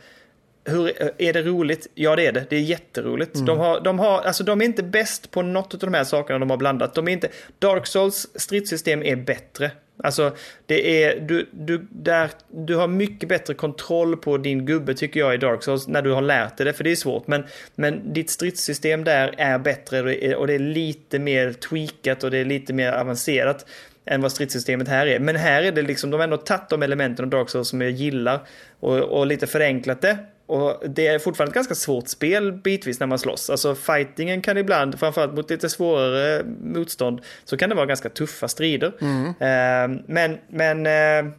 hur, 0.63 0.91
är 1.17 1.33
det 1.33 1.41
roligt? 1.41 1.87
Ja 1.95 2.15
det 2.15 2.25
är 2.25 2.31
det, 2.31 2.45
det 2.49 2.55
är 2.55 2.61
jätteroligt. 2.61 3.45
De, 3.45 3.57
har, 3.57 3.81
de, 3.81 3.99
har, 3.99 4.21
alltså, 4.21 4.43
de 4.43 4.61
är 4.61 4.65
inte 4.65 4.83
bäst 4.83 5.31
på 5.31 5.41
något 5.41 5.73
av 5.73 5.79
de 5.79 5.93
här 5.93 6.03
sakerna 6.03 6.39
de 6.39 6.49
har 6.49 6.57
blandat. 6.57 6.93
De 6.93 7.07
är 7.07 7.11
inte, 7.11 7.27
Dark 7.59 7.87
Souls 7.87 8.27
stridssystem 8.35 9.03
är 9.03 9.15
bättre. 9.15 9.71
Alltså, 10.03 10.35
det 10.65 11.03
är, 11.03 11.19
du, 11.19 11.49
du, 11.51 11.87
där, 11.89 12.29
du 12.47 12.75
har 12.75 12.87
mycket 12.87 13.29
bättre 13.29 13.53
kontroll 13.53 14.17
på 14.17 14.37
din 14.37 14.65
gubbe 14.65 14.93
tycker 14.93 15.19
jag 15.19 15.33
i 15.33 15.37
Dark 15.37 15.63
Souls 15.63 15.87
när 15.87 16.01
du 16.01 16.11
har 16.11 16.21
lärt 16.21 16.57
dig 16.57 16.65
det, 16.65 16.73
för 16.73 16.83
det 16.83 16.91
är 16.91 16.95
svårt. 16.95 17.27
Men, 17.27 17.43
men 17.75 18.13
ditt 18.13 18.29
stridssystem 18.29 19.03
där 19.03 19.35
är 19.37 19.59
bättre 19.59 19.99
och 19.99 20.05
det 20.05 20.25
är, 20.25 20.35
och 20.35 20.47
det 20.47 20.53
är 20.53 20.59
lite 20.59 21.19
mer 21.19 21.53
tweakat 21.53 22.23
och 22.23 22.31
det 22.31 22.37
är 22.37 22.45
lite 22.45 22.73
mer 22.73 22.91
avancerat 22.91 23.65
än 24.05 24.21
vad 24.21 24.31
stridssystemet 24.31 24.87
här 24.87 25.07
är. 25.07 25.19
Men 25.19 25.35
här 25.35 25.63
är 25.63 25.71
det 25.71 25.81
liksom, 25.81 26.09
de 26.09 26.17
har 26.17 26.23
ändå 26.23 26.37
tagit 26.37 26.69
de 26.69 26.83
elementen 26.83 27.25
av 27.25 27.29
Dark 27.29 27.49
Souls 27.49 27.67
som 27.67 27.81
jag 27.81 27.91
gillar 27.91 28.39
och, 28.79 28.97
och 28.97 29.27
lite 29.27 29.47
förenklat 29.47 30.01
det. 30.01 30.17
Och 30.51 30.89
det 30.89 31.07
är 31.07 31.19
fortfarande 31.19 31.49
ett 31.49 31.55
ganska 31.55 31.75
svårt 31.75 32.07
spel 32.07 32.51
bitvis 32.53 32.99
när 32.99 33.07
man 33.07 33.19
slåss. 33.19 33.49
Alltså 33.49 33.75
fightingen 33.75 34.41
kan 34.41 34.57
ibland, 34.57 34.99
framförallt 34.99 35.33
mot 35.33 35.49
lite 35.49 35.69
svårare 35.69 36.43
motstånd, 36.63 37.21
så 37.43 37.57
kan 37.57 37.69
det 37.69 37.75
vara 37.75 37.85
ganska 37.85 38.09
tuffa 38.09 38.47
strider. 38.47 38.93
Eh, 39.39 39.99
men 40.07 40.37
men 40.49 40.85
eh, 40.85 41.33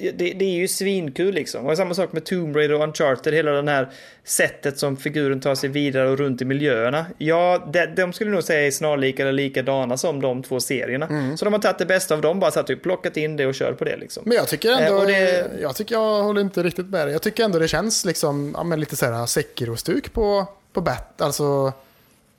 det, 0.00 0.32
det 0.32 0.44
är 0.44 0.54
ju 0.56 0.68
svinkul 0.68 1.34
liksom. 1.34 1.66
Och 1.66 1.76
samma 1.76 1.94
sak 1.94 2.12
med 2.12 2.24
Tomb 2.24 2.56
Raider 2.56 2.74
och 2.74 2.82
Uncharted, 2.84 3.34
hela 3.34 3.50
det 3.62 3.70
här 3.70 3.88
sättet 4.24 4.78
som 4.78 4.96
figuren 4.96 5.40
tar 5.40 5.54
sig 5.54 5.68
vidare 5.70 6.08
och 6.10 6.18
runt 6.18 6.42
i 6.42 6.44
miljöerna. 6.44 7.06
Ja, 7.18 7.68
de, 7.72 7.86
de 7.86 8.12
skulle 8.12 8.30
nog 8.30 8.42
säga 8.44 8.66
är 8.66 8.70
snarlika 8.70 9.22
eller 9.22 9.32
likadana 9.32 9.96
som 9.96 10.20
de 10.22 10.42
två 10.42 10.60
serierna. 10.60 11.36
Så 11.36 11.44
de 11.44 11.54
har 11.54 11.60
tagit 11.60 11.78
det 11.78 11.86
bästa 11.86 12.14
av 12.14 12.20
dem, 12.20 12.40
bara 12.40 12.50
satt 12.50 12.70
och 12.70 12.82
plockat 12.82 13.16
in 13.16 13.36
det 13.36 13.46
och 13.46 13.54
kört 13.54 13.78
på 13.78 13.84
det 13.84 13.96
liksom. 13.96 14.22
Men 14.26 14.36
jag 14.36 14.48
tycker 14.48 14.70
ändå, 14.72 14.94
Eh, 14.96 15.00
och 15.00 15.06
det- 15.06 15.50
jag 15.62 15.76
tycker 15.76 15.94
jag 15.94 16.22
håller 16.22 16.40
inte 16.40 16.62
riktigt 16.62 16.86
med 16.86 17.06
dig. 17.06 17.12
Jag 17.12 17.22
tycker 17.22 17.44
ändå 17.44 17.58
det 17.58 17.68
känns 17.68 18.04
liksom, 18.04 18.52
ja, 18.56 18.64
men 18.64 18.80
lite 18.80 18.96
så 18.96 19.06
här 19.06 19.26
Sekiro-stuk 19.26 20.12
på, 20.12 20.46
på 20.72 20.80
bat, 20.80 21.20
alltså. 21.20 21.72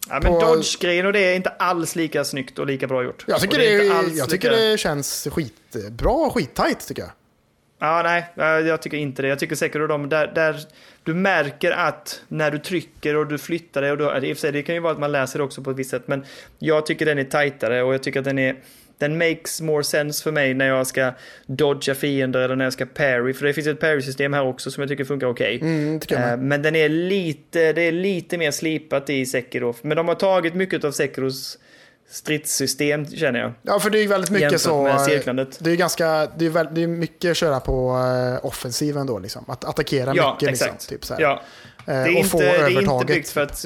Ja, 0.09 0.19
men 0.23 0.33
på- 0.33 0.39
Dodge-grejen 0.39 1.05
och 1.05 1.13
det 1.13 1.19
är 1.19 1.35
inte 1.35 1.49
alls 1.49 1.95
lika 1.95 2.23
snyggt 2.23 2.59
och 2.59 2.65
lika 2.67 2.87
bra 2.87 3.03
gjort. 3.03 3.23
Jag 3.27 3.41
tycker, 3.41 3.57
Och 3.57 3.63
är 3.63 3.79
det, 3.83 3.89
alls 3.93 4.13
jag 4.17 4.29
tycker 4.29 4.49
lika- 4.51 4.61
det 4.61 4.77
känns 4.77 5.27
skitbra 5.31 6.11
och 6.11 6.33
skittajt 6.33 6.87
tycker 6.87 7.01
jag. 7.01 7.11
Ja, 7.79 8.01
nej, 8.03 8.67
jag 8.67 8.81
tycker 8.81 8.97
inte 8.97 9.21
det. 9.21 9.27
Jag 9.27 9.39
tycker 9.39 9.55
säkert 9.55 9.81
att 9.81 9.89
de, 9.89 10.09
där, 10.09 10.31
där 10.35 10.55
du 11.03 11.13
märker 11.13 11.71
att 11.71 12.21
när 12.27 12.51
du 12.51 12.57
trycker 12.57 13.15
och 13.15 13.27
du 13.27 13.37
flyttar 13.37 13.81
dig, 13.81 13.91
och 13.91 13.97
då, 13.97 14.17
i 14.23 14.33
och 14.33 14.37
för 14.37 14.41
sig, 14.41 14.51
det 14.51 14.61
kan 14.61 14.75
ju 14.75 14.81
vara 14.81 14.93
att 14.93 14.99
man 14.99 15.11
läser 15.11 15.41
också 15.41 15.63
på 15.63 15.71
ett 15.71 15.77
visst 15.77 15.89
sätt, 15.89 16.07
men 16.07 16.25
jag 16.59 16.85
tycker 16.85 17.05
den 17.05 17.17
är 17.17 17.23
tajtare 17.23 17.83
och 17.83 17.93
jag 17.93 18.03
tycker 18.03 18.19
att 18.19 18.25
den 18.25 18.39
är 18.39 18.55
den 18.97 19.17
makes 19.17 19.61
more 19.61 19.83
sense 19.83 20.23
för 20.23 20.31
mig 20.31 20.53
när 20.53 20.67
jag 20.67 20.87
ska 20.87 21.11
dodga 21.45 21.95
fiender 21.95 22.39
eller 22.39 22.55
när 22.55 22.65
jag 22.65 22.73
ska 22.73 22.85
parry. 22.85 23.33
För 23.33 23.45
det 23.45 23.53
finns 23.53 23.67
ett 23.67 23.79
parry-system 23.79 24.33
här 24.33 24.43
också 24.45 24.71
som 24.71 24.81
jag 24.81 24.89
tycker 24.89 25.03
funkar 25.05 25.27
okej. 25.27 25.59
Mm, 25.61 25.99
jag 26.07 26.19
med. 26.19 26.33
Eh, 26.33 26.37
Men 26.37 26.61
den 26.61 26.75
är 26.75 26.89
lite, 26.89 27.73
det 27.73 27.81
är 27.81 27.91
lite 27.91 28.37
mer 28.37 28.51
slipat 28.51 29.09
i 29.09 29.25
Sekiro. 29.25 29.75
Men 29.81 29.97
de 29.97 30.07
har 30.07 30.15
tagit 30.15 30.53
mycket 30.53 30.83
av 30.83 30.91
Sekiros 30.91 31.57
stridssystem 32.09 33.05
känner 33.05 33.39
jag. 33.39 33.53
Ja, 33.61 33.79
för 33.79 33.89
det 33.89 33.99
är 33.99 34.07
väldigt 34.07 34.29
mycket 34.29 34.61
så. 34.61 34.97
cirklandet. 35.09 35.57
Det 35.59 35.71
är 35.71 35.75
ganska, 35.75 36.27
det 36.37 36.45
är, 36.45 36.49
väl, 36.49 36.67
det 36.71 36.83
är 36.83 36.87
mycket 36.87 37.31
att 37.31 37.37
köra 37.37 37.59
på 37.59 37.97
eh, 38.41 38.45
offensiven 38.45 39.07
då 39.07 39.19
liksom. 39.19 39.45
Att 39.47 39.65
attackera 39.65 40.13
Ja, 40.15 40.33
mycket 40.33 40.49
exakt. 40.53 40.71
liksom. 40.71 40.95
Typ 40.95 41.05
så 41.05 41.13
här. 41.13 41.21
Ja. 41.21 41.41
Eh, 41.79 41.85
Det 41.85 41.93
är, 41.93 42.03
och 42.03 42.09
inte, 42.09 42.29
få 42.29 42.39
det 42.39 42.45
är 42.49 42.67
inte 42.69 42.71
övertaget. 42.79 43.07
byggt 43.07 43.29
för 43.29 43.41
att... 43.41 43.65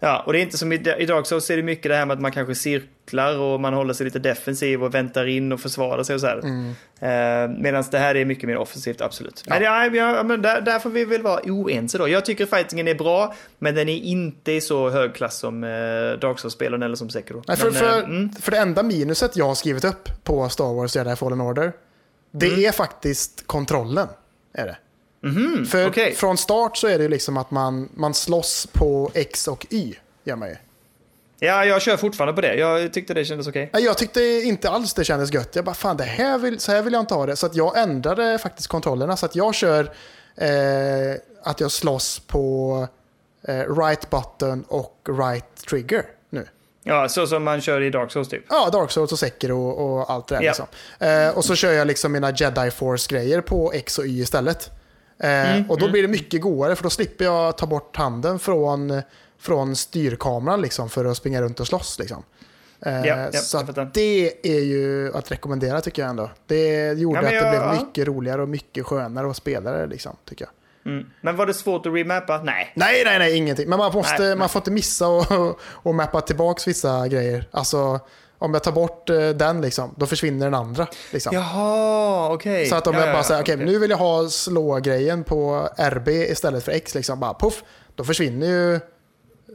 Ja, 0.00 0.22
och 0.26 0.32
det 0.32 0.38
är 0.38 0.42
inte 0.42 0.58
som 0.58 0.72
i, 0.72 0.74
i 0.98 1.06
Dark 1.06 1.26
Souls 1.26 1.50
är 1.50 1.56
det 1.56 1.62
mycket 1.62 1.90
det 1.90 1.96
här 1.96 2.06
med 2.06 2.14
att 2.14 2.20
man 2.20 2.32
kanske 2.32 2.54
cirklar 2.54 3.38
och 3.38 3.60
man 3.60 3.74
håller 3.74 3.94
sig 3.94 4.04
lite 4.04 4.18
defensiv 4.18 4.84
och 4.84 4.94
väntar 4.94 5.26
in 5.26 5.52
och 5.52 5.60
försvarar 5.60 6.02
sig 6.02 6.14
och 6.14 6.20
så 6.20 6.26
här. 6.26 6.38
Mm. 6.38 6.68
Eh, 7.00 7.58
Medan 7.60 7.84
det 7.90 7.98
här 7.98 8.14
är 8.14 8.24
mycket 8.24 8.44
mer 8.44 8.56
offensivt, 8.56 9.00
absolut. 9.00 9.44
Men, 9.46 9.62
ja, 9.62 9.86
ja, 9.86 10.22
men 10.22 10.42
där, 10.42 10.60
där 10.60 10.78
får 10.78 10.90
vi 10.90 11.04
väl 11.04 11.22
vara 11.22 11.40
oense 11.44 11.98
då. 11.98 12.08
Jag 12.08 12.24
tycker 12.24 12.46
fightingen 12.46 12.88
är 12.88 12.94
bra, 12.94 13.34
men 13.58 13.74
den 13.74 13.88
är 13.88 13.96
inte 13.96 14.52
i 14.52 14.60
så 14.60 14.90
hög 14.90 15.14
klass 15.14 15.38
som 15.38 15.64
eh, 15.64 15.70
Dark 16.20 16.38
Souls-spelen 16.38 16.82
eller 16.82 16.96
som 16.96 17.10
Sekiro. 17.10 17.42
Nej, 17.48 17.56
för, 17.56 17.70
men, 17.70 17.74
för, 17.74 17.98
eh, 17.98 18.04
mm. 18.04 18.32
för 18.32 18.50
det 18.50 18.58
enda 18.58 18.82
minuset 18.82 19.36
jag 19.36 19.46
har 19.46 19.54
skrivit 19.54 19.84
upp 19.84 20.24
på 20.24 20.48
Star 20.48 20.74
Wars 20.74 20.96
Jedi 20.96 21.16
Fallen 21.16 21.40
Order, 21.40 21.72
det 22.30 22.46
Mm. 22.46 22.64
är 22.64 22.72
faktiskt 22.72 23.46
kontrollen. 23.46 24.08
Är 24.54 24.66
det. 24.66 24.76
Mhm, 25.24 25.66
För 25.66 25.88
okej. 25.88 26.14
från 26.14 26.36
start 26.38 26.76
så 26.76 26.86
är 26.86 26.98
det 26.98 27.08
liksom 27.08 27.36
att 27.36 27.50
man, 27.50 27.88
man 27.94 28.14
slåss 28.14 28.68
på 28.72 29.10
X 29.14 29.48
och 29.48 29.66
Y. 29.70 29.94
Gör 30.24 30.36
man 30.36 30.48
ju. 30.48 30.56
Ja, 31.38 31.64
jag 31.64 31.82
kör 31.82 31.96
fortfarande 31.96 32.32
på 32.34 32.40
det. 32.40 32.54
Jag 32.54 32.92
tyckte 32.92 33.14
det 33.14 33.24
kändes 33.24 33.46
okej. 33.46 33.70
Nej, 33.72 33.84
Jag 33.84 33.98
tyckte 33.98 34.22
inte 34.22 34.70
alls 34.70 34.94
det 34.94 35.04
kändes 35.04 35.32
gött. 35.32 35.56
Jag 35.56 35.64
bara, 35.64 35.74
fan 35.74 35.96
det 35.96 36.04
här 36.04 36.38
vill, 36.38 36.60
så 36.60 36.72
här 36.72 36.82
vill 36.82 36.92
jag 36.92 37.02
inte 37.02 37.14
ha 37.14 37.26
det. 37.26 37.36
Så 37.36 37.46
att 37.46 37.54
jag 37.54 37.78
ändrade 37.78 38.38
faktiskt 38.38 38.68
kontrollerna. 38.68 39.16
Så 39.16 39.26
att 39.26 39.36
jag 39.36 39.54
kör 39.54 39.92
eh, 40.36 40.48
att 41.42 41.60
jag 41.60 41.70
slåss 41.70 42.18
på 42.26 42.86
eh, 43.48 43.76
right 43.76 44.10
button 44.10 44.64
och 44.68 45.08
right 45.18 45.56
trigger 45.68 46.04
nu. 46.30 46.46
Ja, 46.82 47.08
så 47.08 47.26
som 47.26 47.44
man 47.44 47.60
kör 47.60 47.80
i 47.80 47.90
Dark 47.90 48.12
Souls 48.12 48.28
typ. 48.28 48.44
Ja, 48.48 48.70
Dark 48.72 48.90
Souls 48.90 49.12
och 49.12 49.18
Sekiro 49.18 49.68
och, 49.68 49.98
och 49.98 50.10
allt 50.10 50.26
det 50.28 50.34
där. 50.34 50.42
Ja. 50.42 50.48
Liksom. 50.50 50.66
Eh, 51.08 51.28
och 51.36 51.44
så 51.44 51.54
kör 51.54 51.72
jag 51.72 51.86
liksom 51.86 52.12
mina 52.12 52.30
Jedi 52.30 52.70
Force-grejer 52.70 53.40
på 53.40 53.72
X 53.72 53.98
och 53.98 54.04
Y 54.06 54.20
istället. 54.22 54.70
Eh, 55.18 55.70
och 55.70 55.78
då 55.78 55.90
blir 55.90 56.02
det 56.02 56.08
mycket 56.08 56.40
godare 56.40 56.76
för 56.76 56.82
då 56.82 56.90
slipper 56.90 57.24
jag 57.24 57.58
ta 57.58 57.66
bort 57.66 57.96
handen 57.96 58.38
från, 58.38 59.02
från 59.38 59.76
styrkameran 59.76 60.60
liksom, 60.60 60.88
för 60.90 61.04
att 61.04 61.16
springa 61.16 61.42
runt 61.42 61.60
och 61.60 61.66
slåss. 61.66 61.98
Liksom. 61.98 62.22
Eh, 62.86 63.06
Ja, 63.06 63.28
ja, 63.32 63.32
så 63.32 63.56
jag 63.76 63.88
det 63.94 64.46
är 64.56 64.60
ju 64.60 65.12
att 65.16 65.30
rekommendera 65.32 65.80
tycker 65.80 66.02
jag 66.02 66.08
ändå. 66.10 66.30
Det 66.46 66.92
gjorde 66.98 67.18
Ja, 67.18 67.22
men 67.22 67.36
att 67.36 67.52
det 67.52 67.56
jag- 67.56 67.70
blev 67.70 67.86
mycket 67.86 68.06
roligare 68.06 68.42
och 68.42 68.48
mycket 68.48 68.86
skönare 68.86 69.30
att 69.30 69.36
spela 69.36 69.70
det, 69.72 69.86
liksom, 69.86 70.16
tycker 70.24 70.44
jag. 70.44 70.52
Mm. 70.92 71.06
Men 71.20 71.36
var 71.36 71.46
det 71.46 71.54
svårt 71.54 71.86
att 71.86 71.92
remappa? 71.94 72.42
Nej. 72.42 72.72
Nej, 72.74 73.02
nej, 73.04 73.18
nej, 73.18 73.36
ingenting. 73.36 73.68
Men 73.68 73.78
man, 73.78 73.92
måste, 73.92 74.18
Nej, 74.18 74.28
nej. 74.28 74.36
man 74.36 74.48
får 74.48 74.60
inte 74.60 74.70
missa 74.70 75.08
och, 75.08 75.32
och, 75.32 75.60
och 75.62 75.94
mappa 75.94 76.20
tillbaka 76.20 76.62
vissa 76.66 77.08
grejer. 77.08 77.48
Alltså, 77.50 78.00
om 78.38 78.54
jag 78.54 78.62
tar 78.62 78.72
bort 78.72 79.10
eh, 79.10 79.28
den, 79.28 79.60
liksom, 79.60 79.94
då 79.96 80.06
försvinner 80.06 80.46
den 80.46 80.54
andra. 80.54 80.86
Liksom. 81.12 81.34
Jaha, 81.34 82.32
okej. 82.34 82.66
Så 82.66 82.74
att 82.76 82.86
om 82.86 82.94
ja, 82.94 83.00
jag 83.00 83.08
bara 83.08 83.16
ja, 83.16 83.22
säger, 83.24 83.42
okej, 83.42 83.54
okej. 83.54 83.66
nu 83.66 83.78
vill 83.78 83.90
jag 83.90 83.96
ha 83.98 84.28
slå-grejen 84.28 85.24
på 85.24 85.68
RB 85.78 86.08
istället 86.08 86.64
för 86.64 86.72
X, 86.72 86.94
liksom, 86.94 87.20
bara 87.20 87.34
puff, 87.34 87.62
då 87.94 88.04
försvinner 88.04 88.46
ju, 88.46 88.74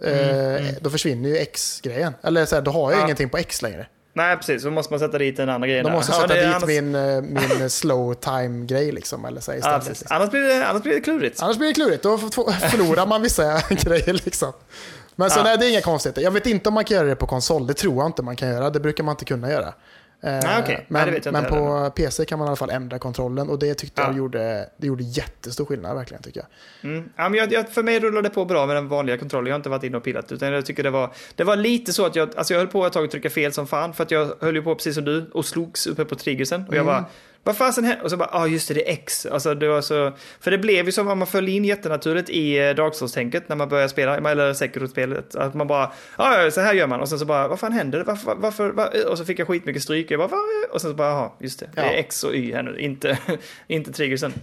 eh, 0.03 0.65
Då 0.81 0.89
försvinner 0.89 1.29
ju 1.29 1.37
X-grejen. 1.37 2.13
Eller 2.23 2.45
så 2.45 2.55
här, 2.55 2.61
då 2.61 2.71
har 2.71 2.81
jag 2.81 2.87
Mm, 2.91 2.99
Ja. 2.99 3.05
ingenting 3.05 3.29
på 3.29 3.37
X 3.37 3.61
längre. 3.61 3.87
Nej, 4.13 4.37
precis. 4.37 4.63
Då 4.63 4.71
måste 4.71 4.93
man 4.93 4.99
sätta 4.99 5.17
dit 5.17 5.37
den 5.37 5.49
andra 5.49 5.67
grejen. 5.67 5.85
Då 5.85 5.91
måste 5.91 6.11
jag 6.11 6.17
Ja, 6.17 6.21
sätta 6.27 6.39
är 6.39 6.45
dit 6.47 6.55
annars- 6.55 6.67
min, 6.67 6.95
eh, 6.95 7.21
min 7.59 7.69
slow 7.69 8.13
time-grej 8.13 8.91
liksom, 8.91 9.25
eller 9.25 9.41
så 9.41 9.51
Ja, 9.63 9.81
liksom. 9.87 10.07
Annars 10.09 10.29
blir 10.29 10.41
det, 10.41 10.67
annars 10.67 10.83
blir 10.83 10.93
det 10.93 11.01
klurigt. 11.01 11.41
Annars 11.41 11.57
blir 11.57 11.67
det 11.67 11.73
klurigt, 11.73 12.03
då 12.03 12.17
förlorar 12.17 13.05
man 13.05 13.21
vissa 13.21 13.61
grejer 13.69 14.13
liksom. 14.13 14.53
Men 15.19 15.29
så 15.29 15.39
Ja. 15.39 15.43
nej, 15.43 15.57
det 15.57 15.65
är 15.65 15.69
inga 15.71 15.81
konstigheter. 15.81 16.21
Jag 16.21 16.31
vet 16.31 16.45
inte 16.47 16.69
om 16.69 16.73
man 16.73 16.85
kan 16.85 16.97
göra 16.97 17.07
det 17.07 17.15
på 17.15 17.27
konsol, 17.27 17.67
det 17.67 17.73
tror 17.73 17.95
jag 17.95 18.05
inte 18.05 18.23
man 18.23 18.35
kan 18.35 18.49
göra. 18.49 18.69
Det 18.69 18.79
brukar 18.79 19.03
man 19.03 19.13
inte 19.13 19.25
kunna 19.25 19.51
göra. 19.51 19.67
Eh, 19.67 19.73
Nej. 20.21 20.41
Nej, 20.43 20.85
Men, 20.87 21.19
jag 21.23 21.33
men 21.33 21.45
på 21.45 21.91
PC 21.95 22.25
kan 22.25 22.39
man 22.39 22.45
i 22.45 22.49
alla 22.49 22.55
fall 22.55 22.69
ändra 22.69 22.99
kontrollen 22.99 23.49
och 23.49 23.59
det 23.59 23.73
tyckte 23.73 24.01
Ja. 24.01 24.07
jag 24.07 24.17
gjorde, 24.17 24.69
det 24.77 24.87
gjorde 24.87 25.03
jättestor 25.03 25.65
skillnad 25.65 25.95
verkligen 25.95 26.23
tycker 26.23 26.39
jag. 26.81 26.91
Mm. 26.91 27.09
Ja, 27.15 27.29
men 27.29 27.39
jag, 27.39 27.53
jag, 27.53 27.69
för 27.69 27.83
mig 27.83 27.99
rullade 27.99 28.29
det 28.29 28.33
på 28.33 28.45
bra 28.45 28.65
med 28.65 28.75
den 28.75 28.87
vanliga 28.87 29.17
kontrollen. 29.17 29.47
Jag 29.47 29.53
har 29.53 29.59
inte 29.59 29.69
varit 29.69 29.83
inne 29.83 29.97
och 29.97 30.03
pillat. 30.03 30.31
Utan 30.31 30.53
jag 30.53 30.65
tycker 30.65 30.83
det 30.83 30.89
var, 30.89 31.13
det 31.35 31.43
var 31.43 31.55
lite 31.55 31.93
så 31.93 32.05
att 32.05 32.15
jag, 32.15 32.29
alltså 32.37 32.53
jag 32.53 32.59
höll 32.59 32.67
på 32.67 32.85
ett 32.85 32.93
tag 32.93 33.05
att 33.05 33.11
trycka 33.11 33.29
fel 33.29 33.53
som 33.53 33.67
fan. 33.67 33.93
För 33.93 34.03
att 34.03 34.11
jag 34.11 34.31
höll 34.41 34.55
ju 34.55 34.61
på 34.61 34.75
precis 34.75 34.95
som 34.95 35.05
du 35.05 35.29
och 35.33 35.45
slogs 35.45 35.87
uppe 35.87 36.05
på 36.05 36.15
triggersen. 36.15 36.61
Och 36.67 36.73
jag 36.75 36.81
Mm. 36.81 36.85
bara, 36.85 37.05
vad 37.49 37.57
fasen 37.57 37.83
hände? 37.83 38.03
Och 38.03 38.09
så 38.09 38.17
bara, 38.17 38.29
ja 38.31 38.39
ah, 38.39 38.47
just 38.47 38.67
det, 38.67 38.73
det 38.73 38.89
är 38.89 38.93
X. 38.93 39.25
Alltså 39.25 39.55
det 39.55 39.67
var 39.67 39.81
så, 39.81 40.11
för 40.39 40.51
det 40.51 40.57
blev 40.57 40.85
ju 40.85 40.91
som 40.91 41.07
om 41.07 41.19
man 41.19 41.27
föll 41.27 41.49
in 41.49 41.65
jättenaturligt 41.65 42.29
i 42.29 42.57
eh, 42.57 42.75
Dark 42.75 42.95
Souls-tänket 42.95 43.49
när 43.49 43.55
man 43.55 43.69
började 43.69 43.89
spela, 43.89 44.31
eller 44.31 44.53
Sekiro-spelet. 44.53 45.35
Att 45.35 45.53
man 45.53 45.67
bara, 45.67 45.91
ja 46.17 46.47
ah, 46.47 46.51
så 46.51 46.61
här 46.61 46.73
gör 46.73 46.87
man. 46.87 46.99
Och 47.01 47.09
sen 47.09 47.19
så 47.19 47.25
bara, 47.25 47.47
vad 47.47 47.59
fan 47.59 47.73
händer? 47.73 48.03
Varför, 48.03 48.35
varför, 48.35 48.69
var? 48.69 49.11
Och 49.11 49.17
så 49.17 49.25
fick 49.25 49.39
jag 49.39 49.47
skitmycket 49.47 49.83
stryk. 49.83 50.11
Jag 50.11 50.19
bara, 50.19 50.27
vad? 50.27 50.39
Och 50.71 50.81
sen 50.81 50.91
så 50.91 50.95
bara, 50.95 51.09
jaha, 51.09 51.31
just 51.39 51.59
det. 51.59 51.69
Det 51.75 51.81
är 51.81 51.85
Ja. 51.85 51.91
X 51.91 52.23
och 52.23 52.35
Y 52.35 52.53
här 52.53 52.63
nu, 52.63 52.79
inte, 52.79 53.17
inte 53.67 53.91
triggersen. 53.91 54.33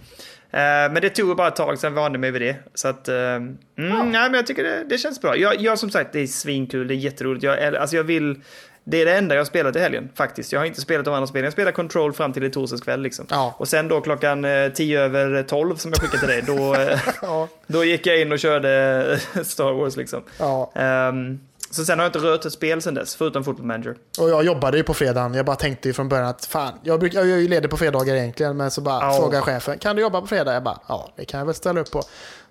Eh, 0.51 0.59
men 0.91 0.95
det 1.01 1.09
tog 1.09 1.37
bara 1.37 1.47
ett 1.47 1.55
tag, 1.55 1.79
sen 1.79 1.93
vande 1.93 2.19
mig 2.19 2.31
vid 2.31 2.41
det. 2.41 2.55
Så 2.73 2.87
att, 2.87 3.07
eh, 3.07 3.15
mm, 3.15 3.57
nej, 3.75 4.11
men 4.11 4.33
jag 4.33 4.47
tycker 4.47 4.63
det, 4.63 4.83
det 4.89 4.97
känns 4.97 5.21
bra. 5.21 5.37
Jag, 5.37 5.61
jag 5.61 5.79
som 5.79 5.89
sagt, 5.89 6.13
det 6.13 6.19
är 6.19 6.27
svinkul, 6.27 6.87
det 6.87 6.93
är 6.93 6.95
jätteroligt. 6.95 7.43
Jag, 7.43 7.75
alltså 7.75 7.95
jag 7.95 8.03
vill, 8.03 8.41
det 8.89 9.01
är 9.01 9.05
det 9.05 9.17
enda 9.17 9.35
jag 9.35 9.39
har 9.39 9.45
spelat 9.45 9.75
i 9.75 9.79
helgen, 9.79 10.09
faktiskt. 10.15 10.51
Jag 10.51 10.59
har 10.59 10.65
inte 10.65 10.81
spelat 10.81 11.05
de 11.05 11.13
andra 11.13 11.27
spelen. 11.27 11.43
Jag 11.43 11.53
spelade 11.53 11.71
Control 11.75 12.13
fram 12.13 12.33
till 12.33 12.43
i 12.43 12.49
torsdags 12.49 12.81
kväll 12.83 13.01
liksom. 13.01 13.25
Ja. 13.29 13.55
Och 13.57 13.67
sen 13.67 13.87
då 13.87 14.01
klockan 14.01 14.45
eh, 14.45 14.69
10 14.69 15.01
över 15.01 15.43
12 15.43 15.75
som 15.75 15.91
jag 15.91 16.01
skickade 16.01 16.19
till 16.19 16.27
dig, 16.29 16.57
då, 16.57 16.75
eh, 16.81 16.99
Ja. 17.21 17.47
då 17.67 17.83
gick 17.83 18.07
jag 18.07 18.21
in 18.21 18.31
och 18.31 18.39
körde 18.39 19.19
Star 19.43 19.71
Wars 19.73 19.95
liksom. 19.97 20.23
Ja. 20.39 20.71
Ehm, 20.75 21.39
så 21.71 21.85
sen 21.85 21.99
har 21.99 22.05
jag 22.05 22.09
inte 22.09 22.19
rört 22.19 22.45
ett 22.45 22.53
spel 22.53 22.81
sen 22.81 22.93
dess, 22.93 23.15
förutom 23.15 23.43
Football 23.43 23.65
Manager. 23.65 23.95
Och 24.19 24.29
jag 24.29 24.43
jobbade 24.45 24.77
ju 24.77 24.83
på 24.83 24.93
fredagen. 24.93 25.33
Jag 25.33 25.45
bara 25.45 25.55
tänkte 25.55 25.87
ju 25.89 25.93
från 25.93 26.09
början 26.09 26.25
att 26.25 26.45
fan, 26.45 26.73
jag, 26.83 26.99
brukar, 26.99 27.19
jag 27.19 27.29
är 27.29 27.41
ju 27.41 27.47
ledig 27.47 27.69
på 27.71 27.77
fredagar 27.77 28.15
egentligen. 28.15 28.57
Men 28.57 28.71
så 28.71 28.81
bara 28.81 29.05
Ja. 29.05 29.17
frågade 29.19 29.41
chefen, 29.43 29.77
kan 29.77 29.95
du 29.95 30.01
jobba 30.01 30.21
på 30.21 30.27
fredag? 30.27 30.53
Jag 30.53 30.63
bara, 30.63 30.79
ja 30.87 31.09
det 31.15 31.25
kan 31.25 31.37
jag 31.37 31.45
väl 31.45 31.55
ställa 31.55 31.79
upp 31.79 31.91
på. 31.91 32.01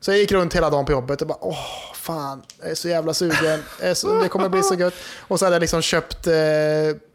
Så 0.00 0.10
jag 0.10 0.18
gick 0.18 0.32
runt 0.32 0.54
hela 0.54 0.70
dagen 0.70 0.84
på 0.84 0.92
jobbet 0.92 1.22
och 1.22 1.28
bara, 1.28 1.38
åh 1.40 1.94
fan, 1.94 2.42
jag 2.60 2.70
är 2.70 2.74
så 2.74 2.88
jävla 2.88 3.14
sugen. 3.14 3.62
Så, 3.94 4.14
det 4.14 4.28
kommer 4.28 4.48
bli 4.48 4.62
så 4.62 4.74
gött. 4.74 4.94
Och 5.20 5.38
så 5.38 5.44
hade 5.44 5.54
jag 5.54 5.60
liksom 5.60 5.82
köpt 5.82 6.26
eh, 6.26 6.34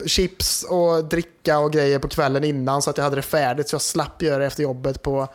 chips 0.05 0.63
och 0.63 1.05
dricka 1.05 1.59
och 1.59 1.73
grejer 1.73 1.99
på 1.99 2.07
kvällen 2.07 2.43
innan 2.43 2.81
så 2.81 2.89
att 2.89 2.97
jag 2.97 3.03
hade 3.03 3.15
det 3.15 3.21
färdigt. 3.21 3.69
Så 3.69 3.73
jag 3.73 3.81
slapp 3.81 4.21
göra 4.21 4.37
det 4.37 4.45
efter 4.45 4.63
jobbet 4.63 5.01
på, 5.01 5.27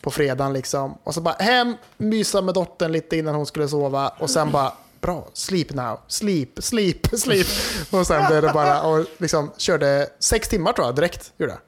på 0.00 0.10
fredagen 0.10 0.52
liksom. 0.52 0.98
Och 1.04 1.14
så 1.14 1.20
bara 1.20 1.34
hem, 1.34 1.74
mysa 1.96 2.42
med 2.42 2.54
dottern 2.54 2.92
lite 2.92 3.16
innan 3.16 3.34
hon 3.34 3.46
skulle 3.46 3.68
sova. 3.68 4.08
Och 4.08 4.30
sen 4.30 4.50
bara, 4.50 4.72
bra, 5.00 5.28
sleep 5.32 5.74
now, 5.74 6.00
sleep, 6.08 6.48
sleep, 6.58 7.06
sleep. 7.18 7.46
Och 7.90 8.06
sen 8.06 8.26
blev 8.26 8.42
det 8.42 8.52
bara, 8.52 8.82
och 8.82 9.06
liksom 9.18 9.50
körde 9.56 10.08
sex 10.18 10.48
timmar 10.48 10.72
tror 10.72 10.86
jag 10.86 10.96
direkt. 10.96 11.32
Gjorde. 11.36 11.58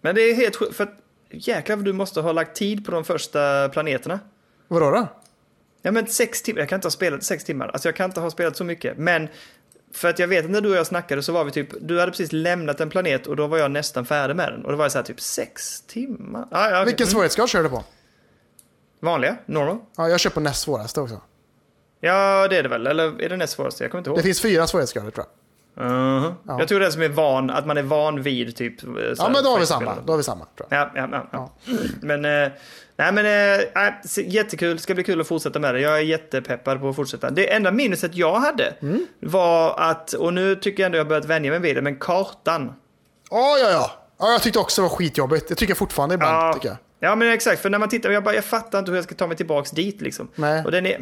Men 0.00 0.14
det 0.14 0.20
är 0.20 0.34
helt 0.34 0.56
sjukt, 0.56 0.76
för 0.76 0.88
jäklar 1.30 1.76
vad 1.76 1.84
du 1.84 1.92
måste 1.92 2.20
ha 2.20 2.32
lagt 2.32 2.56
tid 2.56 2.84
på 2.84 2.90
de 2.90 3.04
första 3.04 3.68
planeterna. 3.68 4.20
Vadå 4.68 4.90
då? 4.90 5.08
Ja 5.82 5.90
men 5.92 6.06
sex 6.06 6.42
timmar, 6.42 6.60
jag 6.60 6.68
kan 6.68 6.76
inte 6.76 6.86
ha 6.86 6.90
spelat 6.90 7.22
sex 7.22 7.44
timmar. 7.44 7.68
Alltså 7.68 7.88
jag 7.88 7.96
kan 7.96 8.10
inte 8.10 8.20
ha 8.20 8.30
spelat 8.30 8.56
så 8.56 8.64
mycket. 8.64 8.98
Men 8.98 9.28
för 9.92 10.08
att 10.08 10.18
jag 10.18 10.28
vet 10.28 10.44
att 10.44 10.50
när 10.50 10.60
du 10.60 10.70
och 10.70 10.76
jag 10.76 10.86
snackade 10.86 11.22
så 11.22 11.32
var 11.32 11.44
vi 11.44 11.50
typ, 11.50 11.68
du 11.80 12.00
hade 12.00 12.12
precis 12.12 12.32
lämnat 12.32 12.80
en 12.80 12.90
planet 12.90 13.26
och 13.26 13.36
då 13.36 13.46
var 13.46 13.58
jag 13.58 13.70
nästan 13.70 14.06
färdig 14.06 14.36
med 14.36 14.52
den. 14.52 14.64
Och 14.64 14.70
då 14.70 14.76
var 14.78 14.84
jag 14.84 14.92
så 14.92 14.98
här 14.98 15.02
typ 15.04 15.20
sex 15.20 15.80
timmar. 15.80 16.48
Ah, 16.50 16.70
ja. 16.70 16.84
Vilken 16.84 17.04
Mm. 17.04 17.12
svårighetsgrad 17.12 17.48
kör 17.48 17.62
du 17.62 17.68
på? 17.68 17.84
Vanliga? 19.00 19.36
Normal? 19.46 19.78
Ja, 19.96 20.08
jag 20.08 20.20
kör 20.20 20.30
på 20.30 20.40
näst 20.40 20.62
svåraste 20.62 21.00
också. 21.00 21.20
Ja 22.00 22.48
det 22.48 22.56
är 22.56 22.62
det 22.62 22.68
väl, 22.68 22.86
eller 22.86 23.22
är 23.22 23.28
det 23.28 23.36
näst 23.36 23.52
svåraste? 23.52 23.84
Jag 23.84 23.90
kommer 23.90 24.00
inte 24.00 24.10
ihåg. 24.10 24.18
Det 24.18 24.22
finns 24.22 24.40
fyra 24.40 24.66
svårighetsgrader 24.66 25.10
tror 25.10 25.26
jag. 25.26 25.37
Mhm. 25.80 26.32
Ja. 26.46 26.58
Jag 26.58 26.68
tror 26.68 26.80
den 26.80 26.92
som 26.92 27.02
är 27.02 27.08
van, 27.08 27.50
att 27.50 27.66
man 27.66 27.76
är 27.76 27.82
van 27.82 28.22
vid 28.22 28.56
typ. 28.56 28.80
så 28.80 28.86
Ja, 29.18 29.28
men 29.34 29.44
då 29.44 29.50
har 29.50 29.58
vi 29.58 29.66
samma. 29.66 29.94
Då 30.06 30.12
har 30.12 30.16
vi 30.16 30.22
samma 30.22 30.44
tror 30.56 30.66
jag. 30.70 30.80
Ja, 30.80 30.90
ja, 30.94 31.08
ja, 31.12 31.26
ja. 31.32 31.50
Men, 32.02 32.24
eh, 32.24 32.48
nej 32.96 33.12
men, 33.12 33.26
eh, 33.56 33.92
se- 34.04 34.28
jättekul. 34.28 34.78
Ska 34.78 34.94
bli 34.94 35.04
kul 35.04 35.20
att 35.20 35.26
fortsätta 35.28 35.58
med 35.58 35.74
det. 35.74 35.80
Jag 35.80 35.96
är 35.98 36.02
jättepeppad 36.02 36.80
på 36.80 36.88
att 36.88 36.96
fortsätta. 36.96 37.30
Det 37.30 37.52
enda 37.52 37.70
minuset 37.70 38.14
jag 38.14 38.34
hade 38.40 38.74
Mm. 38.82 39.06
var 39.20 39.74
att, 39.78 40.12
och 40.12 40.34
nu 40.34 40.54
tycker 40.56 40.82
jag 40.82 40.86
ändå 40.86 40.98
jag 40.98 41.04
har 41.04 41.08
börjat 41.08 41.24
vänja 41.24 41.50
mig 41.50 41.60
vid 41.60 41.76
det, 41.76 41.82
men 41.82 41.96
kartan. 41.96 42.72
Ja, 43.30 43.58
ja, 43.58 43.70
ja. 43.70 43.90
Ja, 44.20 44.32
jag 44.32 44.42
tyckte 44.42 44.58
också 44.58 44.82
det 44.82 44.88
var 44.88 44.96
skitjobbigt. 44.96 45.48
Det 45.48 45.54
tycker 45.54 45.70
jag 45.70 45.78
fortfarande 45.78 46.14
ibland. 46.14 46.36
Ja. 46.36 46.52
Tycker 46.52 46.68
jag. 46.68 46.76
Ja 47.00 47.14
men 47.14 47.28
exakt, 47.28 47.62
för 47.62 47.70
när 47.70 47.78
man 47.78 47.88
tittar, 47.88 48.10
jag, 48.10 48.24
bara, 48.24 48.34
jag 48.34 48.44
fattar 48.44 48.78
inte 48.78 48.90
hur 48.90 48.96
jag 48.98 49.04
ska 49.04 49.14
ta 49.14 49.26
mig 49.26 49.36
tillbaks 49.36 49.70
dit 49.70 50.00
liksom. 50.00 50.28
Nej. 50.34 50.64
Och, 50.64 50.70
den 50.70 50.86
är, 50.86 51.00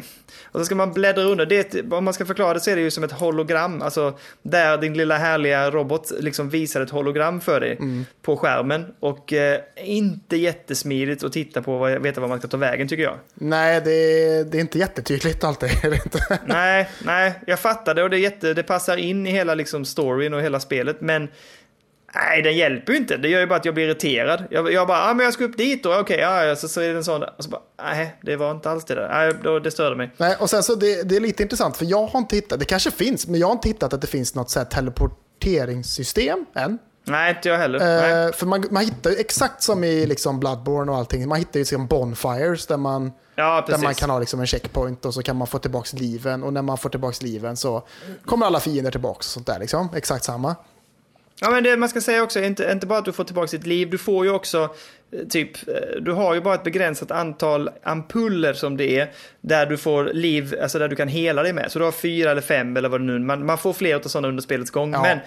och 0.51 0.59
så 0.59 0.65
ska 0.65 0.75
man 0.75 0.93
bläddra 0.93 1.23
under. 1.23 1.45
Det 1.45 1.57
ett, 1.75 1.93
om 1.93 2.03
man 2.05 2.13
ska 2.13 2.25
förklara 2.25 2.53
det 2.53 2.59
så 2.59 2.69
är 2.71 2.75
det 2.75 2.81
ju 2.81 2.91
som 2.91 3.03
ett 3.03 3.11
hologram. 3.11 3.81
Alltså 3.81 4.17
där 4.41 4.77
din 4.77 4.93
lilla 4.93 5.17
härliga 5.17 5.71
robot 5.71 6.11
liksom 6.19 6.49
visar 6.49 6.81
ett 6.81 6.89
hologram 6.89 7.41
för 7.41 7.59
dig 7.59 7.77
Mm. 7.79 8.05
på 8.21 8.37
skärmen. 8.37 8.85
Och 8.99 9.33
eh, 9.33 9.59
inte 9.83 10.37
jättesmidigt 10.37 11.23
att 11.23 11.33
titta 11.33 11.61
på 11.61 11.73
och 11.75 12.05
veta 12.05 12.21
var 12.21 12.27
man 12.27 12.39
ska 12.39 12.47
ta 12.47 12.57
vägen 12.57 12.87
tycker 12.87 13.03
jag. 13.03 13.15
Nej, 13.33 13.81
det 13.81 13.91
är, 13.91 14.43
det 14.43 14.57
är 14.57 14.61
inte 14.61 14.79
jättetydligt 14.79 15.43
alltid. 15.43 15.69
Nej, 16.45 16.89
nej, 17.03 17.33
jag 17.47 17.59
fattar 17.59 17.93
det 17.93 18.03
och 18.03 18.09
det, 18.09 18.17
är 18.17 18.19
jätte, 18.19 18.53
det 18.53 18.63
passar 18.63 18.97
in 18.97 19.27
i 19.27 19.31
hela 19.31 19.55
liksom 19.55 19.85
storyn 19.85 20.33
och 20.33 20.41
hela 20.41 20.59
spelet. 20.59 21.01
Men 21.01 21.27
nej, 22.15 22.41
den 22.41 22.57
hjälper 22.57 22.93
ju 22.93 22.97
inte. 22.99 23.17
Det 23.17 23.27
gör 23.29 23.39
ju 23.39 23.47
bara 23.47 23.55
att 23.55 23.65
jag 23.65 23.73
blir 23.73 23.85
irriterad. 23.85 24.43
Jag, 24.49 24.73
jag 24.73 24.87
bara, 24.87 25.09
ah, 25.09 25.13
men 25.13 25.23
jag 25.23 25.33
ska 25.33 25.43
upp 25.43 25.57
dit 25.57 25.83
då. 25.83 25.99
Okej, 25.99 26.19
ja, 26.19 26.45
ja, 26.45 26.55
så, 26.55 26.67
så 26.67 26.81
är 26.81 26.89
det 26.89 26.97
en 26.97 27.03
sån. 27.03 27.23
Och 27.23 27.43
så 27.43 27.49
bara, 27.49 27.61
nej, 27.83 28.15
det 28.21 28.35
var 28.35 28.51
inte 28.51 28.69
alls 28.71 28.85
det 28.85 28.95
där. 28.95 29.09
Nej, 29.09 29.33
då, 29.43 29.59
det 29.59 29.71
störde 29.71 29.95
mig. 29.95 30.11
Nej, 30.17 30.35
och 30.39 30.49
sen 30.49 30.63
så 30.63 30.75
det, 30.75 31.03
det 31.09 31.15
är 31.15 31.19
lite 31.19 31.43
intressant 31.43 31.77
för 31.77 31.85
jag 31.85 32.07
har 32.07 32.19
inte 32.19 32.35
hittat, 32.35 32.59
det 32.59 32.65
kanske 32.65 32.91
finns, 32.91 33.27
men 33.27 33.39
jag 33.39 33.47
har 33.47 33.53
inte 33.53 33.67
hittat 33.67 33.93
att 33.93 34.01
det 34.01 34.07
finns 34.07 34.35
något 34.35 34.49
så 34.49 34.59
här 34.59 34.65
teleporteringssystem 34.65 36.45
än. 36.55 36.79
Nej, 37.07 37.35
inte 37.35 37.49
jag 37.49 37.57
heller. 37.57 37.79
Nej. 37.79 38.25
Eh, 38.25 38.31
för 38.31 38.45
man, 38.45 38.63
man 38.71 38.83
hittar 38.83 39.09
ju 39.09 39.15
exakt 39.15 39.63
som 39.63 39.83
i 39.83 40.05
liksom 40.05 40.39
Bloodborne 40.39 40.91
och 40.91 40.97
allting, 40.97 41.27
man 41.27 41.37
hittar 41.37 41.57
ju 41.57 41.61
liksom 41.61 41.87
bonfires 41.87 42.67
där 42.67 42.77
man, 42.77 43.11
Ja, 43.35 43.65
där 43.67 43.77
man 43.77 43.93
kan 43.93 44.09
ha 44.09 44.19
liksom 44.19 44.39
en 44.39 44.47
checkpoint 44.47 45.05
och 45.05 45.13
så 45.13 45.21
kan 45.21 45.35
man 45.35 45.47
få 45.47 45.59
tillbaka 45.59 45.97
liven 45.97 46.43
och 46.43 46.53
när 46.53 46.61
man 46.61 46.77
får 46.77 46.89
tillbaka 46.89 47.17
liven 47.21 47.57
så 47.57 47.87
kommer 48.25 48.45
alla 48.45 48.59
fiender 48.59 48.91
tillbaka 48.91 49.17
och 49.17 49.23
sånt 49.23 49.47
där 49.47 49.59
liksom. 49.59 49.89
Exakt 49.95 50.23
samma. 50.23 50.55
Ja, 51.41 51.49
men 51.51 51.63
det 51.63 51.77
man 51.77 51.89
ska 51.89 52.01
säga 52.01 52.23
också 52.23 52.39
är 52.39 52.43
inte, 52.43 52.71
inte 52.71 52.87
bara 52.87 52.99
att 52.99 53.05
du 53.05 53.11
får 53.11 53.23
tillbaka 53.23 53.57
ditt 53.57 53.67
liv, 53.67 53.89
du 53.89 53.97
får 53.97 54.25
ju 54.25 54.31
också 54.31 54.75
eh, 55.11 55.27
typ, 55.27 55.67
eh, 55.67 56.01
du 56.01 56.11
har 56.11 56.33
ju 56.33 56.41
bara 56.41 56.55
ett 56.55 56.63
begränsat 56.63 57.11
antal 57.11 57.69
ampuller 57.83 58.53
som 58.53 58.77
det 58.77 58.99
är, 58.99 59.11
där 59.41 59.65
du 59.65 59.77
får 59.77 60.03
liv, 60.03 60.55
alltså 60.61 60.79
där 60.79 60.87
du 60.87 60.95
kan 60.95 61.07
hela 61.07 61.43
dig 61.43 61.53
med. 61.53 61.71
Så 61.71 61.79
du 61.79 61.85
har 61.85 61.91
fyra 61.91 62.31
eller 62.31 62.41
fem 62.41 62.77
eller 62.77 62.89
vad 62.89 63.01
det 63.01 63.05
nu 63.05 63.19
man, 63.19 63.45
man 63.45 63.57
får 63.57 63.73
fler 63.73 63.95
av 63.95 64.01
sådana 64.01 64.27
under 64.27 64.43
spelets 64.43 64.71
gång. 64.71 64.93
Ja. 64.93 65.01
Men, 65.01 65.19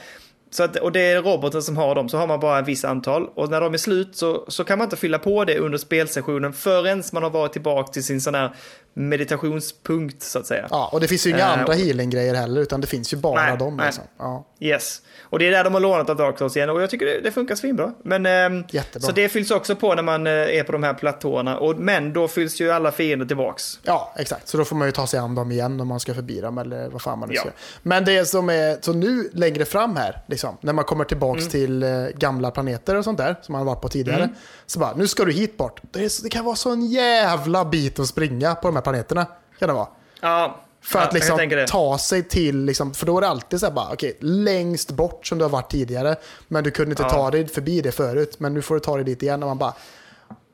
så 0.50 0.62
att, 0.62 0.76
och 0.76 0.92
det 0.92 1.00
är 1.00 1.22
roboten 1.22 1.62
som 1.62 1.76
har 1.76 1.94
dem, 1.94 2.08
så 2.08 2.18
har 2.18 2.26
man 2.26 2.40
bara 2.40 2.58
ett 2.58 2.68
visst 2.68 2.84
antal. 2.84 3.28
Och 3.34 3.50
när 3.50 3.60
de 3.60 3.74
är 3.74 3.78
slut 3.78 4.16
så, 4.16 4.44
så 4.48 4.64
kan 4.64 4.78
man 4.78 4.84
inte 4.86 4.96
fylla 4.96 5.18
på 5.18 5.44
det 5.44 5.58
under 5.58 5.78
spelsessionen 5.78 6.52
förrän 6.52 7.02
man 7.12 7.22
har 7.22 7.30
varit 7.30 7.52
tillbaka 7.52 7.92
till 7.92 8.04
sin 8.04 8.20
sån 8.20 8.34
här 8.34 8.54
meditationspunkt 8.94 10.22
så 10.22 10.38
att 10.38 10.46
säga. 10.46 10.66
Ja, 10.70 10.88
och 10.92 11.00
det 11.00 11.08
finns 11.08 11.26
ju 11.26 11.30
inga 11.30 11.38
Eh, 11.40 11.58
andra 11.58 11.72
healing-grejer 11.72 12.34
heller, 12.34 12.60
utan 12.60 12.80
det 12.80 12.86
finns 12.86 13.12
ju 13.12 13.16
bara 13.16 13.42
Nej, 13.42 13.58
dem. 13.58 13.76
nej. 13.76 13.86
Liksom. 13.86 14.04
Ja. 14.18 14.46
Yes. 14.60 15.02
Och 15.22 15.38
det 15.38 15.46
är 15.46 15.50
där 15.50 15.64
de 15.64 15.74
har 15.74 15.80
lånat 15.80 16.10
av 16.10 16.16
Dark 16.16 16.38
Souls 16.38 16.56
igen 16.56 16.70
och 16.70 16.82
jag 16.82 16.90
tycker 16.90 17.06
det, 17.06 17.20
det 17.20 17.32
funkar 17.32 17.54
svinbra. 17.54 17.92
Men, 18.04 18.26
ehm, 18.26 18.64
Jättebra. 18.70 19.06
Så 19.06 19.12
det 19.12 19.28
fylls 19.28 19.50
också 19.50 19.76
på 19.76 19.94
när 19.94 20.02
man 20.02 20.26
eh, 20.26 20.32
är 20.32 20.62
på 20.62 20.72
de 20.72 20.82
här 20.82 20.94
platåerna. 20.94 21.58
Och, 21.58 21.76
men 21.76 22.12
då 22.12 22.28
fylls 22.28 22.60
ju 22.60 22.70
alla 22.70 22.92
fiender 22.92 23.26
tillbaks. 23.26 23.78
ja, 23.82 24.14
exakt. 24.16 24.48
Så 24.48 24.56
då 24.56 24.64
får 24.64 24.76
man 24.76 24.88
ju 24.88 24.92
ta 24.92 25.06
sig 25.06 25.20
an 25.20 25.34
dem 25.34 25.52
igen 25.52 25.80
om 25.80 25.88
man 25.88 26.00
ska 26.00 26.14
förbi 26.14 26.40
dem 26.40 26.58
eller 26.58 26.88
vad 26.88 27.02
fan 27.02 27.18
man 27.18 27.28
nu 27.28 27.34
Ja. 27.34 27.40
ska. 27.40 27.50
Men 27.82 28.04
det 28.04 28.24
som 28.28 28.48
är, 28.48 28.78
så 28.80 28.92
nu 28.92 29.30
längre 29.32 29.64
fram 29.64 29.96
här, 29.96 30.18
liksom, 30.26 30.39
när 30.60 30.72
man 30.72 30.84
kommer 30.84 31.04
tillbaks 31.04 31.40
Mm. 31.40 31.50
till 31.50 31.82
eh, 31.82 31.88
gamla 32.16 32.50
planeter 32.50 32.96
och 32.96 33.04
sånt 33.04 33.18
där, 33.18 33.36
som 33.42 33.52
man 33.52 33.58
har 33.60 33.66
varit 33.66 33.82
på 33.82 33.88
tidigare, 33.88 34.28
så 34.66 34.78
bara, 34.78 34.94
nu 34.96 35.06
ska 35.08 35.24
du 35.24 35.32
hit 35.32 35.56
bort. 35.56 35.80
Det, 35.90 36.04
är, 36.04 36.22
det 36.22 36.28
kan 36.28 36.44
vara 36.44 36.56
så 36.56 36.70
en 36.70 36.86
jävla 36.86 37.64
bit 37.64 37.98
att 37.98 38.06
springa 38.06 38.54
på 38.54 38.68
de 38.68 38.74
här 38.76 38.82
planeterna. 38.82 39.26
Kan 39.58 39.68
det 39.68 39.74
vara. 39.74 39.88
Ja, 40.20 40.60
För 40.82 40.98
ja, 40.98 41.04
att 41.04 41.12
liksom 41.14 41.64
ta 41.68 41.98
sig 41.98 42.22
till, 42.22 42.64
liksom, 42.64 42.94
för 42.94 43.06
då 43.06 43.16
är 43.16 43.20
det 43.20 43.28
alltid 43.28 43.60
så 43.60 43.66
här 43.66 43.72
bara, 43.72 43.92
okej, 43.92 44.16
längst 44.20 44.90
bort 44.90 45.26
som 45.26 45.38
du 45.38 45.44
har 45.44 45.50
varit 45.50 45.70
tidigare. 45.70 46.16
Men 46.48 46.64
du 46.64 46.70
kunde 46.70 46.90
inte 46.90 47.02
Ja. 47.02 47.10
ta 47.10 47.30
dig 47.30 47.48
förbi 47.48 47.80
det 47.80 47.92
förut, 47.92 48.34
men 48.38 48.54
nu 48.54 48.62
får 48.62 48.74
du 48.74 48.80
ta 48.80 48.94
dig 48.96 49.04
dit 49.04 49.22
igen. 49.22 49.42
Och 49.42 49.48
man 49.48 49.58
bara, 49.58 49.74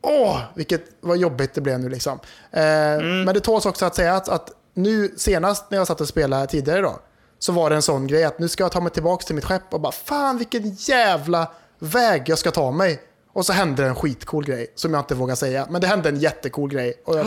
åh, 0.02 0.40
vilket, 0.54 0.82
vad 1.00 1.16
jobbigt 1.16 1.54
det 1.54 1.60
blev 1.60 1.80
nu 1.80 1.88
liksom. 1.88 2.18
Eh, 2.50 2.62
Mm. 2.94 3.22
Men 3.24 3.34
det 3.34 3.40
tåls 3.40 3.66
också 3.66 3.84
att 3.86 3.94
säga 3.94 4.14
att, 4.14 4.28
att 4.28 4.50
nu 4.74 5.14
senast 5.16 5.70
när 5.70 5.78
jag 5.78 5.86
satt 5.86 6.00
och 6.00 6.08
spelade 6.08 6.46
tidigare 6.46 6.80
då, 6.80 6.98
så 7.38 7.52
var 7.52 7.70
det 7.70 7.76
en 7.76 7.82
sån 7.82 8.06
grej 8.06 8.24
att 8.24 8.38
nu 8.38 8.48
ska 8.48 8.64
jag 8.64 8.72
ta 8.72 8.80
mig 8.80 8.92
tillbaka 8.92 9.24
till 9.24 9.34
mitt 9.34 9.44
skepp 9.44 9.74
och 9.74 9.80
bara, 9.80 9.92
fan 9.92 10.38
vilken 10.38 10.74
jävla 10.74 11.50
väg 11.78 12.22
jag 12.26 12.38
ska 12.38 12.50
ta 12.50 12.70
mig. 12.70 13.02
Och 13.36 13.46
så 13.46 13.52
hände 13.52 13.82
det 13.82 13.88
en 13.88 13.94
skitcool 13.94 14.44
grej 14.44 14.66
som 14.74 14.94
jag 14.94 15.00
inte 15.00 15.14
vågar 15.14 15.34
säga. 15.34 15.66
Men 15.70 15.80
det 15.80 15.86
hände 15.86 16.08
en 16.08 16.16
jättecool 16.16 16.70
grej 16.70 17.02
och 17.04 17.18
jag, 17.18 17.26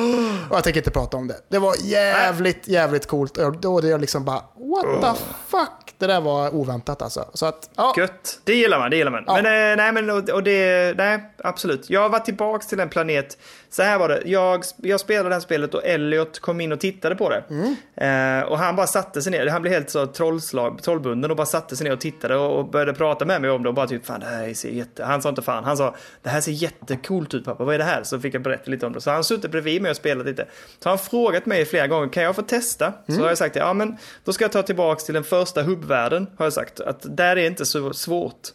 och 0.50 0.56
jag 0.56 0.64
tänker 0.64 0.80
inte 0.80 0.92
prata 0.92 1.18
om 1.18 1.28
det. 1.28 1.36
Det 1.50 1.60
var 1.60 1.76
jävligt, 1.84 2.68
jävligt 2.68 3.08
coolt. 3.08 3.38
Och 3.38 3.58
då 3.58 3.80
är 3.80 3.86
jag 3.86 4.02
liksom 4.02 4.26
bara, 4.26 4.44
what 4.56 5.02
the 5.02 5.24
fuck? 5.48 5.94
Det 5.98 6.08
där 6.08 6.22
var 6.22 6.56
oväntat 6.56 7.02
alltså. 7.02 7.26
Så 7.34 7.46
att, 7.46 7.70
ja. 7.76 7.94
Gött. 7.98 8.40
Det 8.44 8.56
gillar 8.56 8.80
man, 8.80 8.90
det 8.90 8.98
gillar 8.98 9.12
man. 9.12 9.24
Ja. 9.28 9.34
Men, 9.34 9.46
eh, 9.46 9.78
nej, 9.78 9.92
men 9.92 10.10
och, 10.10 10.30
och 10.30 10.44
det, 10.44 10.98
nej, 10.98 11.34
absolut. 11.44 11.90
Jag 11.90 12.10
varit 12.10 12.26
tillbaks 12.26 12.68
till 12.68 12.80
en 12.80 12.90
planet. 12.90 13.38
Så 13.70 13.84
här 13.84 14.00
var 14.00 14.08
det. 14.08 14.22
Jag, 14.26 14.64
jag 14.78 15.00
spelade 15.00 15.30
det 15.30 15.36
här 15.36 15.40
spelet 15.40 15.74
och 15.74 15.86
Elliot 15.86 16.40
kom 16.40 16.62
in 16.62 16.72
och 16.72 16.80
tittade 16.80 17.16
på 17.16 17.30
det. 17.30 17.44
Mm. 17.50 17.76
Eh, 17.96 18.48
och 18.48 18.58
han 18.58 18.76
bara 18.76 18.88
satte 18.88 19.22
sig 19.22 19.32
ner. 19.32 19.48
Han 19.48 19.62
blev 19.62 19.74
helt 19.74 19.90
så 19.90 20.06
trollslag, 20.08 20.80
trollbunden 20.84 21.32
och 21.32 21.38
bara 21.38 21.46
satte 21.46 21.76
sig 21.76 21.84
ner 21.84 21.94
och 21.94 22.02
tittade 22.02 22.36
och, 22.36 22.60
och 22.60 22.70
började 22.70 22.94
prata 22.94 23.26
med 23.26 23.42
mig 23.42 23.50
om 23.50 23.64
det 23.64 23.70
och 23.70 23.76
bara 23.76 23.88
typ 23.88 24.06
fan 24.06 24.20
det 24.20 24.26
här 24.26 24.54
ser 24.54 24.70
jätte... 24.70 25.04
Han 25.04 25.22
sa 25.22 25.30
inte 25.30 25.42
fan, 25.42 25.64
han 25.64 25.78
sa 25.78 25.96
det 26.22 26.30
här 26.30 26.42
ser 26.42 26.52
jättecoolt 26.52 27.34
ut 27.34 27.46
pappa, 27.46 27.64
vad 27.64 27.76
är 27.76 27.78
det 27.78 27.84
här? 27.84 28.04
Så 28.04 28.20
fick 28.20 28.34
jag 28.34 28.42
berätta 28.42 28.72
lite 28.72 28.86
om 28.86 28.94
det. 28.94 29.02
Så 29.02 29.12
han 29.12 29.24
suttit 29.24 29.52
bredvid 29.52 29.82
mig 29.82 29.92
och 29.92 29.98
spelat 29.98 30.26
lite. 30.26 30.46
Så 30.80 30.90
han 30.90 30.98
har 30.98 30.98
frågat 30.98 31.46
mig 31.46 31.66
flera 31.66 31.88
gånger, 31.88 32.10
kan 32.10 32.24
jag 32.24 32.36
få 32.36 32.42
testa? 32.42 32.94
Så 33.08 33.22
har 33.22 33.28
jag 33.28 33.38
sagt 33.38 33.56
ja 33.56 33.74
men 33.74 33.98
då 34.24 34.34
ska 34.34 34.44
jag 34.44 34.52
ta 34.52 34.62
tillbaks 34.62 35.04
till 35.04 35.14
den 35.14 35.24
första 35.24 35.64
hubbvärlden 35.64 36.28
har 36.38 36.46
jag 36.46 36.54
sagt. 36.54 36.80
Att 36.80 37.18
där 37.18 37.36
är 37.36 37.48
inte 37.48 37.66
så 37.66 37.94
svårt. 37.94 38.48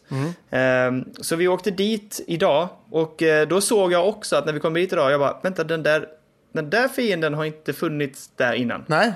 Ehm, 0.51 1.05
så 1.21 1.37
vi 1.37 1.49
åkte 1.49 1.71
dit 1.71 2.21
idag 2.27 2.69
och 2.91 3.23
eh, 3.23 3.49
då 3.49 3.61
såg 3.61 3.93
jag 3.93 4.09
också 4.09 4.37
att 4.37 4.47
när 4.47 4.53
vi 4.53 4.61
kom 4.61 4.75
dit 4.75 4.93
idag, 4.93 5.13
jag 5.13 5.21
bara 5.21 5.41
vänta 5.43 5.65
den 5.65 5.83
där, 5.83 6.07
den 6.53 6.71
där 6.71 6.89
fienden 6.89 7.35
har 7.35 7.45
inte 7.45 7.73
funnits 7.73 8.31
där 8.37 8.53
innan. 8.53 8.85
Nej, 8.87 9.13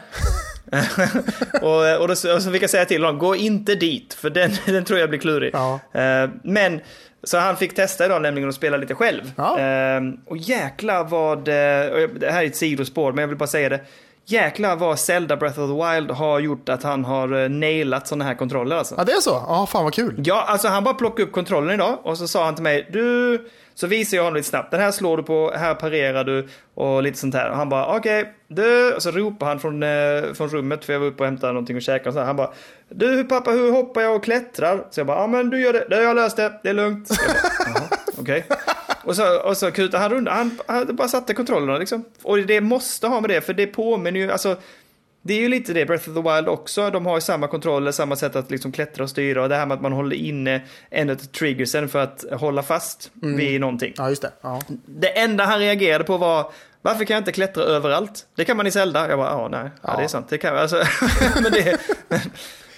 och, 1.62 2.00
och, 2.00 2.08
då, 2.08 2.12
och 2.12 2.42
så 2.42 2.52
fick 2.52 2.62
jag 2.62 2.70
säga 2.70 2.84
till 2.84 3.04
honom, 3.04 3.18
gå 3.18 3.36
inte 3.36 3.74
dit, 3.74 4.14
för 4.14 4.30
den, 4.30 4.50
den 4.66 4.84
tror 4.84 4.98
jag 4.98 5.08
blir 5.08 5.20
klurig. 5.20 5.50
Ja. 5.54 5.80
Eh, 5.92 6.30
men, 6.42 6.80
så 7.24 7.38
han 7.38 7.56
fick 7.56 7.74
testa 7.74 8.04
idag 8.04 8.22
nämligen 8.22 8.48
att 8.48 8.54
spela 8.54 8.76
lite 8.76 8.94
själv. 8.94 9.32
Ja. 9.36 9.58
Eh, 9.60 10.00
och 10.26 10.36
jäklar 10.36 11.04
vad, 11.04 11.38
eh, 11.38 12.08
det 12.08 12.30
här 12.30 12.42
är 12.42 12.46
ett 12.46 12.56
sidospår, 12.56 13.12
men 13.12 13.22
jag 13.22 13.28
vill 13.28 13.36
bara 13.36 13.46
säga 13.46 13.68
det. 13.68 13.80
Jäklar 14.24 14.76
vad 14.76 14.98
Zelda 14.98 15.36
Breath 15.36 15.60
of 15.60 15.70
the 15.70 15.94
Wild 15.94 16.10
har 16.10 16.38
gjort 16.40 16.68
att 16.68 16.82
han 16.82 17.04
har 17.04 17.42
eh, 17.42 17.48
nailat 17.48 18.06
sådana 18.06 18.24
här 18.24 18.34
kontroller 18.34 18.76
alltså. 18.76 18.94
ja 18.98 19.04
det 19.04 19.12
är 19.12 19.20
så. 19.20 19.44
Ja, 19.48 19.66
fan 19.66 19.84
vad 19.84 19.94
kul. 19.94 20.22
Ja, 20.24 20.44
alltså 20.48 20.68
han 20.68 20.84
bara 20.84 20.94
plockade 20.94 21.22
upp 21.22 21.32
kontrollen 21.32 21.74
idag 21.74 21.98
och 22.02 22.18
så 22.18 22.28
sa 22.28 22.44
han 22.44 22.54
till 22.54 22.62
mig, 22.62 22.88
du, 22.92 23.48
så 23.74 23.86
visar 23.86 24.16
jag 24.16 24.24
honom 24.24 24.36
lite 24.36 24.48
snabbt, 24.48 24.70
den 24.70 24.80
här 24.80 24.90
slår 24.90 25.16
du 25.16 25.22
på, 25.22 25.52
här 25.56 25.74
parerar 25.74 26.24
du 26.24 26.48
och 26.74 27.02
lite 27.02 27.18
sånt 27.18 27.34
här. 27.34 27.50
Och 27.50 27.56
han 27.56 27.68
bara, 27.68 27.96
okej, 27.96 28.34
du, 28.48 28.94
och 28.94 29.02
så 29.02 29.10
ropar 29.10 29.46
han 29.46 29.60
från, 29.60 29.82
eh, 29.82 30.32
från 30.34 30.48
rummet, 30.48 30.84
för 30.84 30.92
jag 30.92 31.00
var 31.00 31.06
uppe 31.06 31.22
och 31.22 31.26
hämtade 31.26 31.52
någonting 31.52 31.76
och 31.76 31.82
käkade 31.82 32.08
och 32.08 32.14
så 32.14 32.18
här. 32.18 32.26
Han 32.26 32.36
bara, 32.36 32.50
du 32.88 33.24
pappa, 33.24 33.50
hur 33.50 33.72
hoppar 33.72 34.00
jag 34.02 34.16
och 34.16 34.24
klättrar? 34.24 34.86
Så 34.90 35.00
jag 35.00 35.06
bara, 35.06 35.18
ja 35.20 35.26
men 35.26 35.50
du 35.50 35.60
gör 35.60 35.72
det, 35.72 35.86
det 35.90 35.96
har 35.96 36.02
jag 36.02 36.16
löst 36.16 36.36
det, 36.36 36.60
det 36.62 36.68
är 36.68 36.74
lugnt. 36.74 37.08
Jag 37.10 37.74
bara, 37.74 37.80
"Jaha, 37.80 37.98
Okej. 38.20 38.44
Och 39.04 39.16
så, 39.16 39.38
och 39.40 39.56
så 39.56 39.70
kutade 39.70 40.02
han 40.02 40.10
runt, 40.10 40.28
han, 40.28 40.58
han 40.66 40.96
bara 40.96 41.08
satte 41.08 41.34
kontrollerna 41.34 41.78
liksom. 41.78 42.04
Och 42.22 42.38
det 42.38 42.60
måste 42.60 43.06
ha 43.06 43.20
med 43.20 43.30
det, 43.30 43.40
för 43.40 43.52
det 43.54 43.66
påminner 43.66 44.20
ju, 44.20 44.32
alltså 44.32 44.56
det 45.22 45.34
är 45.34 45.40
ju 45.40 45.48
lite 45.48 45.72
det, 45.72 45.86
Breath 45.86 46.08
of 46.08 46.14
the 46.14 46.34
Wild 46.34 46.48
också. 46.48 46.90
De 46.90 47.06
har 47.06 47.14
ju 47.16 47.20
samma 47.20 47.46
kontroller, 47.48 47.92
samma 47.92 48.16
sätt 48.16 48.36
att 48.36 48.50
liksom 48.50 48.72
klättra 48.72 49.04
och 49.04 49.10
styra. 49.10 49.42
Och 49.42 49.48
det 49.48 49.56
här 49.56 49.66
med 49.66 49.74
att 49.74 49.80
man 49.82 49.92
håller 49.92 50.16
inne 50.16 50.62
en 50.90 51.10
av 51.10 51.14
triggersen 51.16 51.88
för 51.88 51.98
att 51.98 52.24
hålla 52.32 52.62
fast 52.62 53.10
vid 53.14 53.60
någonting. 53.60 53.92
Ja, 53.96 54.08
just 54.08 54.22
det. 54.22 54.32
Ja. 54.40 54.60
Det 54.86 55.18
enda 55.18 55.44
han 55.44 55.58
reagerade 55.58 56.04
på 56.04 56.16
var 56.16 56.52
varför 56.82 57.04
kan 57.04 57.14
jag 57.14 57.20
inte 57.20 57.32
klättra 57.32 57.62
överallt? 57.64 58.26
Det 58.36 58.44
kan 58.44 58.56
man 58.56 58.66
i 58.66 58.70
Zelda. 58.70 59.08
Jag 59.08 59.18
bara, 59.18 59.30
ja 59.30 59.48
nej, 59.48 59.70
ja, 59.82 59.96
det 59.98 60.04
är 60.04 60.08
sant. 60.08 60.26
Det 60.28 60.38
kan 60.38 60.54
jag. 60.54 60.62
Alltså, 60.62 60.82
men 61.42 61.52
det, 61.52 61.78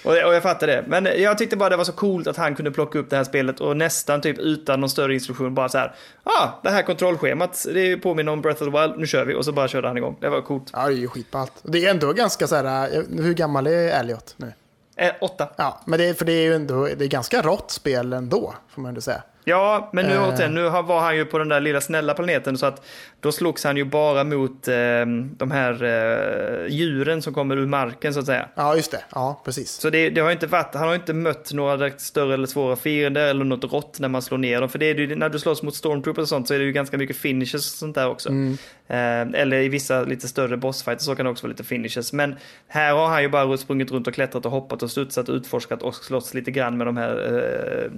och, 0.03 0.11
och 0.11 0.33
jag 0.33 0.43
fattar 0.43 0.67
det. 0.67 0.83
Men 0.87 1.07
jag 1.17 1.37
tyckte 1.37 1.57
bara 1.57 1.69
det 1.69 1.77
var 1.77 1.83
så 1.83 1.91
coolt 1.91 2.27
att 2.27 2.37
han 2.37 2.55
kunde 2.55 2.71
plocka 2.71 2.99
upp 2.99 3.09
det 3.09 3.15
här 3.15 3.23
spelet 3.23 3.59
och 3.59 3.77
nästan 3.77 4.21
typ 4.21 4.39
utan 4.39 4.79
någon 4.79 4.89
större 4.89 5.13
instruktion 5.13 5.55
bara 5.55 5.69
så 5.69 5.77
här. 5.77 5.95
Ja, 6.23 6.31
ah, 6.31 6.59
det 6.63 6.69
här 6.69 6.81
kontrollschemat, 6.81 7.65
det 7.73 7.97
påminner 7.97 8.31
om 8.31 8.41
Breath 8.41 8.63
of 8.63 8.73
the 8.73 8.81
Wild, 8.81 8.99
nu 8.99 9.07
kör 9.07 9.25
vi. 9.25 9.35
Och 9.35 9.45
så 9.45 9.51
bara 9.51 9.67
körde 9.67 9.87
han 9.87 9.97
igång. 9.97 10.17
Det 10.21 10.29
var 10.29 10.41
coolt. 10.41 10.69
ja, 10.73 10.87
det 10.87 10.93
är 10.93 10.97
ju 10.97 11.07
skitballt. 11.07 11.53
Det 11.63 11.85
är 11.85 11.91
ändå 11.91 12.13
ganska 12.13 12.47
så 12.47 12.55
här, 12.55 12.97
eh, 12.97 13.23
hur 13.23 13.33
gammal 13.33 13.67
är 13.67 13.99
Elliot 13.99 14.33
nu? 14.37 14.53
Eh, 14.95 15.11
åtta. 15.21 15.49
Ja, 15.55 15.81
men 15.85 15.99
det 15.99 16.05
är, 16.05 16.13
för 16.13 16.25
det 16.25 16.33
är 16.33 16.43
ju 16.43 16.53
ändå, 16.53 16.85
det 16.97 17.05
är 17.05 17.09
ganska 17.09 17.41
rått 17.41 17.71
spel 17.71 18.13
ändå, 18.13 18.53
får 18.69 18.81
man 18.81 18.89
ändå 18.89 19.01
säga. 19.01 19.23
Ja, 19.43 19.89
men 19.93 20.05
nu 20.05 20.19
återigen, 20.19 20.53
nu 20.53 20.63
var 20.63 20.99
han 21.01 21.15
ju 21.15 21.25
på 21.25 21.37
den 21.37 21.49
där 21.49 21.59
lilla 21.59 21.81
snälla 21.81 22.13
planeten 22.13 22.57
så 22.57 22.65
att 22.65 22.85
då 23.19 23.31
slogs 23.31 23.63
han 23.63 23.77
ju 23.77 23.85
bara 23.85 24.23
mot 24.23 24.67
eh, 24.67 24.75
de 25.37 25.51
här 25.51 25.83
eh, 25.83 26.67
djuren 26.67 27.21
som 27.21 27.33
kommer 27.33 27.57
ur 27.57 27.67
marken 27.67 28.13
så 28.13 28.19
att 28.19 28.25
säga. 28.25 28.47
Ja, 28.55 28.75
just 28.75 28.91
det. 28.91 29.03
Ja, 29.15 29.41
precis. 29.45 29.71
Så 29.71 29.89
det, 29.89 30.09
det 30.09 30.21
har 30.21 30.31
inte 30.31 30.47
varit, 30.47 30.75
han 30.75 30.87
har 30.87 30.95
inte 30.95 31.13
mött 31.13 31.53
några 31.53 31.89
större 31.89 32.33
eller 32.33 32.47
svåra 32.47 32.75
fiender 32.75 33.27
eller 33.27 33.45
något 33.45 33.73
rått 33.73 33.99
när 33.99 34.09
man 34.09 34.21
slår 34.21 34.37
ner 34.37 34.59
dem. 34.59 34.69
För 34.69 34.79
det 34.79 34.85
är 34.85 34.95
ju, 34.95 35.15
när 35.15 35.29
du 35.29 35.39
slåss 35.39 35.63
mot 35.63 35.75
stormtroopers 35.75 36.21
och 36.21 36.29
sånt 36.29 36.47
så 36.47 36.53
är 36.53 36.59
det 36.59 36.65
ju 36.65 36.71
ganska 36.71 36.97
mycket 36.97 37.17
finishes 37.17 37.55
och 37.55 37.61
sånt 37.79 37.95
där 37.95 38.09
också. 38.09 38.29
Eh, 38.87 39.21
eller 39.21 39.57
i 39.57 39.69
vissa 39.69 40.01
lite 40.01 40.27
större 40.27 40.57
bossfighter 40.57 41.03
så 41.03 41.15
kan 41.15 41.25
det 41.25 41.31
också 41.31 41.43
vara 41.43 41.51
lite 41.51 41.63
finishes. 41.63 42.13
Men 42.13 42.35
här 42.67 42.93
har 42.93 43.07
han 43.07 43.21
ju 43.21 43.29
bara 43.29 43.57
sprungit 43.57 43.91
runt 43.91 44.07
och 44.07 44.13
klättrat 44.13 44.45
och 44.45 44.51
hoppat 44.51 44.83
och 44.83 44.91
studsat 44.91 45.29
och 45.29 45.35
utforskat 45.35 45.81
och 45.81 45.95
slåss 45.95 46.33
lite 46.33 46.51
grann 46.51 46.77
med 46.77 46.87
de 46.87 46.97
här 46.97 47.37
eh, 47.37 47.91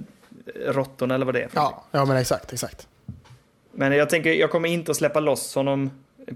råttorna 0.66 1.14
eller 1.14 1.26
vad 1.26 1.34
det 1.34 1.42
är. 1.42 1.48
Ja, 1.54 1.84
ja 1.90 2.04
men 2.04 2.16
exakt, 2.16 2.52
exakt. 2.52 2.88
Men 3.72 3.92
jag 3.92 4.10
tänker, 4.10 4.32
jag 4.32 4.50
kommer 4.50 4.68
inte 4.68 4.90
att 4.90 4.96
släppa 4.96 5.20
loss 5.20 5.54
honom 5.54 5.90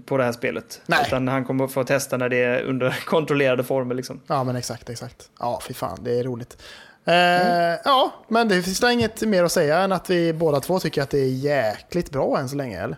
på 0.05 0.17
det 0.17 0.23
här 0.23 0.31
spelet. 0.31 0.81
Nej. 0.85 1.03
Utan 1.07 1.27
han 1.27 1.45
kommer 1.45 1.65
att 1.65 1.71
få 1.71 1.83
testa 1.83 2.17
när 2.17 2.29
det 2.29 2.43
är 2.43 2.63
under 2.63 2.99
kontrollerade 3.05 3.63
former 3.63 3.95
liksom. 3.95 4.21
Ja, 4.27 4.43
men 4.43 4.55
exakt, 4.55 4.89
exakt. 4.89 5.29
Ja, 5.39 5.61
fy 5.67 5.73
fan, 5.73 5.99
det 6.01 6.19
är 6.19 6.23
roligt. 6.23 6.57
Eh, 7.05 7.13
Ja, 7.85 8.11
men 8.27 8.47
det 8.47 8.63
finns 8.63 8.79
det 8.79 8.93
inget 8.93 9.21
mer 9.21 9.43
att 9.43 9.51
säga 9.51 9.79
än 9.79 9.91
att 9.91 10.09
vi 10.09 10.33
båda 10.33 10.59
två 10.59 10.79
tycker 10.79 11.01
att 11.01 11.09
det 11.09 11.19
är 11.19 11.29
jäkligt 11.29 12.11
bra 12.11 12.39
än 12.39 12.49
så 12.49 12.55
länge, 12.55 12.83
eller? 12.83 12.97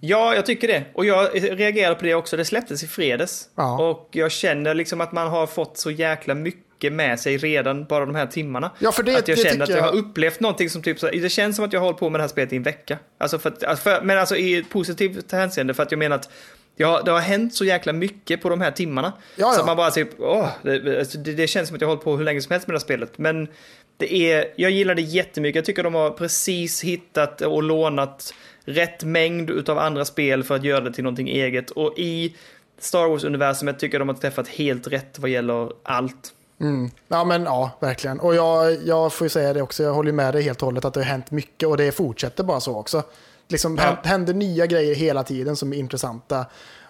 Ja, 0.00 0.34
jag 0.34 0.46
tycker 0.46 0.68
det. 0.68 0.84
Och 0.94 1.04
jag 1.04 1.28
reagerade 1.60 1.94
på 1.94 2.04
det 2.04 2.14
också. 2.14 2.36
Det 2.36 2.44
släpptes 2.44 2.82
i 2.82 2.86
fredags. 2.86 3.48
Ja. 3.54 3.88
Och 3.90 4.08
jag 4.10 4.32
känner 4.32 4.74
liksom 4.74 5.00
att 5.00 5.12
man 5.12 5.28
har 5.28 5.46
fått 5.46 5.78
så 5.78 5.90
jäkla 5.90 6.34
mycket 6.34 6.63
med 6.90 7.20
sig 7.20 7.36
redan 7.36 7.84
bara 7.84 8.06
de 8.06 8.14
här 8.14 8.26
timmarna. 8.26 8.70
Ja, 8.78 8.92
för 8.92 9.02
det- 9.02 9.16
att 9.16 9.28
jag 9.28 9.38
det 9.38 9.42
känner 9.42 9.62
att 9.62 9.68
jag 9.68 9.78
jag- 9.78 9.82
har 9.84 9.92
upplevt 9.96 10.40
någonting 10.40 10.70
som 10.70 10.82
typ 10.82 10.98
så, 11.00 11.06
Det 11.10 11.28
känns 11.32 11.56
som 11.56 11.64
att 11.64 11.72
jag 11.72 11.80
har 11.80 11.84
hållit 11.86 12.00
på 12.00 12.10
med 12.10 12.18
det 12.18 12.22
här 12.22 12.28
spelet 12.28 12.52
i 12.52 12.56
en 12.56 12.62
vecka. 12.62 12.98
Alltså 13.18 13.38
för, 13.38 13.54
att- 13.66 13.78
för, 13.78 14.00
men 14.02 14.18
alltså 14.18 14.36
i 14.36 14.64
positivt 14.70 15.32
hänseende 15.32 15.74
för 15.74 15.82
att 15.82 15.90
jag 15.92 15.98
menar 15.98 16.16
att 16.16 16.30
Ja, 16.76 17.02
det 17.04 17.10
har 17.10 17.20
hänt 17.20 17.54
så 17.54 17.64
jäkla 17.64 17.92
mycket 17.92 18.42
på 18.42 18.48
de 18.48 18.60
här 18.60 18.70
timmarna. 18.70 19.12
Ja, 19.36 19.50
Så 19.52 19.56
ja. 19.58 19.60
att 19.60 19.66
man 19.66 19.76
bara 19.76 19.90
typ, 19.90 20.08
åh, 20.18 20.48
det, 20.62 20.98
alltså, 20.98 21.18
det, 21.18 21.32
det 21.32 21.46
känns 21.46 21.68
som 21.68 21.74
att 21.74 21.80
jag 21.80 21.88
har 21.88 21.92
hållit 21.94 22.04
på 22.04 22.16
hur 22.16 22.24
länge 22.24 22.40
som 22.42 22.52
helst 22.52 22.66
med 22.66 22.74
det 22.74 22.78
här 22.78 22.84
spelet. 22.84 23.18
Men 23.18 23.48
Det 23.96 24.14
är, 24.32 24.44
jag 24.56 24.70
gillar 24.70 24.94
det 24.94 25.02
jättemycket. 25.02 25.56
Jag 25.56 25.64
tycker 25.64 25.82
de 25.82 25.94
har 25.94 26.10
precis 26.10 26.82
hittat 26.84 27.40
och 27.40 27.62
lånat 27.62 28.34
rätt 28.64 29.04
mängd 29.04 29.50
utav 29.50 29.78
andra 29.78 30.04
spel 30.04 30.44
för 30.44 30.54
att 30.56 30.64
göra 30.64 30.80
det 30.80 30.92
till 30.92 31.04
någonting 31.04 31.28
eget. 31.28 31.70
Och 31.70 31.94
i 31.98 32.34
Star 32.78 33.08
Wars-universumet 33.08 33.78
tycker 33.78 33.94
jag 33.94 34.00
de 34.00 34.08
har 34.08 34.16
träffat 34.20 34.48
helt 34.48 34.86
rätt 34.86 35.18
vad 35.18 35.30
gäller 35.30 35.70
allt. 35.82 36.32
Mm. 36.60 36.90
Ja, 37.08 37.24
men 37.24 37.44
ja, 37.44 37.70
verkligen. 37.80 38.20
Och 38.20 38.34
jag, 38.34 38.76
jag 38.84 39.12
får 39.12 39.24
ju 39.24 39.28
säga 39.28 39.52
det 39.52 39.62
också, 39.62 39.82
jag 39.82 39.94
håller 39.94 40.12
med 40.12 40.34
dig 40.34 40.42
helt 40.42 40.62
och 40.62 40.66
hållet 40.66 40.84
att 40.84 40.94
det 40.94 41.00
har 41.00 41.04
hänt 41.04 41.30
mycket 41.30 41.68
och 41.68 41.76
det 41.76 41.92
fortsätter 41.92 42.44
bara 42.44 42.60
så 42.60 42.76
också. 42.76 43.02
Liksom 43.48 43.76
Ja. 43.82 43.96
händer 44.04 44.34
nya 44.34 44.66
grejer 44.66 44.94
hela 44.94 45.22
tiden 45.22 45.56
som 45.56 45.72
är 45.72 45.76
intressanta. 45.76 46.46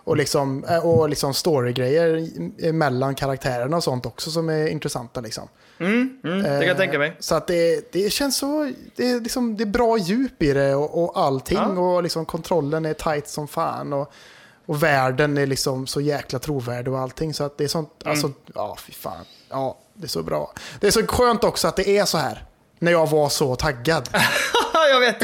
Och 0.07 0.16
liksom, 0.16 0.65
eh, 0.65 0.86
och 0.86 1.09
liksom 1.09 1.35
storygrejer 1.35 2.28
mellan 2.73 3.15
karaktärerna 3.15 3.77
och 3.77 3.85
sånt 3.85 4.07
också 4.07 4.31
som 4.31 4.49
är 4.49 4.66
intressanta. 4.66 5.20
Liksom. 5.20 5.49
Mm, 5.78 6.19
mm, 6.24 6.39
det 6.39 6.49
kan 6.49 6.53
jag 6.61 6.69
Eh, 6.70 6.77
tänka 6.77 6.99
mig. 6.99 7.16
Så 7.20 7.35
att 7.35 7.47
det, 7.47 7.93
det 7.93 8.12
känns 8.12 8.36
så, 8.36 8.73
det 8.97 9.11
är, 9.11 9.20
liksom, 9.20 9.57
det 9.57 9.65
är 9.65 9.66
bra 9.66 9.99
djup 9.99 10.43
i 10.43 10.53
det 10.53 10.74
och, 10.74 11.05
och 11.05 11.19
allting. 11.19 11.59
Ja. 11.59 11.66
Och 11.81 12.03
liksom 12.03 12.24
kontrollen 12.24 12.85
är 12.86 12.95
tight 12.95 13.28
som 13.28 13.49
fan. 13.49 13.93
Och, 13.93 14.12
och 14.66 14.82
världen 14.82 15.39
är 15.39 15.47
liksom 15.47 15.86
så 15.86 16.01
jäkla 16.01 16.39
trovärdig 16.39 16.93
och 16.93 16.99
allting. 17.01 17.35
Så 17.35 17.45
att 17.45 17.59
det 17.59 17.65
är 17.65 17.69
sånt, 17.69 17.91
Mm. 18.03 18.11
alltså, 18.11 18.31
ja 18.55 18.77
fy 18.86 18.93
fan. 18.93 19.24
Ja, 19.55 19.78
det 19.94 20.05
är 20.06 20.09
så 20.09 20.22
bra. 20.22 20.52
Det 20.81 20.86
är 20.86 20.90
så 20.90 21.06
skönt 21.06 21.44
också 21.44 21.68
att 21.68 21.76
det 21.76 21.89
är 21.98 22.05
så 22.05 22.18
här. 22.18 22.44
När 22.78 22.93
jag 22.93 23.10
var 23.10 23.28
så 23.28 23.56
taggad. 23.56 24.09
jag 24.90 25.01
vet, 25.01 25.16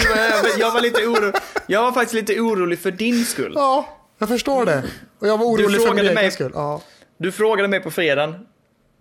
jag 0.58 0.70
var 0.72 0.80
lite 0.80 1.06
orolig. 1.06 1.34
Jag 1.66 1.82
var 1.82 1.92
faktiskt 1.92 2.14
lite 2.14 2.40
orolig 2.40 2.78
för 2.82 2.90
din 2.90 3.24
skull. 3.24 3.52
Ja, 3.54 3.88
jag 4.18 4.28
förstår 4.28 4.64
det. 4.66 4.82
Och 5.20 5.28
jag 5.28 5.38
var 5.38 5.46
orolig 5.46 5.82
för 5.82 5.94
min 5.94 5.98
egen 6.04 6.14
mig- 6.14 6.30
skull. 6.30 6.52
Ja. 6.54 6.80
Du 7.18 7.32
frågade 7.32 7.68
mig 7.68 7.80
på 7.80 7.90
fredagen. 7.90 8.46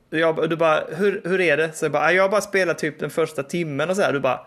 Jag, 0.09 0.49
du 0.49 0.55
bara, 0.55 0.83
hur, 0.95 1.21
hur 1.25 1.41
är 1.41 1.57
det? 1.57 1.77
Så 1.77 1.85
jag 1.85 1.91
bara, 1.91 2.03
"Ah, 2.03 2.11
jag 2.11 2.23
har 2.23 2.29
bara 2.29 2.41
spelat 2.41 2.77
typ 2.77 2.99
den 2.99 3.09
första 3.09 3.43
timmen 3.43 3.89
och 3.89 3.95
så 3.95 4.01
här. 4.01 4.13
Du 4.13 4.19
bara, 4.19 4.39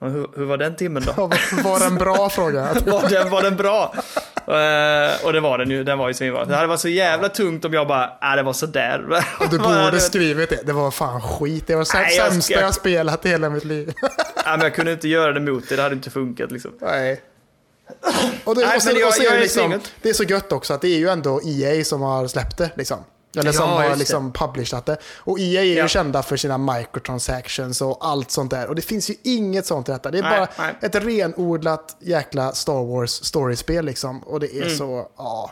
"Ja, 0.00 0.06
hur, 0.06 0.28
hur 0.36 0.44
var 0.44 0.56
den 0.56 0.76
timmen 0.76 1.02
då? 1.06 1.12
Var 1.16 1.62
var 1.62 1.78
det 1.78 1.84
en 1.86 1.94
bra 1.96 2.28
fråga? 2.30 2.68
var, 2.86 3.08
den, 3.08 3.30
var 3.30 3.42
den 3.42 3.56
bra? 3.56 3.94
Eh, 4.48 5.24
och 5.26 5.32
det 5.32 5.40
var 5.40 5.58
den 5.58 5.70
ju, 5.70 5.84
den 5.84 5.98
var 5.98 6.08
ju 6.08 6.14
svinbra. 6.14 6.44
Det 6.44 6.54
hade 6.54 6.66
varit 6.66 6.80
så 6.80 6.88
jävla 6.88 7.28
tungt 7.28 7.64
om 7.64 7.72
jag 7.74 7.88
bara, 7.88 8.12
ah, 8.20 8.36
det 8.36 8.42
var 8.42 8.52
sådär. 8.52 9.24
Du 9.50 9.58
Bara, 9.58 9.84
borde 9.84 10.00
skrivit 10.00 10.50
det. 10.50 10.60
Det 10.64 10.72
var 10.72 10.90
fan 10.90 11.20
skit. 11.22 11.66
Det 11.66 11.74
var 11.76 11.86
Nej, 11.94 12.16
jag 12.16 12.32
sämsta 12.32 12.52
ska- 12.54 12.60
jag 12.60 12.74
spelat 12.74 13.26
i 13.26 13.28
hela 13.28 13.50
mitt 13.50 13.64
liv. 13.64 13.92
Ja, 14.46 14.50
men 14.50 14.60
jag 14.60 14.74
kunde 14.74 14.92
inte 14.92 15.08
göra 15.08 15.32
det 15.32 15.40
mot 15.40 15.68
det, 15.68 15.76
det 15.76 15.82
hade 15.82 15.94
inte 15.94 16.10
funkat 16.10 16.50
liksom. 16.52 16.70
Nej. 16.80 17.20
Och 18.44 18.54
det, 18.54 18.60
Nej, 18.66 18.76
och 18.76 18.98
jag- 19.00 19.08
och 19.08 19.24
jag 19.24 19.40
liksom, 19.40 19.80
det 20.02 20.08
är 20.08 20.12
så 20.12 20.24
gött 20.24 20.52
också 20.52 20.74
att 20.74 20.80
det 20.80 20.88
är 20.88 20.98
ju 20.98 21.08
ändå 21.08 21.40
EA 21.44 21.84
som 21.84 22.00
har 22.02 22.26
släppt 22.28 22.58
det. 22.58 22.70
Liksom. 22.74 22.98
Eller 23.36 23.52
som 23.52 23.68
Ja, 23.70 23.76
har 23.82 23.88
det. 23.90 23.96
liksom 23.96 24.32
publishat 24.32 24.86
det. 24.86 24.96
Och 25.16 25.38
EA 25.40 25.60
är 25.60 25.64
ju 25.64 25.74
Ja. 25.74 25.88
kända 25.88 26.22
för 26.22 26.36
sina 26.36 26.58
microtransactions 26.58 27.80
och 27.82 27.98
allt 28.06 28.30
sånt 28.30 28.50
där. 28.50 28.68
Och 28.68 28.74
det 28.74 28.82
finns 28.82 29.10
ju 29.10 29.14
inget 29.22 29.66
sånt 29.66 29.88
i 29.88 29.92
detta. 29.92 30.10
Det 30.10 30.18
är 30.18 30.22
Nej, 30.22 30.38
bara 30.38 30.48
nej. 30.58 30.74
ett 30.82 30.94
renodlat 30.94 31.96
jäkla 32.00 32.52
Star 32.52 32.84
Wars 32.84 33.10
storyspel 33.24 33.84
liksom. 33.84 34.18
Och 34.22 34.40
det 34.40 34.56
är 34.56 34.68
så, 34.68 35.08
ja. 35.16 35.50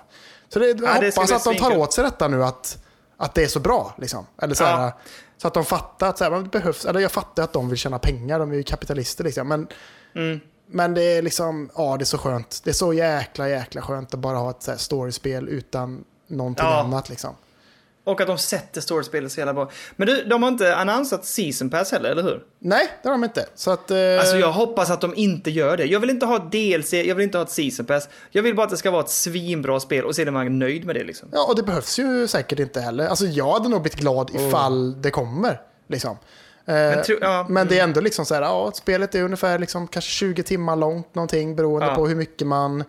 Så 0.53 0.59
det, 0.59 0.67
jag 0.67 0.79
Mm. 0.79 0.91
Ja, 0.95 1.01
det 1.01 1.07
hoppas 1.17 1.27
bli 1.29 1.37
att 1.37 1.45
de 1.45 1.55
tar 1.57 1.77
åt 1.77 1.93
sig 1.93 2.05
detta 2.05 2.29
nu 2.29 2.45
att, 2.45 2.79
att 3.17 3.35
det 3.35 3.43
är 3.43 3.49
så 3.49 3.61
bra. 3.61 3.95
Liksom. 3.99 4.27
Eller 4.43 4.55
så, 4.55 4.65
här, 4.65 4.93
så 5.39 5.49
att 5.49 5.55
de 5.55 5.65
fattar 5.65 6.09
att 6.09 6.19
så 6.19 6.25
här, 6.25 6.31
det 6.31 6.49
behövs. 6.49 6.85
Eller 6.85 7.01
jag 7.01 7.13
fattar 7.13 7.43
att 7.43 7.53
de 7.53 7.69
vill 7.69 7.79
tjäna 7.79 7.99
pengar, 7.99 8.39
de 8.39 8.51
är 8.53 8.57
ju 8.57 8.63
kapitalister 8.63 9.25
liksom. 9.25 9.49
Men 9.49 9.69
Mm. 10.15 10.41
men 10.67 10.95
det 10.95 11.03
är 11.03 11.23
liksom, 11.23 11.71
ja 11.77 11.97
det 11.97 12.03
är 12.03 12.07
så 12.07 12.19
skönt. 12.19 12.61
Det 12.65 12.71
är 12.71 12.75
så 12.75 12.93
jäkla, 12.93 13.49
jäkla 13.49 13.83
skönt 13.83 14.15
att 14.15 14.21
bara 14.21 14.37
ha 14.39 14.51
ett 14.51 14.63
så 14.63 14.71
här 14.71 14.79
storyspel 14.79 15.49
utan 15.49 16.05
någonting 16.27 16.67
annat 16.67 17.09
liksom. 17.09 17.35
Och 18.05 18.21
att 18.21 18.27
de 18.27 18.39
sätter 18.39 18.81
storyspelet 18.81 19.33
så 19.33 19.41
jävla 19.41 19.55
bra. 19.55 19.71
Men 19.97 20.07
du, 20.09 20.25
de 20.25 20.43
har 20.43 20.51
inte 20.51 20.77
annonsat 20.77 21.25
season 21.25 21.71
pass 21.71 21.93
heller, 21.93 22.11
eller 22.11 22.23
hur? 22.23 22.43
Nej, 22.59 22.89
det 23.03 23.09
har 23.09 23.15
de 23.15 23.25
inte. 23.25 23.47
Så 23.55 23.71
att, 23.71 23.91
eh, 23.91 23.97
Alltså 24.21 24.37
jag 24.37 24.53
hoppas 24.53 24.91
att 24.91 25.01
de 25.01 25.15
inte 25.17 25.51
gör 25.51 25.77
det. 25.77 25.85
Jag 25.85 26.01
vill 26.01 26.11
inte 26.11 26.27
ha 26.27 26.39
DLC, 26.39 26.93
jag 26.93 27.15
vill 27.15 27.25
inte 27.25 27.39
ha 27.39 27.43
ett 27.45 27.51
season 27.51 27.87
pass. 27.87 28.09
Jag 28.31 28.43
vill 28.43 28.55
bara 28.57 28.65
att 28.65 28.71
det 28.71 28.77
ska 28.77 28.91
vara 28.91 29.03
ett 29.03 29.11
svinbra 29.11 29.81
spel 29.81 30.05
och 30.05 30.15
sen 30.17 30.29
är 30.29 30.33
man 30.33 30.59
nöjd 30.59 30.85
med 30.87 30.95
det 30.97 31.05
liksom. 31.05 31.29
Ja, 31.33 31.47
och 31.49 31.57
det 31.57 31.63
behövs 31.63 31.99
ju 31.99 32.27
säkert 32.29 32.59
inte 32.59 32.81
heller. 32.81 33.07
Alltså 33.07 33.25
jag 33.27 33.53
hade 33.53 33.69
nog 33.69 33.83
blivit 33.83 33.99
glad 34.01 34.31
ifall 34.35 35.03
det 35.03 35.11
kommer. 35.11 35.61
Liksom. 35.89 36.11
Eh, 36.67 36.75
men, 36.75 37.03
tro- 37.03 37.19
ja, 37.21 37.47
mm. 37.49 37.69
det 37.69 37.79
är 37.79 37.85
ändå 37.85 38.01
liksom 38.01 38.27
så 38.27 38.35
här, 38.35 38.43
ja, 38.43 38.73
spelet 38.75 39.15
är 39.15 39.23
ungefär 39.23 39.59
liksom 39.59 39.89
kanske 39.89 40.11
20 40.11 40.43
timmar 40.43 40.77
långt 40.77 41.15
någonting 41.15 41.57
beroende 41.57 41.87
Ja. 41.87 41.95
på 41.95 42.07
hur 42.07 42.15
mycket 42.17 42.47
man 42.47 42.85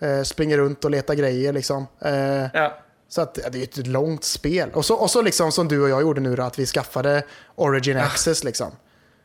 eh, 0.00 0.22
springer 0.22 0.58
runt 0.58 0.84
och 0.84 0.90
letar 0.90 1.14
grejer 1.14 1.52
liksom. 1.52 1.86
Eh, 2.00 2.14
Ja. 2.54 2.78
Så 3.08 3.20
att, 3.20 3.38
ja, 3.42 3.48
det 3.50 3.58
är 3.58 3.60
ju 3.60 3.64
ett 3.64 3.86
långt 3.86 4.24
spel. 4.24 4.70
Och 4.72 4.84
så, 4.84 4.94
och 4.94 5.10
så 5.10 5.22
liksom 5.22 5.52
som 5.52 5.68
du 5.68 5.82
och 5.82 5.88
jag 5.88 6.00
gjorde 6.02 6.20
nu 6.20 6.36
då, 6.36 6.42
att 6.42 6.58
vi 6.58 6.66
skaffade 6.66 7.22
Origin 7.54 7.96
Access 7.96 8.44
liksom. 8.44 8.72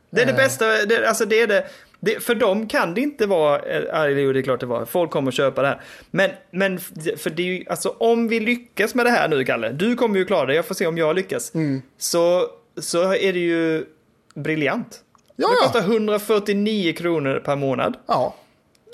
Det 0.09 0.21
är 0.21 0.25
Eh. 0.25 0.31
det 0.31 0.37
bästa, 0.37 0.65
det, 0.85 1.07
alltså 1.07 1.25
det 1.25 1.41
är 1.41 1.47
det, 1.47 1.65
det, 1.99 2.23
för 2.23 2.35
dem 2.35 2.67
kan 2.67 2.93
det 2.93 3.01
inte 3.01 3.25
vara, 3.25 3.59
eh, 3.59 4.07
jo, 4.07 4.33
det 4.33 4.39
är 4.39 4.43
klart 4.43 4.59
det 4.59 4.65
var, 4.65 4.85
folk 4.85 5.11
kommer 5.11 5.31
att 5.31 5.35
köpa 5.35 5.61
det 5.61 5.67
här. 5.67 5.81
Men, 6.11 6.29
men 6.51 6.79
för 7.17 7.29
det 7.29 7.43
är 7.43 7.45
ju, 7.47 7.65
alltså 7.69 7.89
om 7.89 8.27
vi 8.27 8.39
lyckas 8.39 8.95
med 8.95 9.05
det 9.05 9.09
här 9.09 9.27
nu 9.27 9.43
Kalle, 9.45 9.69
du 9.71 9.95
kommer 9.95 10.17
ju 10.19 10.25
klara 10.25 10.45
det, 10.45 10.53
jag 10.55 10.65
får 10.65 10.75
se 10.75 10.87
om 10.87 10.97
jag 10.97 11.15
lyckas. 11.15 11.53
Mm. 11.55 11.81
Så, 11.97 12.47
så 12.81 13.13
är 13.13 13.33
det 13.33 13.39
ju 13.39 13.85
briljant. 14.35 14.99
Ja, 15.35 15.47
det 15.49 15.55
kostar 15.55 15.79
149 15.79 16.93
kronor 16.93 17.41
per 17.45 17.55
månad. 17.55 17.97
Ja. 18.07 18.35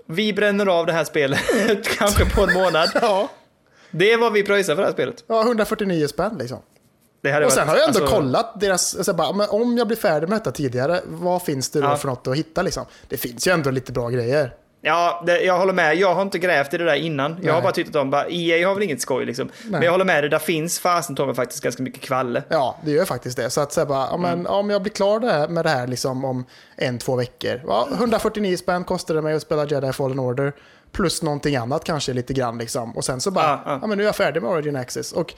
Vi 0.06 0.34
bränner 0.34 0.66
av 0.66 0.86
det 0.86 0.94
här 0.94 1.04
spelet 1.04 1.40
kanske 1.98 2.26
på 2.36 2.42
en 2.44 2.54
månad. 2.54 2.90
Ja. 3.02 3.30
Det 3.98 4.12
är 4.14 4.18
vad 4.18 4.34
vi 4.34 4.44
pröjsar 4.44 4.76
för 4.76 4.82
det 4.82 4.88
här 4.88 4.94
spelet. 4.94 5.24
ja, 5.28 5.42
149 5.42 6.08
spänn 6.08 6.36
liksom. 6.40 6.58
Det 7.22 7.32
hade 7.32 7.46
Och 7.46 7.52
varit- 7.52 7.60
sen 7.60 7.68
har 7.68 7.76
jag 7.76 7.88
ändå 7.88 8.00
alltså, 8.00 8.16
kollat 8.16 8.60
deras, 8.60 8.96
alltså 8.96 9.14
bara, 9.14 9.32
men 9.34 9.50
om 9.50 9.78
jag 9.78 9.88
blir 9.88 9.98
färdig 9.98 10.30
med 10.30 10.40
detta 10.40 10.52
tidigare, 10.52 11.02
vad 11.06 11.42
finns 11.42 11.70
det 11.70 11.82
då 11.82 11.88
Ja. 11.88 11.96
för 11.98 12.08
något 12.08 12.28
att 12.28 12.36
hitta 12.36 12.62
liksom? 12.62 12.86
Det 13.10 13.18
finns 13.18 13.48
ju 13.48 13.52
ändå 13.52 13.72
lite 13.72 13.92
bra 13.92 14.10
grejer. 14.10 14.54
Ja, 14.82 15.24
det, 15.26 15.42
jag 15.42 15.58
håller 15.60 15.74
med. 15.74 15.96
Jag 15.96 16.16
har 16.16 16.22
inte 16.22 16.40
grävt 16.40 16.74
i 16.74 16.78
det 16.78 16.86
där 16.86 16.96
innan. 16.96 17.32
Jag 17.44 17.54
har 17.54 17.60
Nej. 17.60 17.64
bara 17.64 17.72
tyckt 17.74 17.96
om, 17.96 18.10
bara, 18.10 18.26
EA 18.30 18.68
har 18.68 18.74
väl 18.76 18.84
inget 18.84 19.02
skoj 19.02 19.26
liksom. 19.26 19.50
Men 19.66 19.82
jag 19.82 19.92
håller 19.92 20.06
med 20.06 20.24
dig, 20.24 20.30
där 20.30 20.40
finns 20.40 20.80
fasen 20.80 21.16
mig 21.26 21.36
faktiskt 21.36 21.64
ganska 21.64 21.84
mycket 21.84 22.02
kvalle. 22.02 22.44
Ja, 22.50 22.78
det 22.86 22.92
gör 22.92 23.06
faktiskt 23.06 23.38
det. 23.38 23.50
Så 23.50 23.62
att 23.62 23.74
säga 23.74 23.86
bara, 23.86 24.18
men, 24.18 24.34
Mm. 24.34 24.46
om 24.46 24.70
jag 24.70 24.82
blir 24.82 24.94
klar 24.94 25.48
med 25.48 25.66
det 25.66 25.70
här 25.70 25.88
liksom 25.88 26.26
om 26.26 26.46
en, 26.76 26.98
två 26.98 27.16
veckor. 27.16 27.62
Ja, 27.68 27.88
149 27.98 28.58
spänn 28.58 28.84
kostade 28.84 29.18
det 29.20 29.24
mig 29.24 29.36
att 29.36 29.42
spela 29.42 29.66
Jedi 29.66 29.94
Fallen 29.94 30.20
Order. 30.20 30.54
Plus 30.96 31.22
någonting 31.22 31.56
annat 31.56 31.84
kanske 31.84 32.14
lite 32.14 32.34
grann 32.34 32.58
liksom. 32.58 32.98
Och 32.98 33.06
sen 33.06 33.22
så 33.22 33.32
bara, 33.32 33.62
Ja, 33.66 33.80
ja. 33.82 33.88
men 33.88 33.98
nu 33.98 34.04
är 34.04 34.08
jag 34.08 34.16
färdig 34.16 34.42
med 34.42 34.52
Origin 34.52 34.76
Access. 34.76 35.12
Och 35.12 35.34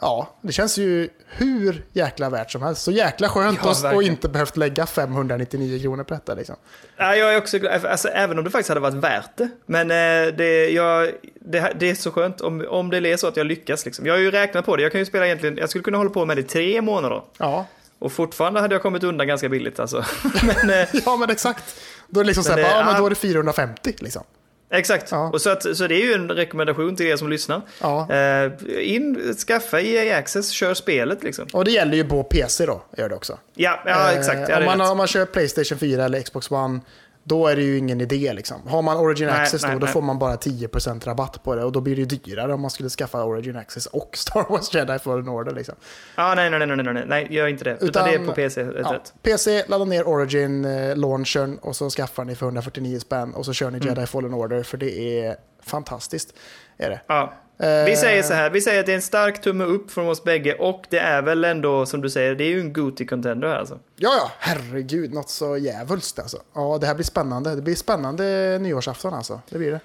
ja, 0.00 0.34
det 0.42 0.52
känns 0.52 0.78
ju 0.78 1.08
hur 1.26 1.84
jäkla 1.92 2.30
värt 2.30 2.50
som 2.50 2.62
helst. 2.62 2.82
Så 2.82 2.90
jäkla 2.90 3.28
skönt 3.28 3.58
Ja, 3.64 3.70
att 3.70 3.94
och 3.94 4.02
inte 4.02 4.28
behövt 4.28 4.56
lägga 4.56 4.86
599 4.86 5.82
kronor 5.82 6.04
på 6.04 6.14
detta 6.14 6.34
liksom. 6.34 6.56
Ja, 6.96 7.16
jag 7.16 7.34
är 7.34 7.38
också 7.38 7.58
glad, 7.58 7.84
alltså, 7.86 8.08
även 8.08 8.38
om 8.38 8.44
det 8.44 8.50
faktiskt 8.50 8.68
hade 8.68 8.80
varit 8.80 8.94
värt 8.94 9.30
det. 9.36 9.48
Men 9.66 9.90
eh, 9.90 10.34
det, 10.34 10.70
jag, 10.70 11.10
det, 11.40 11.72
det 11.78 11.90
är 11.90 11.94
så 11.94 12.10
skönt 12.10 12.40
om, 12.40 12.66
om 12.68 12.90
det 12.90 12.96
är 13.12 13.16
så 13.16 13.26
att 13.26 13.36
jag 13.36 13.46
lyckas. 13.46 13.84
Liksom. 13.84 14.06
Jag 14.06 14.14
har 14.14 14.18
ju 14.20 14.30
räknat 14.30 14.64
på 14.66 14.76
det. 14.76 14.82
Jag 14.82 14.92
kan 14.92 14.98
ju 14.98 15.04
spela 15.04 15.26
egentligen, 15.26 15.56
jag 15.56 15.70
skulle 15.70 15.84
kunna 15.84 15.98
hålla 15.98 16.10
på 16.10 16.24
med 16.24 16.36
det 16.36 16.40
i 16.40 16.44
tre 16.44 16.80
månader. 16.82 17.22
Ja, 17.38 17.66
Och 17.98 18.12
fortfarande 18.12 18.60
hade 18.60 18.74
jag 18.74 18.82
kommit 18.82 19.04
undan 19.04 19.26
ganska 19.26 19.48
billigt 19.48 19.80
alltså. 19.80 20.04
men, 20.42 20.70
eh, 20.70 20.88
ja 21.06 21.16
men 21.16 21.30
exakt. 21.30 21.64
Då 22.08 22.20
är 22.20 22.24
det 22.24 22.28
liksom 22.28 22.44
så 22.44 22.50
här, 22.52 22.62
bara, 22.62 22.68
det- 22.72 22.78
ja, 22.78 22.84
men 22.84 23.00
då 23.00 23.06
är 23.06 23.10
det 23.10 23.16
450 23.16 23.94
liksom. 23.98 24.22
Exakt, 24.70 25.10
Ja. 25.10 25.30
och 25.32 25.40
så, 25.40 25.50
att, 25.50 25.76
så 25.76 25.86
det 25.86 25.94
är 25.94 26.06
ju 26.06 26.12
en 26.12 26.28
rekommendation 26.30 26.96
till 26.96 27.06
er 27.06 27.16
som 27.16 27.28
lyssnar. 27.28 27.62
Ja. 27.80 28.12
Eh, 28.12 28.52
in, 28.94 29.34
skaffa 29.46 29.80
EA 29.80 30.18
Access, 30.18 30.50
kör 30.50 30.74
spelet 30.74 31.22
liksom. 31.22 31.46
Och 31.52 31.64
det 31.64 31.70
gäller 31.70 31.96
ju 31.96 32.04
på 32.04 32.22
PC 32.22 32.66
då, 32.66 32.82
gör 32.96 33.08
det 33.08 33.14
också. 33.14 33.38
Ja, 33.54 33.82
ja 33.86 34.12
Eh, 34.12 34.18
exakt. 34.18 34.40
Ja, 34.40 34.46
det 34.46 34.56
om, 34.56 34.78
man, 34.78 34.90
om 34.90 34.96
man 34.96 35.06
kör 35.06 35.26
Playstation 35.26 35.78
4 35.78 36.04
eller 36.04 36.20
Xbox 36.20 36.50
One, 36.50 36.80
då 37.28 37.46
är 37.46 37.56
det 37.56 37.62
ju 37.62 37.78
ingen 37.78 38.00
idé. 38.00 38.32
Liksom. 38.32 38.66
Har 38.66 38.82
man 38.82 38.96
Origin 38.96 39.26
Nej, 39.26 39.42
Access 39.42 39.62
nej, 39.62 39.72
då, 39.72 39.78
då 39.78 39.84
nej. 39.84 39.92
får 39.92 40.02
man 40.02 40.18
bara 40.18 40.36
10% 40.36 41.04
rabatt 41.04 41.42
på 41.42 41.54
det. 41.54 41.64
Och 41.64 41.72
då 41.72 41.80
blir 41.80 41.96
det 41.96 42.00
ju 42.00 42.06
dyrare 42.18 42.54
om 42.54 42.60
man 42.60 42.70
skulle 42.70 42.88
skaffa 42.88 43.24
Origin 43.24 43.56
Access 43.56 43.86
och 43.86 44.10
Star 44.16 44.46
Wars 44.50 44.74
Jedi 44.74 44.98
Fallen 44.98 45.28
Order. 45.28 45.52
Liksom. 45.54 45.74
Ja, 46.16 46.34
nej, 46.34 46.50
nej, 46.50 46.66
nej, 46.66 46.76
nej, 46.76 46.94
nej, 46.94 47.04
nej, 47.06 47.26
gör 47.30 47.46
inte 47.46 47.64
det. 47.64 47.74
Utan, 47.74 47.88
Utan- 47.88 48.04
det 48.08 48.14
är 48.14 48.26
på 48.26 48.32
PC. 48.32 48.60
Ja. 48.82 48.96
PC, 49.22 49.64
ladda 49.68 49.84
ner 49.84 50.08
Origin 50.08 50.64
eh, 50.64 50.96
launchern 50.96 51.58
och 51.58 51.76
så 51.76 51.90
skaffar 51.90 52.24
ni 52.24 52.34
för 52.34 52.46
149 52.46 52.98
spänn 52.98 53.34
och 53.34 53.44
så 53.44 53.52
kör 53.52 53.68
Mm. 53.68 53.80
ni 53.80 53.86
Jedi 53.86 54.06
Fallen 54.06 54.34
Order 54.34 54.62
för 54.62 54.76
det 54.76 55.20
är 55.20 55.36
fantastiskt. 55.62 56.34
Är 56.78 56.90
det. 56.90 57.00
Ja. 57.06 57.34
Vi 57.60 57.96
säger 57.96 58.22
så 58.22 58.34
här, 58.34 58.50
vi 58.50 58.60
säger 58.60 58.80
att 58.80 58.86
det 58.86 58.92
är 58.92 58.96
en 58.96 59.02
stark 59.02 59.40
tumme 59.40 59.64
upp 59.64 59.90
från 59.90 60.08
oss 60.08 60.24
bägge 60.24 60.54
och 60.54 60.84
det 60.90 60.98
är 60.98 61.22
väl 61.22 61.44
ändå, 61.44 61.86
som 61.86 62.00
du 62.00 62.10
säger, 62.10 62.34
det 62.34 62.44
är 62.44 62.48
ju 62.48 62.60
en 62.60 62.72
Gooti 62.72 63.06
contender 63.06 63.48
här 63.48 63.56
alltså. 63.56 63.78
Ja, 63.96 64.10
ja, 64.18 64.30
herregud, 64.38 65.14
något 65.14 65.30
så 65.30 65.56
jävulst 65.56 66.18
alltså. 66.18 66.38
Ja, 66.54 66.78
det 66.80 66.86
här 66.86 66.94
blir 66.94 67.04
spännande. 67.04 67.54
Det 67.54 67.62
blir 67.62 67.74
spännande 67.74 68.58
nyårsafton 68.60 69.14
alltså. 69.14 69.40
Det 69.48 69.58
blir 69.58 69.70
det. 69.70 69.80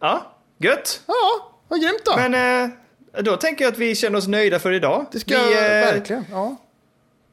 Ja, 0.00 0.32
gött! 0.58 1.00
Ja, 1.06 1.52
vad 1.68 1.80
grymt 1.80 2.04
då. 2.04 2.16
Men 2.16 2.34
eh, 2.64 3.22
då 3.22 3.36
tänker 3.36 3.64
jag 3.64 3.72
att 3.72 3.78
vi 3.78 3.94
känner 3.94 4.18
oss 4.18 4.26
nöjda 4.26 4.58
för 4.58 4.72
idag. 4.72 5.06
det 5.12 5.20
ska 5.20 5.34
vi, 5.34 5.54
eh, 5.54 5.60
verkligen, 5.60 6.24
ja. 6.30 6.56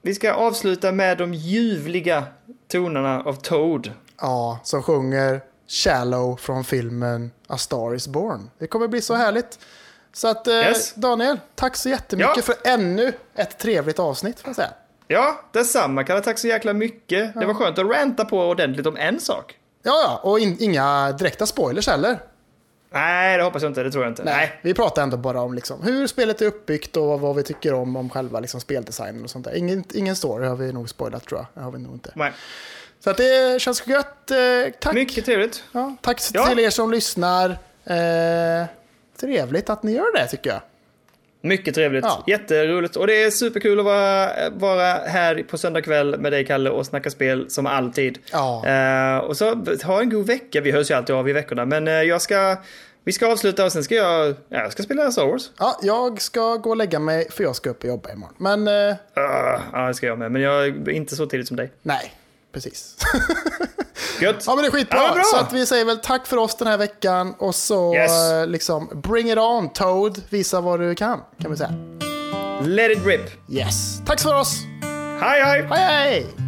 vi 0.02 0.16
ska 0.16 0.34
avsluta 0.34 0.92
med 0.92 1.18
de 1.18 1.34
ljuvliga 1.34 2.24
tonerna 2.72 3.22
av 3.22 3.34
Toad. 3.34 3.92
Ja, 4.22 4.60
som 4.64 4.84
sjunger 4.84 5.42
Shallow 5.68 6.36
från 6.38 6.64
filmen 6.64 7.32
A 7.48 7.58
Star 7.58 7.96
Is 7.96 8.08
Born. 8.08 8.50
Det 8.60 8.68
kommer 8.68 8.88
bli 8.88 9.02
så 9.02 9.14
härligt. 9.14 9.60
Så 10.14 10.28
att, 10.28 10.48
eh, 10.48 10.54
Yes. 10.54 10.94
Daniel, 10.94 11.40
tack 11.56 11.76
så 11.76 11.90
jättemycket 11.90 12.34
Ja. 12.38 12.42
för 12.42 12.56
ännu 12.64 13.14
ett 13.36 13.58
trevligt 13.60 14.00
avsnitt. 14.00 14.40
Får 14.40 14.50
jag 14.50 14.56
säga. 14.56 14.72
Ja, 15.08 15.42
detsamma 15.52 16.04
Kalle. 16.04 16.22
Tack 16.22 16.38
så 16.38 16.48
jäkla 16.48 16.74
mycket. 16.74 17.34
Det 17.40 17.46
var 17.46 17.54
skönt 17.54 17.80
att 17.80 17.86
ranta 17.86 18.26
på 18.26 18.40
ordentligt 18.40 18.86
om 18.86 18.98
en 18.98 19.20
sak. 19.20 19.58
Ja, 19.84 19.92
ja, 20.04 20.30
och 20.30 20.40
in, 20.40 20.58
inga 20.60 21.12
direkta 21.12 21.46
spoilers 21.46 21.88
heller. 21.88 22.20
Nej, 22.92 23.38
det 23.38 23.44
hoppas 23.44 23.62
jag 23.62 23.70
inte. 23.70 23.84
Det 23.84 23.92
tror 23.92 24.04
jag 24.04 24.12
inte. 24.12 24.24
Nej. 24.24 24.60
Vi 24.64 24.74
pratar 24.74 25.04
ändå 25.04 25.18
bara 25.18 25.42
om 25.42 25.54
liksom, 25.54 25.84
hur 25.84 26.08
spelet 26.08 26.42
är 26.42 26.46
uppbyggt 26.46 26.98
och 26.98 27.20
vad 27.20 27.36
vi 27.36 27.44
tycker 27.44 27.74
om, 27.74 27.96
om 27.96 28.10
själva 28.10 28.40
liksom, 28.40 28.62
speldesignen 28.62 29.24
och 29.24 29.30
sånt 29.30 29.46
där. 29.46 29.56
Ingen, 29.56 29.84
ingen 29.94 30.16
story 30.16 30.48
har 30.48 30.56
vi 30.56 30.74
nog 30.74 30.90
spoilat 30.90 31.26
tror 31.26 31.40
jag. 31.40 31.46
Det 31.54 31.62
har 31.62 31.72
vi 31.72 31.80
nog 31.80 31.94
inte. 31.94 32.12
Nej. 32.16 32.34
Så 33.06 33.12
att 33.12 33.18
det 33.18 33.62
känns 33.62 33.88
gött. 33.88 34.32
Eh, 34.32 34.74
tack. 34.80 34.94
Mycket 34.94 35.26
trevligt. 35.26 35.64
Ja, 35.72 35.96
tack 36.02 36.22
Ja. 36.34 36.48
till 36.48 36.60
er 36.60 36.70
som 36.70 36.92
lyssnar. 36.92 37.50
Eh, 37.84 38.66
trevligt 39.20 39.70
att 39.70 39.84
ni 39.84 39.92
gör 39.92 40.14
det 40.18 40.28
tycker 40.28 40.50
jag. 40.50 40.62
Mycket 41.42 41.76
trevligt. 41.76 42.06
Ja. 42.06 42.24
Jätteroligt. 42.28 42.96
Och 42.96 43.08
det 43.08 43.24
är 43.24 43.32
superkul 43.32 43.80
att 43.80 43.86
vara, 43.86 44.30
vara 44.50 44.94
här 44.94 45.44
på 45.50 45.58
söndag 45.58 45.82
kväll 45.82 46.20
med 46.20 46.32
dig 46.32 46.46
Kalle 46.46 46.70
och 46.70 46.86
snacka 46.86 47.10
spel 47.10 47.50
som 47.50 47.66
alltid. 47.66 48.20
Ja. 48.32 48.66
Eh, 48.68 49.18
och 49.18 49.38
så 49.38 49.56
ha 49.84 50.02
en 50.02 50.10
god 50.10 50.28
vecka. 50.28 50.62
Vi 50.62 50.72
hörs 50.72 50.92
ju 50.92 50.96
alltid 50.96 51.16
av 51.16 51.30
i 51.30 51.34
veckorna. 51.34 51.66
Men 51.66 51.88
eh, 51.88 51.94
jag 51.94 52.22
ska, 52.22 52.58
vi 53.04 53.12
ska 53.12 53.32
avsluta 53.32 53.66
och 53.66 53.72
sen 53.72 53.84
ska 53.84 53.96
jag, 53.96 54.28
ja, 54.28 54.36
jag 54.62 54.72
ska 54.72 54.84
spela 54.84 55.12
Star 55.12 55.28
Wars. 55.28 55.50
Ja, 55.60 55.80
jag 55.82 56.22
ska 56.22 56.56
gå 56.56 56.70
och 56.70 56.78
lägga 56.78 57.00
mig 57.00 57.32
för 57.32 57.44
jag 57.44 57.56
ska 57.56 57.70
upp 57.70 57.84
och 57.84 57.90
jobba 57.90 58.12
imorgon. 58.12 58.36
Men 58.38 58.68
Uh, 58.68 58.96
ja, 59.74 59.88
det 59.88 59.94
ska 59.94 60.08
jag 60.08 60.20
med. 60.20 60.32
Men 60.32 60.42
jag 60.42 60.68
är 60.68 60.90
inte 60.90 61.16
så 61.16 61.26
tidigt 61.26 61.48
som 61.48 61.58
dig. 61.58 61.72
nej, 61.82 62.14
precis. 62.56 62.96
Gött. 64.22 64.44
ja, 64.48 64.56
men 64.56 64.64
det 64.64 64.68
är 64.68 64.72
skitbra. 64.72 65.00
Ja. 65.16 65.24
Så 65.24 65.38
att 65.38 65.54
vi 65.54 65.66
säger 65.66 65.86
väl 65.86 65.98
tack 65.98 66.28
för 66.28 66.38
oss 66.38 66.56
den 66.56 66.68
här 66.68 66.78
veckan. 66.78 67.34
Och 67.38 67.56
så 67.56 67.96
Yes. 67.96 68.12
eh, 68.32 68.48
liksom, 68.48 68.90
bring 68.94 69.32
it 69.32 69.38
on 69.38 69.70
Toad. 69.74 70.22
Visa 70.30 70.62
vad 70.62 70.80
du 70.80 70.96
kan, 70.96 71.20
kan 71.42 71.52
vi 71.52 71.58
säga. 71.58 71.74
Let 72.64 72.92
it 72.92 73.06
rip. 73.06 73.50
Yes. 73.50 74.00
Tack 74.06 74.22
för 74.22 74.34
oss. 74.36 74.58
Hej 75.22 75.44
hej! 75.44 75.68
Hej 75.70 75.84
hej! 75.84 76.45